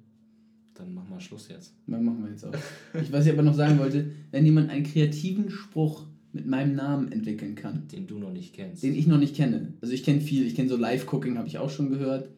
Dann 0.74 0.94
mach 0.94 1.08
mal 1.08 1.20
Schluss 1.20 1.48
jetzt. 1.48 1.74
Dann 1.88 2.04
machen 2.04 2.24
wir 2.24 2.32
jetzt 2.32 2.46
auch. 2.46 2.54
Ich, 3.02 3.12
was 3.12 3.26
ich 3.26 3.32
aber 3.32 3.44
noch 3.44 3.54
sagen 3.54 3.78
wollte, 3.80 4.12
wenn 4.32 4.46
jemand 4.46 4.70
einen 4.70 4.84
kreativen 4.84 5.50
Spruch 5.50 6.06
mit 6.34 6.48
meinem 6.48 6.76
Namen 6.76 7.12
entwickeln 7.12 7.56
kann, 7.56 7.88
Den 7.90 8.08
du 8.08 8.18
noch 8.18 8.32
nicht 8.32 8.54
kennst. 8.54 8.84
den 8.84 8.96
ich 8.96 9.06
noch 9.06 9.18
nicht 9.18 9.36
kenne. 9.36 9.74
Also 9.82 9.94
ich 9.94 10.04
kenne 10.04 10.22
viel, 10.22 10.46
ich 10.48 10.56
kenne 10.56 10.70
so 10.70 10.78
Live-Cooking, 10.78 11.38
habe 11.38 11.48
ich 11.48 11.58
auch 11.58 11.70
schon 11.70 11.90
gehört. 11.90 12.30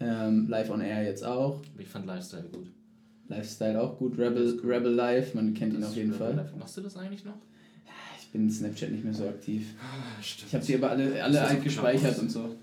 Ähm, 0.00 0.48
Live 0.48 0.70
on 0.70 0.80
Air 0.80 1.04
jetzt 1.04 1.24
auch. 1.24 1.62
ich 1.78 1.86
fand 1.86 2.06
Lifestyle 2.06 2.48
gut. 2.52 2.70
Lifestyle 3.30 3.80
auch 3.80 3.96
gut. 3.96 4.18
Rebel, 4.18 4.60
Rebel 4.64 4.92
Live, 4.92 5.34
man 5.34 5.54
kennt 5.54 5.72
ihn 5.74 5.84
auf 5.84 5.94
jeden 5.94 6.10
ist 6.10 6.18
Fall. 6.18 6.34
Live. 6.34 6.54
Machst 6.58 6.76
du 6.76 6.80
das 6.82 6.96
eigentlich 6.96 7.24
noch? 7.24 7.36
Ich 8.20 8.28
bin 8.32 8.42
in 8.42 8.50
Snapchat 8.50 8.90
nicht 8.90 9.04
mehr 9.04 9.14
so 9.14 9.26
aktiv. 9.28 9.74
stimmt. 10.20 10.48
Ich 10.48 10.54
habe 10.54 10.64
sie 10.64 10.74
aber 10.76 10.90
alle, 10.90 11.22
alle 11.22 11.40
alt 11.42 11.64
gespeichert 11.64 12.18
und 12.18 12.30
so. 12.30 12.56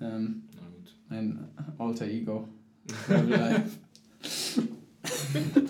Ähm, 0.00 0.42
Na 0.54 0.68
gut. 0.68 0.94
mein 1.08 1.38
alter 1.78 2.06
Ego. 2.06 2.48
Rebel 3.08 3.30
Live. 3.30 3.78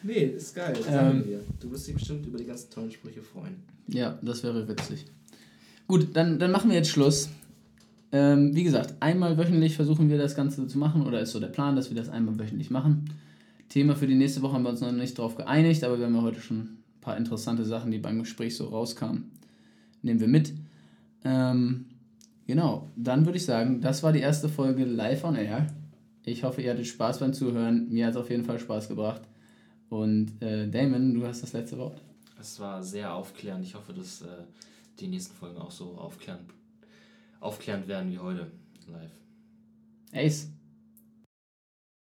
Nee, 0.00 0.24
ist 0.36 0.54
geil. 0.54 0.74
Ähm. 0.88 1.24
Du 1.60 1.70
wirst 1.70 1.86
dich 1.88 1.94
bestimmt 1.94 2.24
über 2.24 2.38
die 2.38 2.44
ganzen 2.44 2.70
tollen 2.70 2.90
Sprüche 2.90 3.20
freuen. 3.20 3.56
Ja, 3.88 4.16
das 4.22 4.42
wäre 4.42 4.66
witzig. 4.66 5.04
Gut, 5.86 6.14
dann, 6.14 6.38
dann 6.38 6.50
machen 6.52 6.70
wir 6.70 6.76
jetzt 6.76 6.90
Schluss. 6.90 7.28
Ähm, 8.10 8.54
wie 8.54 8.64
gesagt, 8.64 8.94
einmal 9.00 9.36
wöchentlich 9.36 9.76
versuchen 9.76 10.08
wir 10.08 10.18
das 10.18 10.34
Ganze 10.34 10.66
zu 10.66 10.78
machen, 10.78 11.06
oder 11.06 11.20
ist 11.20 11.32
so 11.32 11.40
der 11.40 11.48
Plan, 11.48 11.76
dass 11.76 11.90
wir 11.90 11.96
das 11.96 12.08
einmal 12.08 12.38
wöchentlich 12.38 12.70
machen. 12.70 13.10
Thema 13.68 13.94
für 13.96 14.06
die 14.06 14.14
nächste 14.14 14.40
Woche 14.42 14.54
haben 14.54 14.62
wir 14.62 14.70
uns 14.70 14.80
noch 14.80 14.92
nicht 14.92 15.18
drauf 15.18 15.36
geeinigt, 15.36 15.84
aber 15.84 15.98
wir 15.98 16.06
haben 16.06 16.14
ja 16.14 16.22
heute 16.22 16.40
schon 16.40 16.58
ein 16.58 16.78
paar 17.00 17.16
interessante 17.16 17.64
Sachen, 17.64 17.90
die 17.90 17.98
beim 17.98 18.18
Gespräch 18.18 18.56
so 18.56 18.66
rauskamen. 18.66 19.30
Nehmen 20.02 20.20
wir 20.20 20.28
mit. 20.28 20.54
Ähm, 21.24 21.86
genau, 22.46 22.88
dann 22.96 23.26
würde 23.26 23.36
ich 23.36 23.44
sagen, 23.44 23.80
das 23.80 24.02
war 24.02 24.12
die 24.12 24.20
erste 24.20 24.48
Folge 24.48 24.84
live 24.84 25.24
on 25.24 25.36
air. 25.36 25.66
Ich 26.24 26.44
hoffe, 26.44 26.62
ihr 26.62 26.70
hattet 26.70 26.86
Spaß 26.86 27.20
beim 27.20 27.34
Zuhören. 27.34 27.88
Mir 27.90 28.06
hat 28.06 28.12
es 28.12 28.20
auf 28.20 28.30
jeden 28.30 28.44
Fall 28.44 28.58
Spaß 28.58 28.88
gebracht. 28.88 29.22
Und 29.90 30.40
äh, 30.42 30.68
Damon, 30.68 31.14
du 31.14 31.26
hast 31.26 31.42
das 31.42 31.52
letzte 31.52 31.78
Wort. 31.78 32.00
Es 32.40 32.60
war 32.60 32.82
sehr 32.82 33.12
aufklärend. 33.12 33.64
Ich 33.64 33.74
hoffe, 33.74 33.92
dass 33.92 34.22
äh, 34.22 34.26
die 35.00 35.08
nächsten 35.08 35.34
Folgen 35.34 35.58
auch 35.58 35.70
so 35.70 35.96
aufklärend, 35.96 36.42
aufklärend 37.40 37.88
werden 37.88 38.10
wie 38.12 38.18
heute 38.18 38.50
live. 38.86 39.10
Ace. 40.12 40.48